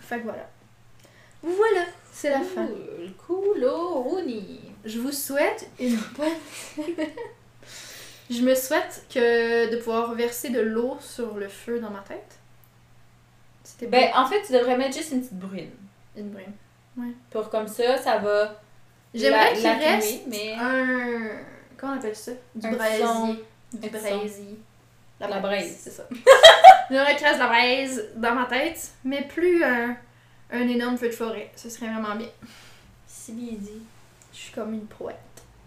Fait 0.00 0.18
que 0.18 0.24
voilà. 0.24 0.48
Voilà, 1.42 1.84
c'est 2.12 2.30
la 2.30 2.40
fin. 2.40 2.66
Cool, 3.26 3.62
cooloni. 3.62 4.60
Je 4.84 4.98
vous 4.98 5.12
souhaite 5.12 5.68
une 5.78 5.98
bonne 6.16 6.86
Je 8.30 8.40
me 8.40 8.54
souhaite 8.54 9.04
que 9.12 9.70
de 9.70 9.76
pouvoir 9.76 10.14
verser 10.14 10.48
de 10.48 10.60
l'eau 10.60 10.96
sur 11.00 11.34
le 11.34 11.48
feu 11.48 11.78
dans 11.80 11.90
ma 11.90 12.00
tête. 12.00 12.38
C'était 13.62 13.86
Ben, 13.86 14.10
en 14.14 14.26
fait, 14.26 14.42
tu 14.46 14.52
devrais 14.52 14.78
mettre 14.78 14.96
juste 14.96 15.12
une 15.12 15.20
petite 15.20 15.38
brune. 15.38 15.70
une 16.16 16.30
brune. 16.30 16.52
Pour 17.30 17.50
comme 17.50 17.68
ça, 17.68 17.98
ça 17.98 18.18
va. 18.18 18.60
J'aimerais 19.12 19.52
qu'il 19.54 19.66
reste 19.66 20.22
mais. 20.26 20.54
un 20.54 21.28
comment 21.76 21.92
on 21.94 21.96
appelle 21.98 22.16
ça? 22.16 22.32
Du 22.54 22.66
Un 22.66 22.72
braisier. 22.72 23.04
son. 23.04 23.36
Du 23.80 23.88
braisier. 23.90 24.58
La 25.20 25.40
braise. 25.40 25.76
c'est 25.80 25.90
ça. 25.90 26.02
Reste 26.90 27.20
de 27.22 27.38
la 27.38 27.46
braise 27.46 28.08
dans 28.16 28.34
ma 28.34 28.44
tête, 28.44 28.90
mais 29.04 29.22
plus 29.22 29.64
un, 29.64 29.96
un 30.52 30.68
énorme 30.68 30.98
feu 30.98 31.08
de 31.08 31.14
forêt. 31.14 31.50
Ce 31.56 31.70
serait 31.70 31.86
vraiment 31.86 32.14
bien. 32.14 32.28
Si 33.06 33.32
bien 33.32 33.52
dit. 33.58 33.82
Je 34.32 34.38
suis 34.38 34.52
comme 34.52 34.74
une 34.74 34.86
poète. 34.86 35.16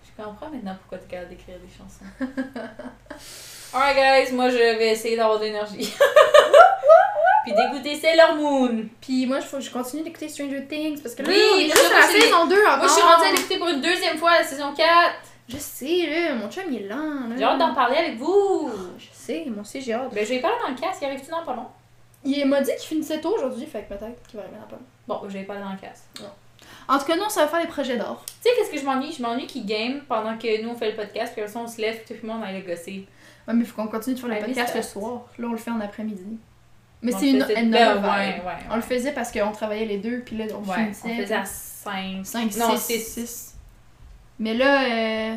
Je 0.04 0.24
comprends 0.24 0.50
maintenant 0.50 0.76
pourquoi 0.82 0.98
t'es 0.98 1.16
capable 1.16 1.30
d'écrire 1.30 1.56
des 1.60 1.70
chansons. 1.76 2.06
Alright, 3.74 4.28
guys, 4.28 4.36
moi 4.36 4.50
je 4.50 4.58
vais 4.58 4.92
essayer 4.92 5.16
d'avoir 5.16 5.40
de 5.40 5.46
l'énergie. 5.46 5.94
Puis 7.46 7.54
d'écouter 7.54 7.96
Sailor 7.96 8.36
Moon. 8.36 8.90
Puis 9.00 9.26
moi, 9.26 9.40
faut 9.40 9.58
que 9.58 9.64
je 9.64 9.72
continue 9.72 10.04
d'écouter 10.04 10.28
Stranger 10.28 10.66
Things 10.68 11.02
parce 11.02 11.16
que 11.16 11.24
là, 11.24 11.30
Oui, 11.30 11.40
on 11.54 11.58
est 11.60 11.66
juste 11.66 11.92
à 11.94 12.00
la 12.02 12.08
saison 12.08 12.46
2 12.46 12.56
encore. 12.62 12.78
Moi 12.78 12.88
je 12.88 12.92
suis 12.94 13.02
rendue 13.02 13.26
à 13.26 13.32
l'écouter 13.32 13.58
pour 13.58 13.70
une 13.70 13.82
deuxième 13.82 14.18
fois 14.18 14.32
la 14.38 14.44
saison 14.44 14.74
4. 14.76 14.88
Je 15.48 15.58
sais, 15.58 16.08
là, 16.08 16.36
mon 16.36 16.50
chum 16.50 16.64
il 16.70 16.82
est 16.84 16.88
lent. 16.88 17.28
Là. 17.30 17.36
J'ai 17.38 17.44
hâte 17.44 17.58
d'en 17.60 17.74
parler 17.74 17.96
avec 17.98 18.18
vous. 18.18 18.70
Je 19.00 19.06
sais, 19.14 19.46
moi 19.48 19.62
aussi 19.62 19.82
j'ai 19.82 19.94
hâte. 19.94 20.14
Ben 20.14 20.26
je 20.26 20.30
vais 20.34 20.40
parler 20.40 20.58
dans 20.64 20.70
le 20.74 20.76
casque, 20.80 21.02
y 21.02 21.06
arrive-tu 21.06 21.30
dans 21.32 21.44
pas 21.44 21.56
long? 21.56 21.68
Il 22.26 22.46
m'a 22.48 22.62
dit 22.62 22.72
qu'il 22.72 22.88
finissait 22.88 23.22
tôt 23.22 23.36
aujourd'hui, 23.36 23.66
fait 23.66 23.84
que 23.84 23.90
peut-être 23.94 24.22
qu'il 24.28 24.38
va 24.38 24.44
arriver 24.44 24.58
dans 24.60 24.68
pas 24.68 24.76
long. 24.76 24.82
Bon, 25.08 25.22
je 25.30 25.34
vais 25.38 25.44
parler 25.44 25.62
dans 25.62 25.72
le 25.72 25.78
casque. 25.78 26.04
En 26.90 26.98
tout 27.00 27.06
cas, 27.06 27.16
nous, 27.16 27.24
on 27.24 27.28
va 27.40 27.48
faire 27.48 27.60
les 27.62 27.68
projets 27.68 27.98
d'or. 27.98 28.24
Tu 28.26 28.34
sais, 28.50 28.56
qu'est-ce 28.58 28.72
que 28.72 28.78
je 28.80 28.86
m'ennuie? 28.86 29.12
Je 29.12 29.22
m'ennuie 29.22 29.46
qu'ils 29.46 29.66
game 29.66 30.02
pendant 30.08 30.38
que 30.38 30.62
nous 30.62 30.70
on 30.70 30.76
fait 30.76 30.92
le 30.92 30.96
podcast, 30.98 31.34
puis 31.36 31.44
on 31.56 31.68
se 31.68 31.80
lève, 31.80 32.02
tout 32.06 32.14
le 32.22 32.28
monde 32.28 32.44
aille 32.44 32.62
le 32.62 32.68
gosser. 32.68 33.06
Ouais, 33.48 33.54
mais 33.54 33.62
il 33.64 33.66
faut 33.66 33.82
qu'on 33.82 33.88
continue 33.88 34.16
de 34.16 34.20
faire 34.20 34.30
le 34.30 34.40
podcast 34.46 34.76
le 34.76 34.82
soir. 34.82 35.22
Là, 35.38 35.48
on 35.48 35.52
le 35.52 35.58
fait 35.58 35.72
en 35.72 35.80
après-midi. 35.80 36.38
Mais 37.02 37.14
On 37.14 37.20
c'est 37.20 37.30
une, 37.30 37.36
une 37.56 37.72
ben, 37.72 37.98
ouais, 38.02 38.42
ouais, 38.44 38.58
On 38.72 38.76
le 38.76 38.82
faisait 38.82 39.12
parce 39.14 39.32
qu'on 39.32 39.52
travaillait 39.52 39.86
les 39.86 40.00
deux, 40.00 40.22
puis 40.22 40.36
là, 40.36 40.46
on 40.54 40.68
Ouais, 40.68 40.76
finissait. 40.76 41.08
on 41.10 41.22
faisait 41.22 41.36
à 41.36 41.46
5. 41.46 42.26
5, 42.26 42.56
Non, 42.58 42.76
6, 42.76 42.78
six. 42.80 43.00
6. 43.26 43.47
Mais 44.40 44.54
là, 44.54 44.84
euh, 44.84 45.36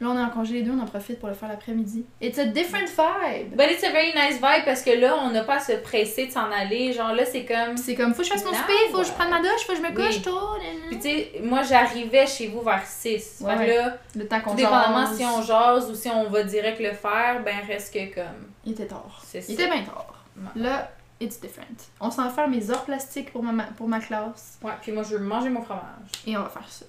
là, 0.00 0.08
on 0.08 0.16
est 0.18 0.22
en 0.22 0.30
congé 0.30 0.54
les 0.54 0.62
deux, 0.62 0.72
on 0.72 0.80
en 0.80 0.86
profite 0.86 1.18
pour 1.20 1.28
le 1.28 1.34
faire 1.34 1.48
l'après-midi. 1.48 2.04
It's 2.20 2.38
a 2.38 2.46
different 2.46 2.88
vibe! 2.88 3.50
But 3.56 3.66
it's 3.70 3.84
a 3.84 3.90
very 3.90 4.12
nice 4.14 4.34
vibe 4.40 4.64
parce 4.64 4.82
que 4.82 4.90
là, 4.90 5.16
on 5.22 5.30
n'a 5.30 5.44
pas 5.44 5.56
à 5.56 5.60
se 5.60 5.72
presser 5.72 6.26
de 6.26 6.32
s'en 6.32 6.50
aller. 6.50 6.92
Genre 6.92 7.12
là, 7.14 7.24
c'est 7.24 7.44
comme. 7.44 7.76
C'est 7.76 7.94
comme, 7.94 8.14
faut 8.14 8.22
que 8.22 8.28
je 8.28 8.32
fasse 8.32 8.44
mon 8.44 8.52
speed, 8.54 8.90
faut 8.92 8.98
que 8.98 9.06
je 9.06 9.12
prenne 9.12 9.30
ma 9.30 9.38
douche, 9.38 9.64
faut 9.66 9.72
que 9.72 9.78
je 9.78 9.82
me 9.82 9.94
couche 9.94 10.16
Oui. 10.16 10.22
tôt. 10.22 10.40
Puis 10.88 10.96
tu 10.96 11.02
sais, 11.02 11.32
moi 11.42 11.62
j'arrivais 11.62 12.26
chez 12.26 12.48
vous 12.48 12.62
vers 12.62 12.84
6. 12.84 13.38
Ouais, 13.42 13.66
là, 13.76 13.96
Le 14.16 14.26
temps 14.26 14.40
qu'on 14.40 14.54
dépendamment 14.54 15.06
jase. 15.06 15.16
si 15.16 15.24
on 15.24 15.42
jase 15.42 15.90
ou 15.90 15.94
si 15.94 16.08
on 16.10 16.28
va 16.28 16.42
direct 16.42 16.80
le 16.80 16.92
faire, 16.92 17.42
ben 17.44 17.56
reste 17.66 17.94
que 17.94 18.14
comme. 18.14 18.24
Il 18.64 18.72
était 18.72 18.86
tard. 18.86 19.22
C'est 19.24 19.40
ça. 19.40 19.46
Il 19.52 19.54
était 19.54 19.70
bien 19.70 19.82
tard. 19.84 20.24
Ouais. 20.36 20.62
Là, 20.62 20.90
it's 21.20 21.40
different. 21.40 21.64
On 22.00 22.10
s'en 22.10 22.24
va 22.24 22.30
faire 22.30 22.48
mes 22.48 22.70
ors 22.70 22.84
plastiques 22.84 23.32
pour 23.32 23.42
ma- 23.42 23.64
pour 23.64 23.88
ma 23.88 24.00
classe. 24.00 24.58
Ouais, 24.62 24.72
puis 24.82 24.92
moi 24.92 25.02
je 25.02 25.16
veux 25.16 25.24
manger 25.24 25.48
mon 25.50 25.62
fromage. 25.62 25.82
Et 26.26 26.36
on 26.36 26.42
va 26.42 26.48
faire 26.48 26.68
ça. 26.68 26.84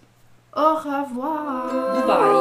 Au 0.55 0.75
revoir. 0.75 2.05
Bye. 2.07 2.39